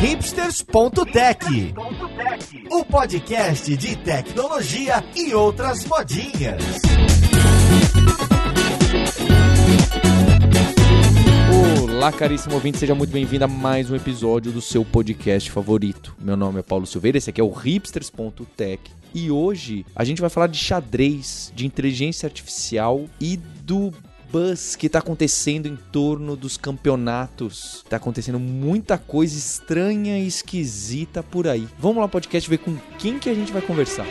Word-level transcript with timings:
hipsters.tech, 0.00 1.74
o 2.70 2.84
podcast 2.86 3.76
de 3.76 3.96
tecnologia 3.96 5.04
e 5.14 5.34
outras 5.34 5.84
modinhas. 5.84 6.62
Olá, 11.90 12.10
caríssimo 12.10 12.54
ouvinte, 12.54 12.78
seja 12.78 12.94
muito 12.94 13.10
bem-vindo 13.10 13.44
a 13.44 13.48
mais 13.48 13.90
um 13.90 13.94
episódio 13.94 14.50
do 14.50 14.62
seu 14.62 14.86
podcast 14.86 15.50
favorito. 15.50 16.16
Meu 16.18 16.34
nome 16.34 16.60
é 16.60 16.62
Paulo 16.62 16.86
Silveira, 16.86 17.18
esse 17.18 17.28
aqui 17.28 17.42
é 17.42 17.44
o 17.44 17.50
hipsters.tech. 17.50 18.80
E 19.14 19.30
hoje 19.30 19.84
a 19.94 20.02
gente 20.02 20.22
vai 20.22 20.30
falar 20.30 20.46
de 20.46 20.56
xadrez, 20.56 21.52
de 21.54 21.66
inteligência 21.66 22.26
artificial 22.26 23.04
e 23.20 23.36
do 23.36 23.92
buzz 24.30 24.76
que 24.76 24.88
tá 24.88 25.00
acontecendo 25.00 25.66
em 25.66 25.76
torno 25.76 26.36
dos 26.36 26.56
campeonatos. 26.56 27.84
Tá 27.88 27.96
acontecendo 27.96 28.38
muita 28.38 28.96
coisa 28.96 29.36
estranha 29.36 30.18
e 30.18 30.26
esquisita 30.26 31.22
por 31.22 31.48
aí. 31.48 31.66
Vamos 31.78 31.98
lá, 31.98 32.08
podcast, 32.08 32.48
ver 32.48 32.58
com 32.58 32.76
quem 32.98 33.18
que 33.18 33.28
a 33.28 33.34
gente 33.34 33.52
vai 33.52 33.62
conversar. 33.62 34.06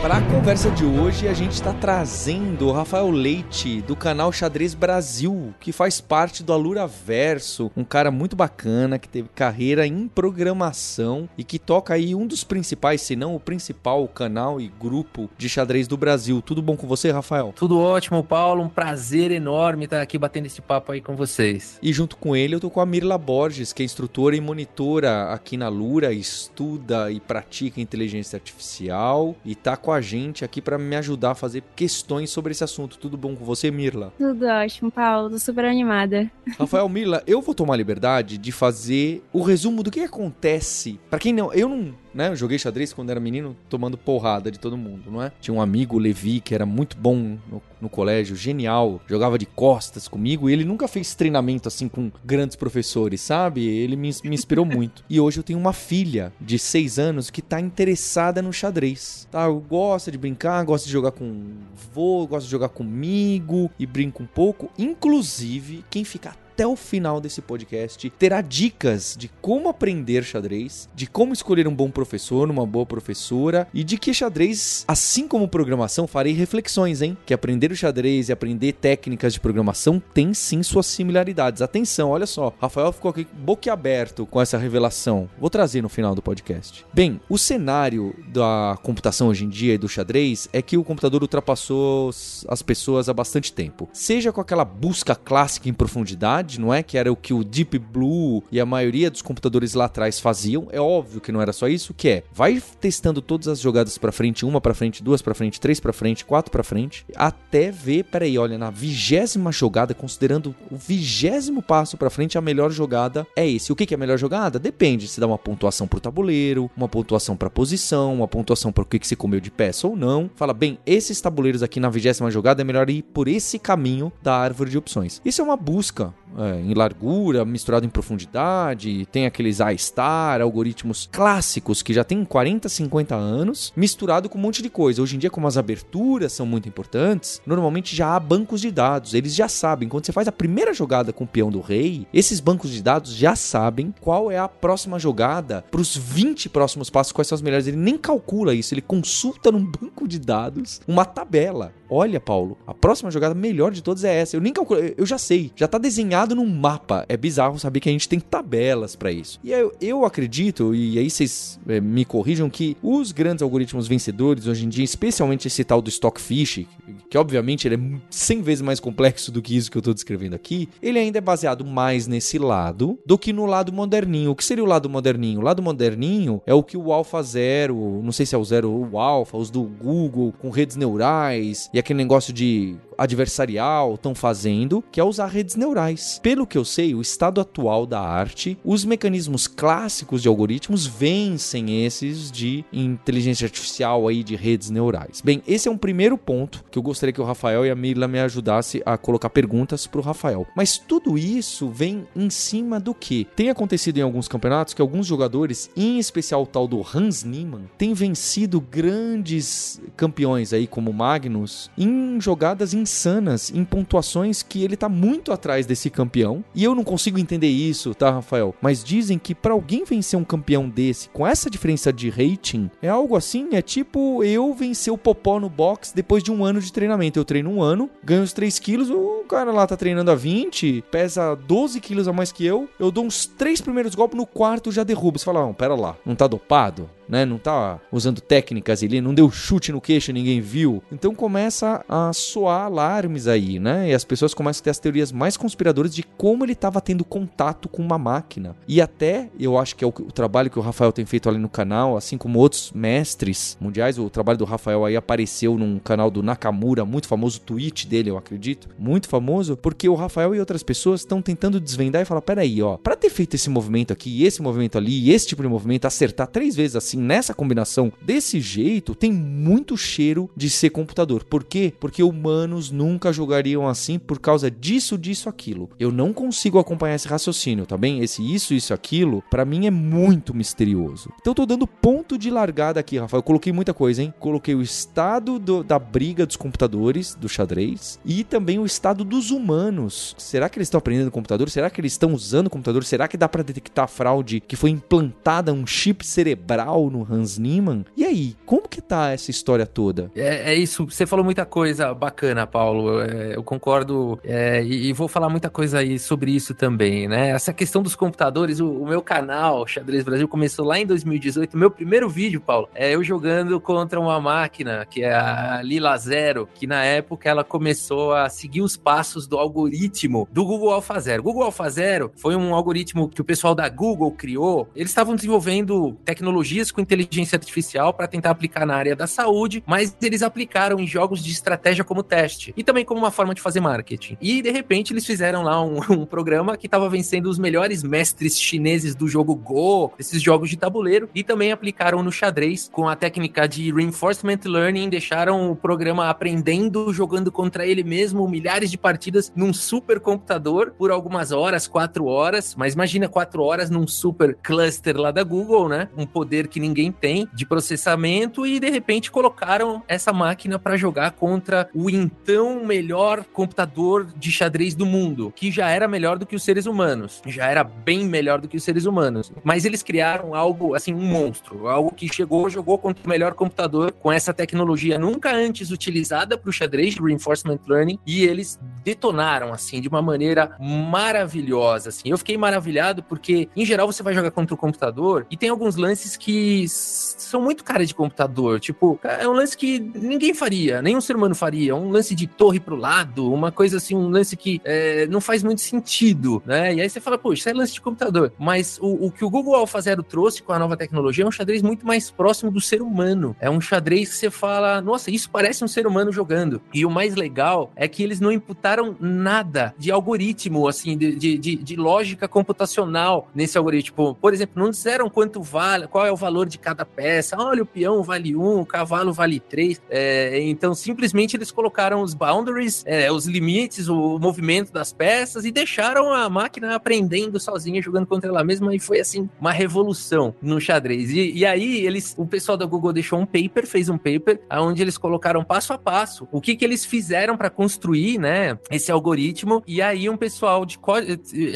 Para 0.00 0.20
conversa 0.42 0.72
de 0.72 0.84
hoje, 0.84 1.28
a 1.28 1.32
gente 1.32 1.52
está 1.52 1.72
trazendo 1.72 2.66
o 2.66 2.72
Rafael 2.72 3.08
Leite, 3.12 3.80
do 3.82 3.94
canal 3.94 4.32
Xadrez 4.32 4.74
Brasil, 4.74 5.54
que 5.60 5.70
faz 5.70 6.00
parte 6.00 6.42
do 6.42 6.52
Alura 6.52 6.84
Verso, 6.84 7.70
um 7.76 7.84
cara 7.84 8.10
muito 8.10 8.34
bacana, 8.34 8.98
que 8.98 9.08
teve 9.08 9.28
carreira 9.32 9.86
em 9.86 10.08
programação 10.08 11.28
e 11.38 11.44
que 11.44 11.60
toca 11.60 11.94
aí 11.94 12.12
um 12.12 12.26
dos 12.26 12.42
principais, 12.42 13.02
se 13.02 13.14
não 13.14 13.36
o 13.36 13.40
principal 13.40 14.08
canal 14.08 14.60
e 14.60 14.66
grupo 14.66 15.30
de 15.38 15.48
xadrez 15.48 15.86
do 15.86 15.96
Brasil. 15.96 16.42
Tudo 16.42 16.60
bom 16.60 16.76
com 16.76 16.88
você, 16.88 17.12
Rafael? 17.12 17.54
Tudo 17.54 17.78
ótimo, 17.78 18.24
Paulo. 18.24 18.64
Um 18.64 18.68
prazer 18.68 19.30
enorme 19.30 19.84
estar 19.84 20.02
aqui 20.02 20.18
batendo 20.18 20.46
esse 20.46 20.60
papo 20.60 20.90
aí 20.90 21.00
com 21.00 21.14
vocês. 21.14 21.78
E 21.80 21.92
junto 21.92 22.16
com 22.16 22.34
ele, 22.34 22.56
eu 22.56 22.60
tô 22.60 22.68
com 22.68 22.80
a 22.80 22.86
Mirla 22.86 23.16
Borges, 23.16 23.72
que 23.72 23.80
é 23.80 23.84
instrutora 23.84 24.34
e 24.34 24.40
monitora 24.40 25.32
aqui 25.32 25.56
na 25.56 25.68
Lura, 25.68 26.12
estuda 26.12 27.12
e 27.12 27.20
pratica 27.20 27.80
inteligência 27.80 28.36
artificial 28.36 29.36
e 29.44 29.54
tá 29.54 29.76
com 29.76 29.92
a 29.92 30.00
gente 30.00 30.31
aqui 30.44 30.62
para 30.62 30.78
me 30.78 30.96
ajudar 30.96 31.32
a 31.32 31.34
fazer 31.34 31.62
questões 31.76 32.30
sobre 32.30 32.52
esse 32.52 32.64
assunto. 32.64 32.96
Tudo 32.98 33.16
bom 33.16 33.36
com 33.36 33.44
você, 33.44 33.70
Mirla? 33.70 34.12
Tudo 34.16 34.46
ótimo, 34.46 34.90
Paulo. 34.90 35.30
Tô 35.30 35.38
super 35.38 35.64
animada. 35.64 36.30
Rafael 36.58 36.88
Mirla, 36.88 37.22
eu 37.26 37.42
vou 37.42 37.54
tomar 37.54 37.74
a 37.74 37.76
liberdade 37.76 38.38
de 38.38 38.52
fazer 38.52 39.22
o 39.32 39.42
resumo 39.42 39.82
do 39.82 39.90
que 39.90 40.00
acontece. 40.00 40.98
Para 41.10 41.18
quem 41.18 41.32
não, 41.32 41.52
eu 41.52 41.68
não 41.68 41.94
né? 42.14 42.28
Eu 42.28 42.36
joguei 42.36 42.58
xadrez 42.58 42.92
quando 42.92 43.10
era 43.10 43.20
menino, 43.20 43.56
tomando 43.68 43.96
porrada 43.96 44.50
de 44.50 44.58
todo 44.58 44.76
mundo, 44.76 45.10
não 45.10 45.22
é? 45.22 45.32
Tinha 45.40 45.54
um 45.54 45.60
amigo, 45.60 45.98
Levi, 45.98 46.40
que 46.40 46.54
era 46.54 46.66
muito 46.66 46.96
bom 46.96 47.38
no, 47.50 47.62
no, 47.80 47.88
colégio, 47.88 48.36
genial, 48.36 49.00
jogava 49.06 49.38
de 49.38 49.46
costas 49.46 50.08
comigo 50.08 50.48
e 50.48 50.52
ele 50.52 50.64
nunca 50.64 50.88
fez 50.88 51.14
treinamento 51.14 51.68
assim 51.68 51.88
com 51.88 52.10
grandes 52.24 52.56
professores, 52.56 53.20
sabe? 53.20 53.66
Ele 53.66 53.96
me, 53.96 54.10
me 54.24 54.34
inspirou 54.34 54.64
muito. 54.64 55.04
E 55.08 55.20
hoje 55.20 55.38
eu 55.38 55.44
tenho 55.44 55.58
uma 55.58 55.72
filha 55.72 56.32
de 56.40 56.58
seis 56.58 56.98
anos 56.98 57.30
que 57.30 57.42
tá 57.42 57.60
interessada 57.60 58.42
no 58.42 58.52
xadrez, 58.52 59.26
tá? 59.30 59.48
Gosta 59.48 60.10
de 60.10 60.18
brincar, 60.18 60.64
gosta 60.64 60.86
de 60.86 60.92
jogar 60.92 61.12
com 61.12 61.54
vô, 61.92 62.26
gosta 62.26 62.44
de 62.44 62.50
jogar 62.50 62.68
comigo 62.68 63.70
e 63.78 63.86
brinca 63.86 64.22
um 64.22 64.26
pouco. 64.26 64.70
Inclusive, 64.78 65.84
quem 65.90 66.04
fica 66.04 66.41
até 66.62 66.66
o 66.66 66.76
final 66.76 67.20
desse 67.20 67.42
podcast 67.42 68.08
terá 68.10 68.40
dicas 68.40 69.16
de 69.18 69.28
como 69.40 69.68
aprender 69.68 70.22
xadrez, 70.22 70.88
de 70.94 71.08
como 71.08 71.32
escolher 71.32 71.66
um 71.66 71.74
bom 71.74 71.90
professor, 71.90 72.48
uma 72.48 72.64
boa 72.64 72.86
professora 72.86 73.66
e 73.74 73.82
de 73.82 73.98
que 73.98 74.14
xadrez, 74.14 74.84
assim 74.86 75.26
como 75.26 75.48
programação, 75.48 76.06
farei 76.06 76.32
reflexões, 76.32 77.02
hein? 77.02 77.16
Que 77.26 77.34
aprender 77.34 77.72
o 77.72 77.76
xadrez 77.76 78.28
e 78.28 78.32
aprender 78.32 78.74
técnicas 78.74 79.32
de 79.32 79.40
programação 79.40 80.00
tem 80.14 80.32
sim 80.32 80.62
suas 80.62 80.86
similaridades. 80.86 81.62
Atenção, 81.62 82.10
olha 82.10 82.26
só, 82.26 82.54
Rafael 82.60 82.92
ficou 82.92 83.10
aqui 83.10 83.26
boquiaberto 83.32 84.24
com 84.24 84.40
essa 84.40 84.56
revelação. 84.56 85.28
Vou 85.40 85.50
trazer 85.50 85.82
no 85.82 85.88
final 85.88 86.14
do 86.14 86.22
podcast. 86.22 86.86
Bem, 86.94 87.20
o 87.28 87.36
cenário 87.36 88.14
da 88.28 88.78
computação 88.84 89.26
hoje 89.26 89.44
em 89.44 89.48
dia 89.48 89.74
e 89.74 89.78
do 89.78 89.88
xadrez 89.88 90.48
é 90.52 90.62
que 90.62 90.76
o 90.76 90.84
computador 90.84 91.22
ultrapassou 91.22 92.10
as 92.46 92.62
pessoas 92.62 93.08
há 93.08 93.12
bastante 93.12 93.52
tempo. 93.52 93.88
Seja 93.92 94.30
com 94.30 94.40
aquela 94.40 94.64
busca 94.64 95.16
clássica 95.16 95.68
em 95.68 95.72
profundidade 95.72 96.51
não 96.58 96.72
é? 96.72 96.82
Que 96.82 96.98
era 96.98 97.12
o 97.12 97.16
que 97.16 97.34
o 97.34 97.44
Deep 97.44 97.78
Blue 97.78 98.42
e 98.50 98.60
a 98.60 98.66
maioria 98.66 99.10
dos 99.10 99.22
computadores 99.22 99.74
lá 99.74 99.86
atrás 99.86 100.20
faziam. 100.20 100.68
É 100.70 100.80
óbvio 100.80 101.20
que 101.20 101.32
não 101.32 101.40
era 101.40 101.52
só 101.52 101.68
isso, 101.68 101.94
que 101.94 102.08
é, 102.08 102.22
vai 102.32 102.62
testando 102.80 103.20
todas 103.20 103.48
as 103.48 103.60
jogadas 103.60 103.98
para 103.98 104.12
frente, 104.12 104.44
uma 104.44 104.60
para 104.60 104.74
frente, 104.74 105.02
duas 105.02 105.22
para 105.22 105.34
frente, 105.34 105.60
três 105.60 105.80
para 105.80 105.92
frente, 105.92 106.24
quatro 106.24 106.50
para 106.50 106.62
frente, 106.62 107.04
até 107.16 107.70
ver, 107.70 108.04
peraí, 108.04 108.38
olha, 108.38 108.58
na 108.58 108.70
vigésima 108.70 109.52
jogada, 109.52 109.94
considerando 109.94 110.54
o 110.70 110.76
vigésimo 110.76 111.62
passo 111.62 111.96
para 111.96 112.10
frente, 112.10 112.38
a 112.38 112.40
melhor 112.40 112.70
jogada 112.70 113.26
é 113.36 113.48
esse. 113.48 113.72
O 113.72 113.76
que, 113.76 113.92
é 113.92 113.96
a 113.96 113.98
melhor 113.98 114.18
jogada? 114.18 114.58
Depende 114.58 115.08
se 115.08 115.20
dá 115.20 115.26
uma 115.26 115.38
pontuação 115.38 115.86
pro 115.86 116.00
tabuleiro, 116.00 116.70
uma 116.76 116.88
pontuação 116.88 117.36
para 117.36 117.50
posição, 117.50 118.14
uma 118.14 118.28
pontuação 118.28 118.72
para 118.72 118.82
o 118.82 118.86
que, 118.86 118.98
que 118.98 119.06
você 119.06 119.16
comeu 119.16 119.40
de 119.40 119.50
peça 119.50 119.86
ou 119.86 119.96
não. 119.96 120.30
Fala, 120.34 120.54
bem, 120.54 120.78
esses 120.86 121.20
tabuleiros 121.20 121.62
aqui 121.62 121.80
na 121.80 121.90
vigésima 121.90 122.30
jogada 122.30 122.62
é 122.62 122.64
melhor 122.64 122.88
ir 122.90 123.02
por 123.02 123.28
esse 123.28 123.58
caminho 123.58 124.12
da 124.22 124.34
árvore 124.34 124.70
de 124.70 124.78
opções. 124.78 125.20
Isso 125.24 125.40
é 125.40 125.44
uma 125.44 125.56
busca 125.56 126.14
é, 126.38 126.60
em 126.60 126.74
largura, 126.74 127.44
misturado 127.44 127.86
em 127.86 127.88
profundidade, 127.88 129.06
tem 129.06 129.26
aqueles 129.26 129.60
A-star, 129.60 130.40
algoritmos 130.40 131.08
clássicos 131.10 131.82
que 131.82 131.92
já 131.92 132.04
tem 132.04 132.24
40, 132.24 132.68
50 132.68 133.14
anos, 133.14 133.72
misturado 133.76 134.28
com 134.28 134.38
um 134.38 134.40
monte 134.40 134.62
de 134.62 134.70
coisa. 134.70 135.02
Hoje 135.02 135.16
em 135.16 135.18
dia, 135.18 135.30
como 135.30 135.46
as 135.46 135.56
aberturas 135.56 136.32
são 136.32 136.46
muito 136.46 136.68
importantes, 136.68 137.40
normalmente 137.46 137.94
já 137.94 138.14
há 138.14 138.20
bancos 138.20 138.60
de 138.60 138.70
dados. 138.70 139.14
Eles 139.14 139.34
já 139.34 139.48
sabem, 139.48 139.88
quando 139.88 140.06
você 140.06 140.12
faz 140.12 140.28
a 140.28 140.32
primeira 140.32 140.72
jogada 140.72 141.12
com 141.12 141.24
o 141.24 141.26
peão 141.26 141.50
do 141.50 141.60
rei, 141.60 142.06
esses 142.12 142.40
bancos 142.40 142.70
de 142.70 142.82
dados 142.82 143.14
já 143.14 143.36
sabem 143.36 143.94
qual 144.00 144.30
é 144.30 144.38
a 144.38 144.48
próxima 144.48 144.98
jogada 144.98 145.64
para 145.70 145.80
os 145.80 145.96
20 145.96 146.48
próximos 146.48 146.90
passos, 146.90 147.12
quais 147.12 147.28
são 147.28 147.36
as 147.36 147.42
melhores. 147.42 147.66
Ele 147.66 147.76
nem 147.76 147.96
calcula 147.96 148.54
isso, 148.54 148.74
ele 148.74 148.82
consulta 148.82 149.50
num 149.50 149.64
banco 149.64 150.06
de 150.06 150.18
dados 150.18 150.80
uma 150.86 151.04
tabela. 151.04 151.72
Olha, 151.94 152.20
Paulo, 152.20 152.56
a 152.66 152.74
próxima 152.74 153.10
jogada 153.10 153.34
melhor 153.34 153.70
de 153.70 153.82
todas 153.82 154.04
é 154.04 154.14
essa. 154.14 154.36
Eu 154.36 154.40
nem 154.40 154.52
calculo, 154.52 154.80
eu 154.96 155.06
já 155.06 155.18
sei, 155.18 155.52
já 155.54 155.68
tá 155.68 155.78
desenhado 155.78 156.02
desenhado 156.02 156.34
num 156.34 156.46
mapa. 156.46 157.04
É 157.08 157.16
bizarro 157.16 157.58
saber 157.58 157.80
que 157.80 157.88
a 157.88 157.92
gente 157.92 158.08
tem 158.08 158.18
tabelas 158.18 158.96
para 158.96 159.10
isso. 159.10 159.38
E 159.42 159.52
eu, 159.52 159.72
eu 159.80 160.04
acredito, 160.04 160.74
e 160.74 160.98
aí 160.98 161.08
vocês 161.08 161.58
é, 161.68 161.80
me 161.80 162.04
corrijam, 162.04 162.50
que 162.50 162.76
os 162.82 163.12
grandes 163.12 163.42
algoritmos 163.42 163.86
vencedores 163.86 164.46
hoje 164.46 164.64
em 164.64 164.68
dia, 164.68 164.84
especialmente 164.84 165.46
esse 165.46 165.64
tal 165.64 165.80
do 165.80 165.90
Stockfish, 165.90 166.66
que 167.08 167.18
obviamente 167.18 167.68
ele 167.68 167.76
é 167.76 168.00
100 168.10 168.42
vezes 168.42 168.62
mais 168.62 168.80
complexo 168.80 169.30
do 169.30 169.40
que 169.40 169.56
isso 169.56 169.70
que 169.70 169.78
eu 169.78 169.82
tô 169.82 169.94
descrevendo 169.94 170.34
aqui, 170.34 170.68
ele 170.82 170.98
ainda 170.98 171.18
é 171.18 171.20
baseado 171.20 171.64
mais 171.64 172.06
nesse 172.06 172.38
lado 172.38 172.98
do 173.06 173.18
que 173.18 173.32
no 173.32 173.46
lado 173.46 173.72
moderninho. 173.72 174.30
O 174.30 174.36
que 174.36 174.44
seria 174.44 174.64
o 174.64 174.66
lado 174.66 174.88
moderninho? 174.88 175.40
O 175.40 175.44
lado 175.44 175.62
moderninho 175.62 176.42
é 176.46 176.54
o 176.54 176.62
que 176.62 176.76
o 176.76 176.92
Alpha 176.92 177.22
Zero, 177.22 178.00
não 178.02 178.12
sei 178.12 178.26
se 178.26 178.34
é 178.34 178.38
o 178.38 178.44
Zero 178.44 178.70
ou 178.70 178.88
o 178.92 178.98
Alpha, 178.98 179.36
os 179.36 179.50
do 179.50 179.62
Google, 179.62 180.32
com 180.40 180.50
redes 180.50 180.76
neurais 180.76 181.70
e 181.72 181.78
aquele 181.82 181.98
negócio 181.98 182.32
de 182.32 182.76
adversarial 182.98 183.94
estão 183.94 184.14
fazendo, 184.14 184.82
que 184.90 185.00
é 185.00 185.04
usar 185.04 185.26
redes 185.26 185.56
neurais. 185.56 186.20
Pelo 186.22 186.46
que 186.46 186.58
eu 186.58 186.64
sei, 186.64 186.94
o 186.94 187.00
estado 187.00 187.40
atual 187.40 187.86
da 187.86 188.00
arte, 188.00 188.58
os 188.64 188.84
mecanismos 188.84 189.46
clássicos 189.46 190.22
de 190.22 190.28
algoritmos 190.28 190.86
vencem 190.86 191.84
esses 191.84 192.30
de 192.30 192.64
inteligência 192.72 193.46
artificial 193.46 194.08
aí 194.08 194.22
de 194.22 194.36
redes 194.36 194.70
neurais. 194.70 195.20
Bem, 195.20 195.42
esse 195.46 195.68
é 195.68 195.70
um 195.70 195.76
primeiro 195.76 196.16
ponto 196.16 196.64
que 196.70 196.78
eu 196.78 196.82
gostaria 196.82 197.12
que 197.12 197.20
o 197.20 197.24
Rafael 197.24 197.64
e 197.66 197.70
a 197.70 197.74
Mirla 197.74 198.08
me 198.08 198.20
ajudassem 198.20 198.82
a 198.84 198.96
colocar 198.96 199.30
perguntas 199.30 199.86
para 199.86 200.00
o 200.00 200.04
Rafael. 200.04 200.46
Mas 200.56 200.78
tudo 200.78 201.18
isso 201.18 201.68
vem 201.68 202.06
em 202.14 202.30
cima 202.30 202.78
do 202.78 202.94
que 202.94 203.26
tem 203.36 203.50
acontecido 203.50 203.98
em 203.98 204.02
alguns 204.02 204.28
campeonatos 204.28 204.74
que 204.74 204.82
alguns 204.82 205.06
jogadores, 205.06 205.70
em 205.76 205.98
especial 205.98 206.42
o 206.42 206.46
tal 206.46 206.66
do 206.66 206.84
Hans 206.94 207.24
Niemann, 207.24 207.68
têm 207.76 207.94
vencido 207.94 208.60
grandes 208.60 209.80
campeões 209.96 210.52
aí 210.52 210.66
como 210.66 210.92
Magnus 210.92 211.70
em 211.76 212.20
jogadas 212.20 212.74
insanas, 212.82 213.50
em 213.50 213.64
pontuações 213.64 214.42
que 214.42 214.62
ele 214.62 214.76
tá 214.76 214.88
muito 214.88 215.32
atrás 215.32 215.64
desse 215.66 215.88
campeão. 215.88 216.44
E 216.54 216.62
eu 216.64 216.74
não 216.74 216.84
consigo 216.84 217.18
entender 217.18 217.48
isso, 217.48 217.94
tá, 217.94 218.10
Rafael? 218.10 218.54
Mas 218.60 218.84
dizem 218.84 219.18
que 219.18 219.34
para 219.34 219.52
alguém 219.52 219.84
vencer 219.84 220.18
um 220.18 220.24
campeão 220.24 220.68
desse 220.68 221.08
com 221.10 221.26
essa 221.26 221.48
diferença 221.48 221.92
de 221.92 222.10
rating, 222.10 222.70
é 222.80 222.88
algo 222.88 223.16
assim, 223.16 223.50
é 223.52 223.62
tipo 223.62 224.22
eu 224.24 224.52
vencer 224.52 224.92
o 224.92 224.98
Popó 224.98 225.38
no 225.38 225.48
box 225.48 225.92
depois 225.94 226.22
de 226.22 226.30
um 226.30 226.44
ano 226.44 226.60
de 226.60 226.72
treinamento. 226.72 227.18
Eu 227.18 227.24
treino 227.24 227.50
um 227.50 227.62
ano, 227.62 227.88
ganho 228.04 228.22
os 228.22 228.32
3 228.32 228.58
quilos, 228.58 228.90
o 228.90 229.24
cara 229.28 229.52
lá 229.52 229.66
tá 229.66 229.76
treinando 229.76 230.10
a 230.10 230.14
20, 230.14 230.84
pesa 230.90 231.34
12 231.34 231.80
quilos 231.80 232.08
a 232.08 232.12
mais 232.12 232.32
que 232.32 232.44
eu, 232.44 232.68
eu 232.78 232.90
dou 232.90 233.04
uns 233.04 233.26
três 233.26 233.60
primeiros 233.60 233.94
golpes, 233.94 234.16
no 234.16 234.26
quarto 234.26 234.72
já 234.72 234.84
derrubo. 234.84 235.18
Você 235.18 235.24
fala, 235.24 235.42
não, 235.42 235.54
pera 235.54 235.74
lá, 235.74 235.96
não 236.04 236.14
tá 236.14 236.26
dopado? 236.26 236.90
Né? 237.12 237.26
Não 237.26 237.36
tá 237.36 237.78
usando 237.92 238.22
técnicas 238.22 238.82
ali, 238.82 238.98
não 238.98 239.12
deu 239.12 239.30
chute 239.30 239.70
no 239.70 239.82
queixo, 239.82 240.14
ninguém 240.14 240.40
viu. 240.40 240.82
Então 240.90 241.14
começa 241.14 241.84
a 241.86 242.10
soar 242.14 242.64
alarmes 242.64 243.28
aí, 243.28 243.58
né? 243.58 243.90
E 243.90 243.94
as 243.94 244.02
pessoas 244.02 244.32
começam 244.32 244.62
a 244.62 244.64
ter 244.64 244.70
as 244.70 244.78
teorias 244.78 245.12
mais 245.12 245.36
conspiradoras 245.36 245.94
de 245.94 246.02
como 246.02 246.42
ele 246.42 246.54
estava 246.54 246.80
tendo 246.80 247.04
contato 247.04 247.68
com 247.68 247.82
uma 247.82 247.98
máquina. 247.98 248.56
E 248.66 248.80
até, 248.80 249.28
eu 249.38 249.58
acho 249.58 249.76
que 249.76 249.84
é 249.84 249.86
o, 249.86 249.90
o 249.90 250.10
trabalho 250.10 250.48
que 250.48 250.58
o 250.58 250.62
Rafael 250.62 250.90
tem 250.90 251.04
feito 251.04 251.28
ali 251.28 251.36
no 251.36 251.50
canal, 251.50 251.98
assim 251.98 252.16
como 252.16 252.38
outros 252.38 252.72
mestres 252.74 253.58
mundiais, 253.60 253.98
o 253.98 254.08
trabalho 254.08 254.38
do 254.38 254.46
Rafael 254.46 254.82
aí 254.86 254.96
apareceu 254.96 255.58
num 255.58 255.78
canal 255.78 256.10
do 256.10 256.22
Nakamura, 256.22 256.86
muito 256.86 257.06
famoso, 257.06 257.42
tweet 257.42 257.86
dele, 257.86 258.08
eu 258.08 258.16
acredito, 258.16 258.70
muito 258.78 259.06
famoso, 259.06 259.54
porque 259.54 259.86
o 259.86 259.94
Rafael 259.94 260.34
e 260.34 260.40
outras 260.40 260.62
pessoas 260.62 261.00
estão 261.00 261.20
tentando 261.20 261.60
desvendar 261.60 262.00
e 262.00 262.06
falar, 262.06 262.22
peraí, 262.22 262.62
ó, 262.62 262.78
para 262.78 262.96
ter 262.96 263.10
feito 263.10 263.34
esse 263.34 263.50
movimento 263.50 263.92
aqui, 263.92 264.24
esse 264.24 264.40
movimento 264.40 264.78
ali, 264.78 265.10
esse 265.10 265.26
tipo 265.26 265.42
de 265.42 265.48
movimento, 265.48 265.84
acertar 265.84 266.26
três 266.26 266.56
vezes 266.56 266.74
assim, 266.74 267.01
nessa 267.02 267.34
combinação, 267.34 267.92
desse 268.00 268.40
jeito, 268.40 268.94
tem 268.94 269.12
muito 269.12 269.76
cheiro 269.76 270.30
de 270.36 270.48
ser 270.48 270.70
computador. 270.70 271.24
Por 271.24 271.44
quê? 271.44 271.72
Porque 271.78 272.02
humanos 272.02 272.70
nunca 272.70 273.12
jogariam 273.12 273.68
assim 273.68 273.98
por 273.98 274.18
causa 274.18 274.50
disso, 274.50 274.96
disso, 274.96 275.28
aquilo. 275.28 275.68
Eu 275.78 275.90
não 275.90 276.12
consigo 276.12 276.58
acompanhar 276.58 276.94
esse 276.94 277.08
raciocínio, 277.08 277.66
tá 277.66 277.76
bem? 277.76 278.00
Esse 278.00 278.22
isso, 278.22 278.54
isso, 278.54 278.72
aquilo, 278.72 279.22
para 279.30 279.44
mim 279.44 279.66
é 279.66 279.70
muito 279.70 280.34
misterioso. 280.34 281.10
Então 281.20 281.32
eu 281.32 281.34
tô 281.34 281.46
dando 281.46 281.66
ponto 281.66 282.16
de 282.16 282.30
largada 282.30 282.80
aqui, 282.80 282.98
Rafael. 282.98 283.18
Eu 283.18 283.24
coloquei 283.24 283.52
muita 283.52 283.74
coisa, 283.74 284.02
hein? 284.02 284.14
Coloquei 284.18 284.54
o 284.54 284.62
estado 284.62 285.38
do, 285.38 285.62
da 285.62 285.78
briga 285.78 286.24
dos 286.24 286.36
computadores, 286.36 287.14
do 287.14 287.28
xadrez, 287.28 287.98
e 288.04 288.24
também 288.24 288.58
o 288.58 288.66
estado 288.66 289.04
dos 289.04 289.30
humanos. 289.30 290.14
Será 290.18 290.48
que 290.48 290.58
eles 290.58 290.66
estão 290.66 290.78
aprendendo 290.78 291.10
computador? 291.10 291.50
Será 291.50 291.68
que 291.68 291.80
eles 291.80 291.92
estão 291.92 292.12
usando 292.14 292.48
computador? 292.48 292.84
Será 292.84 293.08
que 293.08 293.16
dá 293.16 293.28
para 293.28 293.42
detectar 293.42 293.88
fraude 293.88 294.40
que 294.40 294.56
foi 294.56 294.70
implantada 294.70 295.52
um 295.52 295.66
chip 295.66 296.06
cerebral 296.06 296.81
no 296.90 297.06
Hans 297.10 297.38
Niemann? 297.38 297.84
E 297.96 298.04
aí, 298.04 298.36
como 298.44 298.68
que 298.68 298.80
tá 298.80 299.10
essa 299.10 299.30
história 299.30 299.66
toda? 299.66 300.10
É, 300.14 300.52
é 300.52 300.54
isso, 300.54 300.84
você 300.86 301.06
falou 301.06 301.24
muita 301.24 301.44
coisa 301.44 301.92
bacana, 301.94 302.46
Paulo. 302.46 303.00
É, 303.00 303.36
eu 303.36 303.42
concordo 303.42 304.18
é, 304.24 304.62
e, 304.62 304.88
e, 304.88 304.92
vou 304.92 305.08
falar 305.08 305.28
muita 305.28 305.48
coisa 305.48 305.78
aí 305.78 305.98
sobre 305.98 306.32
isso 306.32 306.54
também, 306.54 307.06
né? 307.06 307.30
Essa 307.30 307.52
questão 307.52 307.82
dos 307.82 307.94
computadores, 307.94 308.60
o, 308.60 308.68
o, 308.68 308.86
meu 308.86 309.02
canal, 309.02 309.66
Xadrez 309.66 310.04
Brasil, 310.04 310.26
começou 310.26 310.64
lá 310.64 310.78
em 310.78 310.86
2018. 310.86 311.56
Meu 311.56 311.70
primeiro 311.70 312.08
vídeo, 312.08 312.40
Paulo, 312.40 312.68
é 312.74 312.94
eu 312.94 313.04
jogando 313.04 313.60
contra 313.60 314.00
uma 314.00 314.20
máquina, 314.20 314.86
que 314.86 315.02
é 315.02 315.14
a 315.14 315.60
Lila 315.62 315.96
Zero, 315.96 316.48
que 316.54 316.66
na 316.66 316.82
época 316.84 317.28
ela 317.28 317.44
começou 317.44 318.14
a 318.14 318.28
seguir 318.28 318.62
os 318.62 318.76
passos 318.76 319.26
do 319.26 319.38
algoritmo 319.38 320.26
do 320.32 320.44
Google 320.44 320.72
AlphaZero. 320.72 321.22
Google 321.22 321.44
AlphaZero 321.44 322.10
foi 322.16 322.34
um 322.34 322.54
algoritmo 322.54 323.08
que 323.08 323.20
o 323.20 323.24
pessoal 323.24 323.54
da 323.54 323.68
Google 323.68 324.10
criou. 324.10 324.68
Eles 324.74 324.90
estavam 324.90 325.14
desenvolvendo 325.14 325.92
tecnologias 326.04 326.71
com 326.72 326.80
inteligência 326.80 327.36
artificial 327.36 327.92
para 327.92 328.06
tentar 328.06 328.30
aplicar 328.30 328.66
na 328.66 328.74
área 328.74 328.96
da 328.96 329.06
saúde, 329.06 329.62
mas 329.66 329.96
eles 330.02 330.22
aplicaram 330.22 330.78
em 330.78 330.86
jogos 330.86 331.22
de 331.22 331.30
estratégia 331.30 331.84
como 331.84 332.02
teste 332.02 332.52
e 332.56 332.64
também 332.64 332.84
como 332.84 333.00
uma 333.00 333.10
forma 333.10 333.34
de 333.34 333.40
fazer 333.40 333.60
marketing. 333.60 334.16
E 334.20 334.42
de 334.42 334.50
repente 334.50 334.92
eles 334.92 335.06
fizeram 335.06 335.42
lá 335.42 335.62
um, 335.62 335.80
um 335.90 336.06
programa 336.06 336.56
que 336.56 336.66
estava 336.66 336.88
vencendo 336.88 337.26
os 337.26 337.38
melhores 337.38 337.82
mestres 337.82 338.38
chineses 338.38 338.94
do 338.94 339.08
jogo 339.08 339.34
Go, 339.34 339.92
esses 339.98 340.22
jogos 340.22 340.50
de 340.50 340.56
tabuleiro, 340.56 341.08
e 341.14 341.22
também 341.22 341.52
aplicaram 341.52 342.02
no 342.02 342.12
xadrez 342.12 342.68
com 342.72 342.88
a 342.88 342.96
técnica 342.96 343.46
de 343.46 343.72
reinforcement 343.72 344.40
learning, 344.44 344.88
deixaram 344.88 345.50
o 345.50 345.56
programa 345.56 346.08
aprendendo, 346.08 346.92
jogando 346.92 347.30
contra 347.30 347.66
ele 347.66 347.82
mesmo 347.82 348.26
milhares 348.28 348.70
de 348.70 348.78
partidas 348.78 349.32
num 349.34 349.52
super 349.52 350.00
computador 350.00 350.74
por 350.78 350.90
algumas 350.90 351.32
horas, 351.32 351.66
quatro 351.66 352.06
horas, 352.06 352.54
mas 352.56 352.74
imagina 352.74 353.08
quatro 353.08 353.42
horas 353.42 353.70
num 353.70 353.86
super 353.86 354.36
cluster 354.42 354.96
lá 354.96 355.10
da 355.10 355.22
Google, 355.22 355.68
né? 355.68 355.88
Um 355.96 356.06
poder 356.06 356.48
que 356.48 356.60
ninguém 356.62 356.90
tem 356.90 357.28
de 357.34 357.44
processamento 357.44 358.46
e 358.46 358.58
de 358.58 358.70
repente 358.70 359.10
colocaram 359.10 359.82
essa 359.86 360.12
máquina 360.12 360.58
para 360.58 360.76
jogar 360.76 361.10
contra 361.12 361.68
o 361.74 361.90
então 361.90 362.64
melhor 362.64 363.24
computador 363.24 364.06
de 364.16 364.30
xadrez 364.30 364.74
do 364.74 364.86
mundo, 364.86 365.32
que 365.34 365.50
já 365.50 365.68
era 365.68 365.88
melhor 365.88 366.18
do 366.18 366.24
que 366.24 366.36
os 366.36 366.42
seres 366.42 366.64
humanos, 366.64 367.20
já 367.26 367.46
era 367.46 367.64
bem 367.64 368.04
melhor 368.04 368.40
do 368.40 368.48
que 368.48 368.56
os 368.56 368.62
seres 368.62 368.86
humanos. 368.86 369.32
Mas 369.42 369.64
eles 369.64 369.82
criaram 369.82 370.34
algo 370.34 370.74
assim, 370.74 370.94
um 370.94 371.04
monstro, 371.04 371.66
algo 371.68 371.92
que 371.92 372.12
chegou, 372.12 372.48
jogou 372.48 372.78
contra 372.78 373.04
o 373.04 373.08
melhor 373.08 373.34
computador 373.34 373.92
com 373.92 374.12
essa 374.12 374.32
tecnologia 374.32 374.98
nunca 374.98 375.34
antes 375.34 375.70
utilizada 375.70 376.38
para 376.38 376.48
o 376.48 376.52
xadrez 376.52 376.94
de 376.94 377.02
reinforcement 377.02 377.58
learning 377.66 377.98
e 378.06 378.24
eles 378.24 378.58
detonaram 378.84 379.52
assim 379.52 379.80
de 379.80 379.88
uma 379.88 380.00
maneira 380.00 380.56
maravilhosa, 380.60 381.88
assim. 381.88 382.10
Eu 382.10 382.18
fiquei 382.18 382.36
maravilhado 382.36 383.02
porque 383.02 383.48
em 383.56 383.64
geral 383.64 383.90
você 383.90 384.02
vai 384.02 384.14
jogar 384.14 384.30
contra 384.30 384.54
o 384.54 384.58
computador 384.58 385.26
e 385.30 385.36
tem 385.36 385.48
alguns 385.48 385.76
lances 385.76 386.16
que 386.16 386.51
são 386.68 387.40
muito 387.40 387.64
cara 387.64 387.84
de 387.84 387.94
computador, 387.94 388.60
tipo, 388.60 388.98
é 389.02 389.26
um 389.28 389.32
lance 389.32 389.56
que 389.56 389.80
ninguém 389.80 390.34
faria, 390.34 390.82
nenhum 390.82 391.00
ser 391.00 391.16
humano 391.16 391.34
faria, 391.34 391.74
um 391.74 391.90
lance 391.90 392.14
de 392.14 392.26
torre 392.26 392.60
pro 392.60 392.76
lado, 392.76 393.32
uma 393.32 393.50
coisa 393.50 393.76
assim, 393.76 393.94
um 393.94 394.08
lance 394.08 394.36
que 394.36 394.60
é, 394.64 395.06
não 395.06 395.20
faz 395.20 395.42
muito 395.42 395.60
sentido, 395.60 396.42
né? 396.44 396.74
E 396.74 396.80
aí 396.80 396.88
você 396.88 397.00
fala, 397.00 397.18
pô, 397.18 397.32
isso 397.32 397.48
é 397.48 397.52
lance 397.52 397.72
de 397.72 397.80
computador. 397.80 398.32
Mas 398.38 398.78
o, 398.80 399.06
o 399.06 399.10
que 399.10 399.24
o 399.24 399.30
Google 399.30 399.54
AlphaZero 399.54 400.02
trouxe 400.02 400.42
com 400.42 400.52
a 400.52 400.58
nova 400.58 400.76
tecnologia 400.76 401.24
é 401.24 401.26
um 401.26 401.30
xadrez 401.30 401.62
muito 401.62 401.86
mais 401.86 402.10
próximo 402.10 402.50
do 402.50 402.60
ser 402.60 402.82
humano. 402.82 403.36
É 403.40 403.50
um 403.50 403.60
xadrez 403.60 404.10
que 404.10 404.16
você 404.16 404.30
fala, 404.30 404.80
nossa, 404.80 405.10
isso 405.10 405.30
parece 405.30 405.64
um 405.64 405.68
ser 405.68 405.86
humano 405.86 406.12
jogando. 406.12 406.60
E 406.72 406.84
o 406.84 406.90
mais 406.90 407.14
legal 407.14 407.70
é 407.76 407.88
que 407.88 408.02
eles 408.02 408.20
não 408.20 408.32
imputaram 408.32 408.96
nada 409.00 409.74
de 409.78 409.90
algoritmo, 409.90 410.66
assim, 410.68 410.96
de, 410.96 411.14
de, 411.14 411.38
de, 411.38 411.56
de 411.56 411.76
lógica 411.76 412.28
computacional 412.28 413.28
nesse 413.34 413.56
algoritmo. 413.56 414.14
Por 414.14 414.32
exemplo, 414.32 414.62
não 414.62 414.70
disseram 414.70 415.08
quanto 415.08 415.42
vale, 415.42 415.86
qual 415.86 416.06
é 416.06 416.12
o 416.12 416.16
valor 416.16 416.41
de 416.46 416.58
cada 416.58 416.84
peça. 416.84 417.36
Olha, 417.38 417.62
o 417.62 417.66
peão 417.66 418.02
vale 418.02 418.36
um, 418.36 418.60
o 418.60 418.66
cavalo 418.66 419.12
vale 419.12 419.40
três. 419.40 419.80
É, 419.88 420.40
então, 420.42 420.74
simplesmente 420.74 421.36
eles 421.36 421.50
colocaram 421.50 422.02
os 422.02 422.14
boundaries, 422.14 422.82
é, 422.86 423.10
os 423.10 423.26
limites, 423.26 423.88
o 423.88 424.18
movimento 424.18 424.72
das 424.72 424.92
peças 424.92 425.44
e 425.44 425.52
deixaram 425.52 426.12
a 426.12 426.28
máquina 426.28 426.74
aprendendo 426.74 427.38
sozinha, 427.38 427.82
jogando 427.82 428.06
contra 428.06 428.28
ela 428.28 428.44
mesma. 428.44 428.74
E 428.74 428.78
foi, 428.78 429.00
assim, 429.00 429.28
uma 429.40 429.52
revolução 429.52 430.34
no 430.42 430.60
xadrez. 430.60 431.10
E, 431.10 431.32
e 431.32 431.46
aí, 431.46 431.86
eles, 431.86 432.14
o 432.16 432.26
pessoal 432.26 432.56
da 432.56 432.66
Google 432.66 432.92
deixou 432.92 433.18
um 433.18 433.26
paper, 433.26 433.66
fez 433.66 433.88
um 433.88 433.98
paper, 433.98 434.40
onde 434.50 434.82
eles 434.82 434.98
colocaram 434.98 435.44
passo 435.44 435.72
a 435.72 435.78
passo 435.78 436.28
o 436.30 436.40
que, 436.40 436.56
que 436.56 436.64
eles 436.64 436.84
fizeram 436.84 437.36
para 437.36 437.50
construir, 437.50 438.18
né, 438.18 438.58
esse 438.70 438.90
algoritmo. 438.90 439.62
E 439.66 439.80
aí, 439.80 440.08
um 440.08 440.16
pessoal 440.16 440.64
de 440.64 440.78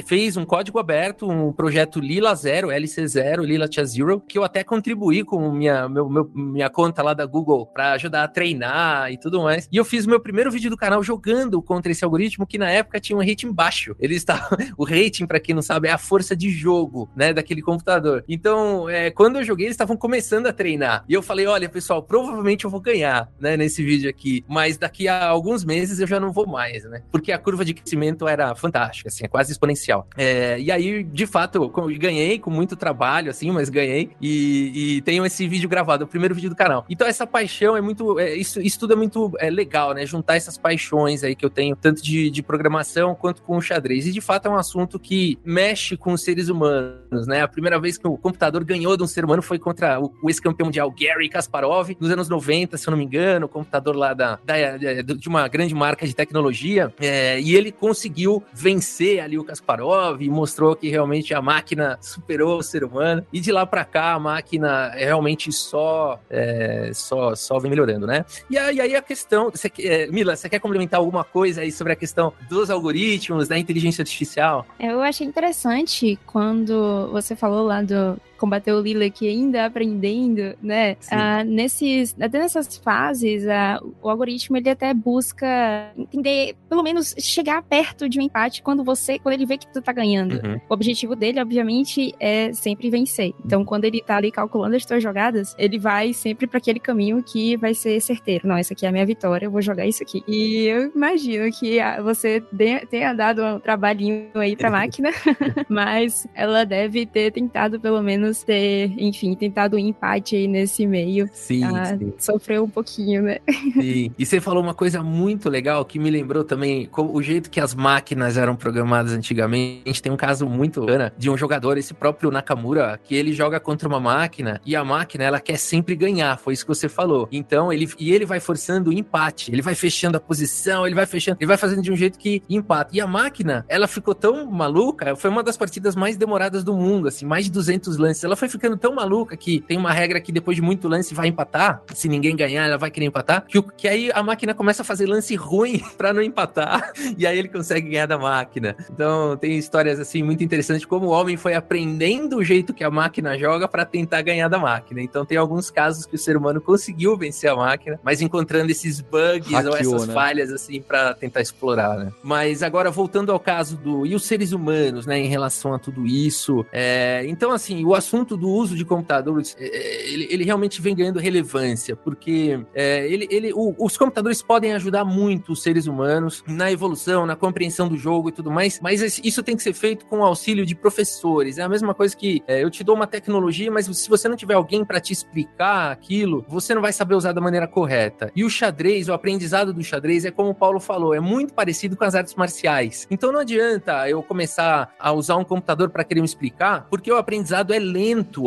fez 0.06 0.36
um 0.36 0.44
código 0.44 0.78
aberto, 0.78 1.28
um 1.28 1.52
projeto 1.52 2.00
Lila 2.00 2.34
Zero, 2.34 2.68
LC0, 2.68 3.44
Lila 3.44 3.68
Tia 3.68 3.84
Zero, 3.84 4.20
que 4.20 4.38
eu 4.38 4.44
até 4.44 4.62
contribuí 4.76 5.24
com 5.24 5.50
minha, 5.50 5.88
meu, 5.88 6.08
meu, 6.08 6.30
minha 6.34 6.68
conta 6.68 7.02
lá 7.02 7.14
da 7.14 7.24
Google 7.24 7.66
para 7.66 7.92
ajudar 7.92 8.24
a 8.24 8.28
treinar 8.28 9.10
e 9.10 9.16
tudo 9.18 9.42
mais. 9.42 9.68
E 9.72 9.76
eu 9.76 9.84
fiz 9.84 10.04
o 10.04 10.08
meu 10.08 10.20
primeiro 10.20 10.50
vídeo 10.50 10.70
do 10.70 10.76
canal 10.76 11.02
jogando 11.02 11.62
contra 11.62 11.90
esse 11.90 12.04
algoritmo 12.04 12.46
que 12.46 12.58
na 12.58 12.70
época 12.70 13.00
tinha 13.00 13.16
um 13.16 13.26
rating 13.26 13.50
baixo. 13.50 13.96
Ele 13.98 14.14
está 14.14 14.50
o 14.76 14.84
rating, 14.84 15.26
para 15.26 15.40
quem 15.40 15.54
não 15.54 15.62
sabe, 15.62 15.88
é 15.88 15.92
a 15.92 15.98
força 15.98 16.36
de 16.36 16.50
jogo, 16.50 17.08
né, 17.16 17.32
daquele 17.32 17.62
computador. 17.62 18.22
Então, 18.28 18.88
é, 18.88 19.10
quando 19.10 19.36
eu 19.36 19.44
joguei, 19.44 19.66
eles 19.66 19.74
estavam 19.74 19.96
começando 19.96 20.46
a 20.46 20.52
treinar. 20.52 21.04
E 21.08 21.14
eu 21.14 21.22
falei, 21.22 21.46
olha, 21.46 21.68
pessoal, 21.68 22.02
provavelmente 22.02 22.64
eu 22.64 22.70
vou 22.70 22.80
ganhar, 22.80 23.30
né, 23.40 23.56
nesse 23.56 23.82
vídeo 23.82 24.10
aqui, 24.10 24.44
mas 24.46 24.76
daqui 24.76 25.08
a 25.08 25.26
alguns 25.26 25.64
meses 25.64 26.00
eu 26.00 26.06
já 26.06 26.20
não 26.20 26.32
vou 26.32 26.46
mais, 26.46 26.84
né? 26.84 27.02
Porque 27.10 27.32
a 27.32 27.38
curva 27.38 27.64
de 27.64 27.72
crescimento 27.72 28.28
era 28.28 28.54
fantástica, 28.54 29.08
assim, 29.08 29.24
é 29.24 29.28
quase 29.28 29.52
exponencial. 29.52 30.06
É, 30.16 30.60
e 30.60 30.70
aí, 30.70 31.02
de 31.02 31.26
fato, 31.26 31.56
eu 31.56 31.98
ganhei 31.98 32.38
com 32.38 32.50
muito 32.50 32.76
trabalho, 32.76 33.30
assim, 33.30 33.50
mas 33.50 33.70
ganhei. 33.70 34.10
E, 34.20 34.65
e, 34.74 35.00
tenho 35.02 35.24
esse 35.24 35.46
vídeo 35.46 35.68
gravado, 35.68 36.04
o 36.04 36.06
primeiro 36.06 36.34
vídeo 36.34 36.50
do 36.50 36.56
canal. 36.56 36.84
Então, 36.88 37.06
essa 37.06 37.26
paixão 37.26 37.76
é 37.76 37.80
muito. 37.80 38.18
É, 38.18 38.34
isso, 38.34 38.60
isso 38.60 38.78
tudo 38.78 38.92
é 38.92 38.96
muito 38.96 39.32
é, 39.38 39.50
legal, 39.50 39.92
né? 39.92 40.06
Juntar 40.06 40.36
essas 40.36 40.58
paixões 40.58 41.22
aí 41.22 41.34
que 41.34 41.44
eu 41.44 41.50
tenho, 41.50 41.76
tanto 41.76 42.02
de, 42.02 42.30
de 42.30 42.42
programação 42.42 43.14
quanto 43.14 43.42
com 43.42 43.56
o 43.56 43.60
xadrez. 43.60 44.06
E 44.06 44.12
de 44.12 44.20
fato 44.20 44.46
é 44.46 44.50
um 44.50 44.56
assunto 44.56 44.98
que 44.98 45.38
mexe 45.44 45.96
com 45.96 46.12
os 46.12 46.22
seres 46.22 46.48
humanos, 46.48 47.26
né? 47.26 47.42
A 47.42 47.48
primeira 47.48 47.78
vez 47.78 47.98
que 47.98 48.06
o 48.06 48.16
computador 48.16 48.64
ganhou 48.64 48.96
de 48.96 49.02
um 49.02 49.06
ser 49.06 49.24
humano 49.24 49.42
foi 49.42 49.58
contra 49.58 50.00
o, 50.00 50.12
o 50.22 50.30
ex-campeão 50.30 50.66
mundial 50.66 50.90
Gary 50.90 51.28
Kasparov, 51.28 51.90
nos 52.00 52.10
anos 52.10 52.28
90, 52.28 52.76
se 52.76 52.88
eu 52.88 52.90
não 52.90 52.98
me 52.98 53.04
engano, 53.04 53.46
o 53.46 53.48
computador 53.48 53.96
lá 53.96 54.14
da, 54.14 54.38
da 54.44 54.56
de 55.02 55.28
uma 55.28 55.46
grande 55.48 55.74
marca 55.74 56.06
de 56.06 56.14
tecnologia. 56.14 56.92
É, 57.00 57.40
e 57.40 57.54
ele 57.54 57.70
conseguiu 57.70 58.42
vencer 58.52 59.20
ali 59.20 59.38
o 59.38 59.44
Kasparov 59.44 60.20
e 60.20 60.28
mostrou 60.28 60.74
que 60.74 60.88
realmente 60.88 61.34
a 61.34 61.42
máquina 61.42 61.98
superou 62.00 62.58
o 62.58 62.62
ser 62.62 62.84
humano. 62.84 63.24
E 63.32 63.40
de 63.40 63.52
lá 63.52 63.66
para 63.66 63.84
cá 63.84 64.12
a 64.12 64.18
máquina 64.18 64.55
realmente 64.94 65.52
só, 65.52 66.20
é, 66.30 66.90
só, 66.94 67.34
só 67.34 67.58
vem 67.58 67.70
melhorando, 67.70 68.06
né? 68.06 68.24
E 68.48 68.58
aí, 68.58 68.80
aí 68.80 68.96
a 68.96 69.02
questão, 69.02 69.50
você, 69.50 69.70
é, 69.80 70.06
Mila, 70.06 70.36
você 70.36 70.48
quer 70.48 70.58
complementar 70.58 71.00
alguma 71.00 71.24
coisa 71.24 71.60
aí 71.62 71.72
sobre 71.72 71.92
a 71.92 71.96
questão 71.96 72.32
dos 72.48 72.70
algoritmos, 72.70 73.48
da 73.48 73.58
inteligência 73.58 74.02
artificial? 74.02 74.66
Eu 74.78 75.02
achei 75.02 75.26
interessante 75.26 76.18
quando 76.26 77.08
você 77.12 77.34
falou 77.34 77.66
lá 77.66 77.82
do, 77.82 78.18
combater 78.36 78.72
o 78.72 78.80
Lila 78.80 79.08
que 79.10 79.28
ainda 79.28 79.66
aprendendo, 79.66 80.56
né? 80.62 80.96
Ah, 81.10 81.44
nesses, 81.44 82.14
até 82.20 82.38
nessas 82.38 82.76
fases, 82.76 83.46
ah, 83.46 83.80
o 84.02 84.08
algoritmo 84.08 84.56
ele 84.56 84.70
até 84.70 84.92
busca 84.92 85.92
entender, 85.96 86.56
pelo 86.68 86.82
menos 86.82 87.14
chegar 87.18 87.62
perto 87.62 88.08
de 88.08 88.18
um 88.18 88.22
empate 88.22 88.62
quando 88.62 88.84
você, 88.84 89.18
quando 89.18 89.34
ele 89.34 89.46
vê 89.46 89.58
que 89.58 89.66
tu 89.72 89.80
tá 89.80 89.92
ganhando. 89.92 90.34
Uhum. 90.34 90.60
O 90.68 90.74
objetivo 90.74 91.14
dele, 91.14 91.40
obviamente, 91.40 92.14
é 92.20 92.52
sempre 92.52 92.90
vencer. 92.90 93.32
Então, 93.44 93.64
quando 93.64 93.84
ele 93.84 94.02
tá 94.02 94.16
ali 94.16 94.30
calculando 94.30 94.76
as 94.76 94.84
tuas 94.84 95.02
jogadas, 95.02 95.54
ele 95.58 95.78
vai 95.78 96.12
sempre 96.12 96.46
para 96.46 96.58
aquele 96.58 96.80
caminho 96.80 97.22
que 97.22 97.56
vai 97.56 97.74
ser 97.74 98.00
certeiro. 98.00 98.48
Não, 98.48 98.56
essa 98.56 98.74
aqui 98.74 98.86
é 98.86 98.88
a 98.88 98.92
minha 98.92 99.06
vitória, 99.06 99.46
eu 99.46 99.50
vou 99.50 99.62
jogar 99.62 99.86
isso 99.86 100.02
aqui. 100.02 100.22
E 100.26 100.64
eu 100.66 100.90
imagino 100.94 101.50
que 101.52 101.80
ah, 101.80 102.00
você 102.02 102.42
tenha 102.90 103.12
dado 103.12 103.44
um 103.44 103.60
trabalhinho 103.60 104.30
aí 104.34 104.56
pra 104.56 104.70
máquina, 104.70 105.10
mas 105.68 106.26
ela 106.34 106.64
deve 106.64 107.06
ter 107.06 107.30
tentado, 107.32 107.80
pelo 107.80 108.02
menos, 108.02 108.25
ter, 108.32 108.92
enfim, 108.98 109.34
tentado 109.34 109.76
um 109.76 109.78
empate 109.78 110.36
aí 110.36 110.48
nesse 110.48 110.86
meio. 110.86 111.28
Sim, 111.32 111.64
ah, 111.64 111.96
sim. 111.96 112.12
Sofreu 112.18 112.64
um 112.64 112.68
pouquinho, 112.68 113.22
né? 113.22 113.38
Sim. 113.76 114.12
E 114.18 114.24
você 114.24 114.40
falou 114.40 114.62
uma 114.62 114.74
coisa 114.74 115.02
muito 115.02 115.48
legal 115.48 115.84
que 115.84 115.98
me 115.98 116.10
lembrou 116.10 116.44
também 116.44 116.88
o 116.96 117.22
jeito 117.22 117.50
que 117.50 117.60
as 117.60 117.74
máquinas 117.74 118.36
eram 118.36 118.56
programadas 118.56 119.12
antigamente. 119.12 120.02
Tem 120.02 120.10
um 120.10 120.16
caso 120.16 120.46
muito 120.46 120.80
bacana 120.80 121.12
de 121.16 121.30
um 121.30 121.36
jogador, 121.36 121.76
esse 121.78 121.94
próprio 121.94 122.30
Nakamura, 122.30 122.98
que 123.02 123.14
ele 123.14 123.32
joga 123.32 123.60
contra 123.60 123.88
uma 123.88 124.00
máquina 124.00 124.60
e 124.64 124.74
a 124.74 124.84
máquina 124.84 125.24
ela 125.24 125.40
quer 125.40 125.58
sempre 125.58 125.94
ganhar. 125.94 126.38
Foi 126.38 126.54
isso 126.54 126.64
que 126.64 126.68
você 126.68 126.88
falou. 126.88 127.28
Então 127.30 127.72
ele 127.72 127.88
e 127.98 128.12
ele 128.12 128.24
vai 128.24 128.40
forçando 128.40 128.90
o 128.90 128.92
empate. 128.92 129.52
Ele 129.52 129.62
vai 129.62 129.74
fechando 129.74 130.16
a 130.16 130.20
posição, 130.20 130.86
ele 130.86 130.94
vai 130.94 131.06
fechando, 131.06 131.36
ele 131.40 131.46
vai 131.46 131.56
fazendo 131.56 131.82
de 131.82 131.92
um 131.92 131.96
jeito 131.96 132.18
que 132.18 132.42
empata. 132.48 132.90
E 132.94 133.00
a 133.00 133.06
máquina, 133.06 133.64
ela 133.68 133.86
ficou 133.86 134.14
tão 134.14 134.50
maluca. 134.50 135.14
Foi 135.16 135.30
uma 135.30 135.42
das 135.42 135.56
partidas 135.56 135.94
mais 135.94 136.16
demoradas 136.16 136.64
do 136.64 136.74
mundo, 136.74 137.08
assim, 137.08 137.26
mais 137.26 137.44
de 137.44 137.50
200 137.50 137.96
lances. 137.96 138.15
Ela 138.24 138.36
foi 138.36 138.48
ficando 138.48 138.76
tão 138.76 138.94
maluca 138.94 139.36
que 139.36 139.60
tem 139.60 139.76
uma 139.76 139.92
regra 139.92 140.20
que 140.20 140.32
depois 140.32 140.56
de 140.56 140.62
muito 140.62 140.88
lance 140.88 141.14
vai 141.14 141.28
empatar. 141.28 141.82
Se 141.94 142.08
ninguém 142.08 142.36
ganhar, 142.36 142.66
ela 142.66 142.78
vai 142.78 142.90
querer 142.90 143.06
empatar. 143.06 143.44
Que, 143.46 143.60
que 143.62 143.88
aí 143.88 144.10
a 144.12 144.22
máquina 144.22 144.54
começa 144.54 144.82
a 144.82 144.84
fazer 144.84 145.06
lance 145.06 145.34
ruim 145.34 145.82
para 145.96 146.12
não 146.12 146.22
empatar. 146.22 146.92
E 147.16 147.26
aí 147.26 147.38
ele 147.38 147.48
consegue 147.48 147.90
ganhar 147.90 148.06
da 148.06 148.18
máquina. 148.18 148.76
Então 148.90 149.36
tem 149.36 149.56
histórias 149.56 149.98
assim 150.00 150.22
muito 150.22 150.42
interessantes 150.42 150.84
como 150.84 151.06
o 151.06 151.10
homem 151.10 151.36
foi 151.36 151.54
aprendendo 151.54 152.36
o 152.36 152.44
jeito 152.44 152.74
que 152.74 152.84
a 152.84 152.90
máquina 152.90 153.38
joga 153.38 153.68
para 153.68 153.84
tentar 153.84 154.22
ganhar 154.22 154.48
da 154.48 154.58
máquina. 154.58 155.00
Então 155.00 155.24
tem 155.24 155.38
alguns 155.38 155.70
casos 155.70 156.06
que 156.06 156.14
o 156.14 156.18
ser 156.18 156.36
humano 156.36 156.60
conseguiu 156.60 157.16
vencer 157.16 157.50
a 157.50 157.56
máquina, 157.56 157.98
mas 158.02 158.20
encontrando 158.20 158.70
esses 158.70 159.00
bugs 159.00 159.50
Hackeou, 159.50 159.72
ou 159.72 159.76
essas 159.76 160.08
né? 160.08 160.14
falhas 160.14 160.52
assim 160.52 160.80
para 160.80 161.14
tentar 161.14 161.40
explorar, 161.40 161.96
né? 161.96 162.12
Mas 162.22 162.62
agora 162.62 162.90
voltando 162.90 163.32
ao 163.32 163.40
caso 163.40 163.76
do 163.76 164.06
e 164.06 164.14
os 164.14 164.24
seres 164.24 164.52
humanos, 164.52 165.06
né, 165.06 165.18
em 165.18 165.28
relação 165.28 165.74
a 165.74 165.78
tudo 165.78 166.06
isso. 166.06 166.64
É, 166.72 167.24
então 167.26 167.52
assim, 167.52 167.84
o 167.84 167.94
assunto 167.94 168.05
do 168.36 168.48
uso 168.48 168.76
de 168.76 168.84
computadores, 168.84 169.56
é, 169.58 169.66
é 169.66 170.10
ele, 170.10 170.28
ele, 170.30 170.44
realmente 170.44 170.80
vem 170.80 170.94
ganhando 170.94 171.18
relevância, 171.18 171.96
porque 171.96 172.60
é, 172.74 173.06
ele, 173.08 173.26
ele, 173.30 173.52
o, 173.52 173.74
os 173.78 173.96
computadores 173.96 174.40
podem 174.42 174.72
ajudar 174.74 175.04
muito 175.04 175.52
os 175.52 175.62
seres 175.62 175.86
humanos 175.86 176.44
na 176.46 176.70
evolução, 176.70 177.26
na 177.26 177.36
compreensão 177.36 177.88
do 177.88 177.96
jogo 177.96 178.28
e 178.28 178.32
tudo 178.32 178.50
mais, 178.50 178.80
mas 178.80 179.20
isso 179.22 179.42
tem 179.42 179.56
que 179.56 179.62
ser 179.62 179.72
feito 179.72 180.06
com 180.06 180.20
o 180.20 180.24
auxílio 180.24 180.64
de 180.64 180.74
professores. 180.74 181.58
É 181.58 181.62
a 181.62 181.68
mesma 181.68 181.94
coisa 181.94 182.16
que 182.16 182.42
é, 182.46 182.62
eu 182.62 182.70
te 182.70 182.84
dou 182.84 182.94
uma 182.94 183.06
tecnologia, 183.06 183.70
mas 183.70 183.86
se 183.86 184.08
você 184.08 184.28
não 184.28 184.36
tiver 184.36 184.54
alguém 184.54 184.84
para 184.84 185.00
te 185.00 185.12
explicar 185.12 185.90
aquilo, 185.90 186.44
você 186.48 186.74
não 186.74 186.82
vai 186.82 186.92
saber 186.92 187.14
usar 187.14 187.32
da 187.32 187.40
maneira 187.40 187.66
correta. 187.66 188.30
E 188.34 188.44
o 188.44 188.50
xadrez, 188.50 189.08
o 189.08 189.12
aprendizado 189.12 189.72
do 189.72 189.82
xadrez 189.82 190.24
é 190.24 190.30
como 190.30 190.50
o 190.50 190.54
Paulo 190.54 190.80
falou, 190.80 191.14
é 191.14 191.20
muito 191.20 191.54
parecido 191.54 191.96
com 191.96 192.04
as 192.04 192.14
artes 192.14 192.34
marciais. 192.34 193.06
Então 193.10 193.32
não 193.32 193.40
adianta 193.40 194.08
eu 194.08 194.22
começar 194.22 194.94
a 194.98 195.12
usar 195.12 195.36
um 195.36 195.44
computador 195.44 195.90
para 195.90 196.04
querer 196.04 196.20
me 196.20 196.26
explicar, 196.26 196.86
porque 196.88 197.10
o 197.10 197.16
aprendizado 197.16 197.72
é 197.72 197.78
lento, 197.78 197.95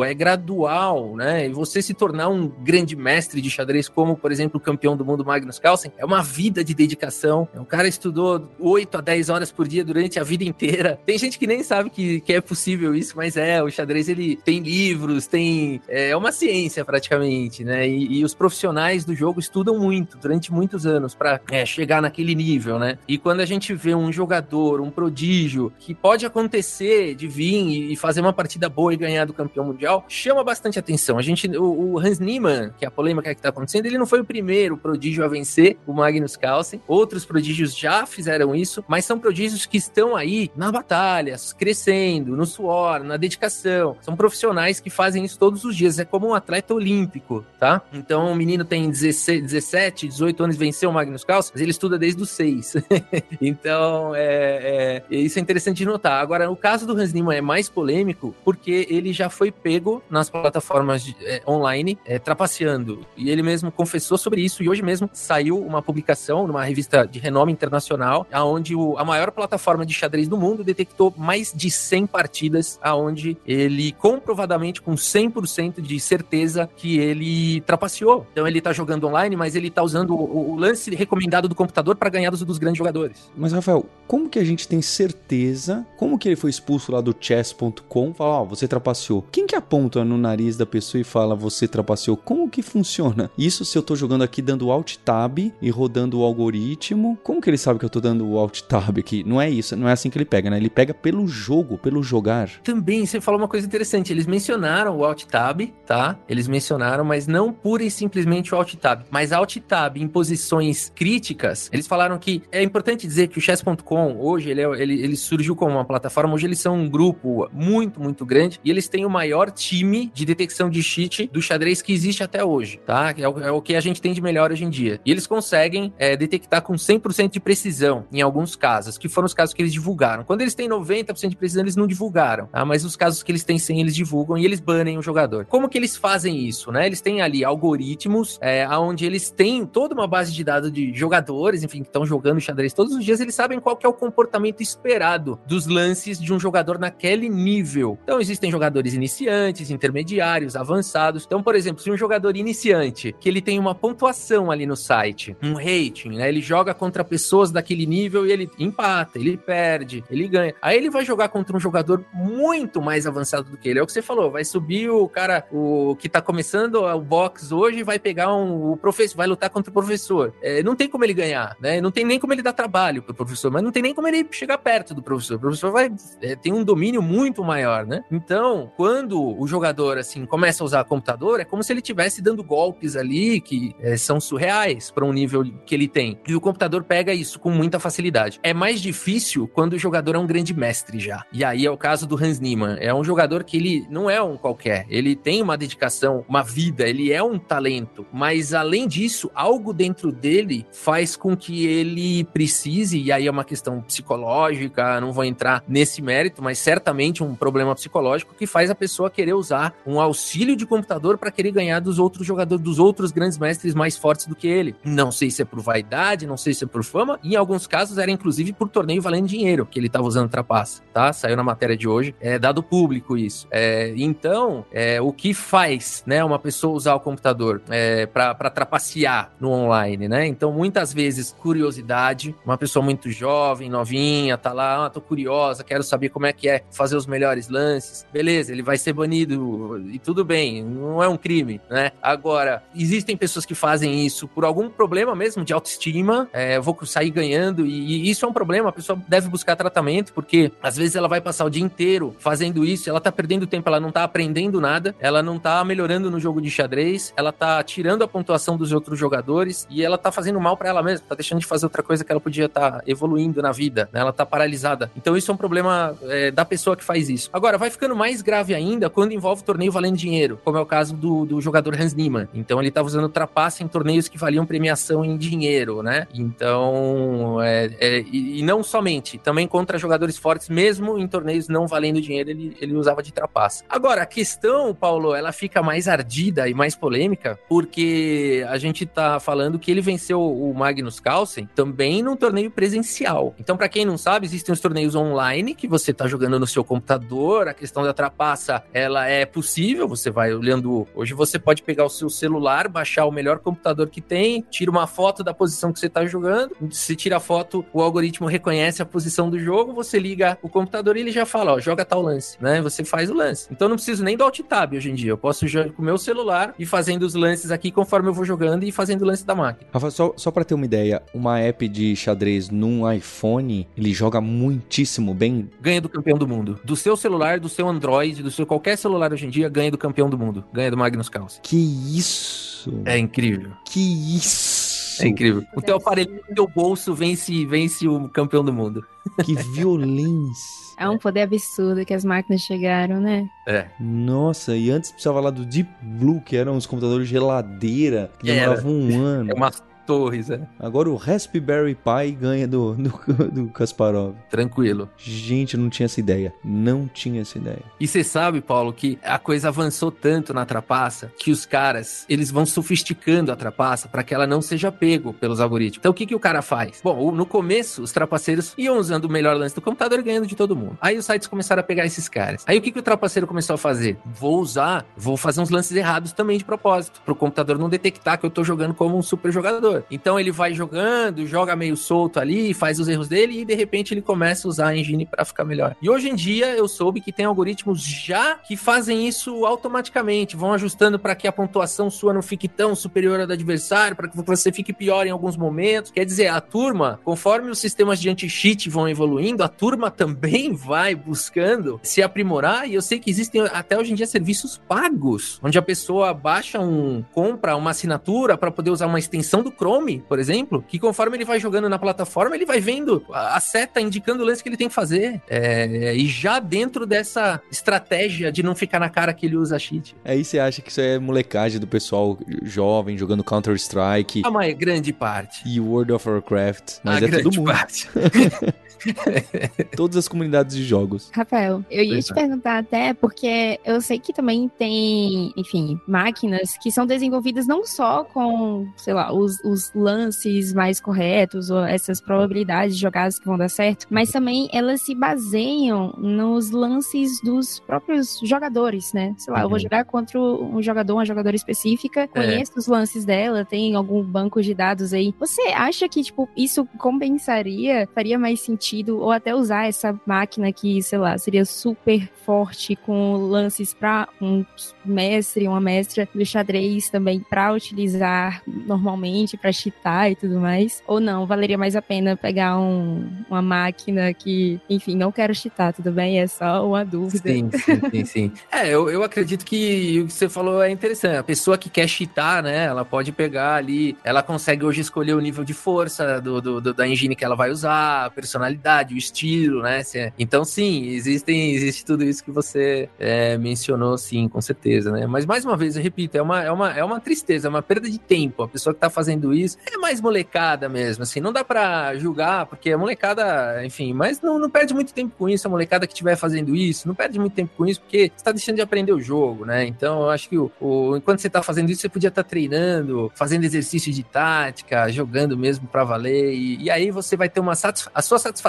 é 0.03 0.13
gradual, 0.13 1.15
né? 1.15 1.47
E 1.47 1.49
você 1.49 1.81
se 1.81 1.93
tornar 1.93 2.29
um 2.29 2.47
grande 2.47 2.95
mestre 2.95 3.41
de 3.41 3.49
xadrez, 3.49 3.87
como 3.87 4.15
por 4.15 4.31
exemplo 4.31 4.57
o 4.57 4.63
campeão 4.63 4.95
do 4.95 5.05
mundo 5.05 5.25
Magnus 5.25 5.59
Carlsen, 5.59 5.91
é 5.97 6.05
uma 6.05 6.21
vida 6.21 6.63
de 6.63 6.73
dedicação. 6.73 7.47
O 7.55 7.65
cara 7.65 7.87
estudou 7.87 8.49
8 8.59 8.97
a 8.97 9.01
10 9.01 9.29
horas 9.29 9.51
por 9.51 9.67
dia 9.67 9.83
durante 9.83 10.19
a 10.19 10.23
vida 10.23 10.43
inteira. 10.43 10.99
Tem 11.05 11.17
gente 11.17 11.37
que 11.39 11.47
nem 11.47 11.63
sabe 11.63 11.89
que, 11.89 12.21
que 12.21 12.33
é 12.33 12.41
possível 12.41 12.95
isso, 12.95 13.15
mas 13.15 13.37
é, 13.37 13.61
o 13.63 13.69
xadrez 13.69 14.09
ele 14.09 14.35
tem 14.35 14.59
livros, 14.59 15.27
tem. 15.27 15.81
É, 15.87 16.09
é 16.09 16.17
uma 16.17 16.31
ciência 16.31 16.83
praticamente, 16.83 17.63
né? 17.63 17.87
E, 17.87 18.19
e, 18.19 18.25
os 18.25 18.33
profissionais 18.33 19.05
do 19.05 19.15
jogo 19.15 19.39
estudam 19.39 19.77
muito, 19.77 20.17
durante 20.17 20.51
muitos 20.51 20.85
anos, 20.85 21.15
para 21.15 21.39
é, 21.51 21.65
chegar 21.65 22.01
naquele 22.01 22.35
nível, 22.35 22.79
né? 22.79 22.97
E 23.07 23.17
quando 23.17 23.41
a 23.41 23.45
gente 23.45 23.73
vê 23.73 23.95
um 23.95 24.11
jogador, 24.11 24.81
um 24.81 24.89
prodígio, 24.89 25.71
que 25.79 25.93
pode 25.93 26.25
acontecer 26.25 27.15
de 27.15 27.27
vir 27.27 27.91
e 27.91 27.95
fazer 27.95 28.21
uma 28.21 28.33
partida 28.33 28.69
boa 28.69 28.93
e 28.93 28.97
ganhar 28.97 29.25
do 29.25 29.33
campeão 29.39 29.65
mundial, 29.65 30.03
chama 30.09 30.43
bastante 30.43 30.77
atenção. 30.77 31.17
A 31.17 31.21
gente, 31.21 31.47
o, 31.57 31.93
o 31.93 31.99
Hans 31.99 32.19
Niemann, 32.19 32.73
que 32.77 32.83
é 32.83 32.87
a 32.87 32.91
polêmica 32.91 33.33
que 33.33 33.41
tá 33.41 33.49
acontecendo, 33.49 33.85
ele 33.85 33.97
não 33.97 34.05
foi 34.05 34.19
o 34.19 34.25
primeiro 34.25 34.77
prodígio 34.77 35.23
a 35.23 35.27
vencer 35.29 35.77
o 35.87 35.93
Magnus 35.93 36.35
Carlsen. 36.35 36.81
Outros 36.87 37.25
prodígios 37.25 37.75
já 37.75 38.05
fizeram 38.05 38.53
isso, 38.53 38.83
mas 38.87 39.05
são 39.05 39.17
prodígios 39.17 39.65
que 39.65 39.77
estão 39.77 40.15
aí 40.15 40.51
na 40.55 40.71
batalha, 40.71 41.35
crescendo, 41.57 42.35
no 42.35 42.45
suor, 42.45 43.03
na 43.03 43.15
dedicação. 43.15 43.95
São 44.01 44.15
profissionais 44.15 44.79
que 44.79 44.89
fazem 44.89 45.23
isso 45.23 45.39
todos 45.39 45.63
os 45.63 45.75
dias. 45.75 45.99
É 45.99 46.05
como 46.05 46.27
um 46.27 46.33
atleta 46.33 46.73
olímpico, 46.73 47.45
tá? 47.57 47.81
Então, 47.93 48.31
o 48.31 48.35
menino 48.35 48.65
tem 48.65 48.89
16, 48.89 49.41
17, 49.41 50.07
18 50.07 50.43
anos, 50.43 50.57
venceu 50.57 50.89
o 50.89 50.93
Magnus 50.93 51.23
Carlsen, 51.23 51.51
mas 51.53 51.61
ele 51.61 51.71
estuda 51.71 51.97
desde 51.97 52.21
os 52.21 52.29
6. 52.31 52.75
então, 53.41 54.13
é, 54.15 55.03
é, 55.09 55.15
isso 55.15 55.39
é 55.39 55.41
interessante 55.41 55.77
de 55.77 55.85
notar. 55.85 56.21
Agora, 56.21 56.51
o 56.51 56.55
caso 56.55 56.85
do 56.85 56.93
Hans 56.93 57.13
Niemann 57.13 57.37
é 57.37 57.41
mais 57.41 57.69
polêmico 57.69 58.35
porque 58.43 58.87
ele 58.89 59.13
já 59.13 59.28
foi 59.29 59.51
pego 59.51 60.01
nas 60.09 60.29
plataformas 60.29 61.03
de, 61.03 61.15
é, 61.21 61.41
online 61.47 61.97
é, 62.05 62.19
trapaceando. 62.19 63.05
E 63.15 63.29
ele 63.29 63.41
mesmo 63.41 63.71
confessou 63.71 64.17
sobre 64.17 64.41
isso 64.41 64.63
e 64.63 64.69
hoje 64.69 64.81
mesmo 64.81 65.09
saiu 65.13 65.59
uma 65.59 65.81
publicação 65.81 66.47
numa 66.47 66.63
revista 66.63 67.05
de 67.05 67.19
renome 67.19 67.51
internacional, 67.51 68.25
aonde 68.31 68.73
a 68.97 69.05
maior 69.05 69.31
plataforma 69.31 69.85
de 69.85 69.93
xadrez 69.93 70.27
do 70.27 70.37
mundo 70.37 70.63
detectou 70.63 71.13
mais 71.17 71.53
de 71.55 71.69
100 71.69 72.07
partidas, 72.07 72.79
aonde 72.81 73.37
ele 73.45 73.91
comprovadamente 73.93 74.81
com 74.81 74.95
100% 74.95 75.81
de 75.81 75.99
certeza 75.99 76.69
que 76.75 76.99
ele 76.99 77.61
trapaceou. 77.61 78.25
Então 78.31 78.47
ele 78.47 78.61
tá 78.61 78.73
jogando 78.73 79.07
online, 79.07 79.35
mas 79.35 79.55
ele 79.55 79.69
tá 79.69 79.83
usando 79.83 80.15
o, 80.15 80.51
o 80.51 80.55
lance 80.55 80.93
recomendado 80.93 81.47
do 81.47 81.55
computador 81.55 81.95
para 81.95 82.09
ganhar 82.09 82.29
dos, 82.29 82.43
dos 82.43 82.57
grandes 82.57 82.77
jogadores. 82.77 83.31
Mas 83.35 83.53
Rafael, 83.53 83.85
como 84.07 84.29
que 84.29 84.39
a 84.39 84.43
gente 84.43 84.67
tem 84.67 84.81
certeza? 84.81 85.85
Como 85.97 86.17
que 86.17 86.27
ele 86.27 86.35
foi 86.35 86.49
expulso 86.49 86.91
lá 86.91 87.01
do 87.01 87.15
chess.com? 87.19 88.13
Fala, 88.13 88.39
ó, 88.39 88.41
oh, 88.41 88.45
você 88.45 88.67
trapaceou. 88.67 89.18
Quem 89.31 89.47
que 89.47 89.55
aponta 89.55 90.03
no 90.03 90.17
nariz 90.17 90.57
da 90.57 90.65
pessoa 90.65 91.01
e 91.01 91.03
fala 91.03 91.35
você 91.35 91.67
trapaceou? 91.67 92.17
Como 92.17 92.49
que 92.49 92.61
funciona? 92.61 93.31
Isso 93.37 93.65
se 93.65 93.77
eu 93.77 93.83
tô 93.83 93.95
jogando 93.95 94.23
aqui 94.23 94.41
dando 94.41 94.71
alt 94.71 94.97
tab 94.97 95.39
e 95.61 95.69
rodando 95.69 96.19
o 96.19 96.23
algoritmo, 96.23 97.17
como 97.23 97.41
que 97.41 97.49
ele 97.49 97.57
sabe 97.57 97.79
que 97.79 97.85
eu 97.85 97.89
tô 97.89 97.99
dando 97.99 98.27
o 98.27 98.37
alt 98.37 98.61
tab 98.61 98.97
aqui? 98.97 99.23
Não 99.23 99.41
é 99.41 99.49
isso, 99.49 99.75
não 99.75 99.87
é 99.87 99.91
assim 99.91 100.09
que 100.09 100.17
ele 100.17 100.25
pega, 100.25 100.49
né? 100.49 100.57
Ele 100.57 100.69
pega 100.69 100.93
pelo 100.93 101.27
jogo, 101.27 101.77
pelo 101.77 102.03
jogar. 102.03 102.49
Também 102.63 103.05
você 103.05 103.21
falou 103.21 103.39
uma 103.39 103.47
coisa 103.47 103.65
interessante, 103.65 104.11
eles 104.11 104.25
mencionaram 104.25 104.97
o 104.97 105.05
alt 105.05 105.25
tab, 105.25 105.61
tá? 105.85 106.17
Eles 106.27 106.47
mencionaram, 106.47 107.03
mas 107.03 107.27
não 107.27 107.51
pura 107.51 107.83
e 107.83 107.91
simplesmente 107.91 108.53
o 108.53 108.57
alt 108.57 108.75
tab, 108.75 109.03
mas 109.09 109.31
alt 109.31 109.57
tab 109.67 109.97
em 109.97 110.07
posições 110.07 110.91
críticas. 110.95 111.69
Eles 111.71 111.87
falaram 111.87 112.17
que 112.17 112.41
é 112.51 112.61
importante 112.61 113.07
dizer 113.07 113.27
que 113.27 113.37
o 113.37 113.41
chess.com 113.41 114.17
hoje 114.19 114.49
ele, 114.49 114.61
é, 114.61 114.81
ele, 114.81 115.01
ele 115.01 115.15
surgiu 115.15 115.55
como 115.55 115.71
uma 115.71 115.85
plataforma, 115.85 116.33
hoje 116.33 116.45
eles 116.45 116.59
são 116.59 116.75
um 116.75 116.89
grupo 116.89 117.49
muito, 117.51 118.01
muito 118.01 118.25
grande 118.25 118.59
e 118.63 118.69
eles 118.69 118.87
têm 118.87 119.05
o 119.09 119.11
maior 119.11 119.49
time 119.49 120.11
de 120.13 120.23
detecção 120.23 120.69
de 120.69 120.81
cheat 120.83 121.27
do 121.33 121.41
xadrez 121.41 121.81
que 121.81 121.91
existe 121.91 122.23
até 122.23 122.45
hoje, 122.45 122.79
tá? 122.85 123.13
É 123.17 123.27
o, 123.27 123.39
é 123.39 123.51
o 123.51 123.61
que 123.61 123.75
a 123.75 123.81
gente 123.81 123.99
tem 123.99 124.13
de 124.13 124.21
melhor 124.21 124.51
hoje 124.51 124.63
em 124.63 124.69
dia. 124.69 125.01
E 125.03 125.11
eles 125.11 125.25
conseguem 125.25 125.91
é, 125.97 126.15
detectar 126.15 126.61
com 126.61 126.73
100% 126.73 127.31
de 127.31 127.39
precisão 127.39 128.05
em 128.11 128.21
alguns 128.21 128.55
casos, 128.55 128.97
que 128.97 129.09
foram 129.09 129.25
os 129.25 129.33
casos 129.33 129.53
que 129.53 129.61
eles 129.61 129.73
divulgaram. 129.73 130.23
Quando 130.23 130.41
eles 130.41 130.53
têm 130.53 130.69
90% 130.69 131.29
de 131.29 131.35
precisão, 131.35 131.63
eles 131.63 131.75
não 131.75 131.87
divulgaram, 131.87 132.45
tá? 132.47 132.63
Mas 132.63 132.85
os 132.85 132.95
casos 132.95 133.23
que 133.23 133.31
eles 133.31 133.43
têm 133.43 133.57
100, 133.57 133.81
eles 133.81 133.95
divulgam 133.95 134.37
e 134.37 134.45
eles 134.45 134.59
banem 134.59 134.97
o 134.97 135.01
jogador. 135.01 135.45
Como 135.45 135.67
que 135.67 135.77
eles 135.77 135.97
fazem 135.97 136.47
isso, 136.47 136.71
né? 136.71 136.85
Eles 136.85 137.01
têm 137.01 137.21
ali 137.21 137.43
algoritmos, 137.43 138.37
é, 138.41 138.67
onde 138.77 139.05
eles 139.05 139.31
têm 139.31 139.65
toda 139.65 139.95
uma 139.95 140.07
base 140.07 140.31
de 140.31 140.43
dados 140.43 140.71
de 140.71 140.93
jogadores, 140.93 141.63
enfim, 141.63 141.81
que 141.81 141.89
estão 141.89 142.05
jogando 142.05 142.39
xadrez 142.39 142.73
todos 142.73 142.93
os 142.93 143.03
dias, 143.03 143.19
eles 143.19 143.33
sabem 143.33 143.59
qual 143.59 143.75
que 143.75 143.85
é 143.85 143.89
o 143.89 143.93
comportamento 143.93 144.61
esperado 144.61 145.39
dos 145.47 145.65
lances 145.65 146.19
de 146.19 146.31
um 146.31 146.39
jogador 146.39 146.77
naquele 146.77 147.27
nível. 147.27 147.97
Então, 148.03 148.19
existem 148.19 148.51
jogadores 148.51 148.88
iniciantes, 148.93 149.69
intermediários, 149.69 150.55
avançados. 150.55 151.25
Então, 151.25 151.41
por 151.41 151.55
exemplo, 151.55 151.81
se 151.81 151.91
um 151.91 151.97
jogador 151.97 152.35
iniciante, 152.35 153.15
que 153.19 153.29
ele 153.29 153.41
tem 153.41 153.59
uma 153.59 153.75
pontuação 153.75 154.51
ali 154.51 154.65
no 154.65 154.75
site, 154.75 155.35
um 155.41 155.53
rating, 155.53 156.17
né? 156.17 156.29
Ele 156.29 156.41
joga 156.41 156.73
contra 156.73 157.03
pessoas 157.03 157.51
daquele 157.51 157.85
nível 157.85 158.25
e 158.25 158.31
ele 158.31 158.49
empata, 158.57 159.19
ele 159.19 159.37
perde, 159.37 160.03
ele 160.09 160.27
ganha. 160.27 160.53
Aí 160.61 160.77
ele 160.77 160.89
vai 160.89 161.05
jogar 161.05 161.29
contra 161.29 161.55
um 161.55 161.59
jogador 161.59 162.03
muito 162.13 162.81
mais 162.81 163.05
avançado 163.05 163.49
do 163.49 163.57
que 163.57 163.69
ele. 163.69 163.79
É 163.79 163.83
o 163.83 163.85
que 163.85 163.91
você 163.91 164.01
falou, 164.01 164.31
vai 164.31 164.43
subir 164.45 164.89
o 164.89 165.07
cara, 165.07 165.45
o 165.51 165.95
que 165.95 166.09
tá 166.09 166.21
começando 166.21 166.75
o 166.75 167.01
box 167.01 167.51
hoje, 167.51 167.83
vai 167.83 167.99
pegar 167.99 168.33
um, 168.33 168.71
o 168.71 168.77
professor, 168.77 169.17
vai 169.17 169.27
lutar 169.27 169.49
contra 169.49 169.69
o 169.69 169.73
professor. 169.73 170.33
É, 170.41 170.63
não 170.63 170.75
tem 170.75 170.89
como 170.89 171.03
ele 171.03 171.13
ganhar, 171.13 171.55
né? 171.59 171.81
Não 171.81 171.91
tem 171.91 172.05
nem 172.05 172.19
como 172.19 172.33
ele 172.33 172.41
dar 172.41 172.53
trabalho 172.53 173.01
pro 173.01 173.13
professor, 173.13 173.51
mas 173.51 173.63
não 173.63 173.71
tem 173.71 173.83
nem 173.83 173.93
como 173.93 174.07
ele 174.07 174.27
chegar 174.31 174.57
perto 174.57 174.93
do 174.93 175.01
professor. 175.01 175.35
O 175.35 175.39
professor 175.39 175.71
vai 175.71 175.91
é, 176.21 176.35
tem 176.35 176.53
um 176.53 176.63
domínio 176.63 177.01
muito 177.01 177.43
maior, 177.43 177.85
né? 177.85 178.03
Então, 178.11 178.71
quando 178.79 179.37
o 179.37 179.45
jogador, 179.45 179.97
assim, 179.97 180.25
começa 180.25 180.63
a 180.63 180.65
usar 180.65 180.85
computador, 180.85 181.41
é 181.41 181.43
como 181.43 181.61
se 181.61 181.73
ele 181.73 181.81
estivesse 181.81 182.21
dando 182.21 182.41
golpes 182.41 182.95
ali 182.95 183.41
que 183.41 183.75
é, 183.77 183.97
são 183.97 184.21
surreais 184.21 184.89
para 184.89 185.03
um 185.03 185.11
nível 185.11 185.43
que 185.65 185.75
ele 185.75 185.85
tem. 185.85 186.17
E 186.25 186.33
o 186.33 186.39
computador 186.39 186.85
pega 186.85 187.13
isso 187.13 187.41
com 187.41 187.51
muita 187.51 187.77
facilidade. 187.77 188.39
É 188.41 188.53
mais 188.53 188.79
difícil 188.79 189.49
quando 189.49 189.73
o 189.73 189.77
jogador 189.77 190.15
é 190.15 190.17
um 190.17 190.25
grande 190.25 190.53
mestre 190.53 190.97
já. 190.97 191.25
E 191.33 191.43
aí 191.43 191.65
é 191.65 191.69
o 191.69 191.77
caso 191.77 192.07
do 192.07 192.15
Hans 192.15 192.39
Niemann. 192.39 192.77
É 192.79 192.95
um 192.95 193.03
jogador 193.03 193.43
que 193.43 193.57
ele 193.57 193.85
não 193.89 194.09
é 194.09 194.21
um 194.21 194.37
qualquer. 194.37 194.85
Ele 194.87 195.13
tem 195.13 195.41
uma 195.41 195.57
dedicação, 195.57 196.23
uma 196.29 196.41
vida, 196.41 196.87
ele 196.87 197.11
é 197.11 197.21
um 197.21 197.37
talento. 197.37 198.07
Mas 198.13 198.53
além 198.53 198.87
disso, 198.87 199.29
algo 199.35 199.73
dentro 199.73 200.09
dele 200.09 200.65
faz 200.71 201.17
com 201.17 201.35
que 201.35 201.67
ele 201.67 202.23
precise, 202.23 202.97
e 202.97 203.11
aí 203.11 203.27
é 203.27 203.31
uma 203.31 203.43
questão 203.43 203.81
psicológica, 203.81 205.01
não 205.01 205.11
vou 205.11 205.25
entrar 205.25 205.65
nesse 205.67 206.01
mérito, 206.01 206.41
mas 206.41 206.59
certamente 206.59 207.21
um 207.21 207.35
problema 207.35 207.75
psicológico 207.75 208.33
que 208.33 208.47
faz 208.47 208.68
a 208.69 208.75
pessoa 208.75 209.09
querer 209.09 209.33
usar 209.33 209.73
um 209.85 209.99
auxílio 209.99 210.55
de 210.55 210.65
computador 210.65 211.17
para 211.17 211.31
querer 211.31 211.51
ganhar 211.51 211.79
dos 211.79 211.99
outros 211.99 212.25
jogadores, 212.25 212.63
dos 212.63 212.79
outros 212.79 213.11
grandes 213.11 213.37
mestres 213.37 213.73
mais 213.73 213.97
fortes 213.97 214.25
do 214.25 214.35
que 214.35 214.47
ele. 214.47 214.75
Não 214.83 215.11
sei 215.11 215.31
se 215.31 215.41
é 215.41 215.45
por 215.45 215.59
vaidade, 215.59 216.27
não 216.27 216.37
sei 216.37 216.53
se 216.53 216.63
é 216.63 216.67
por 216.67 216.83
fama, 216.83 217.19
em 217.23 217.35
alguns 217.35 217.67
casos 217.67 217.97
era 217.97 218.11
inclusive 218.11 218.53
por 218.53 218.69
torneio 218.69 219.01
valendo 219.01 219.27
dinheiro 219.27 219.65
que 219.65 219.79
ele 219.79 219.87
estava 219.87 220.05
usando 220.05 220.29
trapaça, 220.29 220.81
tá? 220.93 221.11
Saiu 221.13 221.35
na 221.35 221.43
matéria 221.43 221.75
de 221.75 221.87
hoje, 221.87 222.15
é 222.19 222.37
dado 222.37 222.61
público 222.61 223.17
isso. 223.17 223.47
É, 223.51 223.93
então, 223.97 224.65
é, 224.71 225.01
o 225.01 225.11
que 225.11 225.33
faz, 225.33 226.03
né, 226.05 226.23
uma 226.23 226.39
pessoa 226.39 226.75
usar 226.75 226.95
o 226.95 226.99
computador 226.99 227.61
é, 227.69 228.05
para 228.05 228.49
trapacear 228.49 229.31
no 229.39 229.51
online, 229.51 230.07
né? 230.07 230.27
Então, 230.27 230.51
muitas 230.51 230.93
vezes, 230.93 231.35
curiosidade, 231.39 232.35
uma 232.45 232.57
pessoa 232.57 232.83
muito 232.83 233.09
jovem, 233.09 233.69
novinha, 233.69 234.37
tá 234.37 234.53
lá, 234.53 234.85
ah, 234.85 234.89
tô 234.89 235.01
curiosa, 235.01 235.63
quero 235.63 235.83
saber 235.83 236.09
como 236.09 236.25
é 236.25 236.33
que 236.33 236.47
é 236.47 236.63
fazer 236.71 236.95
os 236.95 237.05
melhores 237.05 237.49
lances. 237.49 238.05
Beleza, 238.11 238.51
ele 238.51 238.58
vai 238.61 238.77
ser 238.77 238.93
banido 238.93 239.81
e 239.91 239.99
tudo 239.99 240.23
bem, 240.23 240.63
não 240.63 241.01
é 241.01 241.07
um 241.07 241.17
crime, 241.17 241.61
né? 241.69 241.91
Agora, 242.01 242.63
existem 242.75 243.15
pessoas 243.17 243.45
que 243.45 243.55
fazem 243.55 244.05
isso 244.05 244.27
por 244.27 244.45
algum 244.45 244.69
problema 244.69 245.15
mesmo 245.15 245.43
de 245.43 245.53
autoestima, 245.53 246.29
é, 246.33 246.59
vou 246.59 246.77
sair 246.85 247.09
ganhando 247.09 247.65
e, 247.65 248.07
e 248.07 248.09
isso 248.09 248.25
é 248.25 248.29
um 248.29 248.33
problema, 248.33 248.69
a 248.69 248.73
pessoa 248.73 248.99
deve 249.07 249.29
buscar 249.29 249.55
tratamento, 249.55 250.13
porque 250.13 250.51
às 250.61 250.75
vezes 250.77 250.95
ela 250.95 251.07
vai 251.07 251.21
passar 251.21 251.45
o 251.45 251.49
dia 251.49 251.63
inteiro 251.63 252.15
fazendo 252.19 252.65
isso, 252.65 252.89
ela 252.89 253.01
tá 253.01 253.11
perdendo 253.11 253.47
tempo, 253.47 253.69
ela 253.69 253.79
não 253.79 253.91
tá 253.91 254.03
aprendendo 254.03 254.61
nada, 254.61 254.95
ela 254.99 255.21
não 255.21 255.39
tá 255.39 255.63
melhorando 255.63 256.09
no 256.09 256.19
jogo 256.19 256.41
de 256.41 256.49
xadrez, 256.49 257.13
ela 257.15 257.31
tá 257.31 257.61
tirando 257.63 258.03
a 258.03 258.07
pontuação 258.07 258.57
dos 258.57 258.71
outros 258.71 258.97
jogadores 258.97 259.67
e 259.69 259.83
ela 259.83 259.97
tá 259.97 260.11
fazendo 260.11 260.39
mal 260.39 260.55
para 260.57 260.69
ela 260.69 260.83
mesma, 260.83 261.05
tá 261.07 261.15
deixando 261.15 261.39
de 261.39 261.45
fazer 261.45 261.65
outra 261.65 261.83
coisa 261.83 262.03
que 262.03 262.11
ela 262.11 262.21
podia 262.21 262.45
estar 262.45 262.71
tá 262.71 262.83
evoluindo 262.85 263.41
na 263.41 263.51
vida, 263.51 263.89
né? 263.91 263.99
Ela 263.99 264.13
tá 264.13 264.25
paralisada. 264.25 264.91
Então 264.95 265.15
isso 265.15 265.31
é 265.31 265.33
um 265.33 265.37
problema 265.37 265.95
é, 266.03 266.31
da 266.31 266.45
pessoa 266.45 266.75
que 266.75 266.83
faz 266.83 267.09
isso. 267.09 267.29
Agora, 267.33 267.57
vai 267.57 267.69
ficando 267.69 267.95
mais 267.95 268.21
grave 268.21 268.48
ainda 268.53 268.89
quando 268.89 269.11
envolve 269.11 269.43
torneio 269.43 269.71
valendo 269.71 269.97
dinheiro, 269.97 270.39
como 270.43 270.57
é 270.57 270.61
o 270.61 270.65
caso 270.65 270.95
do, 270.95 271.25
do 271.25 271.41
jogador 271.41 271.79
Hans 271.79 271.93
Niemann. 271.93 272.27
Então 272.33 272.59
ele 272.59 272.71
tava 272.71 272.87
usando 272.87 273.09
trapaça 273.09 273.63
em 273.63 273.67
torneios 273.67 274.07
que 274.07 274.17
valiam 274.17 274.45
premiação 274.45 275.03
em 275.03 275.17
dinheiro, 275.17 275.81
né? 275.83 276.07
Então, 276.13 277.41
é, 277.41 277.69
é, 277.79 277.99
e, 278.01 278.39
e, 278.39 278.43
não 278.43 278.63
somente, 278.63 279.17
também 279.17 279.47
contra 279.47 279.77
jogadores 279.77 280.17
fortes, 280.17 280.49
mesmo 280.49 280.97
em 280.97 281.07
torneios 281.07 281.47
não 281.47 281.67
valendo 281.67 282.01
dinheiro, 282.01 282.29
ele, 282.29 282.55
ele 282.59 282.75
usava 282.75 283.03
de 283.03 283.13
trapaça. 283.13 283.63
Agora, 283.69 284.03
a 284.03 284.05
questão, 284.05 284.73
Paulo, 284.73 285.13
ela 285.13 285.31
fica 285.31 285.61
mais 285.61 285.87
ardida 285.87 286.47
e 286.47 286.53
mais 286.53 286.75
polêmica, 286.75 287.39
porque 287.47 288.45
a 288.49 288.57
gente 288.57 288.85
tá 288.85 289.19
falando 289.19 289.59
que 289.59 289.71
ele 289.71 289.81
venceu 289.81 290.21
o 290.21 290.53
Magnus 290.53 290.99
Carlsen 290.99 291.49
também 291.55 292.01
num 292.01 292.15
torneio 292.15 292.51
presencial. 292.51 293.35
Então, 293.39 293.57
para 293.57 293.69
quem 293.69 293.85
não 293.85 293.97
sabe, 293.97 294.25
existem 294.25 294.53
os 294.53 294.59
torneios 294.59 294.95
online 294.95 295.53
que 295.55 295.67
você 295.67 295.93
tá 295.93 296.07
jogando 296.07 296.39
no 296.39 296.47
seu 296.47 296.63
computador, 296.63 297.47
a 297.47 297.53
questão 297.53 297.83
da 297.83 297.93
trapaça, 297.93 298.38
ela 298.73 299.07
é 299.07 299.25
possível, 299.25 299.87
você 299.87 300.09
vai 300.09 300.33
olhando, 300.33 300.87
hoje 300.95 301.13
você 301.13 301.37
pode 301.37 301.63
pegar 301.63 301.85
o 301.85 301.89
seu 301.89 302.09
celular, 302.09 302.67
baixar 302.67 303.05
o 303.05 303.11
melhor 303.11 303.39
computador 303.39 303.89
que 303.89 304.01
tem, 304.01 304.45
tira 304.49 304.71
uma 304.71 304.87
foto 304.87 305.23
da 305.23 305.33
posição 305.33 305.71
que 305.71 305.79
você 305.79 305.89
tá 305.89 306.05
jogando, 306.05 306.55
se 306.71 306.95
tira 306.95 307.17
a 307.17 307.19
foto, 307.19 307.65
o 307.73 307.81
algoritmo 307.81 308.27
reconhece 308.27 308.81
a 308.81 308.85
posição 308.85 309.29
do 309.29 309.39
jogo, 309.39 309.73
você 309.73 309.99
liga 309.99 310.37
o 310.41 310.49
computador 310.49 310.97
e 310.97 311.01
ele 311.01 311.11
já 311.11 311.25
fala, 311.25 311.53
ó, 311.53 311.59
joga 311.59 311.85
tal 311.85 312.01
lance, 312.01 312.37
né? 312.41 312.61
Você 312.61 312.83
faz 312.83 313.09
o 313.09 313.13
lance. 313.13 313.47
Então 313.51 313.67
não 313.67 313.75
preciso 313.75 314.03
nem 314.03 314.17
do 314.17 314.23
alt 314.23 314.39
tab 314.41 314.73
hoje 314.73 314.89
em 314.89 314.95
dia, 314.95 315.11
eu 315.11 315.17
posso 315.17 315.47
jogar 315.47 315.71
com 315.71 315.81
o 315.81 315.85
meu 315.85 315.97
celular 315.97 316.53
e 316.57 316.65
fazendo 316.65 317.03
os 317.03 317.13
lances 317.13 317.51
aqui 317.51 317.71
conforme 317.71 318.09
eu 318.09 318.13
vou 318.13 318.25
jogando 318.25 318.63
e 318.63 318.71
fazendo 318.71 319.01
o 319.01 319.05
lance 319.05 319.25
da 319.25 319.35
máquina. 319.35 319.69
Rafa, 319.73 319.91
só, 319.91 320.13
só 320.15 320.31
para 320.31 320.43
ter 320.43 320.53
uma 320.53 320.65
ideia, 320.65 321.01
uma 321.13 321.39
app 321.39 321.67
de 321.67 321.95
xadrez 321.95 322.49
num 322.49 322.89
iPhone, 322.91 323.67
ele 323.75 323.93
joga 323.93 324.21
muitíssimo 324.21 325.13
bem. 325.13 325.49
Ganha 325.61 325.81
do 325.81 325.89
campeão 325.89 326.17
do 326.17 326.27
mundo. 326.27 326.59
Do 326.63 326.75
seu 326.75 326.95
celular, 326.95 327.39
do 327.39 327.49
seu 327.49 327.67
Android, 327.67 328.21
do 328.21 328.28
seu 328.31 328.45
qualquer 328.45 328.77
celular 328.77 329.11
hoje 329.11 329.25
em 329.25 329.29
dia, 329.29 329.49
ganha 329.49 329.71
do 329.71 329.77
campeão 329.77 330.09
do 330.09 330.17
mundo. 330.17 330.43
Ganha 330.53 330.71
do 330.71 330.77
Magnus 330.77 331.09
Carlsen. 331.09 331.41
Que 331.43 331.57
isso? 331.57 332.81
É 332.85 332.97
incrível. 332.97 333.51
Que 333.65 333.79
isso? 334.15 335.03
É 335.03 335.07
incrível. 335.07 335.43
O 335.55 335.61
teu 335.61 335.77
aparelho 335.77 336.21
no 336.29 336.35
teu 336.35 336.47
bolso 336.47 336.93
vence, 336.93 337.45
vence 337.45 337.87
o 337.87 338.09
campeão 338.09 338.43
do 338.43 338.51
mundo. 338.51 338.83
Que 339.23 339.35
violência. 339.35 340.59
É 340.77 340.87
um 340.87 340.97
poder 340.97 341.21
absurdo 341.23 341.85
que 341.85 341.93
as 341.93 342.05
máquinas 342.05 342.41
chegaram, 342.41 343.01
né? 343.01 343.27
É. 343.45 343.67
Nossa, 343.79 344.55
e 344.55 344.71
antes 344.71 344.91
precisava 344.91 345.17
falar 345.17 345.31
do 345.31 345.45
Deep 345.45 345.69
Blue, 345.81 346.21
que 346.21 346.37
eram 346.37 346.55
os 346.55 346.65
computadores 346.65 347.07
geladeira, 347.07 348.09
que 348.17 348.27
demoravam 348.27 348.71
um 348.71 349.01
ano. 349.01 349.31
É 349.31 349.33
uma 349.33 349.51
torres, 349.89 350.29
é. 350.29 350.39
Agora 350.59 350.87
o 350.87 350.95
Raspberry 350.95 351.73
Pi 351.73 352.11
ganha 352.11 352.47
do, 352.47 352.75
do, 352.75 353.31
do 353.31 353.47
Kasparov. 353.47 354.13
Tranquilo. 354.29 354.87
Gente, 354.95 355.57
não 355.57 355.67
tinha 355.67 355.85
essa 355.85 355.99
ideia. 355.99 356.31
Não 356.43 356.87
tinha 356.87 357.21
essa 357.21 357.39
ideia. 357.39 357.63
E 357.79 357.87
você 357.87 358.03
sabe, 358.03 358.39
Paulo, 358.39 358.71
que 358.71 358.99
a 359.03 359.17
coisa 359.17 359.47
avançou 359.47 359.91
tanto 359.91 360.31
na 360.31 360.45
trapaça 360.45 361.11
que 361.17 361.31
os 361.31 361.43
caras, 361.43 362.05
eles 362.07 362.29
vão 362.29 362.45
sofisticando 362.45 363.31
a 363.31 363.35
trapaça 363.35 363.87
para 363.87 364.03
que 364.03 364.13
ela 364.13 364.27
não 364.27 364.43
seja 364.43 364.71
pego 364.71 365.11
pelos 365.11 365.41
algoritmos. 365.41 365.79
Então 365.79 365.89
o 365.89 365.95
que, 365.95 366.05
que 366.05 366.13
o 366.13 366.19
cara 366.19 366.43
faz? 366.43 366.81
Bom, 366.83 367.11
no 367.11 367.25
começo, 367.25 367.81
os 367.81 367.91
trapaceiros 367.91 368.53
iam 368.55 368.77
usando 368.77 369.05
o 369.05 369.11
melhor 369.11 369.35
lance 369.35 369.55
do 369.55 369.61
computador 369.61 369.97
e 369.97 370.03
ganhando 370.03 370.27
de 370.27 370.35
todo 370.35 370.55
mundo. 370.55 370.77
Aí 370.79 370.99
os 370.99 371.05
sites 371.05 371.27
começaram 371.27 371.61
a 371.61 371.63
pegar 371.63 371.87
esses 371.87 372.07
caras. 372.07 372.43
Aí 372.45 372.59
o 372.59 372.61
que, 372.61 372.71
que 372.71 372.79
o 372.79 372.83
trapaceiro 372.83 373.25
começou 373.25 373.55
a 373.55 373.57
fazer? 373.57 373.97
Vou 374.05 374.39
usar, 374.39 374.85
vou 374.95 375.17
fazer 375.17 375.41
uns 375.41 375.49
lances 375.49 375.75
errados 375.75 376.13
também 376.13 376.37
de 376.37 376.45
propósito, 376.45 377.01
pro 377.03 377.15
computador 377.15 377.57
não 377.57 377.69
detectar 377.69 378.19
que 378.19 378.25
eu 378.27 378.29
tô 378.29 378.43
jogando 378.43 378.75
como 378.75 378.95
um 378.95 379.01
super 379.01 379.31
jogador. 379.31 379.78
Então 379.89 380.19
ele 380.19 380.31
vai 380.31 380.53
jogando, 380.53 381.25
joga 381.25 381.55
meio 381.55 381.77
solto 381.77 382.19
ali, 382.19 382.53
faz 382.53 382.79
os 382.79 382.87
erros 382.87 383.07
dele 383.07 383.41
e 383.41 383.45
de 383.45 383.55
repente 383.55 383.93
ele 383.93 384.01
começa 384.01 384.47
a 384.47 384.49
usar 384.49 384.67
a 384.67 384.77
engine 384.77 385.05
para 385.05 385.25
ficar 385.25 385.43
melhor. 385.45 385.75
E 385.81 385.89
hoje 385.89 386.09
em 386.09 386.15
dia 386.15 386.55
eu 386.55 386.67
soube 386.67 387.01
que 387.01 387.11
tem 387.11 387.25
algoritmos 387.25 387.81
já 387.81 388.35
que 388.35 388.55
fazem 388.55 389.07
isso 389.07 389.45
automaticamente, 389.45 390.35
vão 390.35 390.53
ajustando 390.53 390.99
para 390.99 391.15
que 391.15 391.27
a 391.27 391.31
pontuação 391.31 391.89
sua 391.89 392.13
não 392.13 392.21
fique 392.21 392.47
tão 392.47 392.75
superior 392.75 393.19
à 393.19 393.25
do 393.25 393.33
adversário, 393.33 393.95
para 393.95 394.07
que 394.07 394.17
você 394.17 394.51
fique 394.51 394.73
pior 394.73 395.05
em 395.05 395.11
alguns 395.11 395.37
momentos. 395.37 395.91
Quer 395.91 396.05
dizer, 396.05 396.27
a 396.27 396.41
turma, 396.41 396.99
conforme 397.03 397.49
os 397.49 397.59
sistemas 397.59 397.99
de 397.99 398.09
anti-cheat 398.09 398.69
vão 398.69 398.89
evoluindo, 398.89 399.43
a 399.43 399.47
turma 399.47 399.89
também 399.91 400.53
vai 400.53 400.95
buscando 400.95 401.79
se 401.83 402.01
aprimorar 402.01 402.67
e 402.67 402.73
eu 402.73 402.81
sei 402.81 402.99
que 402.99 403.09
existem 403.09 403.41
até 403.41 403.77
hoje 403.77 403.91
em 403.91 403.95
dia 403.95 404.07
serviços 404.07 404.57
pagos, 404.67 405.39
onde 405.43 405.57
a 405.57 405.61
pessoa 405.61 406.13
baixa 406.13 406.59
um, 406.59 407.03
compra 407.13 407.55
uma 407.55 407.71
assinatura 407.71 408.37
para 408.37 408.51
poder 408.51 408.71
usar 408.71 408.87
uma 408.87 408.99
extensão 408.99 409.43
do 409.43 409.51
Chrome 409.51 409.68
Chrome, 409.69 410.03
por 410.07 410.17
exemplo, 410.17 410.63
que 410.67 410.79
conforme 410.79 411.17
ele 411.17 411.25
vai 411.25 411.39
jogando 411.39 411.69
na 411.69 411.77
plataforma, 411.77 412.35
ele 412.35 412.45
vai 412.45 412.59
vendo 412.59 413.05
a 413.13 413.39
seta 413.39 413.79
indicando 413.79 414.23
o 414.23 414.25
lance 414.25 414.41
que 414.41 414.49
ele 414.49 414.57
tem 414.57 414.67
que 414.67 414.73
fazer. 414.73 415.21
É, 415.29 415.95
e 415.95 416.07
já 416.07 416.39
dentro 416.39 416.85
dessa 416.85 417.39
estratégia 417.51 418.31
de 418.31 418.41
não 418.41 418.55
ficar 418.55 418.79
na 418.79 418.89
cara 418.89 419.13
que 419.13 419.25
ele 419.27 419.37
usa 419.37 419.59
cheat. 419.59 419.95
Aí 420.03 420.25
você 420.25 420.39
acha 420.39 420.61
que 420.61 420.71
isso 420.71 420.81
é 420.81 420.97
molecagem 420.97 421.59
do 421.59 421.67
pessoal 421.67 422.17
jovem 422.43 422.97
jogando 422.97 423.23
Counter-Strike. 423.23 424.23
A 424.25 424.31
maior 424.31 424.53
grande 424.55 424.91
parte. 424.91 425.47
E 425.47 425.59
World 425.59 425.93
of 425.93 426.09
Warcraft. 426.09 426.79
Mas 426.83 427.03
a 427.03 427.05
é 427.05 427.21
todo 427.21 427.35
mundo. 427.35 427.51
Parte. 427.51 427.87
Todas 429.75 429.97
as 429.97 430.07
comunidades 430.07 430.55
de 430.55 430.63
jogos. 430.63 431.09
Rafael, 431.13 431.63
eu 431.69 431.83
ia 431.83 432.01
te 432.01 432.13
perguntar 432.13 432.59
até 432.59 432.93
porque 432.93 433.59
eu 433.65 433.81
sei 433.81 433.99
que 433.99 434.13
também 434.13 434.49
tem, 434.57 435.33
enfim, 435.35 435.79
máquinas 435.87 436.57
que 436.57 436.71
são 436.71 436.85
desenvolvidas 436.85 437.47
não 437.47 437.65
só 437.65 438.03
com, 438.03 438.67
sei 438.77 438.93
lá, 438.93 439.13
os, 439.13 439.43
os 439.43 439.71
lances 439.73 440.53
mais 440.53 440.79
corretos 440.79 441.49
ou 441.49 441.63
essas 441.63 442.01
probabilidades 442.01 442.75
de 442.75 442.81
jogadas 442.81 443.19
que 443.19 443.25
vão 443.25 443.37
dar 443.37 443.49
certo, 443.49 443.87
mas 443.89 444.11
também 444.11 444.49
elas 444.53 444.81
se 444.81 444.95
baseiam 444.95 445.93
nos 445.97 446.51
lances 446.51 447.21
dos 447.23 447.59
próprios 447.59 448.19
jogadores, 448.23 448.93
né? 448.93 449.13
Sei 449.17 449.33
lá, 449.33 449.41
eu 449.41 449.49
vou 449.49 449.57
uhum. 449.57 449.63
jogar 449.63 449.85
contra 449.85 450.19
um 450.19 450.61
jogador, 450.61 450.93
uma 450.93 451.05
jogadora 451.05 451.35
específica, 451.35 452.01
é. 452.01 452.07
conheço 452.07 452.53
é. 452.55 452.59
os 452.59 452.67
lances 452.67 453.05
dela, 453.05 453.45
tem 453.45 453.75
algum 453.75 454.03
banco 454.03 454.41
de 454.41 454.53
dados 454.53 454.93
aí. 454.93 455.13
Você 455.19 455.41
acha 455.49 455.87
que, 455.87 456.03
tipo, 456.03 456.29
isso 456.35 456.65
compensaria, 456.77 457.87
faria 457.93 458.17
mais 458.17 458.39
sentido? 458.39 458.68
Sentido, 458.69 458.99
ou 458.99 459.11
até 459.11 459.33
usar 459.33 459.67
essa 459.67 459.99
máquina 460.05 460.51
que, 460.51 460.81
sei 460.83 460.99
lá, 460.99 461.17
seria 461.17 461.45
super 461.45 462.07
forte 462.25 462.75
com 462.75 463.15
lances 463.15 463.73
para 463.73 464.07
um 464.21 464.45
mestre, 464.85 465.47
uma 465.47 465.59
mestra 465.59 466.07
de 466.13 466.25
xadrez 466.25 466.89
também 466.89 467.19
para 467.19 467.51
utilizar 467.53 468.43
normalmente, 468.47 469.37
para 469.37 469.51
cheatar 469.51 470.11
e 470.11 470.15
tudo 470.15 470.39
mais. 470.39 470.83
Ou 470.87 470.99
não, 470.99 471.25
valeria 471.25 471.57
mais 471.57 471.75
a 471.75 471.81
pena 471.81 472.15
pegar 472.15 472.59
um, 472.59 473.09
uma 473.29 473.41
máquina 473.41 474.13
que, 474.13 474.59
enfim, 474.69 474.95
não 474.95 475.11
quero 475.11 475.33
cheatar, 475.33 475.73
tudo 475.73 475.91
bem? 475.91 476.19
É 476.19 476.27
só 476.27 476.67
uma 476.67 476.85
dúvida. 476.85 477.29
Sim, 477.29 477.49
sim, 477.51 477.81
sim. 477.91 478.05
sim. 478.05 478.31
é, 478.51 478.67
eu, 478.67 478.89
eu 478.89 479.03
acredito 479.03 479.45
que 479.45 480.01
o 480.01 480.07
que 480.07 480.13
você 480.13 480.29
falou 480.29 480.61
é 480.61 480.69
interessante. 480.69 481.17
A 481.17 481.23
pessoa 481.23 481.57
que 481.57 481.69
quer 481.69 481.87
cheatar, 481.87 482.43
né, 482.43 482.65
ela 482.65 482.85
pode 482.85 483.11
pegar 483.11 483.55
ali, 483.55 483.97
ela 484.03 484.21
consegue 484.21 484.65
hoje 484.65 484.81
escolher 484.81 485.13
o 485.13 485.19
nível 485.19 485.43
de 485.43 485.53
força 485.53 486.21
do, 486.21 486.41
do, 486.41 486.61
do 486.61 486.73
da 486.73 486.87
engine 486.87 487.15
que 487.15 487.25
ela 487.25 487.35
vai 487.35 487.49
usar, 487.49 488.05
a 488.05 488.09
personalidade, 488.09 488.58
o 488.93 488.97
estilo, 488.97 489.61
né? 489.61 489.81
Então, 490.17 490.43
sim, 490.43 490.87
existem, 490.87 491.51
existe 491.53 491.85
tudo 491.85 492.03
isso 492.03 492.23
que 492.23 492.31
você 492.31 492.89
é, 492.99 493.37
mencionou, 493.37 493.97
sim, 493.97 494.27
com 494.27 494.41
certeza, 494.41 494.91
né? 494.91 495.07
Mas 495.07 495.25
mais 495.25 495.45
uma 495.45 495.57
vez, 495.57 495.75
eu 495.75 495.83
repito, 495.83 496.17
é 496.17 496.21
uma, 496.21 496.43
é 496.43 496.51
uma, 496.51 496.71
é 496.71 496.83
uma 496.83 496.99
tristeza, 496.99 497.47
é 497.47 497.49
uma 497.49 497.61
perda 497.61 497.89
de 497.89 497.99
tempo. 497.99 498.43
A 498.43 498.47
pessoa 498.47 498.73
que 498.73 498.79
tá 498.79 498.89
fazendo 498.89 499.33
isso 499.33 499.57
é 499.65 499.77
mais 499.77 500.01
molecada 500.01 500.69
mesmo, 500.69 501.03
assim, 501.03 501.19
não 501.19 501.31
dá 501.31 501.43
para 501.43 501.95
julgar, 501.95 502.45
porque 502.45 502.71
a 502.71 502.77
molecada, 502.77 503.65
enfim, 503.65 503.93
mas 503.93 504.21
não, 504.21 504.37
não 504.39 504.49
perde 504.49 504.73
muito 504.73 504.93
tempo 504.93 505.13
com 505.17 505.29
isso, 505.29 505.47
a 505.47 505.49
molecada 505.49 505.87
que 505.87 505.93
estiver 505.93 506.15
fazendo 506.15 506.55
isso, 506.55 506.87
não 506.87 506.95
perde 506.95 507.19
muito 507.19 507.33
tempo 507.33 507.51
com 507.55 507.65
isso, 507.65 507.81
porque 507.81 508.11
você 508.15 508.23
tá 508.23 508.31
deixando 508.31 508.55
de 508.55 508.61
aprender 508.61 508.93
o 508.93 509.01
jogo, 509.01 509.45
né? 509.45 509.65
Então, 509.65 510.01
eu 510.01 510.09
acho 510.09 510.29
que 510.29 510.37
o, 510.37 510.51
o 510.59 510.97
enquanto 510.97 511.19
você 511.19 511.29
tá 511.29 511.41
fazendo 511.41 511.69
isso, 511.71 511.81
você 511.81 511.89
podia 511.89 512.09
estar 512.09 512.23
tá 512.23 512.29
treinando, 512.29 513.11
fazendo 513.15 513.43
exercício 513.43 513.91
de 513.91 514.03
tática, 514.03 514.89
jogando 514.91 515.37
mesmo 515.37 515.67
para 515.67 515.83
valer, 515.83 516.33
e, 516.33 516.63
e, 516.63 516.69
aí 516.69 516.91
você 516.91 517.15
vai 517.15 517.29
ter 517.29 517.39
uma 517.39 517.55
satisfação, 517.55 517.91
a 517.95 518.01
sua 518.01 518.19
satisfação 518.19 518.48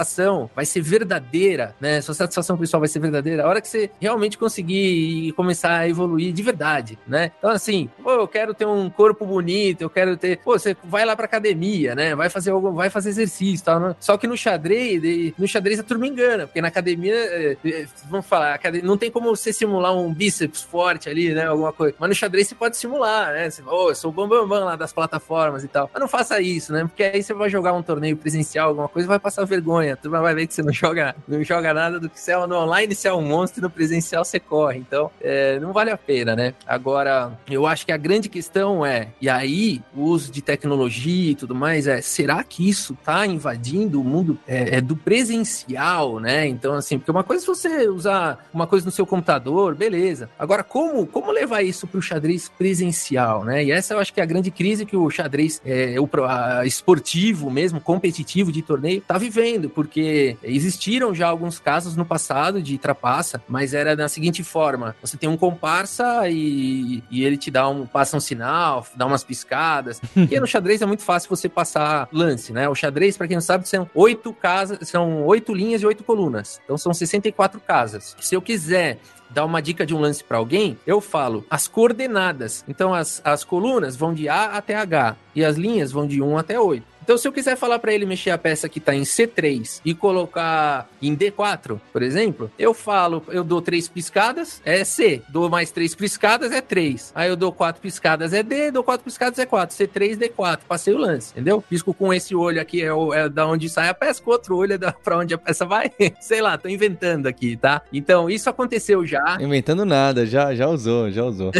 vai 0.54 0.64
ser 0.64 0.80
verdadeira, 0.80 1.74
né? 1.80 2.00
Sua 2.00 2.14
satisfação 2.14 2.56
pessoal 2.56 2.80
vai 2.80 2.88
ser 2.88 2.98
verdadeira 3.00 3.44
a 3.44 3.48
hora 3.48 3.60
que 3.60 3.68
você 3.68 3.90
realmente 4.00 4.38
conseguir 4.38 5.32
começar 5.32 5.78
a 5.78 5.88
evoluir 5.88 6.32
de 6.32 6.42
verdade, 6.42 6.98
né? 7.06 7.32
Então, 7.38 7.50
assim, 7.50 7.88
pô, 8.02 8.12
eu 8.12 8.28
quero 8.28 8.54
ter 8.54 8.66
um 8.66 8.88
corpo 8.90 9.24
bonito, 9.26 9.82
eu 9.82 9.90
quero 9.90 10.16
ter. 10.16 10.38
Pô, 10.38 10.58
você 10.58 10.76
vai 10.84 11.04
lá 11.04 11.14
pra 11.16 11.24
academia, 11.24 11.94
né? 11.94 12.14
Vai 12.14 12.28
fazer 12.28 12.52
vai 12.52 12.90
fazer 12.90 13.10
exercício 13.10 13.64
tal. 13.64 13.80
Né? 13.80 13.96
Só 14.00 14.16
que 14.16 14.26
no 14.26 14.36
xadrez, 14.36 15.34
no 15.38 15.46
xadrez 15.46 15.80
a 15.80 15.82
turma 15.82 16.06
engana, 16.06 16.46
porque 16.46 16.60
na 16.60 16.68
academia, 16.68 17.14
é, 17.14 17.56
é, 17.64 17.86
vamos 18.08 18.26
falar, 18.26 18.58
não 18.82 18.96
tem 18.96 19.10
como 19.10 19.34
você 19.34 19.52
simular 19.52 19.96
um 19.96 20.12
bíceps 20.12 20.62
forte 20.62 21.08
ali, 21.08 21.32
né? 21.32 21.46
Alguma 21.46 21.72
coisa. 21.72 21.94
Mas 21.98 22.08
no 22.08 22.14
xadrez 22.14 22.48
você 22.48 22.54
pode 22.54 22.76
simular, 22.76 23.32
né? 23.32 23.50
Você, 23.50 23.62
oh, 23.66 23.90
eu 23.90 23.94
sou 23.94 24.10
o 24.10 24.12
bambambam 24.12 24.48
bam, 24.48 24.60
bam 24.60 24.64
lá 24.64 24.76
das 24.76 24.92
plataformas 24.92 25.64
e 25.64 25.68
tal. 25.68 25.90
Mas 25.92 26.00
não 26.00 26.08
faça 26.08 26.40
isso, 26.40 26.72
né? 26.72 26.84
Porque 26.84 27.02
aí 27.02 27.22
você 27.22 27.32
vai 27.32 27.48
jogar 27.48 27.72
um 27.72 27.82
torneio 27.82 28.16
presencial, 28.16 28.68
alguma 28.68 28.88
coisa, 28.88 29.08
vai 29.08 29.18
passar 29.18 29.44
vergonha. 29.44 29.89
A 29.90 29.96
turma 29.96 30.20
vai 30.20 30.34
ver 30.34 30.46
que 30.46 30.54
você 30.54 30.62
não 30.62 30.72
joga, 30.72 31.14
não 31.26 31.42
joga 31.42 31.72
nada 31.74 31.98
do 31.98 32.08
que 32.08 32.18
você 32.18 32.32
é 32.32 32.46
no 32.46 32.56
online, 32.56 32.94
você 32.94 33.08
é 33.08 33.14
um 33.14 33.22
monstro, 33.22 33.62
no 33.62 33.70
presencial 33.70 34.24
você 34.24 34.40
corre. 34.40 34.78
Então, 34.78 35.10
é, 35.20 35.58
não 35.60 35.72
vale 35.72 35.90
a 35.90 35.96
pena, 35.96 36.34
né? 36.34 36.54
Agora, 36.66 37.38
eu 37.48 37.66
acho 37.66 37.84
que 37.84 37.92
a 37.92 37.96
grande 37.96 38.28
questão 38.28 38.84
é, 38.84 39.08
e 39.20 39.28
aí, 39.28 39.82
o 39.94 40.02
uso 40.02 40.30
de 40.30 40.42
tecnologia 40.42 41.32
e 41.32 41.34
tudo 41.34 41.54
mais, 41.54 41.86
é, 41.86 42.00
será 42.00 42.42
que 42.42 42.68
isso 42.68 42.96
tá 43.04 43.26
invadindo 43.26 44.00
o 44.00 44.04
mundo 44.04 44.38
é, 44.46 44.76
é 44.76 44.80
do 44.80 44.96
presencial, 44.96 46.18
né? 46.18 46.46
Então, 46.46 46.74
assim, 46.74 46.98
porque 46.98 47.10
uma 47.10 47.24
coisa 47.24 47.44
é 47.44 47.46
você 47.46 47.88
usar 47.88 48.48
uma 48.52 48.66
coisa 48.66 48.86
no 48.86 48.92
seu 48.92 49.06
computador, 49.06 49.74
beleza. 49.74 50.30
Agora, 50.38 50.62
como, 50.62 51.06
como 51.06 51.30
levar 51.30 51.62
isso 51.62 51.86
para 51.86 51.98
o 51.98 52.02
xadrez 52.02 52.48
presencial, 52.48 53.44
né? 53.44 53.64
E 53.64 53.72
essa 53.72 53.94
eu 53.94 53.98
acho 53.98 54.12
que 54.12 54.20
é 54.20 54.22
a 54.22 54.26
grande 54.26 54.50
crise 54.50 54.86
que 54.86 54.96
o 54.96 55.10
xadrez 55.10 55.60
é, 55.64 55.96
o, 55.98 56.08
a, 56.24 56.64
esportivo 56.66 57.50
mesmo, 57.50 57.80
competitivo 57.80 58.52
de 58.52 58.62
torneio, 58.62 59.00
tá 59.00 59.18
vivendo, 59.18 59.68
porque 59.80 60.36
existiram 60.42 61.14
já 61.14 61.26
alguns 61.26 61.58
casos 61.58 61.96
no 61.96 62.04
passado 62.04 62.60
de 62.60 62.76
trapaça, 62.76 63.42
mas 63.48 63.72
era 63.72 63.96
da 63.96 64.10
seguinte 64.10 64.44
forma: 64.44 64.94
você 65.00 65.16
tem 65.16 65.26
um 65.26 65.38
comparsa 65.38 66.28
e, 66.28 67.02
e 67.10 67.24
ele 67.24 67.38
te 67.38 67.50
dá 67.50 67.66
um, 67.66 67.86
passa 67.86 68.14
um 68.14 68.20
sinal, 68.20 68.86
dá 68.94 69.06
umas 69.06 69.24
piscadas. 69.24 69.98
e 70.14 70.38
no 70.38 70.46
xadrez 70.46 70.82
é 70.82 70.86
muito 70.86 71.02
fácil 71.02 71.30
você 71.30 71.48
passar 71.48 72.06
lance, 72.12 72.52
né? 72.52 72.68
O 72.68 72.74
xadrez, 72.74 73.16
para 73.16 73.26
quem 73.26 73.38
não 73.38 73.40
sabe, 73.40 73.66
são 73.66 73.88
oito 73.94 74.34
casas, 74.34 74.86
são 74.86 75.24
oito 75.24 75.54
linhas 75.54 75.80
e 75.80 75.86
oito 75.86 76.04
colunas. 76.04 76.60
Então 76.62 76.76
são 76.76 76.92
64 76.92 77.58
casas. 77.60 78.14
Se 78.20 78.34
eu 78.34 78.42
quiser 78.42 78.98
dar 79.30 79.44
uma 79.44 79.62
dica 79.62 79.86
de 79.86 79.94
um 79.94 80.00
lance 80.00 80.22
para 80.22 80.36
alguém, 80.36 80.76
eu 80.86 81.00
falo 81.00 81.46
as 81.48 81.66
coordenadas. 81.66 82.64
Então 82.68 82.92
as, 82.92 83.22
as 83.24 83.44
colunas 83.44 83.96
vão 83.96 84.12
de 84.12 84.28
A 84.28 84.56
até 84.56 84.74
H 84.74 85.16
e 85.34 85.42
as 85.44 85.56
linhas 85.56 85.90
vão 85.90 86.06
de 86.06 86.20
1 86.20 86.36
até 86.36 86.60
8. 86.60 86.89
Então, 87.10 87.18
se 87.18 87.26
eu 87.26 87.32
quiser 87.32 87.56
falar 87.56 87.80
para 87.80 87.92
ele 87.92 88.06
mexer 88.06 88.30
a 88.30 88.38
peça 88.38 88.68
que 88.68 88.78
tá 88.78 88.94
em 88.94 89.02
C3 89.02 89.80
e 89.84 89.96
colocar 89.96 90.88
em 91.02 91.16
D4, 91.16 91.80
por 91.92 92.02
exemplo, 92.02 92.48
eu 92.56 92.72
falo, 92.72 93.20
eu 93.30 93.42
dou 93.42 93.60
três 93.60 93.88
piscadas, 93.88 94.62
é 94.64 94.84
C. 94.84 95.20
Dou 95.28 95.50
mais 95.50 95.72
três 95.72 95.92
piscadas, 95.92 96.52
é 96.52 96.60
3. 96.60 97.10
Aí 97.12 97.28
eu 97.28 97.34
dou 97.34 97.50
quatro 97.50 97.82
piscadas, 97.82 98.32
é 98.32 98.44
D. 98.44 98.70
Dou 98.70 98.84
quatro 98.84 99.04
piscadas, 99.04 99.40
é 99.40 99.44
4. 99.44 99.76
C3, 99.76 100.16
D4. 100.16 100.60
Passei 100.68 100.94
o 100.94 100.98
lance, 100.98 101.32
entendeu? 101.32 101.60
Pisco 101.60 101.92
com 101.92 102.14
esse 102.14 102.32
olho 102.32 102.60
aqui, 102.60 102.80
é, 102.80 102.94
o, 102.94 103.12
é 103.12 103.28
da 103.28 103.44
onde 103.44 103.68
sai 103.68 103.88
a 103.88 103.94
peça, 103.94 104.22
com 104.22 104.30
o 104.30 104.32
outro 104.32 104.56
olho 104.56 104.74
é 104.74 104.78
da, 104.78 104.92
pra 104.92 105.18
onde 105.18 105.34
a 105.34 105.38
peça 105.38 105.66
vai. 105.66 105.90
Sei 106.22 106.40
lá, 106.40 106.56
tô 106.56 106.68
inventando 106.68 107.26
aqui, 107.26 107.56
tá? 107.56 107.82
Então, 107.92 108.30
isso 108.30 108.48
aconteceu 108.48 109.04
já. 109.04 109.36
Inventando 109.40 109.84
nada, 109.84 110.24
já, 110.24 110.54
já 110.54 110.68
usou, 110.68 111.10
já 111.10 111.24
usou. 111.24 111.50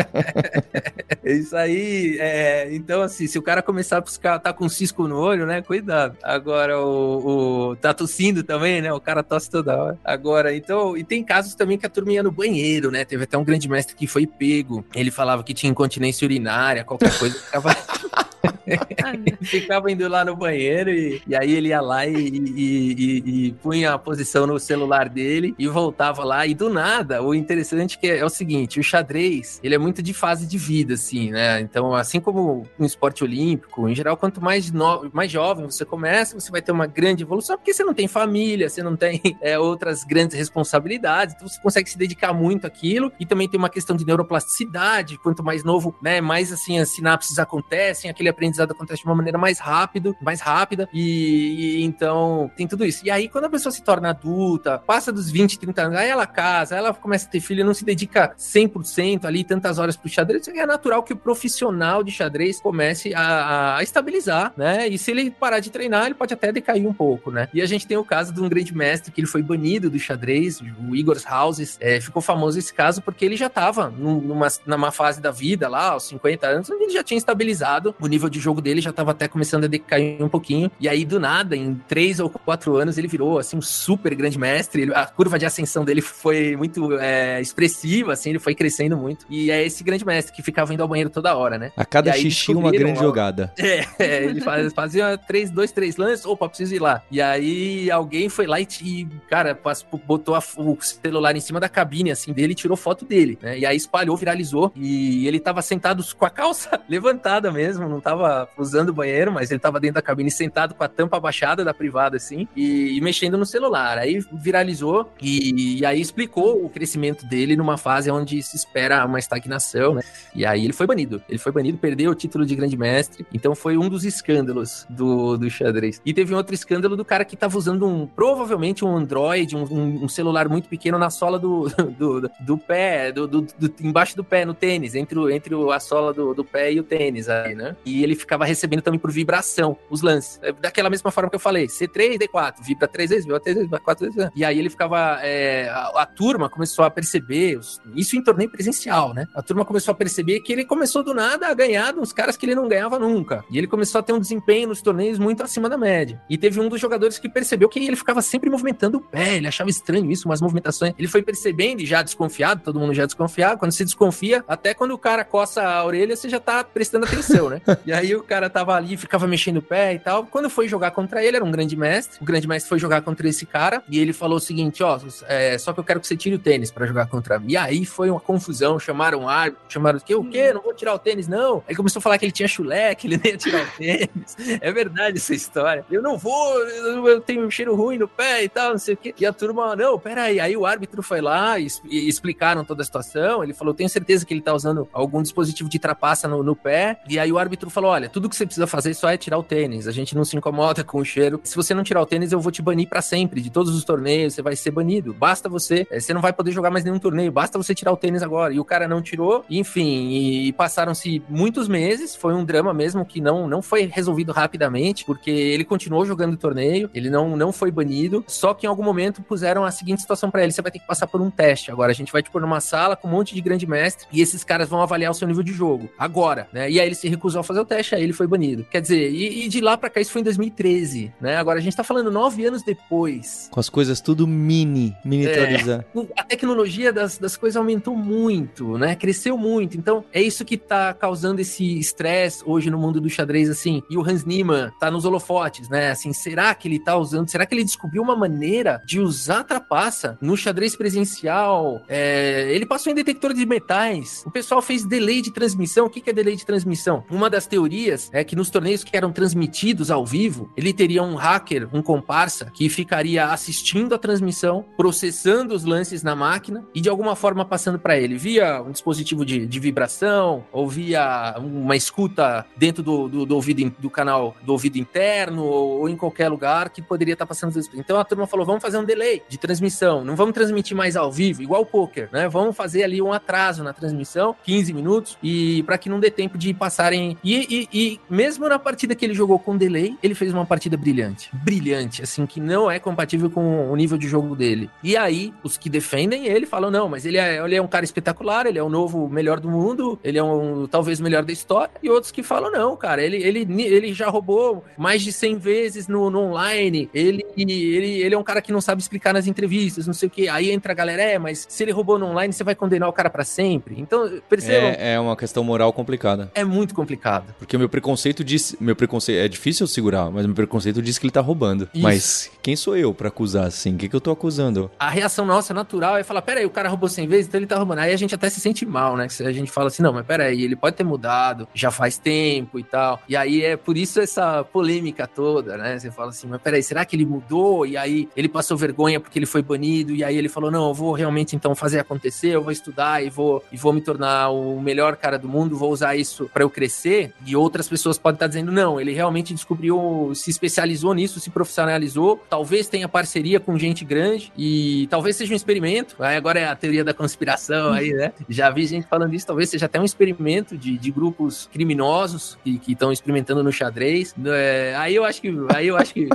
isso 1.22 1.54
aí, 1.54 2.16
é, 2.18 2.74
então 2.74 3.02
assim, 3.02 3.26
se 3.26 3.38
o 3.38 3.42
cara 3.42 3.60
começar 3.60 3.98
a 3.98 4.00
buscar 4.00 4.45
tá 4.46 4.52
com 4.52 4.68
cisco 4.68 5.08
no 5.08 5.18
olho, 5.18 5.44
né? 5.44 5.60
Cuidado. 5.60 6.16
Agora, 6.22 6.78
o, 6.80 7.70
o 7.70 7.76
tá 7.76 7.92
tossindo 7.92 8.44
também, 8.44 8.80
né? 8.80 8.92
O 8.92 9.00
cara 9.00 9.22
tosse 9.22 9.50
toda 9.50 9.76
hora. 9.76 9.98
Agora, 10.04 10.54
então, 10.54 10.96
e 10.96 11.02
tem 11.02 11.24
casos 11.24 11.54
também 11.54 11.76
que 11.76 11.86
a 11.86 11.88
turma 11.88 12.12
ia 12.12 12.22
no 12.22 12.30
banheiro, 12.30 12.90
né? 12.90 13.04
Teve 13.04 13.24
até 13.24 13.36
um 13.36 13.44
grande 13.44 13.68
mestre 13.68 13.96
que 13.96 14.06
foi 14.06 14.26
pego. 14.26 14.84
Ele 14.94 15.10
falava 15.10 15.42
que 15.42 15.52
tinha 15.52 15.70
incontinência 15.70 16.24
urinária, 16.24 16.84
qualquer 16.84 17.16
coisa, 17.18 17.36
ficava. 17.36 17.70
Ficava 19.42 19.90
indo 19.90 20.08
lá 20.08 20.24
no 20.24 20.36
banheiro 20.36 20.90
e, 20.90 21.22
e 21.26 21.36
aí 21.36 21.52
ele 21.52 21.68
ia 21.68 21.80
lá 21.80 22.06
e, 22.06 22.14
e, 22.14 23.46
e, 23.46 23.52
punha 23.52 23.94
a 23.94 23.98
posição 23.98 24.46
no 24.46 24.58
celular 24.58 25.08
dele 25.08 25.54
e 25.58 25.68
voltava 25.68 26.24
lá. 26.24 26.46
E 26.46 26.54
do 26.54 26.68
nada, 26.68 27.22
o 27.22 27.34
interessante 27.34 27.98
é, 28.02 28.18
é 28.18 28.24
o 28.24 28.28
seguinte: 28.28 28.80
o 28.80 28.82
xadrez, 28.82 29.60
ele 29.62 29.74
é 29.74 29.78
muito 29.78 30.02
de 30.02 30.12
fase 30.12 30.46
de 30.46 30.58
vida, 30.58 30.94
assim, 30.94 31.30
né? 31.30 31.60
Então, 31.60 31.94
assim 31.94 32.20
como 32.20 32.66
um 32.78 32.84
esporte 32.84 33.24
olímpico, 33.24 33.88
em 33.88 33.94
geral, 33.94 34.16
quanto 34.36 34.42
mais, 34.42 34.70
no, 34.70 35.10
mais 35.12 35.30
jovem 35.30 35.64
você 35.64 35.84
começa, 35.84 36.38
você 36.38 36.50
vai 36.50 36.60
ter 36.60 36.72
uma 36.72 36.86
grande 36.86 37.22
evolução, 37.22 37.56
porque 37.56 37.72
você 37.72 37.82
não 37.82 37.94
tem 37.94 38.06
família, 38.06 38.68
você 38.68 38.82
não 38.82 38.96
tem 38.96 39.20
é, 39.40 39.58
outras 39.58 40.04
grandes 40.04 40.36
responsabilidades, 40.36 41.34
então 41.34 41.48
você 41.48 41.60
consegue 41.60 41.88
se 41.90 41.98
dedicar 41.98 42.32
muito 42.32 42.66
àquilo. 42.66 43.10
E 43.18 43.26
também 43.26 43.48
tem 43.48 43.58
uma 43.58 43.70
questão 43.70 43.96
de 43.96 44.04
neuroplasticidade, 44.04 45.18
quanto 45.18 45.42
mais 45.42 45.64
novo, 45.64 45.94
né? 46.02 46.20
Mais 46.20 46.52
assim, 46.52 46.78
as 46.78 46.90
sinapses 46.90 47.38
acontecem, 47.38 48.10
aquele 48.10 48.28
aprendizado 48.28 48.72
acontece 48.72 49.02
de 49.02 49.08
uma 49.08 49.14
maneira 49.14 49.38
mais 49.38 49.58
rápido, 49.58 50.14
mais 50.20 50.40
rápida, 50.40 50.88
e, 50.92 51.80
e, 51.80 51.84
então 51.84 52.50
tem 52.56 52.66
tudo 52.66 52.84
isso. 52.84 53.04
E 53.04 53.10
aí, 53.10 53.28
quando 53.28 53.46
a 53.46 53.50
pessoa 53.50 53.72
se 53.72 53.82
torna 53.82 54.10
adulta, 54.10 54.78
passa 54.78 55.12
dos 55.12 55.30
20, 55.30 55.58
30 55.58 55.82
anos, 55.82 55.98
aí 55.98 56.08
ela 56.08 56.26
casa, 56.26 56.76
ela 56.76 56.92
começa 56.92 57.26
a 57.26 57.30
ter 57.30 57.40
filho, 57.40 57.64
não 57.64 57.74
se 57.74 57.84
dedica 57.84 58.34
100% 58.38 59.24
ali, 59.24 59.44
tantas 59.44 59.78
horas 59.78 59.96
pro 59.96 60.08
xadrez, 60.08 60.48
é 60.48 60.66
natural 60.66 61.02
que 61.02 61.12
o 61.12 61.16
profissional 61.16 62.02
de 62.02 62.10
xadrez 62.10 62.60
comece 62.60 63.14
a, 63.14 63.76
a, 63.76 63.82
estabilizar, 64.16 64.52
né? 64.56 64.88
E 64.88 64.98
se 64.98 65.10
ele 65.10 65.30
parar 65.30 65.60
de 65.60 65.70
treinar, 65.70 66.06
ele 66.06 66.14
pode 66.14 66.32
até 66.32 66.52
decair 66.52 66.86
um 66.86 66.92
pouco, 66.92 67.30
né? 67.30 67.48
E 67.52 67.62
a 67.62 67.66
gente 67.66 67.86
tem 67.86 67.96
o 67.96 68.04
caso 68.04 68.32
de 68.32 68.40
um 68.40 68.48
grande 68.48 68.74
mestre 68.76 69.12
que 69.12 69.20
ele 69.20 69.28
foi 69.28 69.42
banido 69.42 69.88
do 69.90 69.98
xadrez, 69.98 70.60
o 70.60 70.94
Igor 70.94 71.16
Houses, 71.30 71.76
é, 71.80 72.00
ficou 72.00 72.22
famoso 72.22 72.58
esse 72.58 72.72
caso 72.72 73.02
porque 73.02 73.24
ele 73.24 73.36
já 73.36 73.46
estava 73.46 73.90
numa, 73.90 74.48
numa 74.66 74.90
fase 74.90 75.20
da 75.20 75.30
vida 75.30 75.68
lá, 75.68 75.90
aos 75.90 76.08
50 76.08 76.46
anos, 76.46 76.70
ele 76.70 76.90
já 76.90 77.02
tinha 77.02 77.18
estabilizado 77.18 77.94
o 78.00 78.06
nível 78.06 78.28
de 78.28 78.40
jogo 78.40 78.60
dele 78.60 78.80
já 78.80 78.90
estava 78.90 79.10
até 79.10 79.28
começando 79.28 79.64
a 79.64 79.66
decair 79.66 80.22
um 80.22 80.28
pouquinho. 80.28 80.70
E 80.80 80.88
aí, 80.88 81.04
do 81.04 81.18
nada, 81.20 81.56
em 81.56 81.74
três 81.88 82.20
ou 82.20 82.28
quatro 82.30 82.76
anos, 82.76 82.98
ele 82.98 83.08
virou, 83.08 83.38
assim, 83.38 83.56
um 83.56 83.62
super 83.62 84.14
grande 84.14 84.38
mestre. 84.38 84.92
a 84.94 85.06
curva 85.06 85.38
de 85.38 85.46
ascensão 85.46 85.84
dele 85.84 86.00
foi 86.00 86.56
muito 86.56 86.98
é, 86.98 87.40
expressiva, 87.40 88.12
assim, 88.12 88.30
ele 88.30 88.38
foi 88.38 88.54
crescendo 88.54 88.96
muito. 88.96 89.26
E 89.28 89.50
é 89.50 89.64
esse 89.64 89.82
grande 89.82 90.04
mestre 90.04 90.34
que 90.34 90.42
ficava 90.42 90.72
indo 90.72 90.82
ao 90.82 90.88
banheiro 90.88 91.10
toda 91.10 91.36
hora, 91.36 91.58
né? 91.58 91.72
A 91.76 91.84
cada 91.84 92.12
xixi, 92.12 92.54
uma 92.54 92.70
grande 92.70 92.98
jogada. 92.98 93.52
É, 93.58 93.84
é 94.06 94.24
ele 94.24 94.40
faz, 94.40 94.72
fazia 94.72 95.18
três, 95.18 95.50
dois, 95.50 95.72
três 95.72 95.96
lances, 95.96 96.24
opa, 96.24 96.48
preciso 96.48 96.74
ir 96.74 96.80
lá. 96.80 97.02
E 97.10 97.20
aí, 97.20 97.90
alguém 97.90 98.28
foi 98.28 98.46
lá 98.46 98.60
e, 98.60 98.66
e 98.82 99.06
cara, 99.28 99.58
botou 100.06 100.34
a, 100.34 100.42
o 100.56 100.76
celular 100.80 101.36
em 101.36 101.40
cima 101.40 101.60
da 101.60 101.68
cabine, 101.68 102.10
assim, 102.10 102.32
dele 102.32 102.52
e 102.52 102.56
tirou 102.56 102.76
foto 102.76 103.04
dele, 103.04 103.38
né? 103.40 103.58
E 103.58 103.66
aí 103.66 103.76
espalhou, 103.76 104.16
viralizou. 104.16 104.72
E 104.76 105.26
ele 105.26 105.40
tava 105.40 105.62
sentado 105.62 106.04
com 106.14 106.24
a 106.24 106.30
calça 106.30 106.80
levantada 106.88 107.50
mesmo, 107.50 107.88
não 107.88 108.00
tava 108.00 108.48
usando 108.56 108.90
o 108.90 108.92
banheiro, 108.92 109.32
mas 109.32 109.50
ele 109.50 109.60
tava 109.60 109.80
dentro 109.80 109.96
da 109.96 110.02
cabine 110.02 110.30
sentado 110.30 110.74
com 110.74 110.84
a 110.84 110.88
tampa 110.88 111.16
abaixada 111.16 111.64
da 111.64 111.74
privada, 111.74 112.16
assim, 112.16 112.46
e, 112.54 112.96
e 112.96 113.00
mexendo 113.00 113.36
no 113.36 113.46
celular. 113.46 113.98
Aí 113.98 114.20
viralizou 114.32 115.12
e, 115.20 115.78
e, 115.78 115.86
aí 115.86 116.00
explicou 116.00 116.64
o 116.64 116.68
crescimento 116.68 117.26
dele 117.26 117.56
numa 117.56 117.76
fase 117.76 118.10
onde 118.10 118.42
se 118.42 118.56
espera 118.56 119.04
uma 119.04 119.18
estagnação, 119.18 119.94
né? 119.94 120.02
E 120.34 120.44
aí 120.44 120.64
ele 120.64 120.72
foi 120.72 120.86
banido. 120.86 121.22
Ele 121.28 121.38
foi 121.38 121.52
banido, 121.52 121.78
perdeu 121.78 122.10
o 122.10 122.14
título 122.14 122.44
de 122.44 122.54
grande 122.54 122.76
mestre. 122.76 123.26
Então 123.32 123.54
foi 123.54 123.76
um 123.76 123.88
dos 123.88 123.95
escândalos 124.04 124.86
do, 124.88 125.36
do 125.36 125.48
xadrez. 125.50 126.00
E 126.04 126.12
teve 126.12 126.34
um 126.34 126.36
outro 126.36 126.54
escândalo 126.54 126.96
do 126.96 127.04
cara 127.04 127.24
que 127.24 127.36
tava 127.36 127.56
usando 127.56 127.86
um, 127.86 128.06
provavelmente 128.06 128.84
um 128.84 128.96
Android, 128.96 129.56
um, 129.56 129.64
um, 129.64 130.04
um 130.04 130.08
celular 130.08 130.48
muito 130.48 130.68
pequeno 130.68 130.98
na 130.98 131.10
sola 131.10 131.38
do, 131.38 131.68
do, 131.98 132.30
do 132.40 132.58
pé, 132.58 133.12
do, 133.12 133.26
do, 133.26 133.42
do, 133.42 133.72
embaixo 133.80 134.16
do 134.16 134.24
pé 134.24 134.44
no 134.44 134.54
tênis, 134.54 134.94
entre, 134.94 135.18
entre 135.34 135.54
a 135.72 135.80
sola 135.80 136.12
do, 136.12 136.34
do 136.34 136.44
pé 136.44 136.72
e 136.72 136.80
o 136.80 136.84
tênis 136.84 137.28
aí, 137.28 137.54
né? 137.54 137.76
E 137.84 138.02
ele 138.02 138.14
ficava 138.14 138.44
recebendo 138.44 138.82
também 138.82 138.98
por 138.98 139.10
vibração 139.10 139.76
os 139.90 140.02
lances. 140.02 140.38
É, 140.42 140.52
daquela 140.52 140.90
mesma 140.90 141.10
forma 141.10 141.30
que 141.30 141.36
eu 141.36 141.40
falei, 141.40 141.66
C3, 141.66 142.18
D4, 142.18 142.54
vibra 142.62 142.88
três 142.88 143.10
vezes, 143.10 143.24
vibra 143.24 143.40
três 143.40 143.56
vezes, 143.56 143.70
quatro 143.80 144.10
vezes. 144.10 144.30
E 144.34 144.44
aí 144.44 144.58
ele 144.58 144.70
ficava. 144.70 145.18
É, 145.22 145.68
a, 145.68 146.02
a, 146.02 146.06
turma 146.06 146.48
começou 146.48 146.84
a 146.84 146.90
perceber, 146.90 147.58
isso 147.94 148.16
em 148.16 148.22
torneio 148.22 148.50
presencial, 148.50 149.12
né? 149.12 149.26
A 149.34 149.42
turma 149.42 149.64
começou 149.64 149.92
a 149.92 149.94
perceber 149.94 150.40
que 150.40 150.52
ele 150.52 150.64
começou 150.64 151.02
do 151.02 151.14
nada 151.14 151.48
a 151.48 151.54
ganhar 151.54 151.94
uns 151.94 152.12
caras 152.12 152.36
que 152.36 152.46
ele 152.46 152.54
não 152.54 152.68
ganhava 152.68 152.98
nunca. 152.98 153.44
E 153.50 153.58
ele 153.58 153.66
começou 153.66 153.85
a 153.94 154.02
ter 154.02 154.12
um 154.12 154.20
desempenho 154.20 154.68
nos 154.68 154.80
torneios 154.82 155.18
muito 155.18 155.42
acima 155.42 155.68
da 155.68 155.76
média. 155.76 156.20
E 156.28 156.36
teve 156.36 156.60
um 156.60 156.68
dos 156.68 156.80
jogadores 156.80 157.18
que 157.18 157.28
percebeu 157.28 157.68
que 157.68 157.78
ele 157.78 157.96
ficava 157.96 158.22
sempre 158.22 158.50
movimentando 158.50 158.98
o 158.98 159.00
pé, 159.00 159.36
ele 159.36 159.46
achava 159.46 159.70
estranho 159.70 160.10
isso, 160.10 160.28
umas 160.28 160.40
movimentações. 160.40 160.94
Ele 160.98 161.08
foi 161.08 161.22
percebendo 161.22 161.80
e 161.80 161.86
já 161.86 162.02
desconfiado, 162.02 162.62
todo 162.62 162.78
mundo 162.78 162.94
já 162.94 163.06
desconfiado. 163.06 163.58
Quando 163.58 163.72
se 163.72 163.84
desconfia, 163.84 164.44
até 164.48 164.74
quando 164.74 164.92
o 164.92 164.98
cara 164.98 165.24
coça 165.24 165.62
a 165.62 165.84
orelha, 165.84 166.16
você 166.16 166.28
já 166.28 166.40
tá 166.40 166.64
prestando 166.64 167.06
atenção, 167.06 167.50
né? 167.50 167.60
e 167.86 167.92
aí 167.92 168.14
o 168.14 168.22
cara 168.22 168.48
tava 168.48 168.74
ali, 168.74 168.96
ficava 168.96 169.26
mexendo 169.26 169.58
o 169.58 169.62
pé 169.62 169.94
e 169.94 169.98
tal. 169.98 170.26
Quando 170.26 170.48
foi 170.50 170.68
jogar 170.68 170.90
contra 170.90 171.24
ele, 171.24 171.36
era 171.36 171.44
um 171.44 171.50
grande 171.50 171.76
mestre. 171.76 172.18
O 172.20 172.24
grande 172.24 172.46
mestre 172.46 172.68
foi 172.68 172.78
jogar 172.78 173.02
contra 173.02 173.28
esse 173.28 173.46
cara 173.46 173.82
e 173.88 173.98
ele 173.98 174.12
falou 174.12 174.36
o 174.36 174.40
seguinte: 174.40 174.82
ó, 174.82 174.98
é, 175.28 175.58
só 175.58 175.72
que 175.72 175.80
eu 175.80 175.84
quero 175.84 176.00
que 176.00 176.06
você 176.06 176.16
tire 176.16 176.34
o 176.34 176.38
tênis 176.38 176.70
para 176.70 176.86
jogar 176.86 177.06
contra 177.06 177.38
mim. 177.38 177.52
E 177.52 177.56
aí 177.56 177.84
foi 177.84 178.10
uma 178.10 178.20
confusão, 178.20 178.78
chamaram 178.78 179.24
o 179.24 179.28
árbitro, 179.28 179.64
chamaram 179.68 179.98
o 179.98 180.02
quê? 180.02 180.14
O 180.14 180.24
quê? 180.24 180.52
Não 180.52 180.62
vou 180.62 180.74
tirar 180.74 180.94
o 180.94 180.98
tênis, 180.98 181.28
não. 181.28 181.62
Aí 181.68 181.74
começou 181.74 182.00
a 182.00 182.02
falar 182.02 182.18
que 182.18 182.24
ele 182.24 182.32
tinha 182.32 182.48
chulé, 182.48 182.94
que 182.94 183.06
ele 183.06 183.20
nem 183.22 183.32
ia 183.32 183.38
tirar 183.38 183.62
o 183.62 183.75
tênis. 183.76 184.36
É 184.60 184.72
verdade 184.72 185.18
essa 185.18 185.34
história. 185.34 185.84
Eu 185.90 186.02
não 186.02 186.16
vou, 186.16 186.58
eu 186.60 187.20
tenho 187.20 187.46
um 187.46 187.50
cheiro 187.50 187.74
ruim 187.74 187.98
no 187.98 188.08
pé 188.08 188.44
e 188.44 188.48
tal, 188.48 188.72
não 188.72 188.78
sei 188.78 188.94
o 188.94 188.96
quê. 188.96 189.14
E 189.18 189.26
a 189.26 189.32
turma, 189.32 189.76
não, 189.76 189.98
peraí. 189.98 190.40
Aí 190.40 190.56
o 190.56 190.66
árbitro 190.66 191.02
foi 191.02 191.20
lá 191.20 191.58
e, 191.58 191.66
explicaram 191.90 192.64
toda 192.64 192.82
a 192.82 192.84
situação. 192.84 193.42
Ele 193.42 193.52
falou: 193.52 193.74
tenho 193.74 193.88
certeza 193.88 194.24
que 194.24 194.32
ele 194.34 194.40
tá 194.40 194.54
usando 194.54 194.88
algum 194.92 195.22
dispositivo 195.22 195.68
de 195.68 195.78
trapaça 195.78 196.26
no, 196.28 196.42
no 196.42 196.56
pé. 196.56 197.00
E 197.08 197.18
aí 197.18 197.32
o 197.32 197.38
árbitro 197.38 197.70
falou: 197.70 197.90
olha, 197.90 198.08
tudo 198.08 198.28
que 198.28 198.36
você 198.36 198.46
precisa 198.46 198.66
fazer 198.66 198.94
só 198.94 199.08
é 199.08 199.16
tirar 199.16 199.38
o 199.38 199.42
tênis. 199.42 199.86
A 199.86 199.92
gente 199.92 200.14
não 200.14 200.24
se 200.24 200.36
incomoda 200.36 200.82
com 200.82 200.98
o 200.98 201.04
cheiro. 201.04 201.40
Se 201.44 201.56
você 201.56 201.74
não 201.74 201.82
tirar 201.82 202.00
o 202.00 202.06
tênis, 202.06 202.32
eu 202.32 202.40
vou 202.40 202.52
te 202.52 202.62
banir 202.62 202.88
para 202.88 203.02
sempre. 203.02 203.40
De 203.40 203.50
todos 203.50 203.74
os 203.74 203.84
torneios, 203.84 204.34
você 204.34 204.42
vai 204.42 204.56
ser 204.56 204.70
banido. 204.70 205.12
Basta 205.12 205.48
você, 205.48 205.86
eh, 205.90 206.00
você 206.00 206.12
não 206.14 206.20
vai 206.20 206.32
poder 206.32 206.52
jogar 206.52 206.70
mais 206.70 206.84
nenhum 206.84 206.98
torneio. 206.98 207.30
Basta 207.30 207.58
você 207.58 207.74
tirar 207.74 207.92
o 207.92 207.96
tênis 207.96 208.22
agora. 208.22 208.52
E 208.52 208.60
o 208.60 208.64
cara 208.64 208.88
não 208.88 209.02
tirou. 209.02 209.44
Enfim, 209.50 210.46
e 210.46 210.52
passaram-se 210.52 211.22
muitos 211.28 211.68
meses. 211.68 212.14
Foi 212.14 212.34
um 212.34 212.44
drama 212.44 212.72
mesmo 212.72 213.04
que 213.04 213.20
não, 213.20 213.48
não 213.48 213.62
foi 213.66 213.86
resolvido 213.86 214.32
rapidamente, 214.32 215.04
porque 215.04 215.30
ele 215.30 215.64
continuou 215.64 216.06
jogando 216.06 216.34
o 216.34 216.36
torneio. 216.36 216.90
Ele 216.94 217.10
não, 217.10 217.36
não 217.36 217.52
foi 217.52 217.70
banido. 217.70 218.24
Só 218.26 218.54
que 218.54 218.66
em 218.66 218.68
algum 218.68 218.82
momento 218.82 219.22
puseram 219.22 219.64
a 219.64 219.70
seguinte 219.70 220.00
situação 220.00 220.30
para 220.30 220.42
ele: 220.42 220.52
você 220.52 220.62
vai 220.62 220.70
ter 220.70 220.78
que 220.78 220.86
passar 220.86 221.06
por 221.06 221.20
um 221.20 221.30
teste. 221.30 221.70
Agora 221.70 221.90
a 221.92 221.94
gente 221.94 222.12
vai 222.12 222.22
te 222.22 222.30
pôr 222.30 222.40
numa 222.40 222.60
sala 222.60 222.96
com 222.96 223.08
um 223.08 223.10
monte 223.10 223.34
de 223.34 223.40
grande 223.40 223.66
mestre 223.66 224.06
e 224.12 224.20
esses 224.20 224.44
caras 224.44 224.68
vão 224.68 224.80
avaliar 224.80 225.10
o 225.10 225.14
seu 225.14 225.26
nível 225.28 225.42
de 225.42 225.52
jogo. 225.52 225.90
Agora, 225.98 226.48
né? 226.52 226.70
E 226.70 226.80
aí 226.80 226.86
ele 226.86 226.94
se 226.94 227.08
recusou 227.08 227.40
a 227.40 227.44
fazer 227.44 227.60
o 227.60 227.64
teste, 227.64 227.94
aí 227.94 228.02
ele 228.02 228.12
foi 228.12 228.26
banido. 228.26 228.64
Quer 228.70 228.80
dizer, 228.80 229.10
e, 229.10 229.44
e 229.44 229.48
de 229.48 229.60
lá 229.60 229.76
para 229.76 229.90
cá 229.90 230.00
isso 230.00 230.12
foi 230.12 230.20
em 230.20 230.24
2013, 230.24 231.12
né? 231.20 231.36
Agora 231.36 231.58
a 231.58 231.62
gente 231.62 231.76
tá 231.76 231.84
falando 231.84 232.10
nove 232.10 232.44
anos 232.44 232.62
depois. 232.62 233.48
Com 233.50 233.60
as 233.60 233.68
coisas 233.68 234.00
tudo 234.00 234.26
mini, 234.26 234.94
miniaturizar. 235.04 235.84
É, 235.94 236.06
a 236.16 236.24
tecnologia 236.24 236.92
das, 236.92 237.18
das 237.18 237.36
coisas 237.36 237.56
aumentou 237.56 237.96
muito, 237.96 238.78
né? 238.78 238.94
Cresceu 238.94 239.36
muito. 239.36 239.76
Então, 239.76 240.04
é 240.12 240.22
isso 240.22 240.44
que 240.44 240.56
tá 240.56 240.94
causando 240.94 241.40
esse 241.40 241.78
estresse 241.78 242.42
hoje 242.46 242.70
no 242.70 242.78
mundo 242.78 243.00
do 243.00 243.08
xadrez, 243.08 243.48
assim. 243.56 243.82
E 243.88 243.96
o 243.96 244.02
Hans 244.02 244.24
Niemann 244.24 244.70
tá 244.78 244.90
nos 244.90 245.04
holofotes, 245.04 245.68
né? 245.68 245.90
Assim, 245.90 246.12
será 246.12 246.54
que 246.54 246.68
ele 246.68 246.78
tá 246.78 246.96
usando, 246.96 247.28
será 247.28 247.46
que 247.46 247.54
ele 247.54 247.64
descobriu 247.64 248.02
uma 248.02 248.16
maneira 248.16 248.82
de 248.84 249.00
usar 249.00 249.44
trapaça 249.44 250.18
no 250.20 250.36
xadrez 250.36 250.76
presencial? 250.76 251.82
É, 251.88 252.48
ele 252.50 252.66
passou 252.66 252.92
em 252.92 252.94
detector 252.94 253.32
de 253.32 253.46
metais. 253.46 254.22
O 254.26 254.30
pessoal 254.30 254.60
fez 254.60 254.84
delay 254.84 255.22
de 255.22 255.32
transmissão. 255.32 255.86
O 255.86 255.90
que, 255.90 256.00
que 256.00 256.10
é 256.10 256.12
delay 256.12 256.36
de 256.36 256.44
transmissão? 256.44 257.04
Uma 257.10 257.30
das 257.30 257.46
teorias 257.46 258.10
é 258.12 258.22
que 258.22 258.36
nos 258.36 258.50
torneios 258.50 258.84
que 258.84 258.96
eram 258.96 259.12
transmitidos 259.12 259.90
ao 259.90 260.04
vivo, 260.04 260.52
ele 260.56 260.72
teria 260.72 261.02
um 261.02 261.14
hacker, 261.14 261.68
um 261.72 261.82
comparsa, 261.82 262.50
que 262.52 262.68
ficaria 262.68 263.26
assistindo 263.26 263.94
a 263.94 263.98
transmissão, 263.98 264.64
processando 264.76 265.54
os 265.54 265.64
lances 265.64 266.02
na 266.02 266.14
máquina 266.14 266.66
e 266.74 266.80
de 266.80 266.88
alguma 266.88 267.16
forma 267.16 267.44
passando 267.44 267.78
para 267.78 267.98
ele 267.98 268.16
via 268.16 268.60
um 268.62 268.70
dispositivo 268.70 269.24
de, 269.24 269.46
de, 269.46 269.60
vibração 269.60 270.44
ou 270.52 270.68
via 270.68 271.34
uma 271.38 271.76
escuta 271.76 272.44
dentro 272.56 272.82
do, 272.82 273.08
do, 273.08 273.26
do, 273.26 273.40
ouvido 273.46 273.76
do 273.78 273.90
canal 273.90 274.36
do 274.42 274.52
ouvido 274.52 274.76
interno 274.76 275.44
ou, 275.44 275.80
ou 275.80 275.88
em 275.88 275.96
qualquer 275.96 276.28
lugar 276.28 276.70
que 276.70 276.82
poderia 276.82 277.12
estar 277.14 277.24
tá 277.24 277.28
passando. 277.28 277.58
Então 277.74 277.98
a 277.98 278.04
turma 278.04 278.26
falou: 278.26 278.44
vamos 278.44 278.62
fazer 278.62 278.78
um 278.78 278.84
delay 278.84 279.22
de 279.28 279.38
transmissão, 279.38 280.04
não 280.04 280.16
vamos 280.16 280.34
transmitir 280.34 280.76
mais 280.76 280.96
ao 280.96 281.10
vivo, 281.10 281.42
igual 281.42 281.62
o 281.62 281.66
poker, 281.66 282.08
né? 282.12 282.28
Vamos 282.28 282.56
fazer 282.56 282.82
ali 282.82 283.00
um 283.00 283.12
atraso 283.12 283.62
na 283.62 283.72
transmissão, 283.72 284.34
15 284.44 284.72
minutos, 284.72 285.18
e 285.22 285.62
para 285.64 285.78
que 285.78 285.88
não 285.88 286.00
dê 286.00 286.10
tempo 286.10 286.36
de 286.36 286.52
passarem. 286.52 287.16
E, 287.22 287.68
e, 287.72 287.78
e 287.80 288.00
mesmo 288.08 288.48
na 288.48 288.58
partida 288.58 288.94
que 288.94 289.04
ele 289.04 289.14
jogou 289.14 289.38
com 289.38 289.56
delay, 289.56 289.96
ele 290.02 290.14
fez 290.14 290.32
uma 290.32 290.44
partida 290.44 290.76
brilhante. 290.76 291.30
Brilhante, 291.32 292.02
assim, 292.02 292.26
que 292.26 292.40
não 292.40 292.70
é 292.70 292.78
compatível 292.78 293.30
com 293.30 293.70
o 293.70 293.76
nível 293.76 293.98
de 293.98 294.08
jogo 294.08 294.34
dele. 294.34 294.70
E 294.82 294.96
aí, 294.96 295.32
os 295.42 295.56
que 295.56 295.68
defendem 295.68 296.26
ele 296.26 296.46
falam: 296.46 296.70
não, 296.70 296.88
mas 296.88 297.06
ele 297.06 297.18
é, 297.18 297.42
ele 297.42 297.54
é 297.54 297.62
um 297.62 297.68
cara 297.68 297.84
espetacular, 297.84 298.46
ele 298.46 298.58
é 298.58 298.62
o 298.62 298.68
novo 298.68 299.08
melhor 299.08 299.40
do 299.40 299.50
mundo, 299.50 299.98
ele 300.02 300.18
é 300.18 300.22
um 300.22 300.66
talvez 300.66 301.00
melhor 301.00 301.24
da 301.24 301.32
história. 301.32 301.70
E 301.82 301.90
outros 301.90 302.12
que 302.12 302.22
falam: 302.22 302.50
não, 302.50 302.76
cara, 302.76 303.02
ele, 303.02 303.16
ele, 303.26 303.62
ele 303.62 303.92
já 303.92 304.08
roubou 304.08 304.64
mais 304.76 305.02
de 305.02 305.12
100 305.12 305.36
vezes 305.38 305.88
no, 305.88 306.10
no 306.10 306.20
online, 306.20 306.88
ele, 306.92 307.24
ele, 307.36 308.02
ele 308.02 308.14
é 308.14 308.18
um 308.18 308.22
cara 308.22 308.40
que 308.40 308.52
não 308.52 308.60
sabe 308.60 308.80
explicar 308.80 309.12
nas 309.12 309.26
entrevistas, 309.26 309.86
não 309.86 309.94
sei 309.94 310.08
o 310.08 310.10
que. 310.10 310.28
Aí 310.28 310.50
entra 310.50 310.72
a 310.72 310.74
galera: 310.74 311.02
é, 311.02 311.18
mas 311.18 311.46
se 311.48 311.62
ele 311.62 311.72
roubou 311.72 311.98
no 311.98 312.06
online, 312.06 312.32
você 312.32 312.44
vai 312.44 312.54
condenar 312.54 312.88
o 312.88 312.92
cara 312.92 313.10
para 313.10 313.24
sempre. 313.24 313.76
Então, 313.78 314.20
percebam. 314.28 314.70
É, 314.70 314.94
é 314.94 315.00
uma 315.00 315.16
questão 315.16 315.42
moral 315.42 315.72
complicada. 315.72 316.30
É 316.34 316.44
muito 316.44 316.74
complicado. 316.74 317.34
Porque 317.38 317.56
o 317.56 317.58
meu 317.58 317.68
preconceito 317.68 318.22
diz. 318.22 318.56
Meu 318.60 318.76
preconceito. 318.76 319.18
É 319.18 319.28
difícil 319.28 319.66
segurar, 319.66 320.10
mas 320.10 320.26
meu 320.26 320.34
preconceito 320.34 320.82
diz 320.82 320.98
que 320.98 321.06
ele 321.06 321.12
tá 321.12 321.20
roubando. 321.20 321.68
Isso. 321.72 321.82
Mas 321.82 322.30
quem 322.42 322.56
sou 322.56 322.76
eu 322.76 322.92
para 322.94 323.08
acusar 323.08 323.46
assim? 323.46 323.74
O 323.74 323.78
que, 323.78 323.88
que 323.88 323.96
eu 323.96 324.00
tô 324.00 324.10
acusando? 324.10 324.70
A 324.78 324.90
reação 324.90 325.24
nossa 325.26 325.52
natural 325.52 325.96
é 325.96 326.02
falar: 326.02 326.22
peraí, 326.22 326.44
o 326.44 326.50
cara 326.50 326.68
roubou 326.68 326.88
100 326.88 327.08
vezes, 327.08 327.26
então 327.26 327.38
ele 327.38 327.46
tá 327.46 327.56
roubando. 327.56 327.80
Aí 327.80 327.92
a 327.92 327.96
gente 327.96 328.14
até 328.14 328.28
se 328.28 328.40
sente 328.40 328.64
mal, 328.64 328.96
né? 328.96 329.06
A 329.20 329.32
gente 329.32 329.50
fala 329.50 329.68
assim: 329.68 329.82
não, 329.82 329.92
mas 329.92 330.06
peraí, 330.06 330.42
ele 330.42 330.56
pode 330.56 330.76
ter 330.76 330.84
mudado, 330.84 331.48
já 331.54 331.70
faz 331.70 331.98
tempo 331.98 332.58
e 332.58 332.64
tal. 332.64 333.00
E 333.08 333.15
aí 333.16 333.44
é 333.44 333.56
por 333.56 333.76
isso 333.76 334.00
essa 334.00 334.44
polêmica 334.44 335.06
toda, 335.06 335.56
né? 335.56 335.78
Você 335.78 335.90
fala 335.90 336.10
assim: 336.10 336.26
mas 336.26 336.40
peraí, 336.40 336.62
será 336.62 336.84
que 336.84 336.96
ele 336.96 337.06
mudou? 337.06 337.66
E 337.66 337.76
aí 337.76 338.08
ele 338.16 338.28
passou 338.28 338.56
vergonha 338.56 339.00
porque 339.00 339.18
ele 339.18 339.26
foi 339.26 339.42
banido. 339.42 339.94
E 339.94 340.02
aí 340.02 340.16
ele 340.16 340.28
falou: 340.28 340.50
não, 340.50 340.68
eu 340.68 340.74
vou 340.74 340.92
realmente 340.92 341.34
então 341.34 341.54
fazer 341.54 341.78
acontecer, 341.78 342.28
eu 342.28 342.42
vou 342.42 342.52
estudar 342.52 343.04
e 343.04 343.10
vou, 343.10 343.44
e 343.50 343.56
vou 343.56 343.72
me 343.72 343.80
tornar 343.80 344.30
o 344.30 344.60
melhor 344.60 344.96
cara 344.96 345.18
do 345.18 345.28
mundo, 345.28 345.56
vou 345.56 345.70
usar 345.72 345.96
isso 345.96 346.30
para 346.32 346.42
eu 346.42 346.50
crescer. 346.50 347.12
E 347.24 347.36
outras 347.36 347.68
pessoas 347.68 347.98
podem 347.98 348.16
estar 348.16 348.26
dizendo: 348.26 348.52
não, 348.52 348.80
ele 348.80 348.92
realmente 348.92 349.34
descobriu, 349.34 350.12
se 350.14 350.30
especializou 350.30 350.94
nisso, 350.94 351.20
se 351.20 351.30
profissionalizou, 351.30 352.22
talvez 352.28 352.68
tenha 352.68 352.88
parceria 352.88 353.40
com 353.40 353.58
gente 353.58 353.84
grande 353.84 354.32
e 354.36 354.86
talvez 354.90 355.16
seja 355.16 355.32
um 355.32 355.36
experimento. 355.36 355.96
Aí 356.00 356.16
agora 356.16 356.40
é 356.40 356.46
a 356.46 356.56
teoria 356.56 356.84
da 356.84 356.94
conspiração 356.94 357.72
aí, 357.72 357.92
né? 357.92 358.12
Já 358.28 358.50
vi 358.50 358.66
gente 358.66 358.86
falando 358.86 359.14
isso, 359.14 359.26
talvez 359.26 359.50
seja 359.50 359.66
até 359.66 359.80
um 359.80 359.84
experimento 359.84 360.56
de, 360.56 360.76
de 360.76 360.90
grupos 360.90 361.48
criminosos 361.52 362.38
que 362.44 362.72
estão 362.72 362.92
experimentando 363.06 363.42
no 363.42 363.52
xadrez. 363.52 364.14
É, 364.24 364.74
aí 364.76 364.96
eu 364.96 365.04
acho 365.04 365.22
que 365.22 365.32
aí 365.54 365.68
eu 365.68 365.76
acho 365.76 365.94
que 365.94 366.08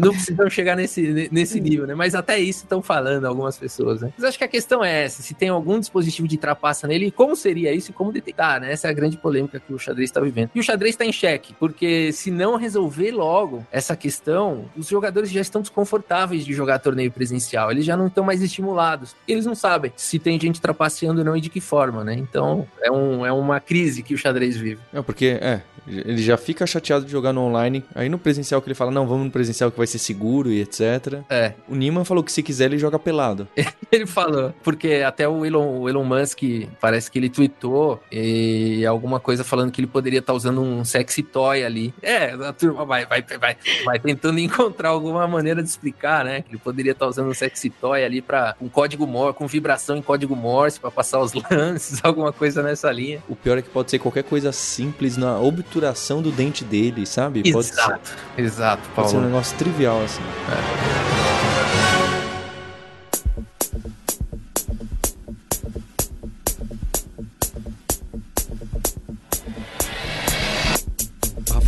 não 0.00 0.12
precisamos 0.12 0.52
chegar 0.52 0.76
nesse, 0.76 1.28
nesse 1.30 1.60
nível, 1.60 1.86
né? 1.86 1.94
Mas 1.94 2.14
até 2.14 2.38
isso 2.38 2.64
estão 2.64 2.82
falando 2.82 3.24
algumas 3.24 3.58
pessoas, 3.58 4.00
né? 4.00 4.12
Mas 4.16 4.24
acho 4.24 4.38
que 4.38 4.44
a 4.44 4.48
questão 4.48 4.84
é 4.84 5.04
essa: 5.04 5.22
se 5.22 5.34
tem 5.34 5.48
algum 5.48 5.78
dispositivo 5.78 6.28
de 6.28 6.36
trapaça 6.36 6.86
nele, 6.86 7.10
como 7.10 7.36
seria 7.36 7.72
isso 7.72 7.90
e 7.90 7.94
como 7.94 8.12
detectar, 8.12 8.60
né? 8.60 8.72
Essa 8.72 8.88
é 8.88 8.90
a 8.90 8.94
grande 8.94 9.16
polêmica 9.16 9.60
que 9.60 9.72
o 9.72 9.78
xadrez 9.78 10.10
está 10.10 10.20
vivendo. 10.20 10.50
E 10.54 10.60
o 10.60 10.62
xadrez 10.62 10.94
está 10.94 11.04
em 11.04 11.12
xeque, 11.12 11.54
porque 11.58 12.12
se 12.12 12.30
não 12.30 12.56
resolver 12.56 13.10
logo 13.10 13.66
essa 13.70 13.96
questão, 13.96 14.66
os 14.76 14.88
jogadores 14.88 15.30
já 15.30 15.40
estão 15.40 15.60
desconfortáveis 15.60 16.44
de 16.44 16.52
jogar 16.52 16.78
torneio 16.78 17.10
presencial. 17.10 17.70
Eles 17.70 17.84
já 17.84 17.96
não 17.96 18.06
estão 18.06 18.24
mais 18.24 18.42
estimulados. 18.42 19.14
Eles 19.26 19.46
não 19.46 19.54
sabem 19.54 19.92
se 19.96 20.18
tem 20.18 20.38
gente 20.40 20.60
trapaceando 20.60 21.20
ou 21.20 21.24
não 21.24 21.36
e 21.36 21.40
de 21.40 21.50
que 21.50 21.60
forma, 21.60 22.04
né? 22.04 22.14
Então 22.14 22.66
é, 22.80 22.90
um, 22.90 23.24
é 23.24 23.32
uma 23.32 23.60
crise 23.60 24.02
que 24.02 24.14
o 24.14 24.18
xadrez 24.18 24.56
vive. 24.56 24.80
É, 24.92 25.02
porque, 25.02 25.38
é, 25.40 25.62
ele 25.86 26.22
já 26.22 26.36
fica 26.36 26.66
chateado 26.66 27.04
de 27.04 27.10
jogar 27.10 27.32
no 27.32 27.42
online. 27.42 27.84
Aí 27.94 28.08
no 28.08 28.18
presencial 28.18 28.60
que 28.60 28.68
ele 28.68 28.74
fala, 28.74 28.90
não, 28.90 29.06
vamos 29.06 29.26
no 29.26 29.30
presencial 29.30 29.45
que 29.52 29.78
vai 29.78 29.86
ser 29.86 29.98
seguro 29.98 30.50
e 30.50 30.60
etc. 30.60 31.22
É. 31.28 31.52
O 31.68 31.74
Niman 31.74 32.04
falou 32.04 32.22
que 32.22 32.32
se 32.32 32.42
quiser 32.42 32.66
ele 32.66 32.78
joga 32.78 32.98
pelado. 32.98 33.48
ele 33.90 34.06
falou, 34.06 34.54
porque 34.62 35.02
até 35.06 35.28
o 35.28 35.44
Elon, 35.44 35.80
o 35.80 35.88
Elon 35.88 36.04
Musk 36.04 36.42
parece 36.80 37.10
que 37.10 37.18
ele 37.18 37.28
tweetou 37.28 38.00
e 38.10 38.84
alguma 38.86 39.20
coisa 39.20 39.44
falando 39.44 39.70
que 39.70 39.80
ele 39.80 39.86
poderia 39.86 40.20
estar 40.20 40.32
tá 40.32 40.36
usando 40.36 40.60
um 40.60 40.84
sexy 40.84 41.22
toy 41.22 41.64
ali. 41.64 41.94
É, 42.02 42.30
a 42.32 42.52
turma 42.52 42.84
vai, 42.84 43.06
vai, 43.06 43.22
vai, 43.22 43.56
vai 43.84 43.98
tentando 43.98 44.38
encontrar 44.38 44.90
alguma 44.90 45.26
maneira 45.26 45.62
de 45.62 45.68
explicar, 45.68 46.24
né? 46.24 46.42
Que 46.42 46.50
ele 46.50 46.58
poderia 46.58 46.92
estar 46.92 47.06
tá 47.06 47.10
usando 47.10 47.28
um 47.28 47.34
sexy 47.34 47.70
toy 47.70 48.04
ali 48.04 48.20
para 48.20 48.54
um 48.60 48.68
código 48.68 49.06
Morse, 49.06 49.38
com 49.38 49.46
vibração 49.46 49.96
em 49.96 50.02
código 50.02 50.34
Morse 50.34 50.80
para 50.80 50.90
passar 50.90 51.20
os 51.20 51.32
lances, 51.50 52.00
alguma 52.02 52.32
coisa 52.32 52.62
nessa 52.62 52.90
linha. 52.90 53.22
O 53.28 53.36
pior 53.36 53.58
é 53.58 53.62
que 53.62 53.70
pode 53.70 53.90
ser 53.90 53.98
qualquer 53.98 54.24
coisa 54.24 54.52
simples 54.52 55.16
na 55.16 55.38
obturação 55.38 56.22
do 56.22 56.30
dente 56.30 56.64
dele, 56.64 57.06
sabe? 57.06 57.52
Pode 57.52 57.68
exato, 57.68 58.08
ser, 58.08 58.42
exato, 58.42 58.82
Paulo. 58.94 59.10
Pode 59.10 59.10
ser 59.10 59.16
um 59.16 59.35
negócio 59.36 59.58
trivial 59.58 60.02
assim. 60.02 60.22
É. 60.50 61.35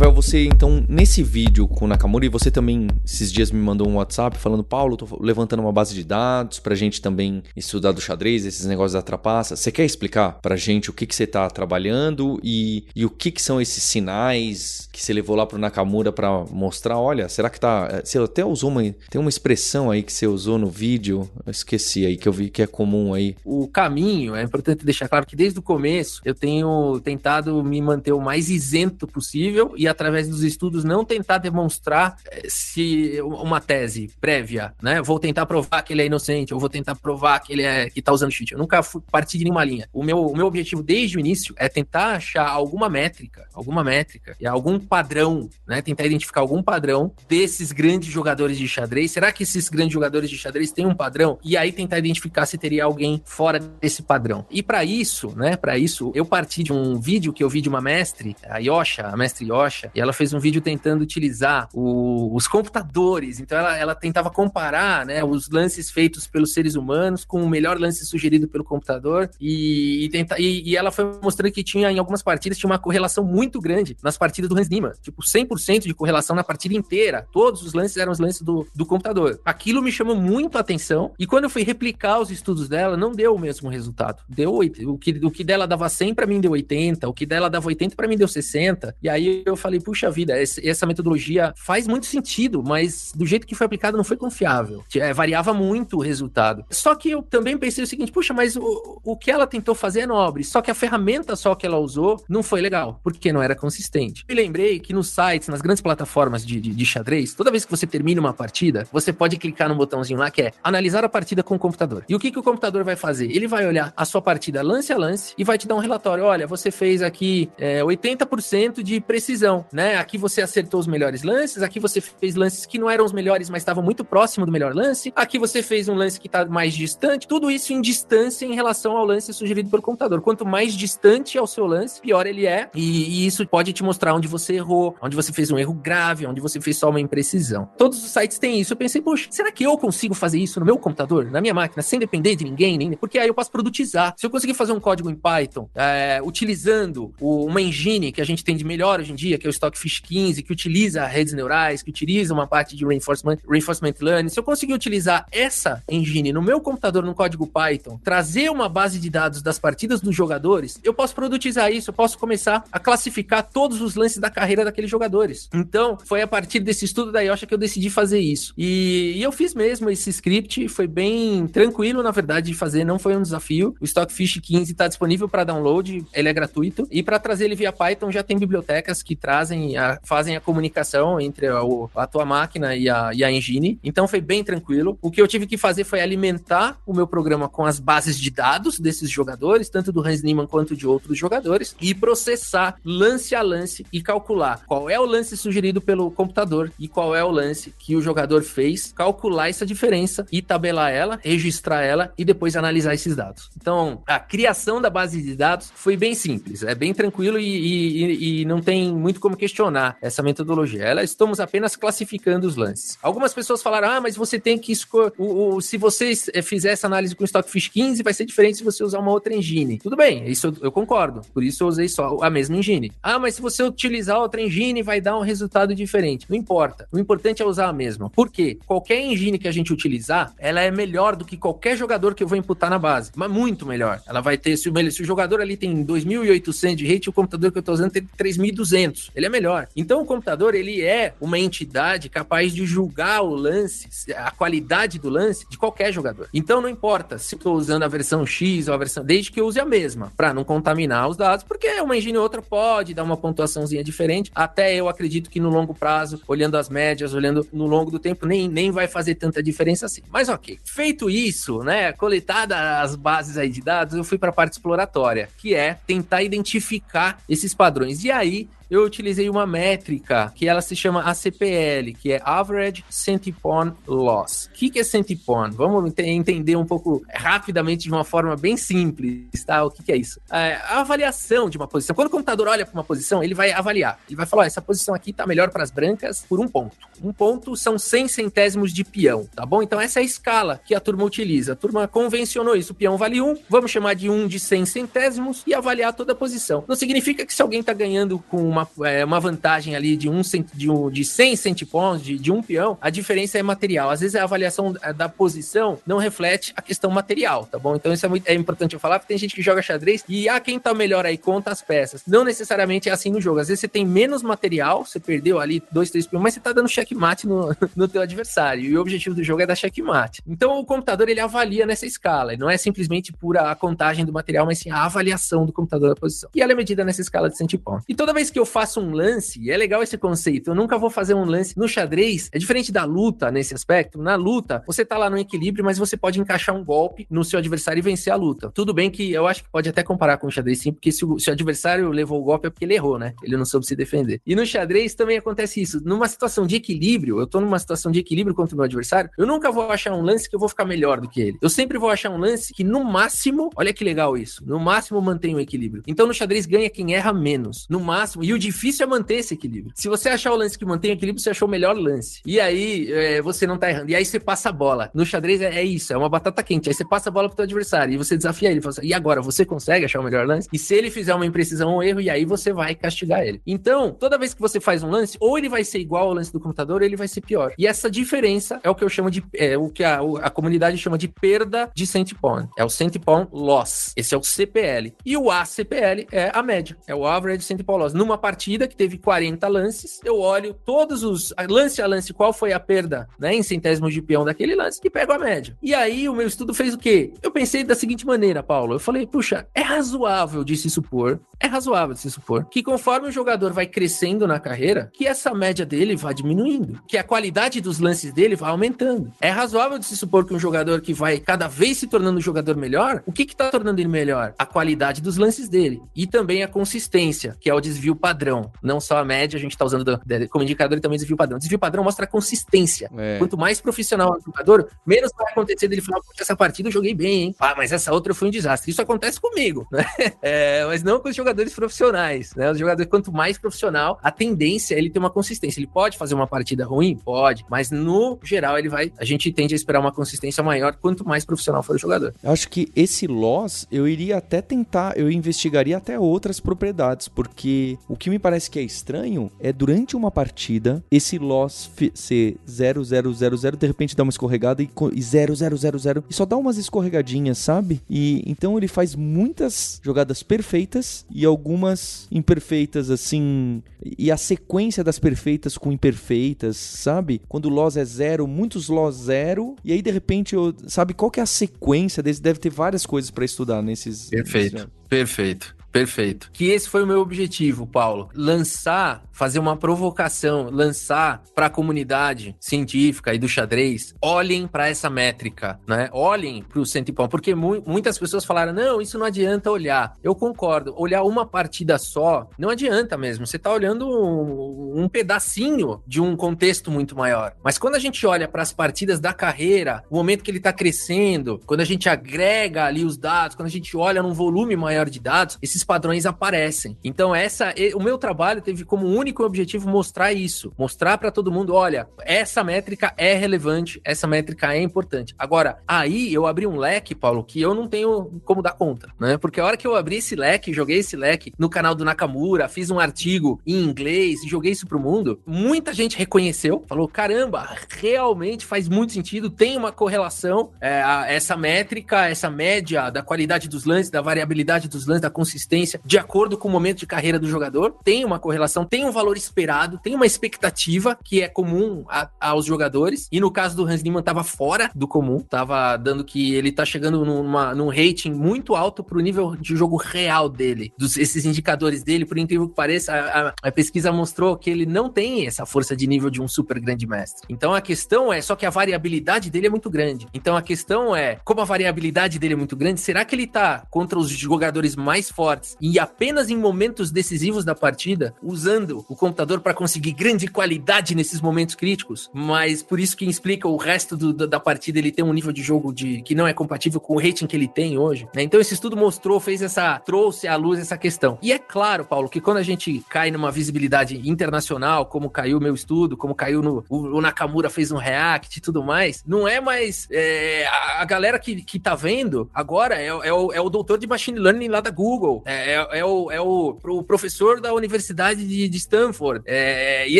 você, 0.07 0.45
então, 0.45 0.85
nesse 0.87 1.21
vídeo 1.21 1.67
com 1.67 1.85
o 1.85 1.87
Nakamura, 1.87 2.25
e 2.25 2.29
você 2.29 2.49
também 2.49 2.87
esses 3.03 3.31
dias 3.31 3.51
me 3.51 3.59
mandou 3.59 3.87
um 3.89 3.95
WhatsApp 3.95 4.37
falando, 4.37 4.63
Paulo, 4.63 4.95
tô 4.95 5.17
levantando 5.19 5.61
uma 5.61 5.71
base 5.71 5.93
de 5.93 6.03
dados 6.03 6.59
pra 6.59 6.75
gente 6.75 7.01
também 7.01 7.43
estudar 7.55 7.91
do 7.91 7.99
xadrez, 7.99 8.45
esses 8.45 8.65
negócios 8.65 8.93
da 8.93 9.01
trapaça. 9.01 9.55
Você 9.55 9.71
quer 9.71 9.83
explicar 9.83 10.39
pra 10.41 10.55
gente 10.55 10.89
o 10.89 10.93
que, 10.93 11.05
que 11.05 11.15
você 11.15 11.27
tá 11.27 11.49
trabalhando 11.49 12.39
e, 12.43 12.85
e 12.95 13.05
o 13.05 13.09
que, 13.09 13.31
que 13.31 13.41
são 13.41 13.59
esses 13.59 13.83
sinais 13.83 14.87
que 14.91 15.03
você 15.03 15.11
levou 15.11 15.35
lá 15.35 15.45
pro 15.45 15.57
Nakamura 15.57 16.11
para 16.11 16.45
mostrar? 16.51 16.97
Olha, 16.97 17.27
será 17.27 17.49
que 17.49 17.59
tá. 17.59 17.89
Eh, 17.91 18.01
você 18.05 18.17
até 18.19 18.45
usou 18.45 18.69
uma. 18.69 18.81
Tem 19.09 19.19
uma 19.19 19.29
expressão 19.29 19.91
aí 19.91 20.03
que 20.03 20.13
você 20.13 20.27
usou 20.27 20.57
no 20.57 20.69
vídeo, 20.69 21.29
eu 21.45 21.51
esqueci 21.51 22.05
aí, 22.05 22.15
que 22.15 22.27
eu 22.27 22.33
vi 22.33 22.49
que 22.49 22.61
é 22.61 22.67
comum 22.67 23.13
aí. 23.13 23.35
O 23.43 23.67
caminho, 23.67 24.35
é 24.35 24.43
importante 24.43 24.85
deixar 24.85 25.09
claro 25.09 25.25
que 25.25 25.35
desde 25.35 25.59
o 25.59 25.61
começo 25.61 26.21
eu 26.23 26.35
tenho 26.35 26.99
tentado 27.03 27.63
me 27.63 27.81
manter 27.81 28.13
o 28.13 28.21
mais 28.21 28.49
isento 28.49 29.07
possível 29.07 29.73
e 29.75 29.88
através 29.89 30.27
dos 30.27 30.43
estudos 30.43 30.83
não 30.83 31.03
tentar 31.03 31.37
demonstrar 31.37 32.17
eh, 32.31 32.47
se 32.47 33.19
uma 33.21 33.59
tese 33.59 34.09
prévia, 34.19 34.73
né? 34.81 35.01
Vou 35.01 35.19
tentar 35.19 35.45
provar 35.45 35.81
que 35.81 35.93
ele 35.93 36.01
é 36.01 36.05
inocente, 36.05 36.53
ou 36.53 36.59
vou 36.59 36.69
tentar 36.69 36.95
provar 36.95 37.39
que 37.39 37.53
ele 37.53 37.63
é 37.63 37.89
que 37.89 38.01
tá 38.01 38.11
usando 38.11 38.31
cheat. 38.31 38.51
Eu 38.51 38.59
nunca 38.59 38.81
fui 38.83 39.01
de 39.37 39.43
nenhuma 39.43 39.63
linha. 39.63 39.87
O 39.93 40.03
meu, 40.03 40.25
o 40.25 40.35
meu 40.35 40.47
objetivo 40.47 40.81
desde 40.81 41.17
o 41.17 41.19
início 41.19 41.53
é 41.57 41.67
tentar 41.67 42.15
achar 42.15 42.47
alguma 42.47 42.89
métrica, 42.89 43.47
alguma 43.53 43.83
métrica 43.83 44.35
e 44.39 44.47
algum 44.47 44.79
padrão, 44.79 45.49
né? 45.67 45.81
Tentar 45.81 46.05
identificar 46.05 46.41
algum 46.41 46.63
padrão 46.63 47.13
desses 47.27 47.71
grandes 47.71 48.09
jogadores 48.09 48.57
de 48.57 48.67
xadrez. 48.67 49.11
Será 49.11 49.31
que 49.31 49.43
esses 49.43 49.69
grandes 49.69 49.93
jogadores 49.93 50.29
de 50.29 50.37
xadrez 50.37 50.71
têm 50.71 50.85
um 50.85 50.95
padrão? 50.95 51.37
E 51.43 51.57
aí 51.57 51.71
tentar 51.71 51.97
identificar 51.99 52.45
se 52.45 52.57
teria 52.57 52.85
alguém 52.85 53.21
fora 53.25 53.59
desse 53.59 54.01
padrão. 54.01 54.45
E 54.49 54.63
para 54.63 54.83
isso, 54.83 55.33
né? 55.35 55.55
Para 55.55 55.77
isso, 55.77 56.11
eu 56.15 56.25
parti 56.25 56.63
de 56.63 56.73
um 56.73 56.99
vídeo 56.99 57.33
que 57.33 57.43
eu 57.43 57.49
vi 57.49 57.61
de 57.61 57.69
uma 57.69 57.81
mestre, 57.81 58.35
a 58.47 58.57
Yosha, 58.59 59.07
a 59.07 59.17
mestre 59.17 59.45
Yosha, 59.45 59.78
e 59.93 59.99
ela 60.01 60.13
fez 60.13 60.33
um 60.33 60.39
vídeo 60.39 60.61
tentando 60.61 61.01
utilizar 61.01 61.69
o, 61.73 62.35
os 62.35 62.47
computadores. 62.47 63.39
Então 63.39 63.57
ela, 63.57 63.77
ela 63.77 63.95
tentava 63.95 64.29
comparar, 64.29 65.05
né? 65.05 65.23
Os 65.23 65.49
lances 65.49 65.89
feitos 65.91 66.27
pelos 66.27 66.53
seres 66.53 66.75
humanos 66.75 67.25
com 67.25 67.41
o 67.43 67.49
melhor 67.49 67.79
lance 67.79 68.05
sugerido 68.05 68.47
pelo 68.47 68.63
computador 68.63 69.29
e, 69.39 70.05
e, 70.05 70.09
tenta, 70.09 70.39
e, 70.39 70.69
e 70.69 70.75
ela 70.75 70.91
foi 70.91 71.05
mostrando 71.21 71.51
que 71.51 71.63
tinha 71.63 71.91
em 71.91 71.99
algumas 71.99 72.21
partidas 72.21 72.57
tinha 72.57 72.69
uma 72.69 72.79
correlação 72.79 73.23
muito 73.23 73.59
grande 73.59 73.95
nas 74.03 74.17
partidas 74.17 74.49
do 74.49 74.57
Hans 74.57 74.69
Niemann, 74.69 74.93
tipo 75.01 75.21
100% 75.21 75.83
de 75.83 75.93
correlação 75.93 76.35
na 76.35 76.43
partida 76.43 76.75
inteira. 76.75 77.27
Todos 77.31 77.63
os 77.63 77.73
lances 77.73 77.97
eram 77.97 78.11
os 78.11 78.19
lances 78.19 78.41
do, 78.41 78.67
do 78.75 78.85
computador. 78.85 79.39
Aquilo 79.45 79.81
me 79.81 79.91
chamou 79.91 80.15
muito 80.15 80.57
a 80.57 80.61
atenção 80.61 81.13
e 81.17 81.25
quando 81.25 81.45
eu 81.45 81.49
fui 81.49 81.63
replicar 81.63 82.19
os 82.19 82.31
estudos 82.31 82.67
dela, 82.67 82.97
não 82.97 83.11
deu 83.11 83.35
o 83.35 83.39
mesmo 83.39 83.69
resultado. 83.69 84.23
Deu 84.27 84.59
o 84.59 84.97
que, 84.97 85.11
o 85.23 85.31
que 85.31 85.43
dela 85.43 85.67
dava 85.67 85.87
100 85.87 86.13
para 86.15 86.25
mim 86.25 86.39
deu 86.39 86.51
80, 86.51 87.07
o 87.07 87.13
que 87.13 87.25
dela 87.25 87.49
dava 87.49 87.67
80 87.67 87.95
para 87.95 88.07
mim 88.07 88.17
deu 88.17 88.27
60. 88.27 88.95
E 89.01 89.09
aí 89.09 89.43
eu 89.45 89.55
falei, 89.55 89.68
puxa 89.77 90.09
vida, 90.09 90.33
essa 90.41 90.85
metodologia 90.85 91.53
faz 91.57 91.85
muito 91.85 92.05
sentido, 92.05 92.63
mas 92.65 93.11
do 93.13 93.25
jeito 93.25 93.45
que 93.45 93.53
foi 93.53 93.65
aplicado 93.65 93.97
não 93.97 94.03
foi 94.05 94.15
confiável. 94.15 94.83
É, 94.95 95.11
variava 95.13 95.53
muito 95.53 95.97
o 95.97 95.99
resultado. 95.99 96.63
Só 96.69 96.95
que 96.95 97.11
eu 97.11 97.21
também 97.21 97.57
pensei 97.57 97.83
o 97.83 97.87
seguinte, 97.87 98.11
puxa, 98.11 98.33
mas 98.33 98.55
o, 98.55 99.01
o 99.03 99.17
que 99.17 99.29
ela 99.29 99.45
tentou 99.45 99.75
fazer 99.75 100.01
é 100.01 100.07
nobre, 100.07 100.45
só 100.45 100.61
que 100.61 100.71
a 100.71 100.73
ferramenta 100.73 101.35
só 101.35 101.53
que 101.55 101.65
ela 101.65 101.77
usou 101.77 102.23
não 102.29 102.41
foi 102.41 102.61
legal, 102.61 102.99
porque 103.03 103.33
não 103.33 103.41
era 103.41 103.55
consistente. 103.55 104.23
E 104.29 104.33
lembrei 104.33 104.79
que 104.79 104.93
nos 104.93 105.09
sites, 105.09 105.49
nas 105.49 105.61
grandes 105.61 105.81
plataformas 105.81 106.45
de, 106.45 106.59
de, 106.59 106.73
de, 106.73 106.85
xadrez, 106.85 107.33
toda 107.33 107.51
vez 107.51 107.65
que 107.65 107.71
você 107.71 107.85
termina 107.85 108.21
uma 108.21 108.33
partida, 108.33 108.87
você 108.91 109.11
pode 109.11 109.37
clicar 109.37 109.67
no 109.67 109.75
botãozinho 109.75 110.19
lá 110.19 110.31
que 110.31 110.43
é 110.43 110.51
analisar 110.63 111.03
a 111.03 111.09
partida 111.09 111.43
com 111.43 111.55
o 111.55 111.59
computador. 111.59 112.05
E 112.07 112.15
o 112.15 112.19
que, 112.19 112.31
que 112.31 112.39
o 112.39 112.43
computador 112.43 112.83
vai 112.83 112.95
fazer? 112.95 113.29
Ele 113.31 113.47
vai 113.47 113.67
olhar 113.67 113.93
a 113.95 114.05
sua 114.05 114.21
partida 114.21 114.61
lance 114.61 114.93
a 114.93 114.97
lance 114.97 115.33
e 115.37 115.43
vai 115.43 115.57
te 115.57 115.67
dar 115.67 115.75
um 115.75 115.79
relatório. 115.79 116.23
Olha, 116.23 116.47
você 116.47 116.71
fez 116.71 117.01
aqui 117.01 117.49
é, 117.57 117.81
80% 117.81 118.81
de 118.83 118.99
precisão, 119.01 119.58
né? 119.71 119.97
Aqui 119.97 120.17
você 120.17 120.41
acertou 120.41 120.79
os 120.79 120.87
melhores 120.87 121.23
lances, 121.23 121.61
aqui 121.61 121.79
você 121.79 122.01
fez 122.01 122.35
lances 122.35 122.65
que 122.65 122.77
não 122.77 122.89
eram 122.89 123.05
os 123.05 123.13
melhores, 123.13 123.49
mas 123.49 123.61
estavam 123.61 123.83
muito 123.83 124.03
próximo 124.03 124.45
do 124.45 124.51
melhor 124.51 124.73
lance. 124.73 125.11
Aqui 125.15 125.37
você 125.37 125.61
fez 125.61 125.87
um 125.87 125.95
lance 125.95 126.19
que 126.19 126.27
está 126.27 126.45
mais 126.45 126.73
distante. 126.73 127.27
Tudo 127.27 127.51
isso 127.51 127.73
em 127.73 127.81
distância 127.81 128.45
em 128.45 128.53
relação 128.53 128.95
ao 128.95 129.05
lance 129.05 129.33
sugerido 129.33 129.69
pelo 129.69 129.81
computador. 129.81 130.21
Quanto 130.21 130.45
mais 130.45 130.73
distante 130.73 131.37
é 131.37 131.41
o 131.41 131.47
seu 131.47 131.65
lance, 131.65 132.01
pior 132.01 132.25
ele 132.25 132.45
é. 132.45 132.69
E, 132.73 133.23
e 133.23 133.27
isso 133.27 133.45
pode 133.47 133.73
te 133.73 133.83
mostrar 133.83 134.13
onde 134.13 134.27
você 134.27 134.55
errou, 134.55 134.95
onde 135.01 135.15
você 135.15 135.31
fez 135.31 135.51
um 135.51 135.57
erro 135.57 135.73
grave, 135.73 136.25
onde 136.25 136.41
você 136.41 136.59
fez 136.59 136.77
só 136.77 136.89
uma 136.89 136.99
imprecisão. 136.99 137.69
Todos 137.77 138.03
os 138.03 138.11
sites 138.11 138.39
têm 138.39 138.59
isso. 138.59 138.73
Eu 138.73 138.77
pensei, 138.77 139.01
poxa, 139.01 139.27
será 139.29 139.51
que 139.51 139.63
eu 139.63 139.77
consigo 139.77 140.13
fazer 140.13 140.39
isso 140.39 140.59
no 140.59 140.65
meu 140.65 140.77
computador, 140.77 141.29
na 141.31 141.41
minha 141.41 141.53
máquina, 141.53 141.81
sem 141.81 141.99
depender 141.99 142.35
de 142.35 142.43
ninguém? 142.43 142.77
Nem... 142.77 142.91
Porque 142.93 143.17
aí 143.17 143.27
eu 143.27 143.33
posso 143.33 143.51
produtizar. 143.51 144.13
Se 144.17 144.25
eu 144.25 144.29
conseguir 144.29 144.53
fazer 144.53 144.71
um 144.71 144.79
código 144.79 145.09
em 145.09 145.15
Python, 145.15 145.69
é, 145.75 146.19
utilizando 146.23 147.13
o, 147.19 147.45
uma 147.45 147.61
engine 147.61 148.11
que 148.11 148.21
a 148.21 148.25
gente 148.25 148.43
tem 148.43 148.55
de 148.55 148.63
melhor 148.63 148.99
hoje 148.99 149.11
em 149.11 149.15
dia, 149.15 149.37
que 149.37 149.47
é 149.47 149.48
o 149.49 149.51
Stockfish 149.51 149.99
15, 149.99 150.43
que 150.43 150.51
utiliza 150.51 151.05
redes 151.05 151.33
neurais, 151.33 151.81
que 151.81 151.89
utiliza 151.89 152.33
uma 152.33 152.47
parte 152.47 152.75
de 152.75 152.85
reinforcement, 152.85 153.37
reinforcement 153.47 153.93
learning, 154.01 154.29
se 154.29 154.39
eu 154.39 154.43
conseguir 154.43 154.73
utilizar 154.73 155.25
essa 155.31 155.83
engine 155.89 156.31
no 156.31 156.41
meu 156.41 156.61
computador, 156.61 157.03
no 157.03 157.13
código 157.13 157.47
Python, 157.47 157.99
trazer 158.03 158.49
uma 158.49 158.69
base 158.69 158.99
de 158.99 159.09
dados 159.09 159.41
das 159.41 159.59
partidas 159.59 160.01
dos 160.01 160.15
jogadores, 160.15 160.79
eu 160.83 160.93
posso 160.93 161.15
produtizar 161.15 161.71
isso, 161.71 161.89
eu 161.89 161.93
posso 161.93 162.17
começar 162.17 162.63
a 162.71 162.79
classificar 162.79 163.43
todos 163.43 163.81
os 163.81 163.95
lances 163.95 164.17
da 164.17 164.29
carreira 164.29 164.63
daqueles 164.63 164.89
jogadores. 164.89 165.49
Então, 165.53 165.97
foi 166.05 166.21
a 166.21 166.27
partir 166.27 166.59
desse 166.59 166.85
estudo 166.85 167.11
da 167.11 167.21
Yosha 167.21 167.45
que 167.45 167.53
eu 167.53 167.57
decidi 167.57 167.89
fazer 167.89 168.19
isso. 168.19 168.53
E, 168.57 169.13
e 169.15 169.23
eu 169.23 169.31
fiz 169.31 169.53
mesmo 169.53 169.89
esse 169.89 170.09
script, 170.09 170.67
foi 170.67 170.87
bem 170.87 171.47
tranquilo, 171.47 172.03
na 172.03 172.11
verdade, 172.11 172.47
de 172.47 172.53
fazer, 172.53 172.83
não 172.83 172.99
foi 172.99 173.15
um 173.15 173.21
desafio. 173.21 173.75
O 173.79 173.85
Stockfish 173.85 174.39
15 174.39 174.71
está 174.71 174.87
disponível 174.87 175.27
para 175.27 175.43
download, 175.43 176.05
ele 176.13 176.29
é 176.29 176.33
gratuito. 176.33 176.87
E 176.91 177.01
para 177.01 177.19
trazer 177.19 177.45
ele 177.45 177.55
via 177.55 177.71
Python, 177.71 178.11
já 178.11 178.23
tem 178.23 178.37
bibliotecas 178.37 179.01
que 179.01 179.15
trazem, 179.15 179.28
a, 179.29 179.99
fazem 180.03 180.35
a 180.35 180.41
comunicação 180.41 181.19
entre 181.19 181.47
a, 181.47 181.59
a 181.95 182.07
tua 182.07 182.25
máquina 182.25 182.75
e 182.75 182.89
a, 182.89 183.11
e 183.13 183.23
a 183.23 183.31
engine. 183.31 183.79
Então, 183.83 184.07
foi 184.07 184.21
bem 184.21 184.43
tranquilo. 184.43 184.97
O 185.01 185.11
que 185.11 185.21
eu 185.21 185.27
tive 185.27 185.45
que 185.45 185.57
fazer 185.57 185.83
foi 185.83 186.01
alimentar 186.01 186.77
o 186.85 186.93
meu 186.93 187.07
programa 187.07 187.47
com 187.47 187.65
as 187.65 187.79
bases 187.79 188.19
de 188.19 188.29
dados 188.29 188.79
desses 188.79 189.09
jogadores, 189.09 189.69
tanto 189.69 189.91
do 189.91 190.05
Hans 190.05 190.21
Niemann 190.21 190.47
quanto 190.47 190.75
de 190.75 190.87
outros 190.87 191.17
jogadores, 191.17 191.75
e 191.79 191.93
processar 191.93 192.75
lance 192.83 193.35
a 193.35 193.41
lance 193.41 193.85
e 193.91 194.01
calcular 194.01 194.63
qual 194.65 194.89
é 194.89 194.99
o 194.99 195.05
lance 195.05 195.35
sugerido 195.37 195.81
pelo 195.81 196.11
computador 196.11 196.71
e 196.79 196.87
qual 196.87 197.15
é 197.15 197.23
o 197.23 197.31
lance 197.31 197.73
que 197.77 197.95
o 197.95 198.01
jogador 198.01 198.43
fez, 198.43 198.93
calcular 198.95 199.49
essa 199.49 199.65
diferença 199.65 200.25
e 200.31 200.41
tabelar 200.41 200.91
ela, 200.91 201.19
registrar 201.23 201.81
ela 201.81 202.13
e 202.17 202.25
depois 202.25 202.55
analisar 202.55 202.93
esses 202.93 203.15
dados. 203.15 203.49
Então, 203.55 204.01
a 204.07 204.19
criação 204.19 204.81
da 204.81 204.89
base 204.89 205.21
de 205.21 205.35
dados 205.35 205.71
foi 205.75 205.95
bem 205.95 206.15
simples, 206.15 206.63
é 206.63 206.75
bem 206.75 206.93
tranquilo 206.93 207.39
e, 207.39 207.43
e, 207.43 208.41
e 208.41 208.45
não 208.45 208.61
tem 208.61 208.93
muito 208.93 209.18
como 209.19 209.37
questionar 209.37 209.97
essa 210.01 210.23
metodologia. 210.23 210.83
Ela 210.83 211.03
estamos 211.03 211.39
apenas 211.39 211.75
classificando 211.75 212.47
os 212.47 212.55
lances. 212.55 212.97
Algumas 213.01 213.33
pessoas 213.33 213.61
falaram: 213.61 213.89
ah, 213.89 214.01
mas 214.01 214.15
você 214.15 214.39
tem 214.39 214.57
que 214.57 214.71
escolher. 214.71 215.13
O, 215.17 215.55
o, 215.55 215.61
se 215.61 215.77
você 215.77 216.11
eh, 216.33 216.41
fizer 216.41 216.71
essa 216.71 216.87
análise 216.87 217.15
com 217.15 217.23
Stockfish 217.23 217.67
15, 217.67 218.03
vai 218.03 218.13
ser 218.13 218.25
diferente 218.25 218.57
se 218.57 218.63
você 218.63 218.83
usar 218.83 218.99
uma 218.99 219.11
outra 219.11 219.33
engine. 219.33 219.79
Tudo 219.79 219.95
bem, 219.95 220.27
isso 220.29 220.47
eu, 220.47 220.53
eu 220.63 220.71
concordo. 220.71 221.21
Por 221.33 221.43
isso 221.43 221.63
eu 221.63 221.67
usei 221.67 221.87
só 221.87 222.17
a 222.21 222.29
mesma 222.29 222.57
engine. 222.57 222.91
Ah, 223.01 223.19
mas 223.19 223.35
se 223.35 223.41
você 223.41 223.63
utilizar 223.63 224.19
outra 224.19 224.41
engine, 224.41 224.81
vai 224.81 225.01
dar 225.01 225.17
um 225.17 225.21
resultado 225.21 225.75
diferente. 225.75 226.25
Não 226.29 226.37
importa. 226.37 226.87
O 226.91 226.99
importante 226.99 227.41
é 227.41 227.45
usar 227.45 227.67
a 227.67 227.73
mesma. 227.73 228.09
Por 228.09 228.29
quê? 228.29 228.57
Qualquer 228.65 228.99
engine 229.01 229.37
que 229.37 229.47
a 229.47 229.51
gente 229.51 229.73
utilizar, 229.73 230.33
ela 230.37 230.61
é 230.61 230.71
melhor 230.71 231.15
do 231.15 231.25
que 231.25 231.37
qualquer 231.37 231.77
jogador 231.77 232.13
que 232.15 232.23
eu 232.23 232.27
vou 232.27 232.37
imputar 232.37 232.69
na 232.69 232.79
base. 232.79 233.11
Mas 233.15 233.31
muito 233.31 233.65
melhor. 233.65 234.01
Ela 234.07 234.21
vai 234.21 234.37
ter, 234.37 234.57
se 234.57 234.69
o, 234.69 234.91
se 234.91 235.01
o 235.01 235.05
jogador 235.05 235.41
ali 235.41 235.57
tem 235.57 235.85
2.800 235.85 236.75
de 236.75 236.91
rate, 236.91 237.09
o 237.09 237.13
computador 237.13 237.51
que 237.51 237.57
eu 237.57 237.61
estou 237.61 237.73
usando 237.73 237.91
tem 237.91 238.07
3.200. 238.17 239.08
Ele 239.15 239.25
é 239.25 239.29
melhor. 239.29 239.67
Então 239.75 240.01
o 240.01 240.05
computador, 240.05 240.55
ele 240.55 240.81
é 240.81 241.13
uma 241.19 241.39
entidade 241.39 242.09
capaz 242.09 242.53
de 242.53 242.65
julgar 242.65 243.21
o 243.21 243.33
lance, 243.33 243.87
a 244.13 244.31
qualidade 244.31 244.99
do 244.99 245.09
lance 245.09 245.47
de 245.49 245.57
qualquer 245.57 245.91
jogador. 245.91 246.27
Então 246.33 246.61
não 246.61 246.69
importa 246.69 247.17
se 247.17 247.35
eu 247.35 247.37
estou 247.37 247.55
usando 247.55 247.83
a 247.83 247.87
versão 247.87 248.25
X 248.25 248.67
ou 248.67 248.73
a 248.73 248.77
versão, 248.77 249.03
desde 249.03 249.31
que 249.31 249.39
eu 249.39 249.47
use 249.47 249.59
a 249.59 249.65
mesma, 249.65 250.11
para 250.15 250.33
não 250.33 250.43
contaminar 250.43 251.07
os 251.07 251.17
dados, 251.17 251.43
porque 251.43 251.67
uma 251.81 251.97
engine 251.97 252.17
ou 252.17 252.23
outra 252.23 252.41
pode 252.41 252.93
dar 252.93 253.03
uma 253.03 253.17
pontuaçãozinha 253.17 253.83
diferente. 253.83 254.31
Até 254.33 254.75
eu 254.75 254.87
acredito 254.87 255.29
que 255.29 255.39
no 255.39 255.49
longo 255.49 255.73
prazo, 255.73 256.21
olhando 256.27 256.57
as 256.57 256.69
médias, 256.69 257.13
olhando 257.13 257.47
no 257.51 257.65
longo 257.65 257.91
do 257.91 257.99
tempo, 257.99 258.25
nem, 258.25 258.47
nem 258.47 258.71
vai 258.71 258.87
fazer 258.87 259.15
tanta 259.15 259.41
diferença 259.41 259.85
assim. 259.85 260.01
Mas 260.09 260.29
ok. 260.29 260.59
Feito 260.63 261.09
isso, 261.09 261.63
né, 261.63 261.91
coletada 261.93 262.81
as 262.81 262.95
bases 262.95 263.37
aí 263.37 263.49
de 263.49 263.61
dados, 263.61 263.95
eu 263.95 264.03
fui 264.03 264.17
para 264.17 264.29
a 264.29 264.33
parte 264.33 264.53
exploratória, 264.53 265.29
que 265.37 265.53
é 265.53 265.77
tentar 265.85 266.23
identificar 266.23 267.19
esses 267.27 267.53
padrões. 267.53 268.03
E 268.03 268.11
aí 268.11 268.47
eu 268.69 268.83
utilizei 268.83 269.29
uma 269.29 269.47
métrica 269.47 270.31
que 270.35 270.47
ela 270.47 270.61
se 270.61 270.75
chama 270.75 271.01
ACPL, 271.01 271.93
que 271.99 272.11
é 272.11 272.21
Average 272.23 272.85
Centipon 272.89 273.73
Loss. 273.87 274.45
O 274.45 274.51
que, 274.51 274.69
que 274.69 274.79
é 274.79 274.83
Centipon? 274.83 275.49
Vamos 275.51 275.91
entender 275.97 276.55
um 276.55 276.65
pouco 276.65 277.03
rapidamente 277.11 277.83
de 277.83 277.91
uma 277.91 278.03
forma 278.03 278.35
bem 278.35 278.55
simples, 278.55 279.43
tá? 279.45 279.63
O 279.65 279.71
que, 279.71 279.81
que 279.81 279.91
é 279.91 279.97
isso? 279.97 280.21
É 280.31 280.55
a 280.55 280.81
avaliação 280.81 281.49
de 281.49 281.57
uma 281.57 281.67
posição. 281.67 281.95
Quando 281.95 282.07
o 282.07 282.11
computador 282.11 282.47
olha 282.47 282.65
para 282.65 282.73
uma 282.73 282.83
posição, 282.83 283.23
ele 283.23 283.33
vai 283.33 283.51
avaliar. 283.51 283.99
Ele 284.07 284.15
vai 284.15 284.25
falar: 284.25 284.45
essa 284.45 284.61
posição 284.61 284.93
aqui 284.93 285.11
tá 285.11 285.25
melhor 285.25 285.49
para 285.49 285.63
as 285.63 285.71
brancas 285.71 286.23
por 286.27 286.39
um 286.39 286.47
ponto. 286.47 286.77
Um 287.03 287.13
ponto 287.13 287.55
são 287.55 287.79
100 287.79 288.07
centésimos 288.09 288.73
de 288.73 288.83
peão, 288.83 289.27
tá 289.33 289.45
bom? 289.45 289.63
Então 289.63 289.79
essa 289.79 289.99
é 289.99 290.01
a 290.01 290.05
escala 290.05 290.61
que 290.63 290.75
a 290.75 290.79
turma 290.79 291.03
utiliza. 291.03 291.53
A 291.53 291.55
turma 291.55 291.87
convencionou 291.87 292.55
isso. 292.55 292.73
O 292.73 292.75
peão 292.75 292.97
vale 292.97 293.21
1, 293.21 293.37
vamos 293.49 293.71
chamar 293.71 293.95
de 293.95 294.09
1 294.09 294.27
de 294.27 294.39
100 294.39 294.65
centésimos 294.65 295.43
e 295.47 295.53
avaliar 295.53 295.93
toda 295.93 296.11
a 296.11 296.15
posição. 296.15 296.63
Não 296.67 296.75
significa 296.75 297.25
que 297.25 297.33
se 297.33 297.41
alguém 297.41 297.63
tá 297.63 297.73
ganhando 297.73 298.19
com 298.19 298.47
uma 298.47 298.58
uma, 298.59 298.89
é, 298.89 299.03
uma 299.03 299.19
vantagem 299.19 299.75
ali 299.75 299.95
de, 299.95 300.09
um, 300.09 300.21
de, 300.53 300.69
um, 300.69 300.89
de 300.89 301.03
100 301.03 301.35
centipons, 301.35 302.03
de, 302.03 302.17
de 302.17 302.31
um 302.31 302.41
peão, 302.41 302.77
a 302.81 302.89
diferença 302.89 303.37
é 303.37 303.43
material. 303.43 303.89
Às 303.89 304.01
vezes 304.01 304.15
a 304.15 304.23
avaliação 304.23 304.73
da 304.95 305.09
posição 305.09 305.79
não 305.85 305.97
reflete 305.97 306.53
a 306.55 306.61
questão 306.61 306.91
material, 306.91 307.45
tá 307.45 307.57
bom? 307.57 307.75
Então 307.75 307.93
isso 307.93 308.05
é, 308.05 308.09
muito, 308.09 308.27
é 308.27 308.33
importante 308.33 308.73
eu 308.73 308.79
falar, 308.79 308.99
porque 308.99 309.13
tem 309.13 309.17
gente 309.17 309.35
que 309.35 309.41
joga 309.41 309.61
xadrez 309.61 310.03
e, 310.07 310.27
ah, 310.29 310.39
quem 310.39 310.59
tá 310.59 310.73
melhor 310.73 311.05
aí 311.05 311.17
conta 311.17 311.51
as 311.51 311.61
peças. 311.61 312.03
Não 312.07 312.23
necessariamente 312.23 312.89
é 312.89 312.91
assim 312.91 313.11
no 313.11 313.21
jogo. 313.21 313.39
Às 313.39 313.47
vezes 313.47 313.61
você 313.61 313.67
tem 313.67 313.85
menos 313.85 314.21
material, 314.21 314.85
você 314.85 314.99
perdeu 314.99 315.39
ali 315.39 315.61
dois, 315.71 315.89
três 315.89 316.07
peões, 316.07 316.23
mas 316.23 316.33
você 316.33 316.39
tá 316.39 316.51
dando 316.53 316.69
checkmate 316.69 317.27
no, 317.27 317.55
no 317.75 317.87
teu 317.87 318.01
adversário. 318.01 318.63
E 318.63 318.77
o 318.77 318.81
objetivo 318.81 319.15
do 319.15 319.23
jogo 319.23 319.41
é 319.41 319.45
dar 319.45 319.55
checkmate. 319.55 320.21
Então 320.27 320.59
o 320.59 320.65
computador, 320.65 321.09
ele 321.09 321.19
avalia 321.19 321.65
nessa 321.65 321.85
escala. 321.85 322.35
Não 322.37 322.49
é 322.49 322.57
simplesmente 322.57 323.11
pura 323.11 323.51
a 323.51 323.55
contagem 323.55 324.05
do 324.05 324.13
material, 324.13 324.45
mas 324.45 324.59
sim 324.59 324.69
a 324.69 324.85
avaliação 324.85 325.45
do 325.45 325.53
computador 325.53 325.89
da 325.89 325.95
posição. 325.95 326.29
E 326.33 326.41
ela 326.41 326.51
é 326.51 326.55
medida 326.55 326.83
nessa 326.83 327.01
escala 327.01 327.29
de 327.29 327.37
100 327.37 327.47
pontos. 327.57 327.85
E 327.87 327.95
toda 327.95 328.13
vez 328.13 328.29
que 328.29 328.39
eu 328.39 328.45
faço 328.49 328.81
um 328.81 328.91
lance, 328.91 329.49
é 329.49 329.55
legal 329.55 329.81
esse 329.81 329.97
conceito, 329.97 330.51
eu 330.51 330.55
nunca 330.55 330.77
vou 330.77 330.89
fazer 330.89 331.13
um 331.13 331.23
lance 331.23 331.57
no 331.57 331.67
xadrez, 331.67 332.29
é 332.33 332.37
diferente 332.37 332.71
da 332.71 332.83
luta 332.83 333.31
nesse 333.31 333.53
aspecto. 333.53 334.01
Na 334.01 334.15
luta, 334.15 334.63
você 334.65 334.83
tá 334.83 334.97
lá 334.97 335.09
no 335.09 335.17
equilíbrio, 335.17 335.63
mas 335.63 335.77
você 335.77 335.95
pode 335.95 336.19
encaixar 336.19 336.55
um 336.55 336.63
golpe 336.63 337.07
no 337.09 337.23
seu 337.23 337.39
adversário 337.39 337.79
e 337.79 337.81
vencer 337.81 338.11
a 338.11 338.15
luta. 338.15 338.51
Tudo 338.53 338.73
bem 338.73 338.89
que 338.89 339.11
eu 339.11 339.27
acho 339.27 339.43
que 339.43 339.49
pode 339.49 339.69
até 339.69 339.83
comparar 339.83 340.17
com 340.17 340.27
o 340.27 340.31
xadrez 340.31 340.59
sim, 340.59 340.73
porque 340.73 340.91
se 340.91 341.05
o, 341.05 341.19
se 341.19 341.29
o 341.29 341.33
adversário 341.33 341.91
levou 341.91 342.19
o 342.19 342.23
golpe 342.23 342.47
é 342.47 342.49
porque 342.49 342.65
ele 342.65 342.73
errou, 342.73 342.97
né? 342.97 343.13
Ele 343.23 343.37
não 343.37 343.45
soube 343.45 343.65
se 343.65 343.75
defender. 343.75 344.21
E 344.25 344.35
no 344.35 344.45
xadrez 344.45 344.95
também 344.95 345.17
acontece 345.17 345.61
isso. 345.61 345.81
Numa 345.85 346.07
situação 346.07 346.45
de 346.45 346.55
equilíbrio, 346.55 347.19
eu 347.19 347.27
tô 347.27 347.39
numa 347.39 347.59
situação 347.59 347.91
de 347.91 347.99
equilíbrio 347.99 348.35
contra 348.35 348.55
o 348.55 348.57
meu 348.57 348.65
adversário, 348.65 349.09
eu 349.17 349.27
nunca 349.27 349.51
vou 349.51 349.69
achar 349.71 349.93
um 349.93 350.01
lance 350.01 350.29
que 350.29 350.35
eu 350.35 350.39
vou 350.39 350.49
ficar 350.49 350.65
melhor 350.65 350.99
do 350.99 351.07
que 351.07 351.21
ele. 351.21 351.37
Eu 351.41 351.49
sempre 351.49 351.77
vou 351.77 351.89
achar 351.89 352.09
um 352.09 352.17
lance 352.17 352.53
que 352.53 352.63
no 352.63 352.83
máximo, 352.83 353.49
olha 353.55 353.73
que 353.73 353.83
legal 353.83 354.17
isso, 354.17 354.43
no 354.45 354.59
máximo 354.59 355.01
mantém 355.01 355.35
o 355.35 355.39
equilíbrio. 355.39 355.83
Então 355.87 356.07
no 356.07 356.13
xadrez 356.13 356.45
ganha 356.45 356.69
quem 356.69 356.93
erra 356.93 357.13
menos. 357.13 357.67
No 357.69 357.79
máximo, 357.79 358.23
e 358.23 358.33
o 358.33 358.38
difícil 358.39 358.85
é 358.85 358.89
manter 358.89 359.15
esse 359.15 359.33
equilíbrio. 359.33 359.73
Se 359.75 359.87
você 359.87 360.09
achar 360.09 360.31
o 360.31 360.35
lance 360.35 360.57
que 360.57 360.65
mantém 360.65 360.91
o 360.91 360.93
equilíbrio, 360.93 361.21
você 361.21 361.29
achou 361.29 361.47
o 361.47 361.51
melhor 361.51 361.77
lance. 361.77 362.21
E 362.25 362.39
aí 362.39 362.91
é, 362.91 363.21
você 363.21 363.45
não 363.45 363.57
tá 363.57 363.69
errando. 363.69 363.91
E 363.91 363.95
aí 363.95 364.05
você 364.05 364.19
passa 364.19 364.49
a 364.49 364.51
bola. 364.51 364.89
No 364.93 365.05
xadrez 365.05 365.41
é, 365.41 365.59
é, 365.59 365.63
isso, 365.63 365.93
é 365.93 365.97
uma 365.97 366.09
batata 366.09 366.41
quente. 366.41 366.69
Aí 366.69 366.73
você 366.73 366.85
passa 366.85 367.09
a 367.09 367.11
bola 367.11 367.27
pro 367.27 367.35
teu 367.35 367.43
adversário 367.43 367.93
e 367.93 367.97
você 367.97 368.15
desafia 368.15 368.49
ele. 368.49 368.61
Assim, 368.65 368.81
e 368.83 368.93
agora, 368.93 369.21
você 369.21 369.45
consegue 369.45 369.85
achar 369.85 369.99
o 369.99 370.03
melhor 370.03 370.25
lance? 370.25 370.47
E 370.51 370.57
se 370.57 370.73
ele 370.73 370.89
fizer 370.89 371.13
uma 371.13 371.25
imprecisão 371.25 371.71
ou 371.71 371.79
um 371.79 371.83
erro, 371.83 372.01
e 372.01 372.09
aí 372.09 372.25
você 372.25 372.53
vai 372.53 372.75
castigar 372.75 373.21
ele. 373.21 373.41
Então, 373.45 373.91
toda 373.91 374.17
vez 374.17 374.33
que 374.33 374.41
você 374.41 374.59
faz 374.59 374.83
um 374.83 374.89
lance, 374.89 375.17
ou 375.19 375.37
ele 375.37 375.49
vai 375.49 375.63
ser 375.63 375.79
igual 375.79 376.07
ao 376.07 376.13
lance 376.13 376.31
do 376.31 376.39
computador, 376.39 376.81
ou 376.81 376.85
ele 376.85 376.95
vai 376.95 377.07
ser 377.07 377.21
pior. 377.21 377.53
E 377.57 377.67
essa 377.67 377.89
diferença 377.89 378.59
é 378.63 378.69
o 378.69 378.75
que 378.75 378.83
eu 378.83 378.89
chamo 378.89 379.11
de. 379.11 379.23
É, 379.33 379.57
o 379.57 379.69
que 379.69 379.83
a, 379.83 379.99
a 380.21 380.29
comunidade 380.29 380.77
chama 380.77 380.97
de 380.97 381.07
perda 381.07 381.69
de 381.75 381.85
centipon. 381.85 382.47
É 382.57 382.63
o 382.63 382.69
centipon 382.69 383.27
loss. 383.31 383.93
Esse 383.95 384.13
é 384.13 384.17
o 384.17 384.23
CPL. 384.23 384.93
E 385.05 385.17
o 385.17 385.29
ACPL 385.31 386.07
é 386.11 386.31
a 386.33 386.41
média. 386.41 386.77
É 386.87 386.95
o 386.95 387.05
average 387.05 387.43
centipon 387.43 387.77
loss. 387.77 387.93
Numa 387.93 388.17
partida 388.29 388.67
que 388.67 388.75
teve 388.75 388.99
40 388.99 389.47
lances, 389.47 389.99
eu 390.05 390.19
olho 390.19 390.53
todos 390.53 391.03
os. 391.03 391.33
Lance 391.49 391.81
a 391.81 391.87
lance, 391.87 392.13
qual 392.13 392.31
foi 392.31 392.53
a 392.53 392.59
perda, 392.59 393.07
né? 393.17 393.33
Em 393.33 393.41
centésimos 393.41 393.91
de 393.91 394.03
peão 394.03 394.23
daquele 394.23 394.53
lance, 394.53 394.79
e 394.83 394.89
pego 394.89 395.11
a 395.13 395.17
média. 395.17 395.57
E 395.63 395.73
aí 395.73 396.07
o 396.07 396.13
meu 396.13 396.27
estudo 396.27 396.53
fez 396.53 396.75
o 396.75 396.77
quê? 396.77 397.11
Eu 397.23 397.31
pensei 397.31 397.63
da 397.63 397.73
seguinte 397.73 398.05
maneira, 398.05 398.43
Paulo. 398.43 398.75
Eu 398.75 398.79
falei, 398.79 399.07
puxa, 399.07 399.47
é 399.55 399.61
razoável 399.61 400.43
de 400.43 400.55
se 400.55 400.69
supor, 400.69 401.19
é 401.39 401.47
razoável 401.47 401.95
de 401.95 402.01
se 402.01 402.11
supor, 402.11 402.45
que 402.45 402.61
conforme 402.61 403.07
o 403.07 403.11
jogador 403.11 403.51
vai 403.51 403.65
crescendo 403.65 404.27
na 404.27 404.39
carreira, 404.39 404.91
que 404.93 405.07
essa 405.07 405.33
média 405.33 405.65
dele 405.65 405.95
vai 405.95 406.13
diminuindo, 406.13 406.79
que 406.87 406.97
a 406.97 407.03
qualidade 407.03 407.61
dos 407.61 407.79
lances 407.79 408.13
dele 408.13 408.35
vai 408.35 408.51
aumentando. 408.51 409.11
É 409.19 409.29
razoável 409.31 409.79
de 409.79 409.85
se 409.85 409.97
supor 409.97 410.23
que 410.23 410.35
um 410.35 410.39
jogador 410.39 410.81
que 410.81 410.93
vai 410.93 411.19
cada 411.19 411.47
vez 411.47 411.79
se 411.79 411.87
tornando 411.87 412.19
um 412.19 412.21
jogador 412.21 412.55
melhor, 412.55 413.01
o 413.07 413.11
que 413.11 413.25
que 413.25 413.35
tá 413.35 413.49
tornando 413.49 413.81
ele 413.81 413.89
melhor? 413.89 414.35
A 414.37 414.45
qualidade 414.45 415.01
dos 415.01 415.17
lances 415.17 415.49
dele 415.49 415.81
e 415.95 416.05
também 416.05 416.43
a 416.43 416.47
consistência, 416.47 417.35
que 417.39 417.49
é 417.49 417.53
o 417.53 417.59
desvio 417.59 417.95
padrão. 417.95 418.18
Não 418.61 418.79
só 418.79 418.97
a 418.97 419.05
média, 419.05 419.37
a 419.37 419.39
gente 419.39 419.57
tá 419.57 419.65
usando 419.65 419.99
como 420.29 420.43
indicador 420.43 420.77
e 420.77 420.81
também 420.81 420.97
desvio 420.97 421.17
padrão. 421.17 421.37
O 421.37 421.39
desvio 421.39 421.59
padrão 421.59 421.83
mostra 421.83 422.05
a 422.05 422.07
consistência. 422.07 422.89
É. 422.97 423.17
Quanto 423.17 423.37
mais 423.37 423.61
profissional 423.61 424.15
o 424.17 424.21
jogador, 424.21 424.69
menos 424.85 425.11
vai 425.17 425.31
acontecer 425.31 425.67
dele 425.67 425.81
falar, 425.81 426.01
essa 426.19 426.35
partida 426.35 426.69
eu 426.69 426.73
joguei 426.73 426.93
bem, 426.93 427.23
hein? 427.23 427.35
Ah, 427.39 427.53
mas 427.55 427.71
essa 427.71 427.91
outra 427.93 428.13
foi 428.13 428.27
um 428.27 428.31
desastre. 428.31 428.71
Isso 428.71 428.81
acontece 428.81 429.19
comigo, 429.19 429.67
né? 429.71 429.85
É, 430.21 430.65
mas 430.65 430.83
não 430.83 430.99
com 430.99 431.07
os 431.09 431.15
jogadores 431.15 431.53
profissionais, 431.53 432.35
né? 432.35 432.51
Os 432.51 432.57
jogadores, 432.57 432.89
quanto 432.89 433.11
mais 433.11 433.37
profissional, 433.37 433.97
a 434.03 434.11
tendência 434.11 434.75
é 434.75 434.77
ele 434.77 434.89
ter 434.89 434.99
uma 434.99 435.09
consistência. 435.09 435.59
Ele 435.59 435.67
pode 435.67 435.97
fazer 435.97 436.13
uma 436.13 436.27
partida 436.27 436.65
ruim? 436.65 436.97
Pode, 436.97 437.45
mas 437.49 437.71
no 437.71 438.19
geral 438.23 438.57
ele 438.57 438.69
vai. 438.69 438.91
A 438.97 439.05
gente 439.05 439.31
tende 439.31 439.53
a 439.53 439.55
esperar 439.55 439.79
uma 439.79 439.91
consistência 439.91 440.43
maior 440.43 440.75
quanto 440.75 441.07
mais 441.07 441.23
profissional 441.23 441.63
for 441.63 441.75
o 441.75 441.79
jogador. 441.79 442.13
Eu 442.21 442.31
acho 442.31 442.49
que 442.49 442.71
esse 442.75 443.07
loss 443.07 443.67
eu 443.71 443.87
iria 443.87 444.17
até 444.17 444.41
tentar, 444.41 444.97
eu 444.97 445.11
investigaria 445.11 445.77
até 445.77 445.97
outras 445.97 446.39
propriedades, 446.39 447.07
porque 447.07 447.77
o 447.87 447.95
que 447.99 448.09
me 448.09 448.17
parece 448.17 448.49
que 448.49 448.57
é 448.57 448.63
estranho 448.63 449.29
é 449.39 449.51
durante 449.51 449.95
uma 449.95 450.09
partida 450.09 450.83
esse 450.89 451.17
loss 451.19 451.69
ser 451.93 452.37
0, 452.49 452.83
0, 452.83 453.13
0, 453.13 453.37
0, 453.37 453.57
de 453.57 453.67
repente 453.67 453.95
dá 453.95 454.03
uma 454.03 454.09
escorregada 454.09 454.63
e, 454.63 454.69
e 454.93 455.01
0, 455.01 455.35
0, 455.35 455.57
0, 455.57 455.79
0, 455.79 456.03
e 456.09 456.13
só 456.13 456.25
dá 456.25 456.37
umas 456.37 456.57
escorregadinhas, 456.57 457.37
sabe? 457.37 457.81
E 457.89 458.23
então 458.25 458.57
ele 458.57 458.67
faz 458.67 458.95
muitas 458.95 459.81
jogadas 459.83 460.23
perfeitas 460.23 461.05
e 461.11 461.25
algumas 461.25 462.07
imperfeitas, 462.11 462.89
assim. 462.89 463.61
E 463.97 464.11
a 464.11 464.17
sequência 464.17 464.83
das 464.83 464.97
perfeitas 464.97 465.57
com 465.57 465.71
imperfeitas, 465.71 466.57
sabe? 466.57 467.21
Quando 467.27 467.45
o 467.45 467.49
loss 467.49 467.75
é 467.75 467.83
zero, 467.83 468.27
muitos 468.27 468.69
loss 468.69 468.95
zero, 468.95 469.55
e 469.63 469.73
aí 469.73 469.81
de 469.81 469.91
repente, 469.91 470.35
eu, 470.35 470.53
sabe 470.67 470.93
qual 470.93 471.11
que 471.11 471.19
é 471.19 471.23
a 471.23 471.25
sequência 471.25 472.01
desse? 472.01 472.21
Deve 472.21 472.39
ter 472.39 472.49
várias 472.49 472.85
coisas 472.85 473.11
para 473.11 473.25
estudar 473.25 473.61
nesses. 473.61 474.09
Perfeito, 474.09 474.53
nesses... 474.53 474.69
perfeito. 474.87 475.58
Perfeito. 475.71 476.29
Que 476.31 476.49
esse 476.49 476.67
foi 476.67 476.83
o 476.83 476.87
meu 476.87 476.99
objetivo, 476.99 477.67
Paulo. 477.67 478.09
Lançar, 478.13 479.03
fazer 479.11 479.39
uma 479.39 479.55
provocação, 479.55 480.49
lançar 480.51 481.21
para 481.35 481.45
a 481.47 481.49
comunidade 481.49 482.35
científica 482.39 483.13
e 483.13 483.19
do 483.19 483.27
xadrez, 483.27 483.93
olhem 484.01 484.47
para 484.47 484.67
essa 484.67 484.89
métrica, 484.89 485.59
né? 485.67 485.89
Olhem 485.91 486.43
para 486.43 486.59
o 486.59 486.65
centipão, 486.65 487.07
porque 487.07 487.35
mu 487.35 487.61
muitas 487.65 487.97
pessoas 487.97 488.25
falaram: 488.25 488.53
"Não, 488.53 488.81
isso 488.81 488.97
não 488.97 489.05
adianta 489.05 489.51
olhar". 489.51 489.93
Eu 490.03 490.15
concordo. 490.15 490.73
Olhar 490.77 491.03
uma 491.03 491.25
partida 491.25 491.77
só 491.77 492.27
não 492.37 492.49
adianta 492.49 492.97
mesmo. 492.97 493.25
Você 493.27 493.37
está 493.37 493.51
olhando 493.51 493.87
um, 493.87 494.83
um 494.83 494.89
pedacinho 494.89 495.81
de 495.85 496.01
um 496.01 496.15
contexto 496.15 496.71
muito 496.71 496.95
maior. 496.95 497.35
Mas 497.43 497.57
quando 497.57 497.75
a 497.75 497.79
gente 497.79 498.05
olha 498.05 498.27
para 498.27 498.41
as 498.41 498.53
partidas 498.53 498.99
da 498.99 499.13
carreira, 499.13 499.83
o 499.89 499.95
momento 499.95 500.23
que 500.23 500.31
ele 500.31 500.37
está 500.37 500.53
crescendo, 500.53 501.39
quando 501.45 501.61
a 501.61 501.65
gente 501.65 501.89
agrega 501.89 502.65
ali 502.65 502.83
os 502.83 502.97
dados, 502.97 503.35
quando 503.35 503.47
a 503.47 503.51
gente 503.51 503.75
olha 503.75 504.01
num 504.01 504.13
volume 504.13 504.55
maior 504.55 504.89
de 504.89 504.99
dados, 504.99 505.37
esses 505.41 505.58
esses 505.59 505.63
padrões 505.63 506.05
aparecem. 506.05 506.77
Então, 506.83 507.13
essa, 507.13 507.53
o 507.75 507.83
meu 507.83 507.97
trabalho 507.97 508.41
teve 508.41 508.63
como 508.63 508.87
único 508.87 509.23
objetivo 509.23 509.69
mostrar 509.69 510.13
isso, 510.13 510.53
mostrar 510.57 510.97
para 510.97 511.11
todo 511.11 511.31
mundo, 511.31 511.53
olha, 511.53 511.87
essa 511.99 512.43
métrica 512.43 512.93
é 512.97 513.13
relevante, 513.13 513.81
essa 513.83 514.07
métrica 514.07 514.53
é 514.53 514.61
importante. 514.61 515.13
Agora, 515.17 515.59
aí 515.67 516.13
eu 516.13 516.25
abri 516.25 516.47
um 516.47 516.57
leque, 516.57 516.95
Paulo, 516.95 517.23
que 517.23 517.41
eu 517.41 517.53
não 517.53 517.67
tenho 517.67 518.21
como 518.23 518.41
dar 518.41 518.53
conta, 518.53 518.89
né? 518.99 519.17
Porque 519.17 519.39
a 519.39 519.45
hora 519.45 519.57
que 519.57 519.67
eu 519.67 519.75
abri 519.75 519.97
esse 519.97 520.15
leque, 520.15 520.53
joguei 520.53 520.77
esse 520.77 520.95
leque 520.95 521.33
no 521.37 521.49
canal 521.49 521.75
do 521.75 521.85
Nakamura, 521.85 522.47
fiz 522.47 522.69
um 522.69 522.79
artigo 522.79 523.41
em 523.45 523.63
inglês, 523.63 524.21
joguei 524.25 524.51
isso 524.51 524.67
pro 524.67 524.79
mundo, 524.79 525.19
muita 525.25 525.73
gente 525.73 525.97
reconheceu, 525.97 526.63
falou, 526.67 526.87
caramba, 526.87 527.49
realmente 527.69 528.45
faz 528.45 528.69
muito 528.69 528.93
sentido, 528.93 529.29
tem 529.29 529.57
uma 529.57 529.71
correlação, 529.71 530.51
é, 530.61 530.81
essa 531.07 531.35
métrica, 531.35 532.07
essa 532.07 532.29
média 532.29 532.89
da 532.89 533.01
qualidade 533.01 533.49
dos 533.49 533.65
lances, 533.65 533.91
da 533.91 534.01
variabilidade 534.01 534.67
dos 534.67 534.85
lances, 534.85 535.01
da 535.01 535.09
consistência 535.09 535.48
de 535.85 535.97
acordo 535.97 536.37
com 536.37 536.47
o 536.47 536.51
momento 536.51 536.79
de 536.79 536.87
carreira 536.87 537.19
do 537.19 537.27
jogador, 537.27 537.75
tem 537.83 538.05
uma 538.05 538.19
correlação, 538.19 538.65
tem 538.65 538.85
um 538.85 538.91
valor 538.91 539.17
esperado, 539.17 539.79
tem 539.81 539.95
uma 539.95 540.05
expectativa 540.05 540.97
que 541.03 541.21
é 541.21 541.27
comum 541.27 541.83
a, 541.89 542.09
aos 542.19 542.45
jogadores. 542.45 543.07
E 543.11 543.19
no 543.19 543.31
caso 543.31 543.55
do 543.55 543.65
Hans 543.65 543.81
Niemann, 543.81 544.03
tava 544.03 544.23
fora 544.23 544.69
do 544.75 544.87
comum, 544.87 545.19
tava 545.19 545.75
dando 545.77 546.03
que 546.03 546.33
ele 546.35 546.51
tá 546.51 546.65
chegando 546.65 547.03
numa, 547.03 547.55
num 547.55 547.69
rating 547.69 548.11
muito 548.11 548.55
alto 548.55 548.83
pro 548.83 548.99
nível 548.99 549.35
de 549.35 549.55
jogo 549.55 549.77
real 549.77 550.29
dele. 550.29 550.73
Dos, 550.77 550.97
esses 550.97 551.25
indicadores 551.25 551.83
dele, 551.83 552.05
por 552.05 552.17
incrível 552.17 552.47
que 552.47 552.55
pareça, 552.55 552.93
a, 552.93 553.29
a, 553.29 553.33
a 553.43 553.51
pesquisa 553.51 553.91
mostrou 553.91 554.37
que 554.37 554.49
ele 554.49 554.65
não 554.65 554.89
tem 554.89 555.25
essa 555.25 555.45
força 555.45 555.75
de 555.75 555.87
nível 555.87 556.09
de 556.09 556.21
um 556.21 556.27
super 556.27 556.59
grande 556.59 556.85
mestre. 556.85 557.25
Então 557.29 557.53
a 557.53 557.61
questão 557.61 558.11
é, 558.11 558.21
só 558.21 558.35
que 558.35 558.45
a 558.45 558.49
variabilidade 558.49 559.29
dele 559.29 559.47
é 559.47 559.49
muito 559.49 559.69
grande. 559.69 560.07
Então 560.13 560.35
a 560.35 560.41
questão 560.41 560.95
é, 560.95 561.19
como 561.23 561.41
a 561.41 561.45
variabilidade 561.45 562.19
dele 562.19 562.33
é 562.33 562.37
muito 562.37 562.55
grande, 562.55 562.79
será 562.79 563.03
que 563.03 563.15
ele 563.15 563.27
tá 563.27 563.65
contra 563.69 563.97
os 563.97 564.09
jogadores 564.09 564.75
mais 564.75 565.09
fortes? 565.09 565.38
E 565.59 565.79
apenas 565.79 566.29
em 566.29 566.37
momentos 566.37 566.91
decisivos 566.91 567.45
da 567.45 567.55
partida, 567.55 568.13
usando 568.21 568.85
o 568.87 568.95
computador 568.95 569.41
para 569.41 569.53
conseguir 569.53 569.91
grande 569.91 570.27
qualidade 570.27 570.95
nesses 570.95 571.21
momentos 571.21 571.55
críticos, 571.55 572.09
mas 572.13 572.63
por 572.63 572.79
isso 572.79 572.95
que 572.95 573.05
explica 573.05 573.47
o 573.47 573.57
resto 573.57 573.97
do, 573.97 574.27
da 574.27 574.39
partida 574.39 574.79
ele 574.79 574.91
tem 574.91 575.03
um 575.03 575.13
nível 575.13 575.31
de 575.31 575.41
jogo 575.41 575.73
de 575.73 576.01
que 576.01 576.15
não 576.15 576.27
é 576.27 576.33
compatível 576.33 576.79
com 576.79 576.95
o 576.95 576.99
rating 576.99 577.27
que 577.27 577.35
ele 577.35 577.47
tem 577.47 577.77
hoje. 577.77 578.07
Né? 578.13 578.23
Então 578.23 578.39
esse 578.39 578.53
estudo 578.53 578.77
mostrou, 578.77 579.19
fez 579.19 579.41
essa, 579.41 579.79
trouxe 579.79 580.27
à 580.27 580.35
luz 580.35 580.59
essa 580.59 580.77
questão. 580.77 581.17
E 581.21 581.31
é 581.31 581.39
claro, 581.39 581.85
Paulo, 581.85 582.09
que 582.09 582.21
quando 582.21 582.37
a 582.37 582.43
gente 582.43 582.83
cai 582.89 583.11
numa 583.11 583.31
visibilidade 583.31 584.07
internacional, 584.09 584.85
como 584.85 585.09
caiu 585.09 585.37
o 585.37 585.41
meu 585.41 585.53
estudo, 585.53 585.97
como 585.97 586.15
caiu 586.15 586.41
no 586.41 586.63
o, 586.69 586.97
o 586.97 587.01
Nakamura 587.01 587.49
fez 587.49 587.71
um 587.71 587.77
react 587.77 588.37
e 588.37 588.41
tudo 588.41 588.63
mais, 588.63 589.03
não 589.05 589.27
é 589.27 589.39
mais 589.39 589.87
é, 589.91 590.47
a, 590.47 590.81
a, 590.81 590.85
galera 590.85 591.19
que, 591.19 591.41
que 591.41 591.59
tá 591.59 591.75
vendo 591.75 592.29
agora 592.33 592.75
é, 592.75 592.87
é, 592.87 593.13
o, 593.13 593.31
é 593.31 593.41
o 593.41 593.49
doutor 593.49 593.77
de 593.77 593.87
machine 593.87 594.19
learning 594.19 594.47
lá 594.47 594.61
da 594.61 594.69
Google, 594.69 595.23
é, 595.29 595.53
é, 595.53 595.79
é 595.79 595.85
o, 595.85 596.11
é 596.11 596.19
o, 596.19 596.57
o, 596.63 596.83
professor 596.83 597.39
da 597.39 597.53
Universidade 597.53 598.27
de, 598.27 598.49
de 598.49 598.57
Stanford. 598.57 599.21
É, 599.27 599.87
e 599.87 599.99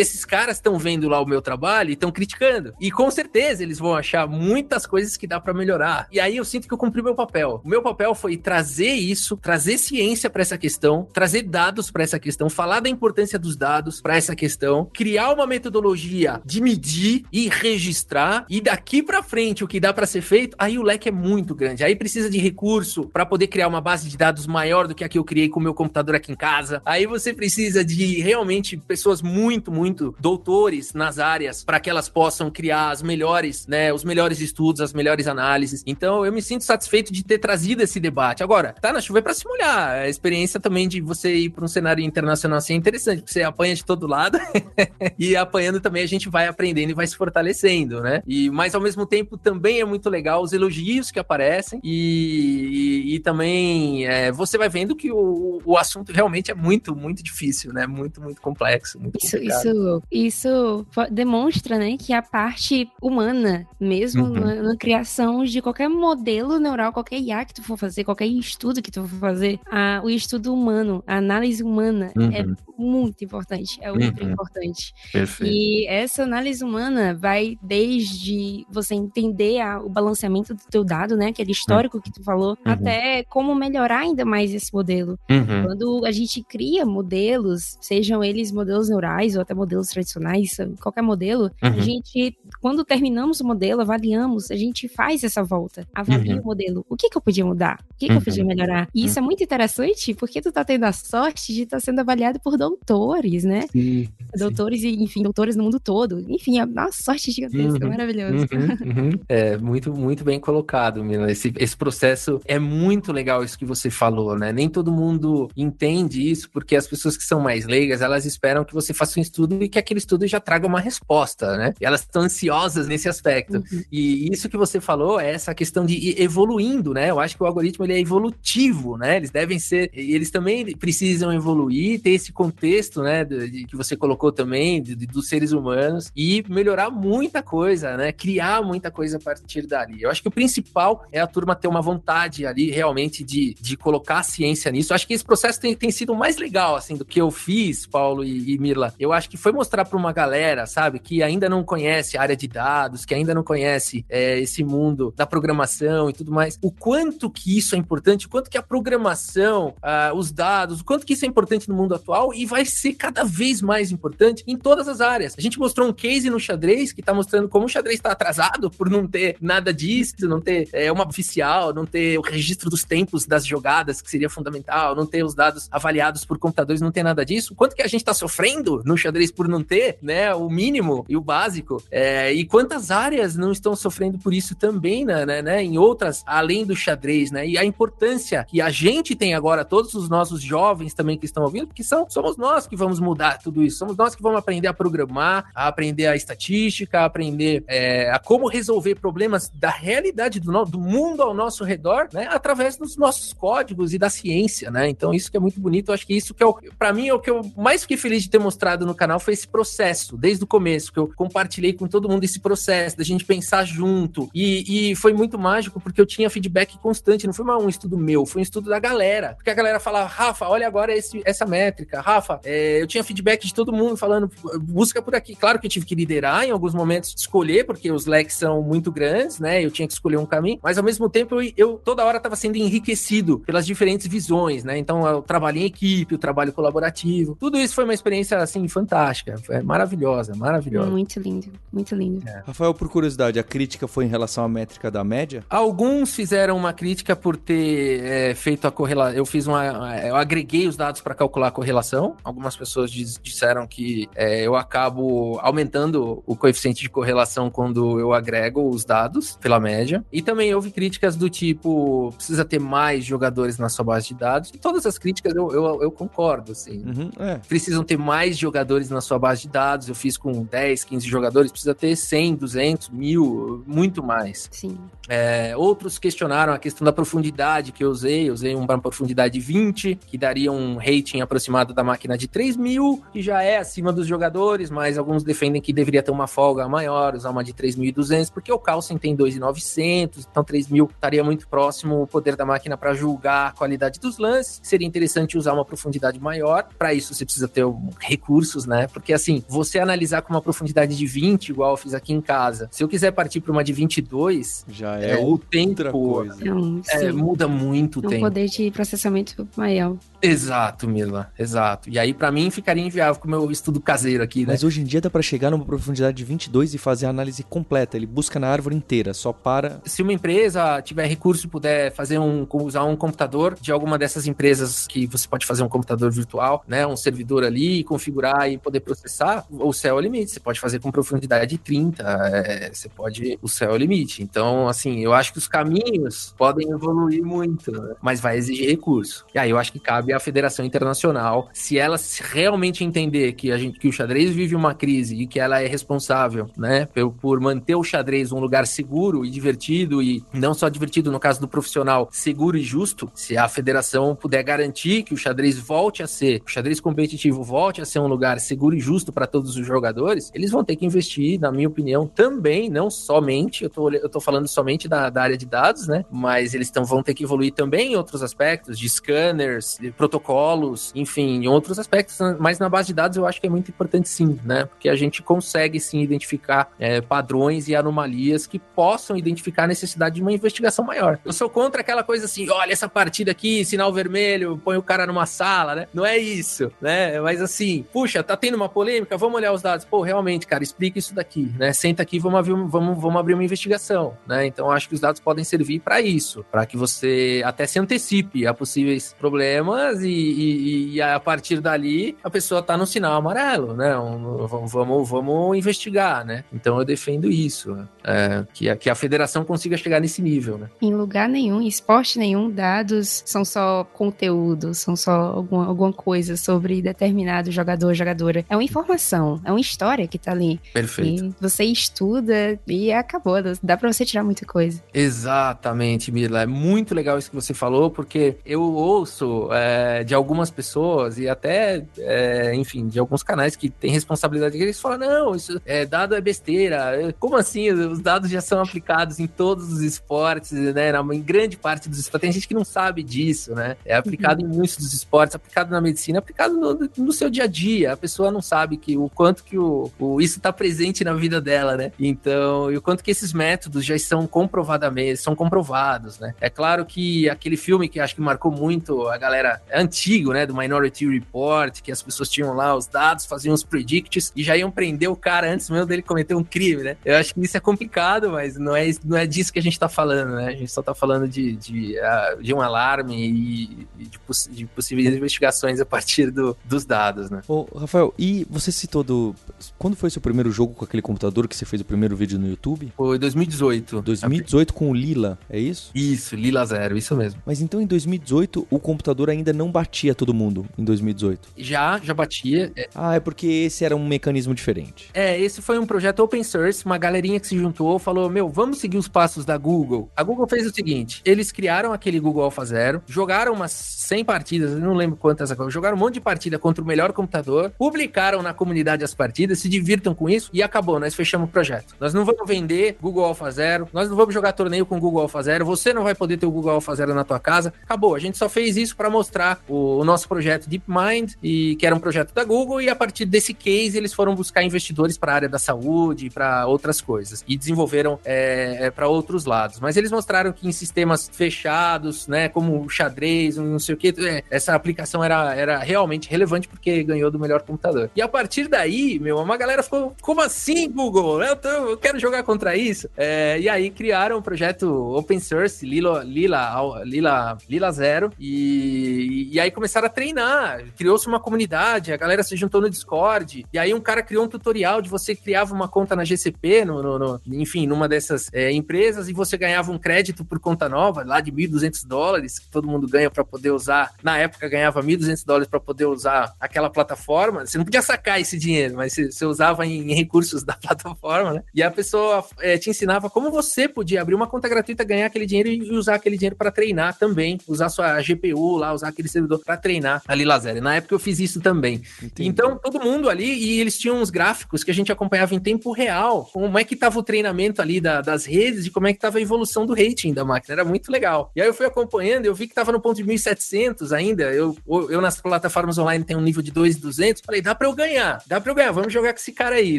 esses 0.00 0.24
caras 0.24 0.56
estão 0.56 0.76
vendo 0.76 1.08
lá 1.08 1.20
o 1.20 1.26
meu 1.26 1.40
trabalho 1.40 1.90
e 1.90 1.92
estão 1.92 2.10
criticando. 2.10 2.74
E 2.80 2.90
com 2.90 3.08
certeza 3.12 3.62
eles 3.62 3.78
vão 3.78 3.94
achar 3.94 4.26
muitas 4.26 4.86
coisas 4.86 5.16
que 5.16 5.28
dá 5.28 5.38
para 5.38 5.54
melhorar. 5.54 6.08
E 6.10 6.18
aí 6.18 6.36
eu 6.36 6.44
sinto 6.44 6.66
que 6.66 6.74
eu 6.74 6.78
cumpri 6.78 7.00
meu 7.00 7.14
papel. 7.14 7.60
O 7.64 7.68
meu 7.68 7.80
papel 7.80 8.12
foi 8.12 8.36
trazer 8.36 8.92
isso, 8.94 9.36
trazer 9.36 9.78
ciência 9.78 10.28
para 10.28 10.42
essa 10.42 10.58
questão, 10.58 11.06
trazer 11.12 11.42
dados 11.42 11.92
para 11.92 12.02
essa 12.02 12.18
questão, 12.18 12.50
falar 12.50 12.80
da 12.80 12.88
importância 12.88 13.38
dos 13.38 13.56
dados 13.56 14.00
para 14.00 14.16
essa 14.16 14.34
questão, 14.34 14.90
criar 14.92 15.32
uma 15.32 15.46
metodologia 15.46 16.40
de 16.44 16.60
medir 16.60 17.24
e 17.32 17.48
registrar 17.48 18.44
e 18.48 18.60
daqui 18.60 19.00
para 19.00 19.22
frente 19.22 19.62
o 19.62 19.68
que 19.68 19.78
dá 19.78 19.92
para 19.92 20.06
ser 20.06 20.22
feito, 20.22 20.56
aí 20.58 20.76
o 20.76 20.82
leque 20.82 21.08
é 21.08 21.12
muito 21.12 21.54
grande. 21.54 21.84
Aí 21.84 21.94
precisa 21.94 22.28
de 22.28 22.38
recurso 22.38 23.08
para 23.12 23.24
poder 23.24 23.46
criar 23.46 23.68
uma 23.68 23.80
base 23.80 24.08
de 24.08 24.16
dados 24.16 24.46
maior 24.46 24.88
do 24.88 24.94
que 24.94 25.04
a 25.04 25.08
que 25.08 25.19
eu 25.20 25.24
criei 25.24 25.48
com 25.48 25.60
o 25.60 25.62
meu 25.62 25.74
computador 25.74 26.14
aqui 26.14 26.32
em 26.32 26.36
casa. 26.36 26.82
Aí 26.84 27.06
você 27.06 27.32
precisa 27.32 27.84
de 27.84 28.20
realmente 28.20 28.76
pessoas 28.76 29.22
muito, 29.22 29.70
muito 29.70 30.14
doutores 30.18 30.92
nas 30.94 31.18
áreas 31.18 31.62
para 31.62 31.78
que 31.78 31.90
elas 31.90 32.08
possam 32.08 32.50
criar 32.50 32.90
as 32.90 33.02
melhores, 33.02 33.66
né, 33.66 33.92
os 33.92 34.04
melhores 34.04 34.40
estudos, 34.40 34.80
as 34.80 34.92
melhores 34.92 35.26
análises. 35.26 35.82
Então 35.86 36.24
eu 36.24 36.32
me 36.32 36.42
sinto 36.42 36.64
satisfeito 36.64 37.12
de 37.12 37.22
ter 37.22 37.38
trazido 37.38 37.82
esse 37.82 38.00
debate. 38.00 38.42
Agora, 38.42 38.74
tá 38.80 38.92
na 38.92 39.00
chuva 39.00 39.18
é 39.18 39.22
para 39.22 39.34
se 39.34 39.46
molhar. 39.46 39.90
A 39.90 40.08
experiência 40.08 40.58
também 40.58 40.88
de 40.88 41.00
você 41.00 41.34
ir 41.34 41.50
para 41.50 41.64
um 41.64 41.68
cenário 41.68 42.02
internacional 42.04 42.58
assim 42.58 42.74
é 42.74 42.76
interessante, 42.76 43.20
porque 43.20 43.32
você 43.32 43.42
apanha 43.42 43.74
de 43.74 43.84
todo 43.84 44.06
lado 44.06 44.38
e 45.18 45.36
apanhando 45.36 45.80
também 45.80 46.02
a 46.02 46.08
gente 46.08 46.28
vai 46.28 46.46
aprendendo 46.46 46.90
e 46.90 46.94
vai 46.94 47.06
se 47.06 47.16
fortalecendo, 47.16 48.00
né? 48.00 48.22
E 48.26 48.50
mas 48.50 48.74
ao 48.74 48.80
mesmo 48.80 49.06
tempo 49.06 49.36
também 49.36 49.80
é 49.80 49.84
muito 49.84 50.08
legal 50.08 50.42
os 50.42 50.52
elogios 50.52 51.10
que 51.10 51.18
aparecem 51.18 51.80
e, 51.82 53.04
e, 53.10 53.14
e 53.14 53.20
também 53.20 54.06
é, 54.06 54.32
você 54.32 54.56
vai 54.56 54.68
vendo 54.68 54.96
que 54.96 55.09
o, 55.10 55.60
o 55.64 55.76
assunto 55.76 56.12
realmente 56.12 56.50
é 56.50 56.54
muito, 56.54 56.94
muito 56.94 57.22
difícil, 57.22 57.72
né? 57.72 57.86
Muito, 57.86 58.20
muito 58.20 58.40
complexo. 58.40 58.98
Muito 59.00 59.18
isso, 59.22 59.36
isso, 59.38 60.02
isso 60.10 60.86
demonstra, 61.10 61.78
né, 61.78 61.96
que 61.96 62.12
a 62.12 62.22
parte 62.22 62.90
humana, 63.00 63.66
mesmo 63.78 64.24
uhum. 64.24 64.32
na, 64.32 64.54
na, 64.62 64.76
criação 64.76 65.44
de 65.44 65.60
qualquer 65.60 65.88
modelo 65.88 66.58
neural, 66.58 66.92
qualquer 66.92 67.18
IA 67.20 67.44
que 67.44 67.54
tu 67.54 67.62
for 67.62 67.76
fazer, 67.76 68.04
qualquer 68.04 68.26
estudo 68.26 68.82
que 68.82 68.90
tu 68.90 69.06
for 69.06 69.18
fazer, 69.18 69.58
a, 69.70 70.00
o 70.02 70.10
estudo 70.10 70.52
humano, 70.52 71.02
a 71.06 71.16
análise 71.16 71.62
humana 71.62 72.12
é 72.16 72.18
uhum. 72.18 72.32
é 72.32 72.44
muito 72.78 73.24
importante, 73.24 73.78
é 73.80 73.92
ultra 73.92 74.24
uhum. 74.24 74.32
importante. 74.32 74.94
Perfeito. 75.12 75.52
E 75.52 75.86
essa 75.86 76.22
análise 76.22 76.64
humana 76.64 77.14
vai 77.14 77.58
desde 77.62 78.64
você 78.70 78.94
entender 78.94 79.60
a, 79.60 79.80
o 79.80 79.88
balanceamento 79.88 80.54
do 80.54 80.62
teu 80.70 80.84
dado, 80.84 81.16
né, 81.16 81.28
aquele 81.28 81.52
histórico 81.52 81.98
uhum. 81.98 82.02
que 82.02 82.12
tu 82.12 82.22
falou, 82.24 82.56
uhum. 82.64 82.72
até 82.72 83.24
como 83.24 83.54
melhorar 83.54 84.00
ainda 84.00 84.24
mais 84.24 84.52
esse 84.54 84.72
modelo. 84.72 84.99
Uhum. 85.30 85.64
Quando 85.64 86.04
a 86.04 86.12
gente 86.12 86.42
cria 86.42 86.84
modelos, 86.84 87.76
sejam 87.80 88.22
eles 88.22 88.52
modelos 88.52 88.88
neurais 88.88 89.36
ou 89.36 89.42
até 89.42 89.54
modelos 89.54 89.88
tradicionais, 89.88 90.56
qualquer 90.80 91.02
modelo, 91.02 91.50
a 91.60 91.68
uhum. 91.68 91.80
gente, 91.80 92.36
quando 92.60 92.84
terminamos 92.84 93.40
o 93.40 93.46
modelo, 93.46 93.80
avaliamos, 93.80 94.50
a 94.50 94.56
gente 94.56 94.88
faz 94.88 95.24
essa 95.24 95.42
volta, 95.42 95.86
avalia 95.94 96.36
uhum. 96.36 96.42
o 96.42 96.44
modelo. 96.44 96.86
O 96.88 96.96
que 96.96 97.08
que 97.08 97.16
eu 97.16 97.20
podia 97.20 97.44
mudar? 97.44 97.80
O 97.90 97.98
que 97.98 98.06
que 98.06 98.12
eu 98.12 98.20
podia 98.20 98.44
melhorar? 98.44 98.88
E 98.94 99.04
isso 99.04 99.18
é 99.18 99.22
muito 99.22 99.42
interessante, 99.42 100.14
porque 100.14 100.40
tu 100.40 100.52
tá 100.52 100.64
tendo 100.64 100.84
a 100.84 100.92
sorte 100.92 101.52
de 101.52 101.62
estar 101.62 101.76
tá 101.76 101.80
sendo 101.80 102.00
avaliado 102.00 102.40
por 102.40 102.56
doutores, 102.56 103.44
né? 103.44 103.66
Sim, 103.72 104.08
doutores, 104.36 104.80
sim. 104.80 105.02
enfim, 105.02 105.22
doutores 105.22 105.56
no 105.56 105.64
mundo 105.64 105.78
todo. 105.78 106.24
Enfim, 106.28 106.58
é 106.58 106.64
uma 106.64 106.90
sorte 106.92 107.30
gigantesca, 107.30 107.84
uhum, 107.84 107.90
maravilhoso. 107.90 108.46
Uhum, 108.52 108.90
uhum. 108.90 109.10
É, 109.28 109.56
muito, 109.56 109.92
muito 109.92 110.24
bem 110.24 110.40
colocado, 110.40 111.04
Mila. 111.04 111.30
Esse, 111.30 111.52
esse 111.56 111.76
processo 111.76 112.40
é 112.44 112.58
muito 112.58 113.12
legal, 113.12 113.44
isso 113.44 113.58
que 113.58 113.64
você 113.64 113.90
falou, 113.90 114.36
né? 114.36 114.52
Nem 114.52 114.68
todo 114.68 114.90
mundo 114.90 115.48
entende 115.56 116.28
isso, 116.28 116.50
porque 116.50 116.74
as 116.74 116.86
pessoas 116.86 117.16
que 117.16 117.24
são 117.24 117.40
mais 117.40 117.66
leigas, 117.66 118.00
elas 118.00 118.24
esperam 118.24 118.64
que 118.64 118.74
você 118.74 118.92
faça 118.92 119.18
um 119.18 119.22
estudo 119.22 119.62
e 119.62 119.68
que 119.68 119.78
aquele 119.78 119.98
estudo 119.98 120.26
já 120.26 120.40
traga 120.40 120.66
uma 120.66 120.80
resposta, 120.80 121.56
né? 121.56 121.74
E 121.80 121.84
elas 121.84 122.00
estão 122.00 122.22
ansiosas 122.22 122.39
nesse 122.86 123.08
aspecto. 123.08 123.56
Uhum. 123.56 123.84
E 123.90 124.32
isso 124.32 124.48
que 124.48 124.56
você 124.56 124.80
falou 124.80 125.20
é 125.20 125.30
essa 125.30 125.54
questão 125.54 125.84
de 125.84 125.94
ir 125.94 126.20
evoluindo, 126.20 126.92
né? 126.92 127.10
Eu 127.10 127.20
acho 127.20 127.36
que 127.36 127.42
o 127.42 127.46
algoritmo 127.46 127.84
ele 127.84 127.94
é 127.94 128.00
evolutivo, 128.00 128.96
né? 128.96 129.16
Eles 129.16 129.30
devem 129.30 129.58
ser, 129.58 129.90
eles 129.92 130.30
também 130.30 130.76
precisam 130.76 131.32
evoluir, 131.32 132.00
ter 132.00 132.10
esse 132.10 132.32
contexto, 132.32 133.02
né? 133.02 133.24
De, 133.24 133.50
de, 133.50 133.64
que 133.64 133.76
você 133.76 133.96
colocou 133.96 134.32
também, 134.32 134.82
de, 134.82 134.94
dos 134.94 135.28
seres 135.28 135.52
humanos, 135.52 136.10
e 136.16 136.44
melhorar 136.48 136.90
muita 136.90 137.42
coisa, 137.42 137.96
né? 137.96 138.12
Criar 138.12 138.62
muita 138.62 138.90
coisa 138.90 139.16
a 139.16 139.20
partir 139.20 139.66
dali. 139.66 140.02
Eu 140.02 140.10
acho 140.10 140.22
que 140.22 140.28
o 140.28 140.32
principal 140.32 141.06
é 141.12 141.20
a 141.20 141.26
turma 141.26 141.54
ter 141.54 141.68
uma 141.68 141.80
vontade 141.80 142.46
ali 142.46 142.70
realmente 142.70 143.24
de, 143.24 143.54
de 143.60 143.76
colocar 143.76 144.18
a 144.18 144.22
ciência 144.22 144.70
nisso. 144.70 144.92
Eu 144.92 144.94
acho 144.94 145.06
que 145.06 145.14
esse 145.14 145.24
processo 145.24 145.60
tem, 145.60 145.74
tem 145.74 145.90
sido 145.90 146.14
mais 146.14 146.36
legal, 146.36 146.76
assim, 146.76 146.96
do 146.96 147.04
que 147.04 147.20
eu 147.20 147.30
fiz, 147.30 147.86
Paulo 147.86 148.24
e, 148.24 148.54
e 148.54 148.58
Mirla. 148.58 148.94
Eu 148.98 149.12
acho 149.12 149.28
que 149.28 149.36
foi 149.36 149.52
mostrar 149.52 149.84
para 149.84 149.98
uma 149.98 150.12
galera, 150.12 150.66
sabe, 150.66 150.98
que 150.98 151.22
ainda 151.22 151.48
não 151.48 151.64
conhece 151.64 152.16
a 152.16 152.22
área 152.22 152.29
de 152.36 152.48
dados, 152.48 153.04
que 153.04 153.14
ainda 153.14 153.34
não 153.34 153.42
conhece 153.42 154.04
é, 154.08 154.38
esse 154.38 154.62
mundo 154.64 155.12
da 155.16 155.26
programação 155.26 156.08
e 156.10 156.12
tudo 156.12 156.32
mais, 156.32 156.58
o 156.62 156.70
quanto 156.70 157.30
que 157.30 157.56
isso 157.56 157.74
é 157.74 157.78
importante, 157.78 158.26
o 158.26 158.28
quanto 158.28 158.50
que 158.50 158.58
a 158.58 158.62
programação, 158.62 159.74
uh, 159.78 160.14
os 160.16 160.32
dados, 160.32 160.80
o 160.80 160.84
quanto 160.84 161.06
que 161.06 161.12
isso 161.12 161.24
é 161.24 161.28
importante 161.28 161.68
no 161.68 161.74
mundo 161.74 161.94
atual 161.94 162.32
e 162.34 162.46
vai 162.46 162.64
ser 162.64 162.94
cada 162.94 163.24
vez 163.24 163.62
mais 163.62 163.90
importante 163.90 164.44
em 164.46 164.56
todas 164.56 164.88
as 164.88 165.00
áreas. 165.00 165.34
A 165.36 165.40
gente 165.40 165.58
mostrou 165.58 165.88
um 165.88 165.92
case 165.92 166.28
no 166.30 166.38
xadrez 166.38 166.92
que 166.92 167.00
está 167.00 167.14
mostrando 167.14 167.48
como 167.48 167.66
o 167.66 167.68
xadrez 167.68 167.96
está 167.96 168.12
atrasado 168.12 168.70
por 168.70 168.90
não 168.90 169.06
ter 169.06 169.36
nada 169.40 169.72
disso, 169.72 170.28
não 170.28 170.40
ter 170.40 170.68
é, 170.72 170.90
uma 170.90 171.06
oficial, 171.06 171.72
não 171.72 171.86
ter 171.86 172.18
o 172.18 172.22
registro 172.22 172.68
dos 172.68 172.84
tempos 172.84 173.26
das 173.26 173.46
jogadas, 173.46 174.00
que 174.00 174.10
seria 174.10 174.28
fundamental, 174.28 174.94
não 174.94 175.06
ter 175.06 175.24
os 175.24 175.34
dados 175.34 175.68
avaliados 175.70 176.24
por 176.24 176.38
computadores, 176.38 176.80
não 176.80 176.92
ter 176.92 177.02
nada 177.02 177.24
disso. 177.24 177.54
Quanto 177.54 177.74
que 177.74 177.82
a 177.82 177.86
gente 177.86 178.00
está 178.00 178.14
sofrendo 178.14 178.82
no 178.84 178.96
xadrez 178.96 179.30
por 179.30 179.48
não 179.48 179.62
ter, 179.62 179.98
né, 180.02 180.34
o 180.34 180.48
mínimo 180.48 181.04
e 181.08 181.16
o 181.16 181.20
básico? 181.20 181.82
É, 181.90 182.19
e 182.32 182.44
quantas 182.44 182.90
áreas 182.90 183.36
não 183.36 183.52
estão 183.52 183.74
sofrendo 183.76 184.18
por 184.18 184.34
isso 184.34 184.54
também, 184.54 185.04
né, 185.04 185.24
né, 185.24 185.42
né, 185.42 185.62
em 185.62 185.78
outras, 185.78 186.22
além 186.26 186.64
do 186.64 186.74
xadrez, 186.74 187.30
né? 187.30 187.46
E 187.46 187.56
a 187.56 187.64
importância 187.64 188.44
que 188.48 188.60
a 188.60 188.70
gente 188.70 189.14
tem 189.14 189.34
agora, 189.34 189.64
todos 189.64 189.94
os 189.94 190.08
nossos 190.08 190.42
jovens 190.42 190.94
também 190.94 191.16
que 191.16 191.26
estão 191.26 191.42
ouvindo, 191.42 191.68
porque 191.68 191.84
são, 191.84 192.08
somos 192.08 192.36
nós 192.36 192.66
que 192.66 192.76
vamos 192.76 193.00
mudar 193.00 193.38
tudo 193.38 193.62
isso, 193.62 193.78
somos 193.78 193.96
nós 193.96 194.14
que 194.14 194.22
vamos 194.22 194.38
aprender 194.38 194.68
a 194.68 194.74
programar, 194.74 195.50
a 195.54 195.68
aprender 195.68 196.06
a 196.06 196.16
estatística, 196.16 197.00
a 197.00 197.04
aprender 197.04 197.64
é, 197.66 198.10
a 198.10 198.18
como 198.18 198.48
resolver 198.48 198.96
problemas 198.96 199.50
da 199.54 199.70
realidade 199.70 200.40
do, 200.40 200.52
no, 200.52 200.64
do 200.64 200.80
mundo 200.80 201.22
ao 201.22 201.34
nosso 201.34 201.64
redor, 201.64 202.08
né, 202.12 202.28
através 202.30 202.76
dos 202.76 202.96
nossos 202.96 203.32
códigos 203.32 203.94
e 203.94 203.98
da 203.98 204.10
ciência, 204.10 204.70
né? 204.70 204.88
Então 204.88 205.14
isso 205.14 205.30
que 205.30 205.36
é 205.36 205.40
muito 205.40 205.60
bonito, 205.60 205.90
eu 205.90 205.94
acho 205.94 206.06
que 206.06 206.14
isso 206.14 206.34
que 206.34 206.42
é 206.42 206.46
para 206.78 206.92
mim 206.92 207.08
é 207.08 207.14
o 207.14 207.20
que 207.20 207.30
eu 207.30 207.42
mais 207.56 207.82
fiquei 207.82 207.96
feliz 207.96 208.22
de 208.22 208.30
ter 208.30 208.38
mostrado 208.38 208.84
no 208.84 208.94
canal 208.94 209.20
foi 209.20 209.34
esse 209.34 209.46
processo, 209.48 210.16
desde 210.16 210.44
o 210.44 210.46
começo, 210.46 210.92
que 210.92 210.98
eu 210.98 211.10
compartilhei 211.14 211.72
com 211.72 211.86
todo 211.86 212.08
mundo 212.10 212.24
esse 212.24 212.40
processo 212.40 212.96
da 212.96 213.04
gente 213.04 213.24
pensar 213.24 213.64
junto 213.64 214.28
e, 214.34 214.90
e 214.90 214.96
foi 214.96 215.12
muito 215.12 215.38
mágico 215.38 215.80
porque 215.80 216.00
eu 216.00 216.06
tinha 216.06 216.30
feedback 216.30 216.78
constante, 216.78 217.26
não 217.26 217.34
foi 217.34 217.44
um 217.44 217.68
estudo 217.68 217.96
meu, 217.98 218.24
foi 218.26 218.40
um 218.40 218.42
estudo 218.42 218.70
da 218.70 218.78
galera, 218.78 219.34
porque 219.34 219.50
a 219.50 219.54
galera 219.54 219.80
falava, 219.80 220.06
Rafa, 220.06 220.48
olha 220.48 220.66
agora 220.66 220.94
esse, 220.94 221.22
essa 221.24 221.46
métrica, 221.46 222.00
Rafa, 222.00 222.40
é, 222.44 222.80
eu 222.80 222.86
tinha 222.86 223.02
feedback 223.02 223.46
de 223.46 223.54
todo 223.54 223.72
mundo 223.72 223.96
falando, 223.96 224.30
busca 224.62 225.02
por 225.02 225.14
aqui, 225.14 225.34
claro 225.34 225.58
que 225.58 225.66
eu 225.66 225.70
tive 225.70 225.86
que 225.86 225.94
liderar 225.94 226.44
em 226.44 226.50
alguns 226.50 226.74
momentos, 226.74 227.14
escolher, 227.16 227.64
porque 227.64 227.90
os 227.90 228.06
leques 228.06 228.36
são 228.36 228.62
muito 228.62 228.92
grandes, 228.92 229.38
né, 229.38 229.64
eu 229.64 229.70
tinha 229.70 229.86
que 229.86 229.94
escolher 229.94 230.16
um 230.16 230.26
caminho, 230.26 230.58
mas 230.62 230.78
ao 230.78 230.84
mesmo 230.84 231.08
tempo 231.08 231.40
eu, 231.40 231.52
eu 231.56 231.80
toda 231.84 232.04
hora 232.04 232.16
estava 232.18 232.36
sendo 232.36 232.56
enriquecido 232.56 233.40
pelas 233.40 233.66
diferentes 233.66 234.06
visões, 234.06 234.64
né? 234.64 234.78
Então, 234.78 235.02
o 235.02 235.22
trabalho 235.22 235.58
em 235.58 235.64
equipe, 235.64 236.14
o 236.14 236.18
trabalho 236.18 236.52
colaborativo, 236.52 237.36
tudo 237.38 237.58
isso 237.58 237.74
foi 237.74 237.84
uma 237.84 237.94
experiência, 237.94 238.38
assim, 238.38 238.66
fantástica, 238.68 239.36
foi 239.38 239.60
maravilhosa, 239.62 240.34
maravilhosa. 240.34 240.90
Muito 240.90 241.20
lindo, 241.20 241.48
muito 241.72 241.94
lindo. 241.94 241.99
É. 242.26 242.42
Rafael, 242.46 242.72
por 242.74 242.88
curiosidade, 242.88 243.38
a 243.38 243.42
crítica 243.42 243.86
foi 243.86 244.04
em 244.04 244.08
relação 244.08 244.44
à 244.44 244.48
métrica 244.48 244.90
da 244.90 245.04
média? 245.04 245.44
Alguns 245.48 246.14
fizeram 246.14 246.56
uma 246.56 246.72
crítica 246.72 247.14
por 247.14 247.36
ter 247.36 248.04
é, 248.04 248.34
feito 248.34 248.66
a 248.66 248.70
correlação, 248.70 249.16
eu 249.16 249.26
fiz 249.26 249.46
uma, 249.46 249.98
eu 249.98 250.16
agreguei 250.16 250.66
os 250.66 250.76
dados 250.76 251.00
para 251.00 251.14
calcular 251.14 251.48
a 251.48 251.50
correlação, 251.50 252.16
algumas 252.22 252.56
pessoas 252.56 252.90
diz, 252.90 253.18
disseram 253.22 253.66
que 253.66 254.08
é, 254.14 254.42
eu 254.46 254.56
acabo 254.56 255.38
aumentando 255.40 256.22
o 256.26 256.36
coeficiente 256.36 256.82
de 256.82 256.88
correlação 256.88 257.50
quando 257.50 257.98
eu 257.98 258.12
agrego 258.12 258.68
os 258.68 258.84
dados 258.84 259.36
pela 259.40 259.60
média, 259.60 260.04
e 260.12 260.22
também 260.22 260.54
houve 260.54 260.70
críticas 260.70 261.16
do 261.16 261.28
tipo, 261.28 262.12
precisa 262.16 262.44
ter 262.44 262.58
mais 262.58 263.04
jogadores 263.04 263.58
na 263.58 263.68
sua 263.68 263.84
base 263.84 264.08
de 264.08 264.14
dados. 264.14 264.50
E 264.54 264.58
todas 264.58 264.86
as 264.86 264.98
críticas 264.98 265.34
eu, 265.34 265.50
eu, 265.52 265.82
eu 265.82 265.90
concordo, 265.90 266.52
assim. 266.52 266.82
Uhum, 266.84 267.10
é. 267.18 267.38
Precisam 267.48 267.82
ter 267.82 267.98
mais 267.98 268.36
jogadores 268.36 268.90
na 268.90 269.00
sua 269.00 269.18
base 269.18 269.42
de 269.42 269.48
dados. 269.48 269.88
Eu 269.88 269.94
fiz 269.94 270.16
com 270.16 270.44
10, 270.44 270.84
15 270.84 271.06
jogadores, 271.06 271.50
precisa 271.50 271.74
ter 271.74 271.89
ter 271.90 271.96
100, 271.96 272.36
200, 272.36 272.88
mil, 272.90 273.64
muito 273.66 274.02
mais. 274.02 274.48
Sim. 274.52 274.78
É, 275.08 275.56
outros 275.56 275.98
questionaram 275.98 276.52
a 276.52 276.58
questão 276.58 276.84
da 276.84 276.92
profundidade 276.92 277.72
que 277.72 277.82
eu 277.82 277.90
usei. 277.90 278.28
Eu 278.28 278.34
usei 278.34 278.54
uma 278.54 278.78
profundidade 278.78 279.40
20, 279.40 279.96
que 280.06 280.16
daria 280.16 280.52
um 280.52 280.76
rating 280.76 281.20
aproximado 281.20 281.74
da 281.74 281.82
máquina 281.82 282.16
de 282.16 282.28
3 282.28 282.56
mil, 282.56 283.02
que 283.12 283.20
já 283.20 283.42
é 283.42 283.58
acima 283.58 283.92
dos 283.92 284.06
jogadores, 284.06 284.70
mas 284.70 284.96
alguns 284.96 285.24
defendem 285.24 285.60
que 285.60 285.72
deveria 285.72 286.00
ter 286.00 286.12
uma 286.12 286.28
folga 286.28 286.68
maior, 286.68 287.16
usar 287.16 287.30
uma 287.30 287.42
de 287.42 287.52
3.200, 287.52 288.30
porque 288.32 288.52
o 288.52 288.58
Carlsen 288.58 288.98
tem 288.98 289.16
2.900, 289.16 290.26
então 290.30 290.44
3 290.44 290.68
mil 290.68 290.88
estaria 290.94 291.24
muito 291.24 291.48
próximo 291.48 292.02
o 292.02 292.06
poder 292.06 292.36
da 292.36 292.46
máquina 292.46 292.76
para 292.76 292.94
julgar 292.94 293.48
a 293.48 293.52
qualidade 293.52 293.98
dos 293.98 294.18
lances. 294.18 294.60
Seria 294.62 294.86
interessante 294.86 295.36
usar 295.36 295.54
uma 295.54 295.64
profundidade 295.64 296.20
maior. 296.20 296.68
Para 296.78 296.94
isso, 296.94 297.12
você 297.14 297.24
precisa 297.24 297.48
ter 297.48 297.64
recursos, 297.98 298.64
né? 298.64 298.86
Porque 298.86 299.12
assim, 299.12 299.42
você 299.48 299.80
analisar 299.80 300.22
com 300.22 300.32
uma 300.32 300.40
profundidade 300.40 300.96
de 300.96 301.06
20, 301.06 301.48
igual 301.48 301.69
eu 301.72 301.76
fiz 301.76 301.94
aqui 301.94 302.12
em 302.12 302.20
casa, 302.20 302.68
se 302.70 302.82
eu 302.82 302.88
quiser 302.88 303.10
partir 303.12 303.40
para 303.40 303.52
uma 303.52 303.64
de 303.64 303.72
22, 303.72 304.64
já 304.68 304.98
é, 304.98 305.12
é 305.12 305.18
o 305.18 305.38
tempo 305.38 305.90
coisa. 305.90 306.36
Não, 306.44 306.80
é, 306.88 307.12
muda 307.12 307.48
muito 307.48 307.98
o 307.98 308.02
tempo. 308.02 308.16
Um 308.16 308.20
poder 308.20 308.46
de 308.46 308.70
processamento 308.70 309.46
maior. 309.56 309.96
Exato, 310.22 310.86
Mila, 310.86 311.32
exato. 311.38 311.88
E 311.88 311.98
aí, 311.98 312.12
para 312.12 312.30
mim, 312.30 312.50
ficaria 312.50 312.84
inviável 312.84 313.20
com 313.20 313.26
o 313.26 313.30
meu 313.30 313.50
estudo 313.50 313.80
caseiro 313.80 314.22
aqui, 314.22 314.40
né? 314.40 314.52
Mas 314.52 314.62
hoje 314.62 314.80
em 314.80 314.84
dia 314.84 315.00
dá 315.00 315.08
para 315.08 315.22
chegar 315.22 315.50
numa 315.50 315.64
profundidade 315.64 316.16
de 316.16 316.24
22 316.24 316.74
e 316.74 316.78
fazer 316.78 317.06
a 317.06 317.10
análise 317.10 317.42
completa. 317.42 317.96
Ele 317.96 318.06
busca 318.06 318.38
na 318.38 318.48
árvore 318.48 318.76
inteira, 318.76 319.14
só 319.14 319.32
para. 319.32 319.80
Se 319.84 320.02
uma 320.02 320.12
empresa 320.12 320.80
tiver 320.82 321.06
recurso 321.06 321.46
e 321.46 321.48
puder 321.48 321.92
fazer 321.92 322.18
um, 322.18 322.46
usar 322.52 322.84
um 322.84 322.96
computador 322.96 323.56
de 323.60 323.72
alguma 323.72 323.98
dessas 323.98 324.26
empresas 324.26 324.86
que 324.86 325.06
você 325.06 325.26
pode 325.26 325.46
fazer 325.46 325.62
um 325.62 325.68
computador 325.68 326.10
virtual, 326.10 326.64
né? 326.68 326.86
Um 326.86 326.96
servidor 326.96 327.42
ali, 327.42 327.82
configurar 327.84 328.50
e 328.50 328.58
poder 328.58 328.80
processar, 328.80 329.46
o 329.50 329.72
céu 329.72 329.96
é 329.96 329.98
o 329.98 330.00
limite. 330.00 330.32
Você 330.32 330.40
pode 330.40 330.60
fazer 330.60 330.80
com 330.80 330.90
profundidade 330.90 331.50
de 331.50 331.58
30, 331.58 332.02
é, 332.02 332.70
você 332.72 332.88
pode. 332.88 333.38
O 333.40 333.48
céu 333.48 333.70
é 333.70 333.74
o 333.74 333.76
limite. 333.76 334.22
Então, 334.22 334.68
assim, 334.68 335.00
eu 335.00 335.14
acho 335.14 335.32
que 335.32 335.38
os 335.38 335.48
caminhos 335.48 336.34
podem 336.36 336.68
evoluir 336.70 337.22
muito, 337.22 337.72
né? 337.72 337.94
mas 338.02 338.20
vai 338.20 338.36
exigir 338.36 338.68
recurso. 338.68 339.24
E 339.34 339.38
aí 339.38 339.50
eu 339.50 339.58
acho 339.58 339.72
que 339.72 339.80
cabe 339.80 340.09
à 340.12 340.20
Federação 340.20 340.64
Internacional, 340.64 341.48
se 341.52 341.78
ela 341.78 341.96
realmente 342.32 342.84
entender 342.84 343.32
que 343.32 343.50
a 343.50 343.58
gente 343.58 343.78
que 343.78 343.88
o 343.88 343.92
xadrez 343.92 344.30
vive 344.30 344.54
uma 344.54 344.74
crise 344.74 345.16
e 345.16 345.26
que 345.26 345.40
ela 345.40 345.60
é 345.60 345.66
responsável, 345.66 346.48
né, 346.56 346.86
por, 346.86 347.12
por 347.12 347.40
manter 347.40 347.74
o 347.74 347.84
xadrez 347.84 348.32
um 348.32 348.38
lugar 348.38 348.66
seguro 348.66 349.24
e 349.24 349.30
divertido 349.30 350.02
e 350.02 350.22
não 350.32 350.54
só 350.54 350.68
divertido 350.68 351.10
no 351.10 351.20
caso 351.20 351.40
do 351.40 351.48
profissional, 351.48 352.08
seguro 352.10 352.56
e 352.56 352.62
justo, 352.62 353.10
se 353.14 353.36
a 353.36 353.48
federação 353.48 354.14
puder 354.14 354.42
garantir 354.42 355.02
que 355.02 355.14
o 355.14 355.16
xadrez 355.16 355.58
volte 355.58 356.02
a 356.02 356.06
ser, 356.06 356.42
o 356.44 356.50
xadrez 356.50 356.80
competitivo 356.80 357.42
volte 357.42 357.80
a 357.80 357.84
ser 357.84 357.98
um 358.00 358.06
lugar 358.06 358.38
seguro 358.40 358.76
e 358.76 358.80
justo 358.80 359.12
para 359.12 359.26
todos 359.26 359.56
os 359.56 359.66
jogadores, 359.66 360.30
eles 360.34 360.50
vão 360.50 360.64
ter 360.64 360.76
que 360.76 360.86
investir, 360.86 361.40
na 361.40 361.50
minha 361.50 361.68
opinião, 361.68 362.06
também, 362.06 362.68
não 362.68 362.90
somente, 362.90 363.64
eu 363.64 363.70
tô, 363.70 363.90
eu 363.90 364.08
tô 364.08 364.20
falando 364.20 364.48
somente 364.48 364.88
da, 364.88 365.10
da 365.10 365.22
área 365.22 365.36
de 365.36 365.46
dados, 365.46 365.86
né, 365.86 366.04
mas 366.10 366.54
eles 366.54 366.70
tão, 366.70 366.84
vão 366.84 367.02
ter 367.02 367.14
que 367.14 367.24
evoluir 367.24 367.52
também 367.52 367.92
em 367.92 367.96
outros 367.96 368.22
aspectos, 368.22 368.78
de 368.78 368.88
scanners, 368.88 369.78
de 369.80 369.90
protocolos, 370.00 370.92
enfim, 370.94 371.46
outros 371.46 371.78
aspectos, 371.78 372.18
né? 372.20 372.34
mas 372.40 372.58
na 372.58 372.70
base 372.70 372.88
de 372.88 372.94
dados 372.94 373.18
eu 373.18 373.26
acho 373.26 373.38
que 373.38 373.46
é 373.46 373.50
muito 373.50 373.70
importante 373.70 374.08
sim, 374.08 374.40
né? 374.42 374.64
Porque 374.64 374.88
a 374.88 374.96
gente 374.96 375.22
consegue 375.22 375.78
sim 375.78 376.00
identificar 376.00 376.72
é, 376.78 377.02
padrões 377.02 377.68
e 377.68 377.76
anomalias 377.76 378.46
que 378.46 378.58
possam 378.58 379.14
identificar 379.14 379.64
a 379.64 379.66
necessidade 379.66 380.14
de 380.14 380.22
uma 380.22 380.32
investigação 380.32 380.82
maior. 380.82 381.18
Eu 381.22 381.34
sou 381.34 381.50
contra 381.50 381.82
aquela 381.82 382.02
coisa 382.02 382.24
assim, 382.24 382.48
olha 382.48 382.72
essa 382.72 382.88
partida 382.88 383.30
aqui, 383.30 383.62
sinal 383.62 383.92
vermelho, 383.92 384.58
põe 384.64 384.78
o 384.78 384.82
cara 384.82 385.06
numa 385.06 385.26
sala, 385.26 385.74
né? 385.74 385.86
Não 385.92 386.06
é 386.06 386.16
isso, 386.16 386.72
né? 386.80 387.20
Mas 387.20 387.42
assim, 387.42 387.84
puxa, 387.92 388.22
tá 388.22 388.38
tendo 388.38 388.54
uma 388.54 388.70
polêmica, 388.70 389.18
vamos 389.18 389.36
olhar 389.36 389.52
os 389.52 389.60
dados. 389.60 389.84
Pô, 389.84 390.00
realmente, 390.00 390.46
cara, 390.46 390.62
explica 390.62 390.98
isso 390.98 391.14
daqui, 391.14 391.52
né? 391.58 391.74
Senta 391.74 392.02
aqui, 392.02 392.18
vamos 392.18 392.38
abrir, 392.38 392.54
vamos, 392.54 392.98
vamos 392.98 393.20
abrir 393.20 393.34
uma 393.34 393.44
investigação, 393.44 394.16
né? 394.26 394.46
Então 394.46 394.70
acho 394.70 394.88
que 394.88 394.94
os 394.94 395.00
dados 395.00 395.20
podem 395.20 395.44
servir 395.44 395.80
para 395.80 396.00
isso, 396.00 396.42
para 396.50 396.64
que 396.64 396.78
você 396.78 397.42
até 397.44 397.66
se 397.66 397.78
antecipe 397.78 398.46
a 398.46 398.54
possíveis 398.54 399.14
problemas 399.18 399.89
e, 400.02 400.08
e, 400.08 400.94
e, 400.94 401.02
a 401.02 401.18
partir 401.18 401.60
dali 401.60 402.16
a 402.22 402.30
pessoa 402.30 402.62
tá 402.62 402.76
no 402.76 402.86
sinal 402.86 403.14
amarelo, 403.14 403.74
né? 403.74 403.96
Um, 403.98 404.46
vamos, 404.46 405.08
vamos 405.08 405.56
investigar, 405.56 406.24
né? 406.24 406.44
Então 406.52 406.78
eu 406.78 406.84
defendo 406.84 407.30
isso, 407.30 407.76
é, 408.04 408.44
que, 408.52 408.68
a, 408.68 408.76
que 408.76 408.90
a 408.90 408.94
federação 408.94 409.44
consiga 409.44 409.76
chegar 409.76 410.00
nesse 410.00 410.22
nível, 410.22 410.58
né? 410.58 410.68
Em 410.80 410.94
lugar 410.94 411.28
nenhum, 411.28 411.60
em 411.60 411.66
esporte 411.66 412.18
nenhum, 412.18 412.50
dados 412.50 413.22
são 413.24 413.44
só 413.44 413.84
conteúdo, 413.92 414.74
são 414.74 414.96
só 414.96 415.12
alguma, 415.12 415.66
alguma 415.66 415.92
coisa 415.92 416.36
sobre 416.36 416.82
determinado 416.82 417.50
jogador, 417.50 417.94
jogadora. 417.94 418.44
É 418.48 418.56
uma 418.56 418.64
informação, 418.64 419.40
é 419.44 419.50
uma 419.50 419.60
história 419.60 420.06
que 420.06 420.18
tá 420.18 420.32
ali. 420.32 420.60
Perfeito. 420.72 421.24
E 421.24 421.34
você 421.40 421.64
estuda 421.64 422.58
e 422.66 422.92
acabou, 422.92 423.36
dá 423.62 423.76
pra 423.76 423.92
você 423.92 424.04
tirar 424.04 424.24
muita 424.24 424.44
coisa. 424.46 424.82
Exatamente, 424.92 426.10
Mila. 426.12 426.42
É 426.42 426.46
muito 426.46 426.94
legal 426.94 427.18
isso 427.18 427.30
que 427.30 427.36
você 427.36 427.54
falou, 427.54 427.90
porque 427.90 428.36
eu 428.44 428.62
ouço 428.62 429.48
é, 429.52 429.79
é, 429.80 430.04
de 430.04 430.14
algumas 430.14 430.50
pessoas 430.50 431.18
e 431.18 431.28
até, 431.28 431.84
é, 431.98 432.54
enfim, 432.54 432.88
de 432.88 432.98
alguns 432.98 433.22
canais 433.22 433.56
que 433.56 433.70
têm 433.70 433.90
responsabilidade, 433.90 434.56
que 434.56 434.62
eles 434.62 434.80
falam, 434.80 434.98
não, 434.98 435.34
isso 435.34 435.60
é, 435.64 435.86
dado 435.86 436.14
é 436.14 436.20
besteira. 436.20 437.14
Como 437.18 437.36
assim? 437.36 437.70
Os 437.70 438.00
dados 438.00 438.30
já 438.30 438.40
são 438.40 438.60
aplicados 438.60 439.18
em 439.18 439.26
todos 439.26 439.72
os 439.72 439.80
esportes, 439.80 440.52
né? 440.52 440.90
Em 441.12 441.22
grande 441.22 441.56
parte 441.56 441.88
dos 441.88 441.98
esportes. 441.98 442.20
Tem 442.20 442.32
gente 442.32 442.48
que 442.48 442.54
não 442.54 442.64
sabe 442.64 443.02
disso, 443.02 443.54
né? 443.54 443.76
É 443.84 443.94
aplicado 443.94 444.42
uhum. 444.42 444.50
em 444.50 444.56
muitos 444.56 444.76
dos 444.76 444.92
esportes, 444.92 445.34
aplicado 445.34 445.70
na 445.70 445.80
medicina, 445.80 446.18
aplicado 446.18 446.54
no, 446.54 446.90
no, 446.96 447.12
seu 447.12 447.30
dia 447.30 447.44
a 447.44 447.46
dia. 447.46 447.92
A 447.92 447.96
pessoa 447.96 448.30
não 448.30 448.42
sabe 448.42 448.76
que 448.76 448.96
o 448.96 449.08
quanto 449.08 449.44
que 449.44 449.58
o, 449.58 449.90
o 449.98 450.20
isso 450.20 450.38
está 450.38 450.52
presente 450.52 451.04
na 451.04 451.14
vida 451.14 451.40
dela, 451.40 451.76
né? 451.76 451.92
Então, 451.98 452.70
e 452.70 452.76
o 452.76 452.82
quanto 452.82 453.02
que 453.02 453.10
esses 453.10 453.32
métodos 453.32 453.84
já 453.84 453.98
são 453.98 454.26
comprovadamente, 454.26 455.16
são 455.18 455.34
comprovados, 455.34 456.18
né? 456.18 456.34
É 456.40 456.50
claro 456.50 456.84
que 456.84 457.28
aquele 457.28 457.56
filme 457.56 457.88
que 457.88 458.00
acho 458.00 458.14
que 458.14 458.20
marcou 458.20 458.50
muito 458.50 459.08
a 459.08 459.16
galera 459.16 459.60
antigo, 459.74 460.32
né, 460.32 460.46
do 460.46 460.54
Minority 460.54 461.06
Report, 461.06 461.80
que 461.80 461.92
as 461.92 462.02
pessoas 462.02 462.28
tinham 462.28 462.54
lá 462.54 462.74
os 462.76 462.86
dados, 462.86 463.26
faziam 463.26 463.54
os 463.54 463.64
predicts 463.64 464.32
e 464.34 464.42
já 464.42 464.56
iam 464.56 464.70
prender 464.70 465.10
o 465.10 465.16
cara 465.16 465.52
antes 465.52 465.68
mesmo 465.70 465.86
dele 465.86 466.02
cometer 466.02 466.34
um 466.34 466.44
crime, 466.44 466.82
né? 466.82 466.96
Eu 467.04 467.16
acho 467.16 467.34
que 467.34 467.40
isso 467.40 467.56
é 467.56 467.60
complicado, 467.60 468.30
mas 468.30 468.56
não 468.56 468.74
é, 468.74 468.90
não 469.04 469.16
é 469.16 469.26
disso 469.26 469.52
que 469.52 469.58
a 469.58 469.62
gente 469.62 469.78
tá 469.78 469.88
falando, 469.88 470.36
né? 470.36 470.48
A 470.48 470.52
gente 470.52 470.70
só 470.70 470.82
tá 470.82 470.94
falando 470.94 471.28
de, 471.28 471.52
de, 471.56 471.98
ah, 472.00 472.36
de 472.40 472.54
um 472.54 472.60
alarme 472.60 473.86
e 473.98 474.06
de, 474.06 474.18
de, 474.50 474.66
possíveis 474.66 475.14
investigações 475.14 475.80
a 475.80 475.86
partir 475.86 476.30
do, 476.30 476.56
dos 476.64 476.84
dados, 476.84 477.30
né? 477.30 477.42
Ô, 477.48 477.66
Rafael, 477.76 478.14
e 478.18 478.46
você 478.48 478.72
citou 478.72 479.02
do... 479.02 479.34
Quando 479.78 479.96
foi 479.96 480.10
seu 480.10 480.20
primeiro 480.20 480.50
jogo 480.50 480.74
com 480.74 480.84
aquele 480.84 481.02
computador 481.02 481.46
que 481.46 481.56
você 481.56 481.64
fez 481.64 481.82
o 481.82 481.84
primeiro 481.84 482.16
vídeo 482.16 482.38
no 482.38 482.48
YouTube? 482.48 482.92
Foi 482.96 483.18
2018. 483.18 484.02
2018 484.02 484.74
com 484.74 484.90
o 484.90 484.94
Lila, 484.94 485.38
é 485.48 485.58
isso? 485.58 485.90
Isso, 485.94 486.34
Lila 486.36 486.64
Zero, 486.64 486.96
isso 486.96 487.14
mesmo. 487.16 487.40
Mas 487.44 487.60
então 487.60 487.80
em 487.80 487.86
2018 487.86 488.66
o 488.70 488.78
computador 488.78 489.30
ainda 489.30 489.52
não 489.52 489.59
batia 489.68 490.14
todo 490.14 490.32
mundo 490.32 490.64
em 490.78 490.84
2018? 490.84 491.48
Já, 491.58 491.98
já 491.98 492.14
batia. 492.14 492.70
É. 492.76 492.88
Ah, 492.94 493.16
é 493.16 493.20
porque 493.20 493.46
esse 493.46 493.84
era 493.84 493.96
um 493.96 494.06
mecanismo 494.06 494.54
diferente. 494.54 495.10
É, 495.12 495.36
esse 495.40 495.60
foi 495.60 495.78
um 495.78 495.86
projeto 495.86 496.20
open 496.20 496.44
source, 496.44 496.84
uma 496.84 496.96
galerinha 496.98 497.40
que 497.40 497.48
se 497.48 497.58
juntou, 497.58 497.98
falou: 497.98 498.30
Meu, 498.30 498.48
vamos 498.48 498.78
seguir 498.78 498.98
os 498.98 499.08
passos 499.08 499.44
da 499.44 499.56
Google. 499.56 500.08
A 500.14 500.22
Google 500.22 500.46
fez 500.48 500.66
o 500.66 500.72
seguinte: 500.72 501.20
eles 501.24 501.50
criaram 501.50 501.92
aquele 501.92 502.20
Google 502.20 502.44
Alpha 502.44 502.64
Zero, 502.64 503.02
jogaram 503.06 503.52
umas 503.52 503.72
100 503.72 504.24
partidas, 504.24 504.78
não 504.78 504.94
lembro 504.94 505.16
quantas 505.16 505.50
agora, 505.50 505.70
jogaram 505.70 505.96
um 505.96 506.00
monte 506.00 506.14
de 506.14 506.20
partida 506.20 506.58
contra 506.58 506.82
o 506.82 506.86
melhor 506.86 507.12
computador, 507.12 507.72
publicaram 507.76 508.42
na 508.42 508.54
comunidade 508.54 509.02
as 509.02 509.14
partidas, 509.14 509.58
se 509.58 509.68
divirtam 509.68 510.14
com 510.14 510.28
isso 510.28 510.50
e 510.52 510.62
acabou. 510.62 511.00
Nós 511.00 511.14
fechamos 511.14 511.48
o 511.48 511.50
projeto. 511.50 511.94
Nós 511.98 512.14
não 512.14 512.24
vamos 512.24 512.46
vender 512.46 512.96
Google 513.00 513.24
Alpha 513.24 513.50
Zero, 513.50 513.88
nós 513.92 514.08
não 514.08 514.16
vamos 514.16 514.34
jogar 514.34 514.52
torneio 514.52 514.86
com 514.86 515.00
Google 515.00 515.22
Alpha 515.22 515.42
Zero, 515.42 515.64
você 515.64 515.92
não 515.92 516.02
vai 516.02 516.14
poder 516.14 516.36
ter 516.36 516.46
o 516.46 516.50
Google 516.50 516.72
Alpha 516.72 516.94
Zero 516.94 517.14
na 517.14 517.24
tua 517.24 517.40
casa. 517.40 517.72
Acabou. 517.82 518.14
A 518.14 518.18
gente 518.18 518.38
só 518.38 518.48
fez 518.48 518.76
isso 518.76 518.96
para 518.96 519.10
mostrar 519.10 519.39
o, 519.68 519.98
o, 519.98 520.04
nosso 520.04 520.28
projeto 520.28 520.68
DeepMind, 520.68 521.34
e, 521.42 521.76
que 521.76 521.86
era 521.86 521.94
um 521.94 522.00
projeto 522.00 522.32
da 522.34 522.44
Google, 522.44 522.80
e 522.80 522.88
a 522.88 522.96
partir 522.96 523.24
desse 523.24 523.54
case 523.54 523.96
eles 523.96 524.12
foram 524.12 524.34
buscar 524.34 524.62
investidores 524.62 525.16
para 525.16 525.32
a 525.32 525.34
área 525.34 525.48
da 525.48 525.58
saúde, 525.58 526.30
para 526.30 526.66
outras 526.66 527.00
coisas, 527.00 527.44
e 527.46 527.56
desenvolveram 527.56 528.18
é, 528.24 528.86
é, 528.86 528.90
para 528.90 529.08
outros 529.08 529.44
lados. 529.44 529.80
Mas 529.80 529.96
eles 529.96 530.10
mostraram 530.10 530.52
que 530.52 530.66
em 530.66 530.72
sistemas 530.72 531.30
fechados, 531.32 532.26
né, 532.26 532.48
como 532.48 532.84
o 532.84 532.88
xadrez, 532.88 533.56
não 533.56 533.78
sei 533.78 533.94
o 533.94 533.98
que, 533.98 534.14
é, 534.18 534.42
essa 534.50 534.74
aplicação 534.74 535.22
era, 535.22 535.54
era 535.54 535.78
realmente 535.78 536.28
relevante 536.28 536.68
porque 536.68 537.02
ganhou 537.02 537.30
do 537.30 537.38
melhor 537.38 537.62
computador. 537.62 538.10
E 538.14 538.22
a 538.22 538.28
partir 538.28 538.68
daí, 538.68 539.18
meu, 539.18 539.38
uma 539.38 539.56
galera 539.56 539.82
ficou, 539.82 540.14
como 540.20 540.40
assim, 540.40 540.90
Google? 540.90 541.42
Eu, 541.42 541.56
tô, 541.56 541.68
eu 541.68 541.96
quero 541.96 542.18
jogar 542.18 542.42
contra 542.42 542.76
isso. 542.76 543.08
É, 543.16 543.58
e 543.60 543.68
aí 543.68 543.90
criaram 543.90 544.38
um 544.38 544.42
projeto 544.42 544.86
open 545.14 545.40
source, 545.40 545.84
Lila, 545.84 546.22
Lila, 546.24 547.02
Lila, 547.04 547.58
Lila 547.68 547.92
Zero, 547.92 548.32
e 548.38 549.29
E, 549.30 549.54
e 549.54 549.60
aí 549.60 549.70
começaram 549.70 550.06
a 550.06 550.10
treinar, 550.10 550.84
criou-se 550.96 551.26
uma 551.26 551.38
comunidade, 551.38 552.12
a 552.12 552.16
galera 552.16 552.42
se 552.42 552.56
juntou 552.56 552.80
no 552.80 552.90
Discord, 552.90 553.64
e 553.72 553.78
aí 553.78 553.94
um 553.94 554.00
cara 554.00 554.22
criou 554.22 554.44
um 554.44 554.48
tutorial 554.48 555.00
de 555.00 555.08
você 555.08 555.36
criava 555.36 555.72
uma 555.72 555.88
conta 555.88 556.16
na 556.16 556.24
GCP, 556.24 556.84
no, 556.84 557.02
no, 557.02 557.18
no 557.18 557.40
enfim, 557.54 557.86
numa 557.86 558.08
dessas 558.08 558.50
é, 558.52 558.72
empresas, 558.72 559.28
e 559.28 559.32
você 559.32 559.56
ganhava 559.56 559.92
um 559.92 559.98
crédito 559.98 560.44
por 560.44 560.58
conta 560.58 560.88
nova, 560.88 561.24
lá 561.24 561.40
de 561.40 561.52
1.200 561.52 562.06
dólares, 562.06 562.58
que 562.58 562.68
todo 562.68 562.88
mundo 562.88 563.06
ganha 563.06 563.30
para 563.30 563.44
poder 563.44 563.70
usar. 563.70 564.12
Na 564.22 564.36
época 564.36 564.68
ganhava 564.68 565.02
1.200 565.02 565.44
dólares 565.46 565.68
para 565.68 565.80
poder 565.80 566.06
usar 566.06 566.54
aquela 566.58 566.90
plataforma. 566.90 567.64
Você 567.64 567.78
não 567.78 567.84
podia 567.84 568.02
sacar 568.02 568.40
esse 568.40 568.58
dinheiro, 568.58 568.96
mas 568.96 569.14
você, 569.14 569.44
usava 569.44 569.86
em, 569.86 570.10
em, 570.10 570.14
recursos 570.14 570.62
da 570.64 570.74
plataforma, 570.74 571.54
né? 571.54 571.62
E 571.74 571.82
a 571.82 571.90
pessoa 571.90 572.44
é, 572.58 572.76
te 572.78 572.90
ensinava 572.90 573.30
como 573.30 573.50
você 573.50 573.88
podia 573.88 574.22
abrir 574.22 574.34
uma 574.34 574.46
conta 574.46 574.68
gratuita, 574.68 575.04
ganhar 575.04 575.26
aquele 575.26 575.46
dinheiro 575.46 575.68
e 575.68 575.92
usar 575.92 576.16
aquele 576.16 576.36
dinheiro 576.36 576.56
para 576.56 576.70
treinar 576.70 577.16
também, 577.18 577.58
usar 577.68 577.88
sua 577.88 578.20
GPU 578.20 578.76
lá, 578.76 578.92
usar 578.92 579.08
aquele 579.20 579.28
servidor 579.28 579.60
para 579.64 579.76
treinar 579.76 580.22
ali 580.26 580.44
lá 580.44 580.58
zero. 580.58 580.80
Na 580.80 580.96
época 580.96 581.14
eu 581.14 581.18
fiz 581.18 581.38
isso 581.38 581.60
também. 581.60 582.02
Entendi. 582.22 582.48
Então 582.48 582.78
todo 582.78 583.00
mundo 583.00 583.28
ali 583.28 583.44
e 583.44 583.80
eles 583.80 583.98
tinham 583.98 584.20
uns 584.20 584.30
gráficos 584.30 584.82
que 584.82 584.90
a 584.90 584.94
gente 584.94 585.12
acompanhava 585.12 585.54
em 585.54 585.60
tempo 585.60 585.92
real, 585.92 586.48
como 586.52 586.78
é 586.78 586.84
que 586.84 586.94
estava 586.94 587.18
o 587.18 587.22
treinamento 587.22 587.82
ali 587.82 588.00
da, 588.00 588.20
das 588.20 588.44
redes 588.44 588.86
e 588.86 588.90
como 588.90 589.06
é 589.06 589.12
que 589.12 589.18
estava 589.18 589.38
a 589.38 589.40
evolução 589.40 589.86
do 589.86 589.94
rating 589.94 590.32
da 590.32 590.44
máquina. 590.44 590.74
Era 590.74 590.84
muito 590.84 591.12
legal. 591.12 591.50
E 591.54 591.60
aí 591.60 591.68
eu 591.68 591.74
fui 591.74 591.86
acompanhando, 591.86 592.46
eu 592.46 592.54
vi 592.54 592.66
que 592.66 592.72
estava 592.72 592.92
no 592.92 593.00
ponto 593.00 593.16
de 593.16 593.24
1700 593.24 594.12
ainda. 594.12 594.44
Eu, 594.44 594.76
eu 594.86 595.20
nas 595.20 595.40
plataformas 595.40 595.98
online 595.98 596.24
tenho 596.24 596.38
um 596.38 596.42
nível 596.42 596.62
de 596.62 596.70
2,200. 596.70 597.42
Falei, 597.44 597.60
dá 597.60 597.74
para 597.74 597.86
eu 597.86 597.94
ganhar, 597.94 598.42
dá 598.46 598.60
para 598.60 598.70
eu 598.70 598.74
ganhar, 598.74 598.92
vamos 598.92 599.12
jogar 599.12 599.32
com 599.32 599.38
esse 599.38 599.52
cara 599.52 599.76
aí, 599.76 599.98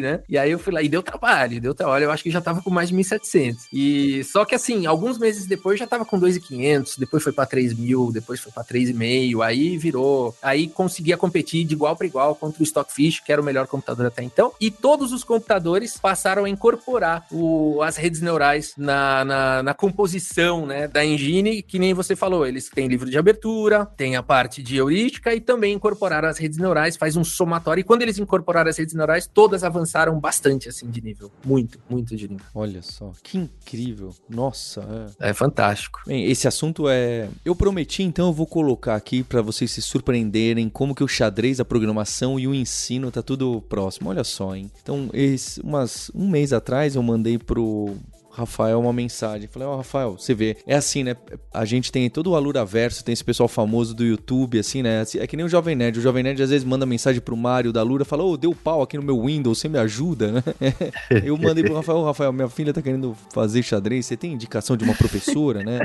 né? 0.00 0.20
E 0.28 0.36
aí 0.36 0.50
eu 0.50 0.58
fui 0.58 0.72
lá 0.72 0.82
e 0.82 0.88
deu 0.88 1.02
trabalho, 1.02 1.60
deu 1.60 1.74
trabalho. 1.74 2.04
Eu 2.04 2.10
acho 2.10 2.22
que 2.22 2.30
já 2.30 2.40
tava 2.40 2.62
com 2.62 2.70
mais 2.70 2.88
de 2.88 2.96
1.700. 2.96 3.56
E 3.72 4.24
só 4.24 4.44
que 4.44 4.54
assim, 4.54 4.86
alguns 4.86 5.18
meses 5.18 5.46
depois 5.46 5.78
já 5.78 5.86
tava 5.86 6.04
com 6.04 6.18
2.500, 6.18 6.98
depois 6.98 7.22
foi 7.22 7.32
para 7.32 7.48
3.000, 7.48 8.12
depois 8.12 8.40
foi 8.40 8.52
para 8.52 8.64
3.500, 9.12 9.44
aí 9.44 9.78
virou, 9.78 10.34
aí 10.42 10.68
conseguia 10.68 11.16
competir 11.16 11.64
de 11.64 11.74
igual 11.74 11.96
para 11.96 12.06
igual 12.06 12.34
contra 12.34 12.62
o 12.62 12.64
Stockfish, 12.64 13.20
que 13.20 13.32
era 13.32 13.40
o 13.40 13.44
melhor 13.44 13.66
computador 13.66 14.06
até 14.06 14.22
então. 14.22 14.52
E 14.60 14.70
todos 14.70 15.12
os 15.12 15.24
computadores 15.24 15.96
passaram 15.96 16.44
a 16.44 16.48
incorporar 16.48 17.26
o, 17.30 17.82
as 17.82 17.96
redes 17.96 18.20
neurais 18.20 18.74
na, 18.76 19.24
na, 19.24 19.62
na 19.62 19.74
composição, 19.74 20.66
né, 20.66 20.88
da 20.88 21.04
engine, 21.04 21.62
que 21.62 21.78
nem 21.78 21.94
você 21.94 22.16
falou, 22.16 22.46
eles 22.46 22.68
têm 22.68 22.88
livro 22.88 23.10
de 23.10 23.18
abertura, 23.18 23.86
tem 23.86 24.16
a 24.16 24.22
parte 24.22 24.62
de 24.62 24.76
heurística 24.76 25.34
e 25.34 25.40
também 25.40 25.74
incorporaram 25.74 26.28
as 26.28 26.38
redes 26.38 26.58
neurais, 26.58 26.96
faz 26.96 27.16
um 27.16 27.24
somatório. 27.24 27.80
E 27.80 27.84
quando 27.84 28.02
eles 28.02 28.18
incorporaram 28.18 28.70
as 28.70 28.78
redes 28.78 28.94
neurais, 28.94 29.26
todas 29.26 29.64
avançaram 29.64 30.18
bastante, 30.18 30.68
assim, 30.68 30.88
de 30.88 31.00
nível. 31.00 31.30
Muito, 31.44 31.78
muito 31.88 32.16
de 32.16 32.28
nível. 32.28 32.46
Olha 32.54 32.82
só, 32.82 33.12
que 33.22 33.38
incrível. 33.38 34.14
Nossa, 34.28 35.08
é. 35.20 35.30
É 35.30 35.34
fantástico. 35.34 36.00
Bem, 36.06 36.24
esse 36.30 36.46
assunto 36.46 36.88
é. 36.88 37.28
Eu 37.44 37.54
prometi, 37.54 38.02
então 38.02 38.28
eu 38.28 38.32
vou 38.32 38.46
colocar 38.46 39.00
aqui 39.02 39.24
para 39.24 39.42
vocês 39.42 39.70
se 39.72 39.82
surpreenderem 39.82 40.68
como 40.68 40.94
que 40.94 41.02
o 41.02 41.08
xadrez, 41.08 41.58
a 41.58 41.64
programação 41.64 42.38
e 42.38 42.46
o 42.46 42.54
ensino 42.54 43.10
tá 43.10 43.20
tudo 43.20 43.60
próximo. 43.68 44.08
Olha 44.08 44.22
só, 44.22 44.54
hein? 44.54 44.70
Então, 44.80 45.10
esse, 45.12 45.60
umas, 45.60 46.10
um 46.14 46.28
mês 46.28 46.52
atrás 46.52 46.94
eu 46.94 47.02
mandei 47.02 47.36
pro 47.36 47.96
Rafael 48.30 48.80
uma 48.80 48.92
mensagem. 48.92 49.48
Falei, 49.48 49.66
ó, 49.68 49.74
oh, 49.74 49.76
Rafael, 49.78 50.16
você 50.16 50.34
vê, 50.34 50.56
é 50.66 50.76
assim, 50.76 51.02
né? 51.02 51.16
A 51.52 51.64
gente 51.64 51.90
tem 51.90 52.08
todo 52.08 52.30
o 52.30 52.36
Alura 52.36 52.64
Verso, 52.64 53.04
tem 53.04 53.12
esse 53.12 53.24
pessoal 53.24 53.48
famoso 53.48 53.92
do 53.92 54.04
YouTube, 54.04 54.58
assim, 54.58 54.82
né? 54.82 55.02
É 55.16 55.26
que 55.26 55.36
nem 55.36 55.44
o 55.44 55.48
Jovem 55.48 55.74
Nerd. 55.74 55.98
O 55.98 56.02
Jovem 56.02 56.22
Nerd 56.22 56.42
às 56.42 56.50
vezes 56.50 56.64
manda 56.64 56.86
mensagem 56.86 57.20
pro 57.20 57.36
Mário 57.36 57.72
da 57.72 57.82
Lura, 57.82 58.04
fala, 58.04 58.22
ô, 58.22 58.32
oh, 58.32 58.36
deu 58.36 58.54
pau 58.54 58.82
aqui 58.82 58.96
no 58.96 59.02
meu 59.02 59.20
Windows, 59.20 59.58
você 59.58 59.68
me 59.68 59.78
ajuda, 59.78 60.32
né? 60.32 60.42
Eu 61.24 61.36
mandei 61.36 61.64
pro 61.64 61.74
Rafael, 61.74 61.98
oh, 61.98 62.04
Rafael, 62.04 62.32
minha 62.32 62.48
filha 62.48 62.72
tá 62.72 62.80
querendo 62.80 63.14
fazer 63.34 63.62
xadrez, 63.62 64.06
você 64.06 64.16
tem 64.16 64.32
indicação 64.32 64.76
de 64.76 64.84
uma 64.84 64.94
professora, 64.94 65.62
né? 65.62 65.80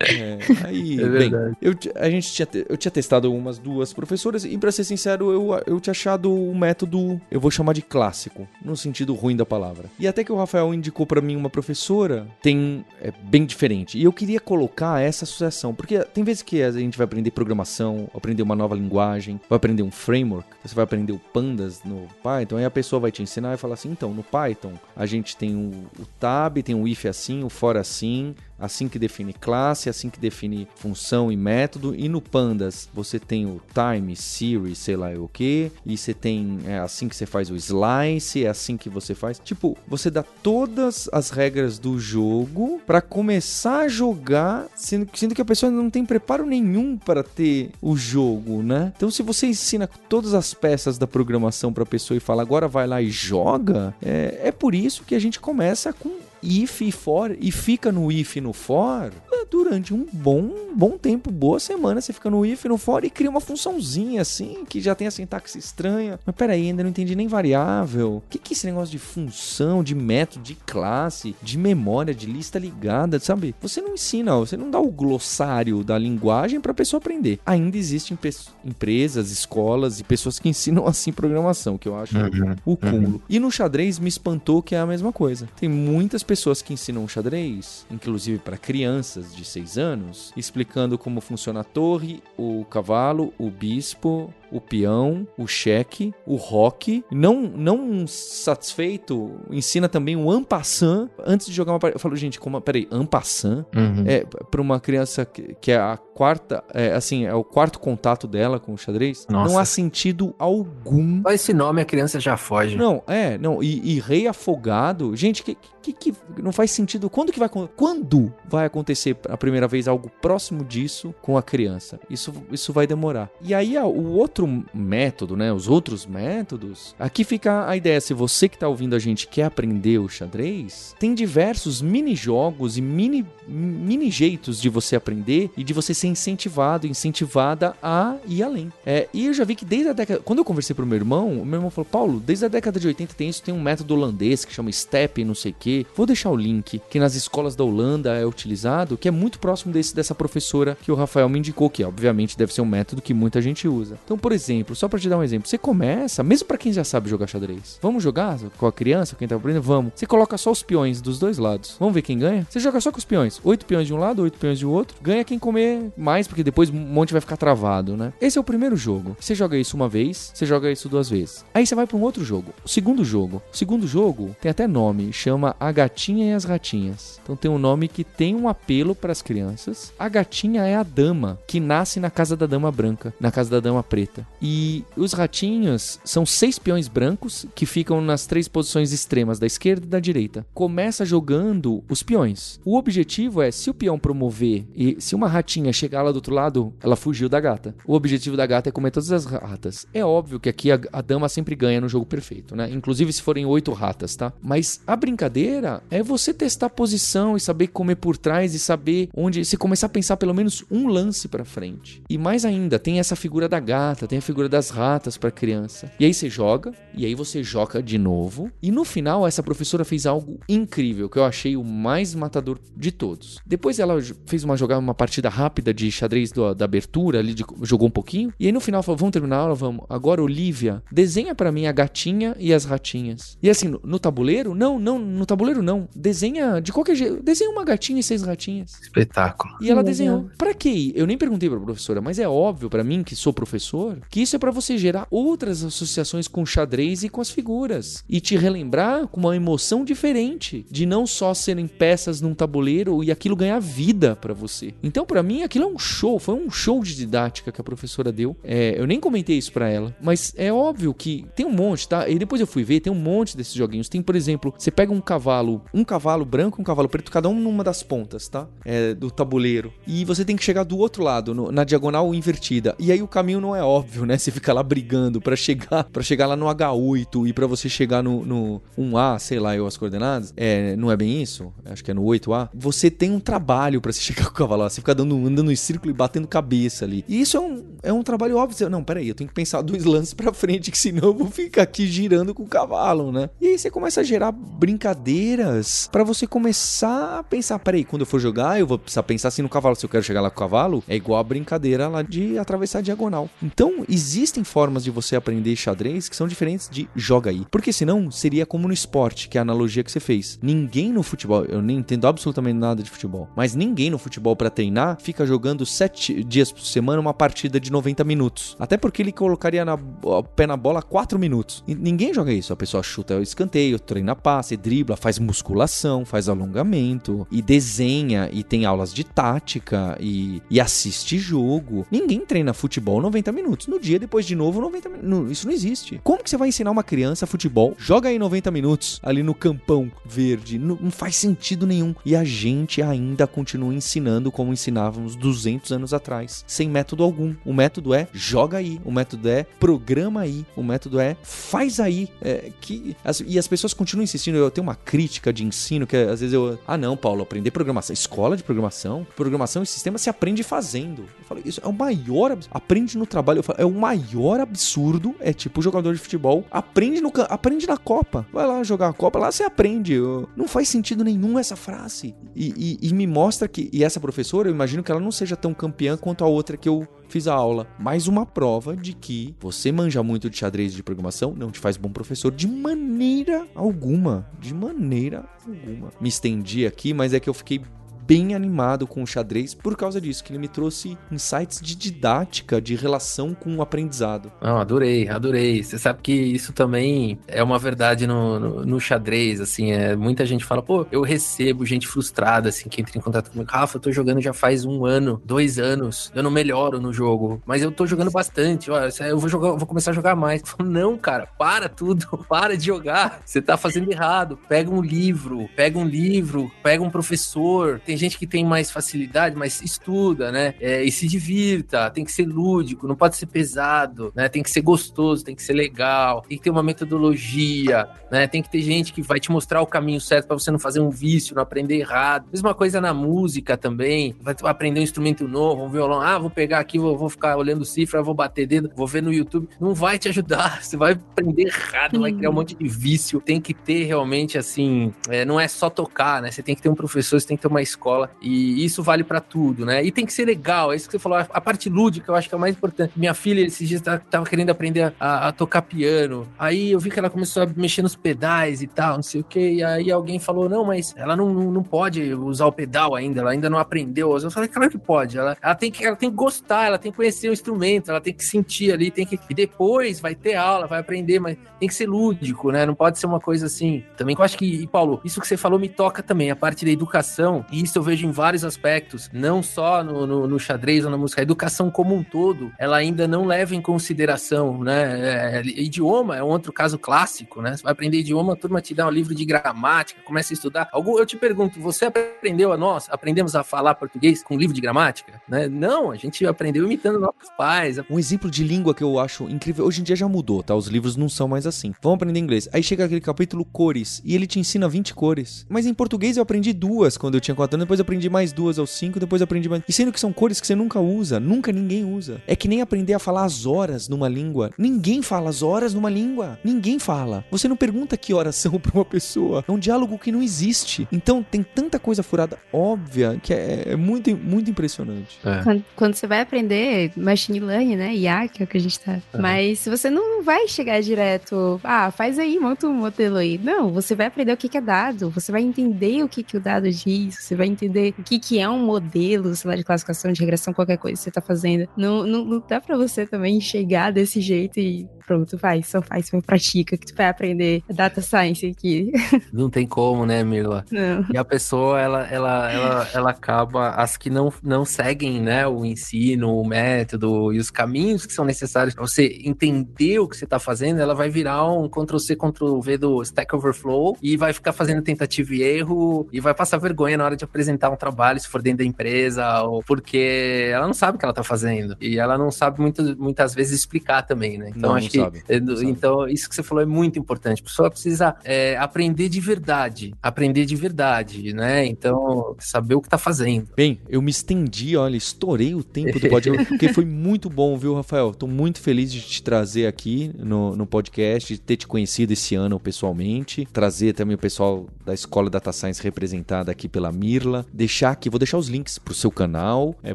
É, 0.00 0.38
aí, 0.66 0.98
é 1.00 1.08
bem, 1.08 1.30
eu, 1.60 1.74
a 1.96 2.10
gente 2.10 2.32
tinha, 2.32 2.48
eu 2.68 2.76
tinha 2.76 2.90
testado 2.90 3.32
umas 3.32 3.58
duas 3.58 3.92
professoras 3.92 4.44
e, 4.44 4.56
pra 4.58 4.72
ser 4.72 4.84
sincero, 4.84 5.30
eu, 5.30 5.62
eu 5.66 5.80
tinha 5.80 5.92
achado 5.92 6.30
o 6.30 6.50
um 6.50 6.58
método, 6.58 7.20
eu 7.30 7.40
vou 7.40 7.50
chamar 7.50 7.72
de 7.72 7.82
clássico, 7.82 8.48
no 8.64 8.76
sentido 8.76 9.14
ruim 9.14 9.36
da 9.36 9.46
palavra. 9.46 9.88
E 9.98 10.06
até 10.06 10.24
que 10.24 10.32
o 10.32 10.36
Rafael 10.36 10.72
indicou 10.72 11.06
para 11.06 11.20
mim 11.20 11.36
uma 11.36 11.50
professora, 11.50 12.26
tem 12.42 12.84
é 13.00 13.12
bem 13.22 13.44
diferente. 13.44 13.98
E 13.98 14.04
eu 14.04 14.12
queria 14.12 14.40
colocar 14.40 15.00
essa 15.00 15.24
associação, 15.24 15.74
porque 15.74 15.98
tem 16.00 16.24
vezes 16.24 16.42
que 16.42 16.62
a 16.62 16.70
gente 16.72 16.96
vai 16.96 17.04
aprender 17.04 17.30
programação, 17.30 18.08
aprender 18.14 18.42
uma 18.42 18.56
nova 18.56 18.74
linguagem, 18.74 19.40
vai 19.48 19.56
aprender 19.56 19.82
um 19.82 19.90
framework, 19.90 20.48
você 20.64 20.74
vai 20.74 20.84
aprender 20.84 21.12
o 21.12 21.18
Pandas 21.18 21.82
no 21.84 22.08
Python, 22.22 22.56
aí 22.56 22.64
a 22.64 22.70
pessoa 22.70 23.00
vai 23.00 23.12
te 23.12 23.22
ensinar 23.22 23.54
e 23.54 23.56
falar 23.56 23.74
assim: 23.74 23.90
então, 23.90 24.12
no 24.12 24.22
Python 24.22 24.72
a 24.96 25.06
gente 25.06 25.36
tem 25.36 25.54
o, 25.54 25.70
o 26.00 26.06
tab, 26.18 26.58
tem 26.62 26.74
o 26.74 26.86
if 26.86 27.06
assim, 27.06 27.42
o 27.44 27.48
for 27.48 27.76
assim, 27.76 28.34
assim 28.58 28.88
que 28.88 28.98
define 28.98 29.32
classe, 29.32 29.88
assim 29.88 30.10
que 30.10 30.18
define 30.18 30.66
função 30.76 31.30
e 31.30 31.36
método. 31.36 31.94
E 31.94 32.08
no 32.08 32.20
Pandas 32.20 32.88
você 32.92 33.18
tem 33.18 33.46
o 33.46 33.60
time, 33.72 34.16
series, 34.16 34.78
sei 34.78 34.96
lá 34.96 35.10
o 35.10 35.28
que, 35.28 35.70
e 35.86 35.96
você 35.96 36.12
tem 36.12 36.58
é 36.66 36.78
assim 36.78 37.08
que 37.08 37.16
você 37.16 37.26
faz 37.26 37.50
o 37.50 37.56
slice, 37.56 38.44
é 38.44 38.48
assim 38.48 38.76
que 38.76 38.88
você 38.88 39.14
faz. 39.14 39.40
Tipo, 39.42 39.76
você 39.86 40.10
dá 40.10 40.22
todas 40.22 41.08
as 41.12 41.30
regras 41.30 41.78
do 41.78 41.98
jogo 41.98 42.80
para 42.86 43.00
começar 43.00 43.80
a 43.80 43.88
jogar, 43.88 44.66
sendo, 44.74 45.08
sendo 45.14 45.34
que 45.34 45.42
a 45.42 45.44
pessoa 45.44 45.70
não 45.70 45.90
tem 45.90 46.04
preparo 46.04 46.44
nenhum 46.44 46.96
para 46.96 47.22
ter 47.22 47.70
o 47.80 47.96
jogo, 47.96 48.62
né? 48.62 48.92
Então, 48.96 49.10
se 49.10 49.22
você 49.22 49.46
ensina 49.46 49.88
todas 50.08 50.34
as 50.34 50.52
peças 50.54 50.98
da 50.98 51.06
programação 51.06 51.72
para 51.72 51.82
a 51.82 51.86
pessoa 51.86 52.16
e 52.16 52.20
fala 52.20 52.42
agora 52.42 52.68
vai 52.68 52.86
lá 52.86 53.00
e 53.00 53.10
joga, 53.10 53.94
é, 54.02 54.40
é 54.44 54.52
por 54.52 54.74
isso 54.74 55.04
que 55.04 55.14
a 55.14 55.18
gente 55.18 55.40
começa 55.40 55.92
com 55.92 56.27
if 56.42 56.80
e 56.80 56.92
for 56.92 57.36
e 57.38 57.50
fica 57.50 57.90
no 57.90 58.10
if 58.10 58.36
e 58.36 58.40
no 58.40 58.52
for 58.52 59.12
durante 59.50 59.94
um 59.94 60.06
bom, 60.12 60.50
bom 60.74 60.96
tempo, 60.98 61.30
boa 61.30 61.58
semana, 61.58 62.00
você 62.00 62.12
fica 62.12 62.30
no 62.30 62.44
if 62.44 62.64
e 62.64 62.68
no 62.68 62.78
for 62.78 63.04
e 63.04 63.10
cria 63.10 63.30
uma 63.30 63.40
funçãozinha 63.40 64.22
assim, 64.22 64.64
que 64.68 64.80
já 64.80 64.94
tem 64.94 65.06
a 65.06 65.10
sintaxe 65.10 65.58
estranha. 65.58 66.18
Mas 66.24 66.34
peraí, 66.34 66.68
ainda 66.68 66.82
não 66.82 66.90
entendi 66.90 67.14
nem 67.14 67.26
variável. 67.26 68.16
O 68.16 68.22
que, 68.28 68.38
que 68.38 68.52
é 68.52 68.54
esse 68.54 68.66
negócio 68.66 68.90
de 68.90 68.98
função, 68.98 69.82
de 69.82 69.94
método, 69.94 70.44
de 70.44 70.54
classe, 70.54 71.34
de 71.42 71.56
memória, 71.56 72.14
de 72.14 72.26
lista 72.26 72.58
ligada, 72.58 73.18
sabe? 73.18 73.54
Você 73.60 73.80
não 73.80 73.94
ensina, 73.94 74.36
você 74.36 74.56
não 74.56 74.70
dá 74.70 74.78
o 74.78 74.90
glossário 74.90 75.82
da 75.82 75.98
linguagem 75.98 76.60
para 76.60 76.72
a 76.72 76.74
pessoa 76.74 76.98
aprender. 76.98 77.38
Ainda 77.46 77.76
existem 77.76 78.18
empresas, 78.64 79.30
escolas 79.30 80.00
e 80.00 80.04
pessoas 80.04 80.38
que 80.38 80.48
ensinam 80.48 80.86
assim 80.86 81.12
programação, 81.12 81.78
que 81.78 81.88
eu 81.88 81.96
acho 81.96 82.16
uhum, 82.16 82.56
o 82.64 82.76
cúmulo. 82.76 83.14
Uhum. 83.14 83.20
E 83.28 83.38
no 83.38 83.50
xadrez 83.50 83.98
me 83.98 84.08
espantou 84.08 84.62
que 84.62 84.74
é 84.74 84.78
a 84.78 84.86
mesma 84.86 85.12
coisa. 85.12 85.48
Tem 85.58 85.68
muitas 85.68 86.22
pessoas 86.28 86.60
que 86.60 86.74
ensinam 86.74 87.08
xadrez, 87.08 87.86
inclusive 87.90 88.38
para 88.38 88.58
crianças 88.58 89.34
de 89.34 89.46
6 89.46 89.78
anos, 89.78 90.30
explicando 90.36 90.98
como 90.98 91.22
funciona 91.22 91.60
a 91.60 91.64
torre, 91.64 92.22
o 92.36 92.66
cavalo, 92.66 93.32
o 93.38 93.50
bispo, 93.50 94.32
o 94.50 94.60
peão, 94.60 95.26
o 95.36 95.46
cheque, 95.46 96.12
o 96.26 96.36
roque. 96.36 97.04
Não, 97.10 97.42
não 97.42 98.06
satisfeito, 98.06 99.32
ensina 99.50 99.88
também 99.88 100.16
o 100.16 100.30
ampassan 100.30 101.08
antes 101.24 101.46
de 101.46 101.52
jogar 101.52 101.72
uma 101.72 101.78
partida. 101.78 101.96
Eu 101.96 102.00
falo, 102.00 102.16
gente, 102.16 102.38
como, 102.40 102.60
peraí, 102.60 102.88
ampassan? 102.90 103.64
Uhum. 103.74 104.04
É 104.06 104.24
para 104.50 104.60
uma 104.60 104.80
criança 104.80 105.24
que, 105.24 105.56
que, 105.60 105.72
é 105.72 105.76
a 105.76 105.96
quarta, 105.96 106.62
é, 106.72 106.92
assim, 106.92 107.26
é 107.26 107.34
o 107.34 107.44
quarto 107.44 107.78
contato 107.78 108.26
dela 108.26 108.58
com 108.58 108.72
o 108.72 108.78
xadrez. 108.78 109.26
Nossa. 109.28 109.52
Não 109.52 109.58
há 109.58 109.64
sentido 109.64 110.34
algum. 110.38 111.22
Só 111.22 111.30
esse 111.30 111.52
nome 111.52 111.82
a 111.82 111.84
criança 111.84 112.20
já 112.20 112.36
foge. 112.36 112.76
Não, 112.76 113.02
é, 113.06 113.38
não. 113.38 113.62
E, 113.62 113.96
e 113.96 114.00
rei 114.00 114.26
afogado, 114.26 115.14
gente, 115.16 115.42
que, 115.42 115.56
que, 115.82 115.92
que 115.92 116.14
não 116.42 116.52
faz 116.52 116.70
sentido. 116.70 117.08
Quando 117.08 117.32
que 117.32 117.38
vai 117.38 117.48
quando 117.48 118.32
vai 118.48 118.66
acontecer 118.66 119.16
a 119.28 119.36
primeira 119.36 119.66
vez 119.66 119.88
algo 119.88 120.10
próximo 120.20 120.64
disso 120.64 121.14
com 121.22 121.36
a 121.36 121.42
criança? 121.42 121.98
Isso, 122.08 122.32
isso 122.50 122.72
vai 122.72 122.86
demorar. 122.86 123.30
E 123.40 123.54
aí 123.54 123.76
o 123.78 124.12
outro 124.12 124.37
outro 124.38 124.64
método, 124.72 125.36
né, 125.36 125.52
os 125.52 125.68
outros 125.68 126.06
métodos, 126.06 126.94
aqui 126.98 127.24
fica 127.24 127.68
a 127.68 127.76
ideia, 127.76 128.00
se 128.00 128.14
você 128.14 128.48
que 128.48 128.56
está 128.56 128.68
ouvindo 128.68 128.94
a 128.94 128.98
gente 128.98 129.26
quer 129.26 129.44
aprender 129.44 129.98
o 129.98 130.08
xadrez, 130.08 130.94
tem 130.98 131.14
diversos 131.14 131.82
mini 131.82 132.14
jogos 132.14 132.76
e 132.76 132.82
mini, 132.82 133.26
mini 133.46 134.10
jeitos 134.10 134.60
de 134.60 134.68
você 134.68 134.94
aprender 134.94 135.50
e 135.56 135.64
de 135.64 135.72
você 135.72 135.92
ser 135.92 136.06
incentivado, 136.06 136.86
incentivada 136.86 137.74
a 137.82 138.16
ir 138.26 138.42
além. 138.42 138.72
É, 138.86 139.08
e 139.12 139.26
eu 139.26 139.34
já 139.34 139.44
vi 139.44 139.54
que 139.54 139.64
desde 139.64 139.88
a 139.88 139.92
década, 139.92 140.20
quando 140.24 140.38
eu 140.38 140.44
conversei 140.44 140.74
pro 140.74 140.86
meu 140.86 140.96
irmão, 140.96 141.40
o 141.40 141.44
meu 141.44 141.58
irmão 141.58 141.70
falou, 141.70 141.88
Paulo, 141.90 142.20
desde 142.20 142.44
a 142.44 142.48
década 142.48 142.78
de 142.78 142.86
80 142.86 143.14
tem 143.14 143.28
isso, 143.28 143.42
tem 143.42 143.54
um 143.54 143.60
método 143.60 143.94
holandês 143.94 144.44
que 144.44 144.52
chama 144.52 144.70
STEP, 144.70 145.24
não 145.24 145.34
sei 145.34 145.52
o 145.52 145.56
que. 145.58 145.86
Vou 145.96 146.06
deixar 146.06 146.30
o 146.30 146.36
link 146.36 146.80
que 146.88 147.00
nas 147.00 147.14
escolas 147.14 147.56
da 147.56 147.64
Holanda 147.64 148.14
é 148.16 148.26
utilizado, 148.26 148.96
que 148.96 149.08
é 149.08 149.10
muito 149.10 149.38
próximo 149.38 149.72
desse 149.72 149.94
dessa 149.94 150.14
professora 150.14 150.76
que 150.80 150.92
o 150.92 150.94
Rafael 150.94 151.28
me 151.28 151.38
indicou, 151.38 151.68
que 151.70 151.82
obviamente 151.82 152.36
deve 152.36 152.52
ser 152.52 152.60
um 152.60 152.66
método 152.66 153.02
que 153.02 153.14
muita 153.14 153.40
gente 153.40 153.66
usa. 153.66 153.98
Então, 154.04 154.18
por 154.18 154.27
por 154.28 154.34
exemplo, 154.34 154.76
só 154.76 154.86
pra 154.88 154.98
te 154.98 155.08
dar 155.08 155.16
um 155.16 155.22
exemplo, 155.22 155.48
você 155.48 155.56
começa, 155.56 156.22
mesmo 156.22 156.46
para 156.46 156.58
quem 156.58 156.70
já 156.70 156.84
sabe 156.84 157.08
jogar 157.08 157.26
xadrez, 157.26 157.78
vamos 157.80 158.02
jogar 158.02 158.38
com 158.58 158.66
a 158.66 158.72
criança, 158.72 159.16
quem 159.16 159.26
tá 159.26 159.34
aprendendo? 159.34 159.62
Vamos. 159.62 159.92
Você 159.94 160.04
coloca 160.04 160.36
só 160.36 160.50
os 160.50 160.62
peões 160.62 161.00
dos 161.00 161.18
dois 161.18 161.38
lados. 161.38 161.76
Vamos 161.80 161.94
ver 161.94 162.02
quem 162.02 162.18
ganha? 162.18 162.46
Você 162.46 162.60
joga 162.60 162.78
só 162.78 162.92
com 162.92 162.98
os 162.98 163.06
peões. 163.06 163.40
Oito 163.42 163.64
peões 163.64 163.86
de 163.86 163.94
um 163.94 163.96
lado, 163.96 164.20
oito 164.20 164.38
peões 164.38 164.58
de 164.58 164.66
outro. 164.66 164.98
Ganha 165.00 165.24
quem 165.24 165.38
comer 165.38 165.90
mais, 165.96 166.28
porque 166.28 166.44
depois 166.44 166.68
um 166.68 166.74
monte 166.74 167.10
vai 167.12 167.22
ficar 167.22 167.38
travado, 167.38 167.96
né? 167.96 168.12
Esse 168.20 168.36
é 168.36 168.40
o 168.40 168.44
primeiro 168.44 168.76
jogo. 168.76 169.16
Você 169.18 169.34
joga 169.34 169.56
isso 169.56 169.74
uma 169.74 169.88
vez, 169.88 170.30
você 170.34 170.44
joga 170.44 170.70
isso 170.70 170.90
duas 170.90 171.08
vezes. 171.08 171.42
Aí 171.54 171.66
você 171.66 171.74
vai 171.74 171.86
para 171.86 171.96
um 171.96 172.02
outro 172.02 172.22
jogo. 172.22 172.52
O 172.62 172.68
segundo 172.68 173.02
jogo. 173.06 173.40
O 173.50 173.56
segundo 173.56 173.86
jogo 173.86 174.36
tem 174.42 174.50
até 174.50 174.66
nome, 174.66 175.10
chama 175.10 175.56
A 175.58 175.72
Gatinha 175.72 176.32
e 176.32 176.34
as 176.34 176.44
Ratinhas. 176.44 177.18
Então 177.22 177.34
tem 177.34 177.50
um 177.50 177.58
nome 177.58 177.88
que 177.88 178.04
tem 178.04 178.36
um 178.36 178.46
apelo 178.46 178.94
para 178.94 179.10
as 179.10 179.22
crianças. 179.22 179.90
A 179.98 180.06
gatinha 180.06 180.66
é 180.66 180.76
a 180.76 180.82
dama 180.82 181.38
que 181.46 181.58
nasce 181.60 181.98
na 181.98 182.10
casa 182.10 182.36
da 182.36 182.44
dama 182.44 182.70
branca, 182.70 183.14
na 183.18 183.32
casa 183.32 183.48
da 183.48 183.60
dama 183.60 183.82
preta. 183.82 184.17
E 184.40 184.84
os 184.96 185.12
ratinhos 185.12 185.98
são 186.04 186.24
seis 186.24 186.58
peões 186.58 186.88
brancos 186.88 187.46
que 187.54 187.66
ficam 187.66 188.00
nas 188.00 188.26
três 188.26 188.48
posições 188.48 188.92
extremas, 188.92 189.38
da 189.38 189.46
esquerda 189.46 189.86
e 189.86 189.88
da 189.88 190.00
direita. 190.00 190.46
Começa 190.54 191.04
jogando 191.04 191.82
os 191.88 192.02
peões. 192.02 192.60
O 192.64 192.76
objetivo 192.76 193.42
é, 193.42 193.50
se 193.50 193.70
o 193.70 193.74
peão 193.74 193.98
promover 193.98 194.66
e 194.74 194.96
se 195.00 195.14
uma 195.14 195.28
ratinha 195.28 195.72
chegar 195.72 196.02
lá 196.02 196.10
do 196.10 196.16
outro 196.16 196.34
lado, 196.34 196.72
ela 196.80 196.96
fugiu 196.96 197.28
da 197.28 197.40
gata. 197.40 197.74
O 197.86 197.94
objetivo 197.94 198.36
da 198.36 198.46
gata 198.46 198.68
é 198.68 198.72
comer 198.72 198.90
todas 198.90 199.12
as 199.12 199.24
ratas. 199.24 199.86
É 199.92 200.04
óbvio 200.04 200.40
que 200.40 200.48
aqui 200.48 200.70
a, 200.72 200.80
a 200.92 201.00
dama 201.00 201.28
sempre 201.28 201.54
ganha 201.54 201.80
no 201.80 201.88
jogo 201.88 202.06
perfeito, 202.06 202.56
né? 202.56 202.70
Inclusive 202.70 203.12
se 203.12 203.22
forem 203.22 203.46
oito 203.46 203.72
ratas, 203.72 204.16
tá? 204.16 204.32
Mas 204.42 204.80
a 204.86 204.96
brincadeira 204.96 205.82
é 205.90 206.02
você 206.02 206.32
testar 206.32 206.66
a 206.66 206.70
posição 206.70 207.36
e 207.36 207.40
saber 207.40 207.68
comer 207.68 207.96
por 207.96 208.16
trás 208.16 208.54
e 208.54 208.58
saber 208.58 209.08
onde. 209.14 209.44
Se 209.44 209.56
começar 209.56 209.86
a 209.86 209.90
pensar 209.90 210.16
pelo 210.16 210.34
menos 210.34 210.64
um 210.70 210.88
lance 210.88 211.28
para 211.28 211.44
frente. 211.44 212.02
E 212.08 212.18
mais 212.18 212.44
ainda, 212.44 212.78
tem 212.78 212.98
essa 212.98 213.16
figura 213.16 213.48
da 213.48 213.60
gata, 213.60 214.06
tem 214.08 214.18
a 214.18 214.22
figura 214.22 214.48
das 214.48 214.70
ratas 214.70 215.16
para 215.16 215.30
criança. 215.30 215.92
E 216.00 216.04
aí 216.04 216.12
você 216.12 216.28
joga, 216.28 216.72
e 216.94 217.04
aí 217.04 217.14
você 217.14 217.42
joga 217.42 217.82
de 217.82 217.98
novo. 217.98 218.50
E 218.62 218.70
no 218.70 218.84
final, 218.84 219.26
essa 219.26 219.42
professora 219.42 219.84
fez 219.84 220.06
algo 220.06 220.40
incrível, 220.48 221.08
que 221.08 221.18
eu 221.18 221.24
achei 221.24 221.56
o 221.56 221.62
mais 221.62 222.14
matador 222.14 222.58
de 222.76 222.90
todos. 222.90 223.38
Depois 223.46 223.78
ela 223.78 224.00
fez 224.26 224.42
uma 224.42 224.56
jogada, 224.56 224.80
uma 224.80 224.94
partida 224.94 225.28
rápida 225.28 225.72
de 225.72 225.92
xadrez 225.92 226.32
do, 226.32 226.54
da 226.54 226.64
abertura, 226.64 227.18
ali 227.18 227.34
de, 227.34 227.44
jogou 227.62 227.88
um 227.88 227.90
pouquinho. 227.90 228.32
E 228.40 228.46
aí 228.46 228.52
no 228.52 228.60
final 228.60 228.82
falou: 228.82 228.96
vamos 228.96 229.12
terminar 229.12 229.36
a 229.36 229.40
aula? 229.40 229.54
Vamos. 229.54 229.84
Agora, 229.88 230.22
Olivia, 230.22 230.82
desenha 230.90 231.34
para 231.34 231.52
mim 231.52 231.66
a 231.66 231.72
gatinha 231.72 232.34
e 232.38 232.54
as 232.54 232.64
ratinhas. 232.64 233.36
E 233.42 233.50
assim, 233.50 233.68
no, 233.68 233.80
no 233.84 233.98
tabuleiro? 233.98 234.54
Não, 234.54 234.78
não, 234.78 234.98
no 234.98 235.26
tabuleiro 235.26 235.62
não. 235.62 235.88
Desenha 235.94 236.60
de 236.60 236.72
qualquer 236.72 236.96
jeito. 236.96 237.22
Desenha 237.22 237.50
uma 237.50 237.64
gatinha 237.64 238.00
e 238.00 238.02
seis 238.02 238.22
ratinhas. 238.22 238.80
Espetáculo. 238.80 239.54
E 239.60 239.70
ela 239.70 239.82
desenhou. 239.82 240.30
Pra 240.38 240.54
quê? 240.54 240.92
Eu 240.94 241.06
nem 241.06 241.18
perguntei 241.18 241.48
pra 241.50 241.60
professora, 241.60 242.00
mas 242.00 242.18
é 242.18 242.28
óbvio 242.28 242.70
para 242.70 242.82
mim, 242.82 243.02
que 243.02 243.14
sou 243.14 243.32
professor, 243.32 243.97
que 244.10 244.20
isso 244.20 244.36
é 244.36 244.38
para 244.38 244.50
você 244.50 244.76
gerar 244.76 245.06
outras 245.10 245.64
associações 245.64 246.28
com 246.28 246.42
o 246.42 246.46
xadrez 246.46 247.02
e 247.02 247.08
com 247.08 247.20
as 247.20 247.30
figuras. 247.30 248.04
E 248.08 248.20
te 248.20 248.36
relembrar 248.36 249.06
com 249.08 249.20
uma 249.20 249.36
emoção 249.36 249.84
diferente. 249.84 250.66
De 250.70 250.84
não 250.84 251.06
só 251.06 251.32
serem 251.34 251.66
peças 251.66 252.20
num 252.20 252.34
tabuleiro 252.34 253.02
e 253.02 253.10
aquilo 253.10 253.36
ganhar 253.36 253.58
vida 253.58 254.16
para 254.16 254.34
você. 254.34 254.74
Então, 254.82 255.06
para 255.06 255.22
mim, 255.22 255.42
aquilo 255.42 255.64
é 255.64 255.68
um 255.68 255.78
show. 255.78 256.18
Foi 256.18 256.34
um 256.34 256.50
show 256.50 256.82
de 256.82 256.94
didática 256.94 257.50
que 257.50 257.60
a 257.60 257.64
professora 257.64 258.12
deu. 258.12 258.36
É, 258.44 258.74
eu 258.78 258.86
nem 258.86 259.00
comentei 259.00 259.38
isso 259.38 259.52
para 259.52 259.68
ela, 259.68 259.96
mas 260.02 260.34
é 260.36 260.52
óbvio 260.52 260.92
que 260.92 261.24
tem 261.34 261.46
um 261.46 261.52
monte, 261.52 261.88
tá? 261.88 262.08
E 262.08 262.18
depois 262.18 262.40
eu 262.40 262.46
fui 262.46 262.64
ver, 262.64 262.80
tem 262.80 262.92
um 262.92 262.96
monte 262.96 263.36
desses 263.36 263.54
joguinhos. 263.54 263.88
Tem, 263.88 264.02
por 264.02 264.14
exemplo, 264.14 264.54
você 264.56 264.70
pega 264.70 264.92
um 264.92 265.00
cavalo, 265.00 265.62
um 265.72 265.84
cavalo 265.84 266.24
branco 266.24 266.58
um 266.58 266.64
cavalo 266.64 266.88
preto, 266.88 267.10
cada 267.10 267.28
um 267.28 267.38
numa 267.38 267.62
das 267.62 267.82
pontas, 267.82 268.28
tá? 268.28 268.48
É, 268.64 268.94
do 268.94 269.10
tabuleiro. 269.10 269.72
E 269.86 270.04
você 270.04 270.24
tem 270.24 270.36
que 270.36 270.44
chegar 270.44 270.64
do 270.64 270.76
outro 270.78 271.02
lado, 271.02 271.34
no, 271.34 271.52
na 271.52 271.64
diagonal 271.64 272.14
invertida. 272.14 272.74
E 272.78 272.90
aí 272.90 273.02
o 273.02 273.08
caminho 273.08 273.40
não 273.40 273.54
é 273.54 273.62
óbvio, 273.62 273.87
né? 274.06 274.18
Você 274.18 274.30
fica 274.30 274.52
lá 274.52 274.62
brigando 274.62 275.20
para 275.20 275.36
chegar 275.36 275.84
para 275.84 276.02
chegar 276.02 276.26
lá 276.26 276.36
no 276.36 276.46
H8 276.46 277.28
e 277.28 277.32
para 277.32 277.46
você 277.46 277.68
chegar 277.68 278.02
no, 278.02 278.24
no 278.24 278.62
1A, 278.78 279.18
sei 279.18 279.38
lá, 279.38 279.56
eu 279.56 279.66
as 279.66 279.76
coordenadas. 279.76 280.32
É, 280.36 280.76
não 280.76 280.90
é 280.90 280.96
bem 280.96 281.22
isso? 281.22 281.52
Acho 281.64 281.84
que 281.84 281.90
é 281.90 281.94
no 281.94 282.02
8A. 282.02 282.50
Você 282.54 282.90
tem 282.90 283.10
um 283.10 283.20
trabalho 283.20 283.80
para 283.80 283.92
se 283.92 284.00
chegar 284.02 284.26
com 284.26 284.30
o 284.30 284.34
cavalo. 284.34 284.68
Você 284.68 284.80
fica 284.80 284.94
dando, 284.94 285.14
andando 285.26 285.52
em 285.52 285.56
círculo 285.56 285.90
e 285.90 285.94
batendo 285.94 286.26
cabeça 286.26 286.84
ali. 286.84 287.04
E 287.08 287.20
isso 287.20 287.36
é 287.36 287.40
um, 287.40 287.64
é 287.82 287.92
um 287.92 288.02
trabalho 288.02 288.36
óbvio. 288.36 288.68
Não, 288.68 288.82
peraí, 288.82 289.08
eu 289.08 289.14
tenho 289.14 289.28
que 289.28 289.34
pensar 289.34 289.62
dois 289.62 289.84
lances 289.84 290.14
para 290.14 290.32
frente, 290.32 290.70
que 290.70 290.78
senão 290.78 291.08
eu 291.08 291.14
vou 291.14 291.30
ficar 291.30 291.62
aqui 291.62 291.86
girando 291.86 292.34
com 292.34 292.42
o 292.42 292.48
cavalo, 292.48 293.12
né? 293.12 293.30
E 293.40 293.48
aí 293.48 293.58
você 293.58 293.70
começa 293.70 294.00
a 294.00 294.04
gerar 294.04 294.32
brincadeiras 294.32 295.88
para 295.90 296.04
você 296.04 296.26
começar 296.26 297.18
a 297.18 297.22
pensar, 297.22 297.58
peraí, 297.58 297.84
quando 297.84 298.02
eu 298.02 298.06
for 298.06 298.18
jogar, 298.18 298.58
eu 298.58 298.66
vou 298.66 298.78
precisar 298.78 299.02
pensar 299.02 299.28
assim 299.28 299.42
no 299.42 299.48
cavalo. 299.48 299.76
Se 299.76 299.84
eu 299.84 299.90
quero 299.90 300.02
chegar 300.02 300.20
lá 300.20 300.30
com 300.30 300.36
o 300.36 300.38
cavalo, 300.38 300.84
é 300.88 300.96
igual 300.96 301.20
a 301.20 301.24
brincadeira 301.24 301.88
lá 301.88 302.02
de 302.02 302.38
atravessar 302.38 302.78
a 302.78 302.82
diagonal. 302.82 303.28
Então, 303.42 303.77
existem 303.88 304.44
formas 304.44 304.84
de 304.84 304.90
você 304.90 305.16
aprender 305.16 305.54
xadrez 305.56 306.08
que 306.08 306.16
são 306.16 306.28
diferentes 306.28 306.68
de 306.70 306.88
joga 306.94 307.30
aí. 307.30 307.44
Porque 307.50 307.72
senão 307.72 308.10
seria 308.10 308.46
como 308.46 308.68
no 308.68 308.74
esporte, 308.74 309.28
que 309.28 309.38
é 309.38 309.40
a 309.40 309.42
analogia 309.42 309.82
que 309.82 309.92
você 309.92 310.00
fez. 310.00 310.38
Ninguém 310.42 310.92
no 310.92 311.02
futebol, 311.02 311.44
eu 311.44 311.60
nem 311.60 311.78
entendo 311.78 312.06
absolutamente 312.06 312.58
nada 312.58 312.82
de 312.82 312.90
futebol, 312.90 313.28
mas 313.36 313.54
ninguém 313.54 313.90
no 313.90 313.98
futebol 313.98 314.36
para 314.36 314.50
treinar 314.50 314.98
fica 315.00 315.26
jogando 315.26 315.66
sete 315.66 316.22
dias 316.24 316.52
por 316.52 316.62
semana 316.62 317.00
uma 317.00 317.14
partida 317.14 317.60
de 317.60 317.70
90 317.70 318.04
minutos. 318.04 318.56
Até 318.58 318.76
porque 318.76 319.02
ele 319.02 319.12
colocaria 319.12 319.64
na, 319.64 319.74
o 319.74 320.22
pé 320.22 320.46
na 320.46 320.56
bola 320.56 320.82
4 320.82 321.18
minutos. 321.18 321.62
E 321.66 321.74
ninguém 321.74 322.14
joga 322.14 322.32
isso. 322.32 322.52
A 322.52 322.56
pessoa 322.56 322.82
chuta 322.82 323.16
o 323.16 323.22
escanteio, 323.22 323.78
treina 323.78 324.14
passe, 324.14 324.56
dribla, 324.56 324.96
faz 324.96 325.18
musculação, 325.18 326.04
faz 326.04 326.28
alongamento 326.28 327.26
e 327.30 327.42
desenha 327.42 328.28
e 328.32 328.42
tem 328.42 328.64
aulas 328.64 328.92
de 328.92 329.04
tática 329.04 329.96
e, 330.00 330.42
e 330.50 330.60
assiste 330.60 331.18
jogo. 331.18 331.86
Ninguém 331.90 332.20
treina 332.20 332.52
futebol 332.52 333.00
90 333.00 333.32
minutos. 333.32 333.57
No 333.66 333.80
dia 333.80 333.98
depois 333.98 334.26
de 334.26 334.34
novo 334.34 334.60
90 334.60 334.88
minutos. 334.88 335.32
Isso 335.32 335.46
não 335.46 335.54
existe. 335.54 336.00
Como 336.04 336.22
que 336.22 336.30
você 336.30 336.36
vai 336.36 336.48
ensinar 336.48 336.70
uma 336.70 336.82
criança 336.82 337.26
futebol? 337.26 337.74
Joga 337.78 338.08
aí 338.08 338.18
90 338.18 338.50
minutos 338.50 339.00
ali 339.02 339.22
no 339.22 339.34
campão 339.34 339.90
verde. 340.04 340.58
Não, 340.58 340.78
não 340.80 340.90
faz 340.90 341.16
sentido 341.16 341.66
nenhum. 341.66 341.94
E 342.04 342.14
a 342.14 342.24
gente 342.24 342.82
ainda 342.82 343.26
continua 343.26 343.74
ensinando 343.74 344.30
como 344.30 344.52
ensinávamos 344.52 345.16
200 345.16 345.72
anos 345.72 345.94
atrás, 345.94 346.44
sem 346.46 346.68
método 346.68 347.02
algum. 347.02 347.34
O 347.44 347.52
método 347.52 347.94
é 347.94 348.08
joga 348.12 348.58
aí. 348.58 348.80
O 348.84 348.92
método 348.92 349.28
é 349.28 349.44
programa 349.58 350.20
aí. 350.20 350.44
O 350.56 350.62
método 350.62 351.00
é 351.00 351.16
faz 351.22 351.80
aí. 351.80 352.08
É, 352.20 352.50
que, 352.60 352.96
as, 353.04 353.22
e 353.26 353.38
as 353.38 353.46
pessoas 353.46 353.74
continuam 353.74 354.04
insistindo. 354.04 354.36
Eu 354.36 354.50
tenho 354.50 354.66
uma 354.66 354.74
crítica 354.74 355.32
de 355.32 355.44
ensino 355.44 355.86
que 355.86 355.96
às 355.96 356.20
vezes 356.20 356.32
eu. 356.32 356.58
Ah, 356.66 356.76
não, 356.76 356.96
Paulo, 356.96 357.22
aprender 357.22 357.50
programação. 357.50 357.92
Escola 357.92 358.36
de 358.36 358.42
programação. 358.42 359.06
Programação 359.16 359.62
e 359.62 359.66
sistema 359.66 359.98
se 359.98 360.10
aprende 360.10 360.42
fazendo. 360.42 361.02
Eu 361.02 361.24
falo, 361.24 361.40
isso 361.44 361.60
é 361.62 361.66
o 361.66 361.72
maior. 361.72 362.36
Aprende 362.50 362.98
no 362.98 363.06
trabalho. 363.06 363.42
É 363.56 363.64
o 363.64 363.70
maior 363.70 364.40
absurdo. 364.40 365.14
É 365.20 365.32
tipo 365.32 365.62
jogador 365.62 365.94
de 365.94 366.00
futebol. 366.00 366.44
Aprende, 366.50 367.00
no, 367.00 367.12
aprende 367.28 367.66
na 367.66 367.76
Copa. 367.76 368.26
Vai 368.32 368.46
lá 368.46 368.62
jogar 368.62 368.88
a 368.88 368.92
Copa, 368.92 369.18
lá 369.18 369.30
você 369.30 369.44
aprende. 369.44 369.94
Não 370.36 370.48
faz 370.48 370.68
sentido 370.68 371.04
nenhum 371.04 371.38
essa 371.38 371.56
frase. 371.56 372.14
E, 372.34 372.78
e, 372.82 372.88
e 372.88 372.94
me 372.94 373.06
mostra 373.06 373.48
que. 373.48 373.68
E 373.72 373.84
essa 373.84 374.00
professora, 374.00 374.48
eu 374.48 374.54
imagino 374.54 374.82
que 374.82 374.90
ela 374.90 375.00
não 375.00 375.12
seja 375.12 375.36
tão 375.36 375.54
campeã 375.54 375.96
quanto 375.96 376.24
a 376.24 376.26
outra 376.26 376.56
que 376.56 376.68
eu 376.68 376.86
fiz 377.08 377.26
a 377.26 377.34
aula. 377.34 377.66
Mais 377.78 378.06
uma 378.06 378.26
prova 378.26 378.76
de 378.76 378.92
que 378.92 379.34
você 379.40 379.72
manja 379.72 380.02
muito 380.02 380.28
de 380.28 380.36
xadrez 380.36 380.72
de 380.72 380.82
programação 380.82 381.34
não 381.36 381.50
te 381.50 381.58
faz 381.58 381.76
bom 381.76 381.90
professor 381.90 382.30
de 382.30 382.46
maneira 382.46 383.46
alguma. 383.54 384.28
De 384.38 384.54
maneira 384.54 385.24
alguma. 385.46 385.90
Me 386.00 386.08
estendi 386.08 386.66
aqui, 386.66 386.92
mas 386.92 387.14
é 387.14 387.20
que 387.20 387.28
eu 387.28 387.34
fiquei 387.34 387.60
bem 388.08 388.34
animado 388.34 388.86
com 388.86 389.02
o 389.02 389.06
xadrez 389.06 389.52
por 389.52 389.76
causa 389.76 390.00
disso, 390.00 390.24
que 390.24 390.32
ele 390.32 390.38
me 390.38 390.48
trouxe 390.48 390.96
insights 391.12 391.60
de 391.60 391.76
didática, 391.76 392.58
de 392.58 392.74
relação 392.74 393.34
com 393.34 393.54
o 393.54 393.60
aprendizado. 393.60 394.32
Não, 394.40 394.56
adorei, 394.56 395.06
adorei. 395.06 395.62
Você 395.62 395.78
sabe 395.78 396.00
que 396.02 396.12
isso 396.12 396.54
também 396.54 397.18
é 397.28 397.42
uma 397.42 397.58
verdade 397.58 398.06
no, 398.06 398.40
no, 398.40 398.64
no, 398.64 398.80
xadrez, 398.80 399.42
assim, 399.42 399.72
é, 399.72 399.94
muita 399.94 400.24
gente 400.24 400.42
fala, 400.42 400.62
pô, 400.62 400.86
eu 400.90 401.02
recebo 401.02 401.66
gente 401.66 401.86
frustrada, 401.86 402.48
assim, 402.48 402.70
que 402.70 402.80
entra 402.80 402.96
em 402.96 403.00
contato 403.00 403.30
comigo, 403.30 403.50
Rafa, 403.50 403.76
eu 403.76 403.80
tô 403.80 403.92
jogando 403.92 404.22
já 404.22 404.32
faz 404.32 404.64
um 404.64 404.86
ano, 404.86 405.20
dois 405.22 405.58
anos, 405.58 406.10
eu 406.14 406.22
não 406.22 406.30
melhoro 406.30 406.80
no 406.80 406.94
jogo, 406.94 407.42
mas 407.44 407.60
eu 407.60 407.70
tô 407.70 407.86
jogando 407.86 408.10
bastante, 408.10 408.70
ó, 408.70 408.88
eu 409.00 409.18
vou 409.18 409.28
jogar, 409.28 409.48
eu 409.48 409.58
vou 409.58 409.66
começar 409.66 409.90
a 409.90 409.94
jogar 409.94 410.16
mais. 410.16 410.40
Falo, 410.46 410.70
não, 410.70 410.96
cara, 410.96 411.26
para 411.26 411.68
tudo, 411.68 412.06
para 412.26 412.56
de 412.56 412.64
jogar, 412.64 413.20
você 413.26 413.42
tá 413.42 413.58
fazendo 413.58 413.90
errado, 413.92 414.38
pega 414.48 414.70
um 414.70 414.80
livro, 414.80 415.46
pega 415.54 415.78
um 415.78 415.86
livro, 415.86 416.50
pega 416.62 416.82
um 416.82 416.88
professor, 416.88 417.80
tem 417.84 417.97
gente 417.98 418.18
que 418.18 418.26
tem 418.26 418.44
mais 418.44 418.70
facilidade, 418.70 419.36
mas 419.36 419.60
estuda, 419.62 420.32
né? 420.32 420.54
É, 420.60 420.82
e 420.82 420.90
se 420.90 421.06
divirta, 421.06 421.90
tem 421.90 422.04
que 422.04 422.12
ser 422.12 422.26
lúdico, 422.26 422.86
não 422.88 422.96
pode 422.96 423.16
ser 423.16 423.26
pesado, 423.26 424.12
né? 424.14 424.28
Tem 424.28 424.42
que 424.42 424.50
ser 424.50 424.60
gostoso, 424.60 425.24
tem 425.24 425.34
que 425.34 425.42
ser 425.42 425.52
legal, 425.52 426.22
tem 426.28 426.38
que 426.38 426.44
ter 426.44 426.50
uma 426.50 426.62
metodologia, 426.62 427.88
né? 428.10 428.26
Tem 428.26 428.42
que 428.42 428.50
ter 428.50 428.62
gente 428.62 428.92
que 428.92 429.02
vai 429.02 429.20
te 429.20 429.30
mostrar 429.30 429.60
o 429.60 429.66
caminho 429.66 430.00
certo 430.00 430.26
para 430.26 430.38
você 430.38 430.50
não 430.50 430.58
fazer 430.58 430.80
um 430.80 430.90
vício, 430.90 431.34
não 431.34 431.42
aprender 431.42 431.76
errado. 431.76 432.26
Mesma 432.32 432.54
coisa 432.54 432.80
na 432.80 432.94
música 432.94 433.56
também, 433.56 434.14
vai 434.20 434.34
aprender 434.44 434.80
um 434.80 434.84
instrumento 434.84 435.26
novo, 435.26 435.64
um 435.64 435.68
violão, 435.68 436.00
ah, 436.00 436.18
vou 436.18 436.30
pegar 436.30 436.60
aqui, 436.60 436.78
vou, 436.78 436.96
vou 436.96 437.08
ficar 437.08 437.36
olhando 437.36 437.64
cifra, 437.64 438.02
vou 438.02 438.14
bater 438.14 438.46
dedo, 438.46 438.70
vou 438.74 438.86
ver 438.86 439.02
no 439.02 439.12
YouTube, 439.12 439.48
não 439.60 439.74
vai 439.74 439.98
te 439.98 440.08
ajudar, 440.08 440.62
você 440.62 440.76
vai 440.76 440.92
aprender 440.92 441.46
errado, 441.46 442.00
vai 442.00 442.12
criar 442.12 442.30
um 442.30 442.34
monte 442.34 442.54
de 442.54 442.68
vício. 442.68 443.20
Tem 443.20 443.40
que 443.40 443.52
ter 443.52 443.84
realmente 443.84 444.38
assim, 444.38 444.92
é, 445.08 445.24
não 445.24 445.38
é 445.38 445.48
só 445.48 445.68
tocar, 445.68 446.22
né? 446.22 446.30
Você 446.30 446.42
tem 446.42 446.54
que 446.54 446.62
ter 446.62 446.68
um 446.68 446.74
professor, 446.74 447.20
você 447.20 447.26
tem 447.26 447.36
que 447.36 447.42
ter 447.42 447.48
uma 447.48 447.62
escola 447.62 447.87
escola. 447.88 448.10
E 448.20 448.64
isso 448.64 448.82
vale 448.82 449.02
para 449.02 449.20
tudo, 449.20 449.64
né? 449.64 449.82
E 449.82 449.90
tem 449.90 450.04
que 450.04 450.12
ser 450.12 450.24
legal, 450.24 450.72
é 450.72 450.76
isso 450.76 450.86
que 450.86 450.92
você 450.92 450.98
falou. 450.98 451.18
A 451.18 451.40
parte 451.40 451.68
lúdica 451.68 452.10
eu 452.10 452.14
acho 452.14 452.28
que 452.28 452.34
é 452.34 452.38
o 452.38 452.40
mais 452.40 452.54
importante. 452.54 452.92
Minha 452.96 453.14
filha, 453.14 453.40
esses 453.40 453.68
dias, 453.68 453.80
tá, 453.80 453.98
tava 453.98 454.26
querendo 454.26 454.50
aprender 454.50 454.92
a, 455.00 455.28
a, 455.28 455.32
tocar 455.32 455.62
piano. 455.62 456.28
Aí 456.38 456.72
eu 456.72 456.78
vi 456.78 456.90
que 456.90 456.98
ela 456.98 457.10
começou 457.10 457.42
a 457.42 457.46
mexer 457.46 457.82
nos 457.82 457.96
pedais 457.96 458.62
e 458.62 458.66
tal, 458.66 458.96
não 458.96 459.02
sei 459.02 459.20
o 459.20 459.24
que. 459.24 459.54
E 459.54 459.64
aí 459.64 459.90
alguém 459.90 460.18
falou: 460.18 460.48
não, 460.48 460.64
mas 460.64 460.94
ela 460.96 461.16
não, 461.16 461.32
não 461.32 461.62
pode 461.62 462.12
usar 462.14 462.46
o 462.46 462.52
pedal 462.52 462.94
ainda, 462.94 463.20
ela 463.20 463.30
ainda 463.30 463.48
não 463.48 463.58
aprendeu. 463.58 464.16
Eu 464.18 464.30
falei, 464.30 464.48
claro 464.48 464.70
que 464.70 464.78
pode. 464.78 465.16
Ela, 465.16 465.36
ela, 465.40 465.54
tem 465.54 465.70
que, 465.70 465.84
ela 465.84 465.96
tem 465.96 466.10
que 466.10 466.16
gostar, 466.16 466.66
ela 466.66 466.78
tem 466.78 466.90
que 466.90 466.96
conhecer 466.96 467.28
o 467.28 467.32
instrumento, 467.32 467.90
ela 467.90 468.00
tem 468.00 468.12
que 468.12 468.24
sentir 468.24 468.72
ali, 468.72 468.90
tem 468.90 469.06
que. 469.06 469.18
E 469.28 469.34
depois 469.34 470.00
vai 470.00 470.14
ter 470.14 470.34
aula, 470.34 470.66
vai 470.66 470.80
aprender, 470.80 471.18
mas 471.18 471.36
tem 471.58 471.68
que 471.68 471.74
ser 471.74 471.86
lúdico, 471.86 472.50
né? 472.50 472.66
Não 472.66 472.74
pode 472.74 472.98
ser 472.98 473.06
uma 473.06 473.20
coisa 473.20 473.46
assim. 473.46 473.84
Também 473.96 474.14
eu 474.18 474.24
acho 474.24 474.36
que, 474.36 474.46
e 474.46 474.66
Paulo, 474.66 475.00
isso 475.04 475.20
que 475.20 475.26
você 475.26 475.36
falou 475.36 475.58
me 475.58 475.68
toca 475.68 476.02
também, 476.02 476.30
a 476.30 476.36
parte 476.36 476.64
da 476.64 476.70
educação, 476.70 477.44
e 477.52 477.62
isso 477.62 477.77
eu 477.78 477.82
vejo 477.82 478.06
em 478.06 478.10
vários 478.10 478.44
aspectos, 478.44 479.08
não 479.12 479.42
só 479.42 479.82
no, 479.82 480.06
no, 480.06 480.26
no 480.26 480.38
xadrez 480.38 480.84
ou 480.84 480.90
na 480.90 480.96
música, 480.96 481.20
a 481.20 481.22
educação 481.22 481.70
como 481.70 481.94
um 481.94 482.02
todo, 482.02 482.52
ela 482.58 482.76
ainda 482.76 483.06
não 483.06 483.24
leva 483.24 483.54
em 483.54 483.62
consideração, 483.62 484.62
né? 484.62 485.38
É, 485.38 485.42
idioma 485.46 486.16
é 486.16 486.22
um 486.22 486.28
outro 486.28 486.52
caso 486.52 486.78
clássico, 486.78 487.40
né? 487.40 487.56
Você 487.56 487.62
vai 487.62 487.72
aprender 487.72 487.98
idioma, 487.98 488.32
a 488.32 488.36
turma 488.36 488.60
te 488.60 488.74
dá 488.74 488.86
um 488.86 488.90
livro 488.90 489.14
de 489.14 489.24
gramática, 489.24 490.02
começa 490.02 490.32
a 490.32 490.34
estudar. 490.34 490.68
Algum, 490.72 490.98
eu 490.98 491.06
te 491.06 491.16
pergunto, 491.16 491.60
você 491.60 491.86
aprendeu 491.86 492.52
a 492.52 492.56
nós, 492.56 492.88
aprendemos 492.90 493.36
a 493.36 493.44
falar 493.44 493.74
português 493.76 494.22
com 494.22 494.36
livro 494.36 494.54
de 494.54 494.60
gramática? 494.60 495.20
Né? 495.28 495.48
Não, 495.48 495.90
a 495.90 495.96
gente 495.96 496.26
aprendeu 496.26 496.64
imitando 496.64 496.98
nossos 496.98 497.30
pais. 497.36 497.78
Um 497.88 497.98
exemplo 497.98 498.30
de 498.30 498.42
língua 498.42 498.74
que 498.74 498.82
eu 498.82 498.98
acho 498.98 499.28
incrível, 499.28 499.64
hoje 499.64 499.80
em 499.80 499.84
dia 499.84 499.94
já 499.94 500.08
mudou, 500.08 500.42
tá? 500.42 500.54
Os 500.54 500.66
livros 500.66 500.96
não 500.96 501.08
são 501.08 501.28
mais 501.28 501.46
assim. 501.46 501.72
Vamos 501.80 501.96
aprender 501.96 502.18
inglês. 502.18 502.48
Aí 502.52 502.62
chega 502.62 502.84
aquele 502.84 503.00
capítulo 503.00 503.44
cores 503.44 504.02
e 504.04 504.14
ele 504.14 504.26
te 504.26 504.40
ensina 504.40 504.68
20 504.68 504.94
cores. 504.94 505.46
Mas 505.48 505.64
em 505.64 505.74
português 505.74 506.16
eu 506.16 506.22
aprendi 506.22 506.52
duas 506.52 506.96
quando 506.96 507.14
eu 507.14 507.20
tinha 507.20 507.34
4 507.34 507.56
anos, 507.56 507.67
depois 507.68 507.80
aprendi 507.80 508.08
mais 508.08 508.32
duas 508.32 508.58
aos 508.58 508.70
5, 508.70 508.98
depois 508.98 509.20
aprendi 509.20 509.46
mais. 509.46 509.62
E 509.68 509.72
sendo 509.74 509.92
que 509.92 510.00
são 510.00 510.10
cores 510.10 510.40
que 510.40 510.46
você 510.46 510.54
nunca 510.54 510.80
usa, 510.80 511.20
nunca 511.20 511.52
ninguém 511.52 511.84
usa. 511.84 512.18
É 512.26 512.34
que 512.34 512.48
nem 512.48 512.62
aprender 512.62 512.94
a 512.94 512.98
falar 512.98 513.24
as 513.24 513.44
horas 513.44 513.90
numa 513.90 514.08
língua. 514.08 514.50
Ninguém 514.56 515.02
fala 515.02 515.28
as 515.28 515.42
horas 515.42 515.74
numa 515.74 515.90
língua. 515.90 516.38
Ninguém 516.42 516.78
fala. 516.78 517.26
Você 517.30 517.46
não 517.46 517.56
pergunta 517.56 517.94
que 517.98 518.14
horas 518.14 518.36
são 518.36 518.58
para 518.58 518.72
uma 518.72 518.86
pessoa. 518.86 519.44
É 519.46 519.52
um 519.52 519.58
diálogo 519.58 519.98
que 519.98 520.10
não 520.10 520.22
existe. 520.22 520.88
Então 520.90 521.22
tem 521.22 521.42
tanta 521.42 521.78
coisa 521.78 522.02
furada 522.02 522.38
óbvia 522.50 523.20
que 523.22 523.34
é, 523.34 523.72
é 523.72 523.76
muito, 523.76 524.16
muito 524.16 524.50
impressionante. 524.50 525.18
É. 525.22 525.42
Quando, 525.42 525.64
quando, 525.76 525.94
você 525.94 526.06
vai 526.06 526.22
aprender 526.22 526.90
machine 526.96 527.38
learning, 527.38 527.76
né? 527.76 527.94
IA, 527.94 528.28
que 528.28 528.42
é 528.42 528.44
o 528.44 528.48
que 528.48 528.56
a 528.56 528.60
gente 528.60 528.80
tá. 528.80 528.92
Uhum. 529.12 529.20
Mas 529.20 529.66
você 529.66 529.90
não 529.90 530.22
vai 530.22 530.48
chegar 530.48 530.80
direto, 530.80 531.60
ah, 531.62 531.90
faz 531.90 532.18
aí, 532.18 532.38
monta 532.38 532.66
um 532.66 532.72
modelo 532.72 533.16
aí. 533.16 533.36
Não, 533.36 533.70
você 533.70 533.94
vai 533.94 534.06
aprender 534.06 534.32
o 534.32 534.36
que, 534.38 534.48
que 534.48 534.56
é 534.56 534.60
dado, 534.62 535.10
você 535.10 535.30
vai 535.30 535.42
entender 535.42 536.02
o 536.02 536.08
que, 536.08 536.22
que 536.22 536.36
o 536.36 536.40
dado 536.40 536.70
diz, 536.70 537.16
você 537.18 537.34
vai 537.34 537.46
entender 537.58 537.94
o 537.98 538.02
que, 538.02 538.18
que 538.18 538.38
é 538.38 538.48
um 538.48 538.64
modelo, 538.64 539.34
sei 539.34 539.50
lá, 539.50 539.56
de 539.56 539.64
classificação, 539.64 540.12
de 540.12 540.20
regressão, 540.20 540.54
qualquer 540.54 540.78
coisa 540.78 540.96
que 540.96 541.02
você 541.02 541.10
tá 541.10 541.20
fazendo. 541.20 541.68
Não, 541.76 542.06
não, 542.06 542.24
não 542.24 542.42
dá 542.46 542.60
pra 542.60 542.76
você 542.76 543.06
também 543.06 543.40
chegar 543.40 543.92
desse 543.92 544.20
jeito 544.20 544.58
e 544.60 544.88
pronto, 545.08 545.38
vai, 545.38 545.62
só 545.62 545.80
faz, 545.80 546.06
só 546.08 546.20
pratica, 546.20 546.76
que 546.76 546.84
tu 546.84 546.94
vai 546.94 547.08
aprender 547.08 547.62
data 547.70 548.02
science 548.02 548.46
aqui. 548.46 548.92
Não 549.32 549.48
tem 549.48 549.66
como, 549.66 550.04
né, 550.04 550.22
Mirla? 550.22 550.66
Não. 550.70 551.06
E 551.10 551.16
a 551.16 551.24
pessoa, 551.24 551.80
ela, 551.80 552.06
ela, 552.06 552.52
ela, 552.52 552.88
ela 552.92 553.10
acaba, 553.10 553.70
as 553.70 553.96
que 553.96 554.10
não, 554.10 554.30
não 554.42 554.66
seguem, 554.66 555.20
né, 555.22 555.46
o 555.46 555.64
ensino, 555.64 556.36
o 556.36 556.46
método 556.46 557.32
e 557.32 557.38
os 557.38 557.50
caminhos 557.50 558.04
que 558.04 558.12
são 558.12 558.24
necessários 558.24 558.74
para 558.74 558.86
você 558.86 559.18
entender 559.24 559.98
o 559.98 560.06
que 560.06 560.16
você 560.16 560.24
está 560.24 560.38
fazendo, 560.38 560.80
ela 560.80 560.94
vai 560.94 561.08
virar 561.08 561.50
um 561.50 561.68
Ctrl-C, 561.68 562.14
Ctrl-V 562.14 562.76
do 562.76 563.02
Stack 563.02 563.34
Overflow 563.34 563.96
e 564.02 564.16
vai 564.16 564.34
ficar 564.34 564.52
fazendo 564.52 564.82
tentativa 564.82 565.34
e 565.34 565.42
erro 565.42 566.06
e 566.12 566.20
vai 566.20 566.34
passar 566.34 566.58
vergonha 566.58 566.98
na 566.98 567.04
hora 567.04 567.16
de 567.16 567.24
apresentar 567.38 567.70
um 567.70 567.76
trabalho, 567.76 568.18
se 568.18 568.26
for 568.26 568.42
dentro 568.42 568.58
da 568.58 568.64
empresa, 568.64 569.42
ou 569.42 569.62
porque 569.62 570.50
ela 570.52 570.66
não 570.66 570.74
sabe 570.74 570.96
o 570.96 570.98
que 570.98 571.04
ela 571.04 571.12
está 571.12 571.22
fazendo. 571.22 571.76
E 571.80 571.98
ela 571.98 572.18
não 572.18 572.30
sabe 572.30 572.60
muitas, 572.60 572.94
muitas 572.96 573.34
vezes 573.34 573.60
explicar 573.60 574.02
também, 574.02 574.36
né? 574.36 574.50
Então, 574.50 574.70
não, 574.70 574.76
acho 574.76 574.96
não 574.96 575.10
que 575.10 575.20
sabe. 575.20 575.64
Então, 575.64 576.08
isso 576.08 576.28
que 576.28 576.34
você 576.34 576.42
falou 576.42 576.62
é 576.62 576.66
muito 576.66 576.98
importante. 576.98 577.40
A 577.40 577.44
pessoa 577.44 577.70
precisa 577.70 578.16
é, 578.24 578.56
aprender 578.56 579.08
de 579.08 579.20
verdade. 579.20 579.94
Aprender 580.02 580.44
de 580.44 580.56
verdade, 580.56 581.32
né? 581.32 581.64
Então, 581.64 582.34
saber 582.40 582.74
o 582.74 582.80
que 582.80 582.88
tá 582.88 582.98
fazendo. 582.98 583.48
Bem, 583.56 583.80
eu 583.88 584.02
me 584.02 584.10
estendi, 584.10 584.76
olha, 584.76 584.96
estourei 584.96 585.54
o 585.54 585.62
tempo 585.62 586.00
do 586.00 586.08
podcast, 586.08 586.46
porque 586.48 586.72
foi 586.72 586.84
muito 586.84 587.30
bom, 587.30 587.56
viu, 587.56 587.74
Rafael? 587.74 588.12
Tô 588.12 588.26
muito 588.26 588.60
feliz 588.60 588.92
de 588.92 589.00
te 589.00 589.22
trazer 589.22 589.66
aqui 589.66 590.10
no, 590.18 590.56
no 590.56 590.66
podcast, 590.66 591.34
de 591.34 591.40
ter 591.40 591.56
te 591.56 591.66
conhecido 591.66 592.12
esse 592.12 592.34
ano 592.34 592.58
pessoalmente, 592.58 593.46
trazer 593.52 593.92
também 593.92 594.16
o 594.16 594.18
pessoal 594.18 594.66
da 594.84 594.92
Escola 594.92 595.30
Data 595.30 595.52
Science 595.52 595.82
representada 595.82 596.50
aqui 596.50 596.68
pela 596.68 596.90
Mirla, 596.90 597.27
deixar 597.52 597.90
aqui, 597.90 598.10
vou 598.10 598.18
deixar 598.18 598.38
os 598.38 598.48
links 598.48 598.78
pro 598.78 598.94
seu 598.94 599.10
canal, 599.10 599.74
é, 599.82 599.94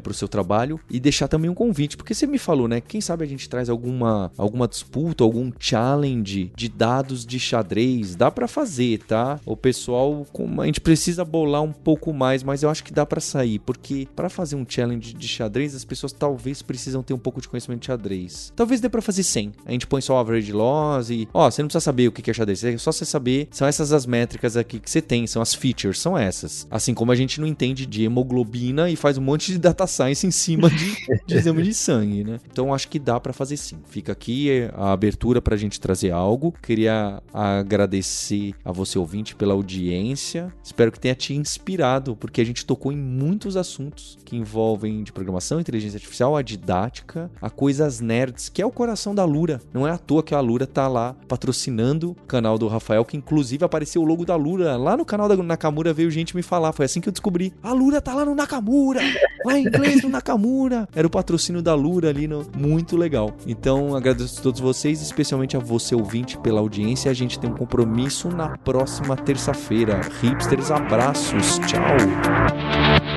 pro 0.00 0.14
seu 0.14 0.28
trabalho 0.28 0.80
e 0.90 0.98
deixar 1.00 1.28
também 1.28 1.50
um 1.50 1.54
convite, 1.54 1.96
porque 1.96 2.14
você 2.14 2.26
me 2.26 2.38
falou, 2.38 2.68
né? 2.68 2.80
Quem 2.80 3.00
sabe 3.00 3.24
a 3.24 3.28
gente 3.28 3.48
traz 3.48 3.68
alguma, 3.68 4.30
alguma 4.36 4.68
disputa 4.68 5.24
algum 5.24 5.50
challenge 5.58 6.52
de 6.54 6.68
dados 6.68 7.24
de 7.26 7.38
xadrez, 7.38 8.14
dá 8.14 8.30
para 8.30 8.46
fazer, 8.46 9.00
tá? 9.00 9.40
O 9.44 9.56
pessoal, 9.56 10.26
a 10.58 10.66
gente 10.66 10.80
precisa 10.80 11.24
bolar 11.24 11.62
um 11.62 11.72
pouco 11.72 12.12
mais, 12.12 12.42
mas 12.42 12.62
eu 12.62 12.70
acho 12.70 12.84
que 12.84 12.92
dá 12.92 13.04
para 13.04 13.20
sair, 13.20 13.58
porque 13.58 14.06
para 14.14 14.28
fazer 14.28 14.56
um 14.56 14.64
challenge 14.68 15.14
de 15.14 15.28
xadrez, 15.28 15.74
as 15.74 15.84
pessoas 15.84 16.12
talvez 16.12 16.62
precisam 16.62 17.02
ter 17.02 17.14
um 17.14 17.18
pouco 17.18 17.40
de 17.40 17.48
conhecimento 17.48 17.80
de 17.80 17.86
xadrez. 17.86 18.52
Talvez 18.54 18.80
dê 18.80 18.88
para 18.88 19.02
fazer 19.02 19.22
100. 19.22 19.52
A 19.64 19.72
gente 19.72 19.86
põe 19.86 20.00
só 20.00 20.14
o 20.14 20.18
average 20.18 20.52
loss 20.52 21.10
e, 21.10 21.28
ó, 21.32 21.50
você 21.50 21.62
não 21.62 21.68
precisa 21.68 21.84
saber 21.84 22.08
o 22.08 22.12
que 22.12 22.30
é 22.30 22.34
xadrez, 22.34 22.62
é 22.64 22.76
só 22.76 22.92
você 22.92 23.04
saber, 23.04 23.48
são 23.50 23.66
essas 23.66 23.92
as 23.92 24.06
métricas 24.06 24.56
aqui 24.56 24.78
que 24.78 24.90
você 24.90 25.00
tem, 25.00 25.26
são 25.26 25.40
as 25.40 25.54
features, 25.54 26.00
são 26.00 26.16
essas. 26.16 26.66
Assim 26.70 26.94
como 26.94 27.12
a 27.12 27.16
gente 27.16 27.23
não 27.40 27.46
entende 27.46 27.86
de 27.86 28.04
hemoglobina 28.04 28.90
e 28.90 28.96
faz 28.96 29.18
um 29.18 29.22
monte 29.22 29.52
de 29.52 29.58
data 29.58 29.86
science 29.86 30.26
em 30.26 30.30
cima 30.30 30.70
de, 30.70 30.96
de 31.26 31.34
exame 31.36 31.62
de 31.62 31.74
sangue, 31.74 32.24
né? 32.24 32.38
Então 32.50 32.72
acho 32.72 32.88
que 32.88 32.98
dá 32.98 33.18
para 33.20 33.32
fazer 33.32 33.56
sim. 33.56 33.78
Fica 33.88 34.12
aqui 34.12 34.68
a 34.74 34.92
abertura 34.92 35.40
para 35.40 35.54
a 35.54 35.58
gente 35.58 35.80
trazer 35.80 36.10
algo. 36.10 36.54
Queria 36.62 37.22
agradecer 37.32 38.54
a 38.64 38.72
você, 38.72 38.98
ouvinte, 38.98 39.34
pela 39.34 39.54
audiência. 39.54 40.52
Espero 40.62 40.90
que 40.90 41.00
tenha 41.00 41.14
te 41.14 41.34
inspirado, 41.34 42.16
porque 42.16 42.40
a 42.40 42.44
gente 42.44 42.64
tocou 42.64 42.92
em 42.92 42.96
muitos 42.96 43.56
assuntos 43.56 44.18
que 44.24 44.36
envolvem 44.36 45.02
de 45.02 45.12
programação, 45.12 45.60
inteligência 45.60 45.96
artificial, 45.96 46.36
a 46.36 46.42
didática, 46.42 47.30
a 47.40 47.50
coisas 47.50 48.00
nerds, 48.00 48.48
que 48.48 48.62
é 48.62 48.66
o 48.66 48.70
coração 48.70 49.14
da 49.14 49.24
Lura. 49.24 49.60
Não 49.72 49.86
é 49.86 49.90
à 49.90 49.98
toa 49.98 50.22
que 50.22 50.34
a 50.34 50.40
Lura 50.40 50.66
tá 50.66 50.88
lá 50.88 51.14
patrocinando 51.28 52.12
o 52.12 52.26
canal 52.26 52.58
do 52.58 52.68
Rafael, 52.68 53.04
que 53.04 53.16
inclusive 53.16 53.64
apareceu 53.64 54.02
o 54.02 54.04
logo 54.04 54.24
da 54.24 54.36
Lura. 54.36 54.76
Lá 54.76 54.96
no 54.96 55.04
canal 55.04 55.28
da 55.28 55.36
Nakamura 55.36 55.92
veio 55.92 56.10
gente 56.10 56.34
me 56.34 56.42
falar. 56.42 56.72
Foi 56.72 56.84
assim 56.84 57.00
que 57.00 57.08
eu 57.08 57.12
descobri. 57.14 57.54
A 57.62 57.72
Lura 57.72 58.00
tá 58.00 58.14
lá 58.14 58.24
no 58.24 58.34
Nakamura! 58.34 59.00
Lá 59.44 59.58
em 59.58 59.66
inglês 59.66 60.02
no 60.02 60.08
Nakamura! 60.08 60.88
Era 60.94 61.06
o 61.06 61.10
patrocínio 61.10 61.62
da 61.62 61.74
Lura 61.74 62.10
ali, 62.10 62.28
no... 62.28 62.46
muito 62.56 62.96
legal. 62.96 63.34
Então 63.46 63.96
agradeço 63.96 64.40
a 64.40 64.42
todos 64.42 64.60
vocês 64.60 64.74
vocês, 64.74 65.00
especialmente 65.00 65.56
a 65.56 65.60
você 65.60 65.94
ouvinte, 65.94 66.36
pela 66.38 66.60
audiência. 66.60 67.10
A 67.10 67.14
gente 67.14 67.38
tem 67.38 67.48
um 67.48 67.54
compromisso 67.54 68.28
na 68.28 68.58
próxima 68.58 69.16
terça-feira. 69.16 70.00
Hipsters, 70.20 70.70
abraços. 70.70 71.58
Tchau. 71.60 73.13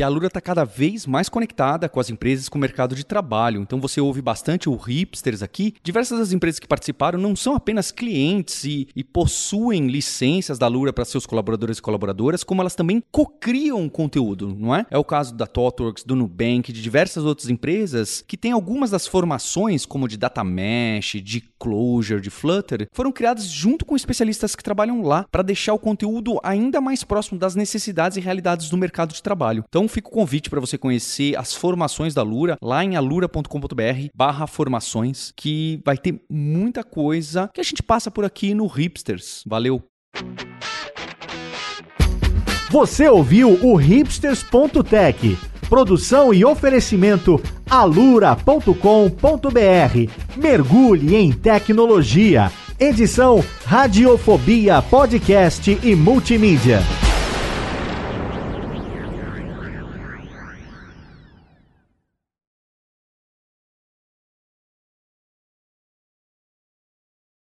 E 0.00 0.02
a 0.02 0.08
Lura 0.08 0.28
está 0.28 0.40
cada 0.40 0.64
vez 0.64 1.04
mais 1.04 1.28
conectada 1.28 1.86
com 1.86 2.00
as 2.00 2.08
empresas 2.08 2.48
com 2.48 2.56
o 2.56 2.60
mercado 2.60 2.94
de 2.94 3.04
trabalho. 3.04 3.60
Então 3.60 3.78
você 3.78 4.00
ouve 4.00 4.22
bastante 4.22 4.66
o 4.66 4.74
Hipsters 4.74 5.42
aqui. 5.42 5.74
Diversas 5.82 6.18
das 6.18 6.32
empresas 6.32 6.58
que 6.58 6.66
participaram 6.66 7.18
não 7.18 7.36
são 7.36 7.54
apenas 7.54 7.92
clientes 7.92 8.64
e, 8.64 8.88
e 8.96 9.04
possuem 9.04 9.88
licenças 9.88 10.58
da 10.58 10.66
Lura 10.68 10.90
para 10.90 11.04
seus 11.04 11.26
colaboradores 11.26 11.76
e 11.76 11.82
colaboradoras, 11.82 12.42
como 12.42 12.62
elas 12.62 12.74
também 12.74 13.02
cocriam 13.12 13.86
conteúdo, 13.90 14.56
não 14.58 14.74
é? 14.74 14.86
É 14.90 14.96
o 14.96 15.04
caso 15.04 15.34
da 15.34 15.46
ThoughtWorks, 15.46 16.02
do 16.02 16.16
Nubank, 16.16 16.72
de 16.72 16.80
diversas 16.80 17.22
outras 17.22 17.50
empresas 17.50 18.24
que 18.26 18.38
têm 18.38 18.52
algumas 18.52 18.90
das 18.90 19.06
formações, 19.06 19.84
como 19.84 20.08
de 20.08 20.16
Data 20.16 20.42
Mesh, 20.42 21.20
de 21.22 21.42
Clojure, 21.58 22.22
de 22.22 22.30
Flutter, 22.30 22.88
foram 22.90 23.12
criadas 23.12 23.44
junto 23.44 23.84
com 23.84 23.94
especialistas 23.94 24.56
que 24.56 24.64
trabalham 24.64 25.02
lá 25.02 25.26
para 25.30 25.42
deixar 25.42 25.74
o 25.74 25.78
conteúdo 25.78 26.40
ainda 26.42 26.80
mais 26.80 27.04
próximo 27.04 27.38
das 27.38 27.54
necessidades 27.54 28.16
e 28.16 28.20
realidades 28.22 28.70
do 28.70 28.78
mercado 28.78 29.12
de 29.12 29.22
trabalho. 29.22 29.62
Então 29.68 29.89
fica 29.90 30.08
o 30.08 30.12
convite 30.12 30.48
para 30.48 30.60
você 30.60 30.78
conhecer 30.78 31.36
as 31.36 31.54
formações 31.54 32.14
da 32.14 32.22
Lura 32.22 32.56
lá 32.62 32.82
em 32.84 32.96
alura.com.br 32.96 34.08
barra 34.14 34.46
formações, 34.46 35.32
que 35.36 35.80
vai 35.84 35.98
ter 35.98 36.20
muita 36.30 36.82
coisa 36.82 37.50
que 37.52 37.60
a 37.60 37.64
gente 37.64 37.82
passa 37.82 38.10
por 38.10 38.24
aqui 38.24 38.54
no 38.54 38.66
Hipsters. 38.66 39.42
Valeu! 39.46 39.82
Você 42.70 43.08
ouviu 43.08 43.58
o 43.64 43.74
hipsters.tech, 43.74 45.36
produção 45.68 46.32
e 46.32 46.44
oferecimento 46.44 47.42
alura.com.br. 47.68 48.70
Mergulhe 50.36 51.16
em 51.16 51.32
tecnologia. 51.32 52.50
Edição 52.78 53.44
Radiofobia 53.66 54.80
Podcast 54.80 55.78
e 55.82 55.94
Multimídia. 55.94 57.09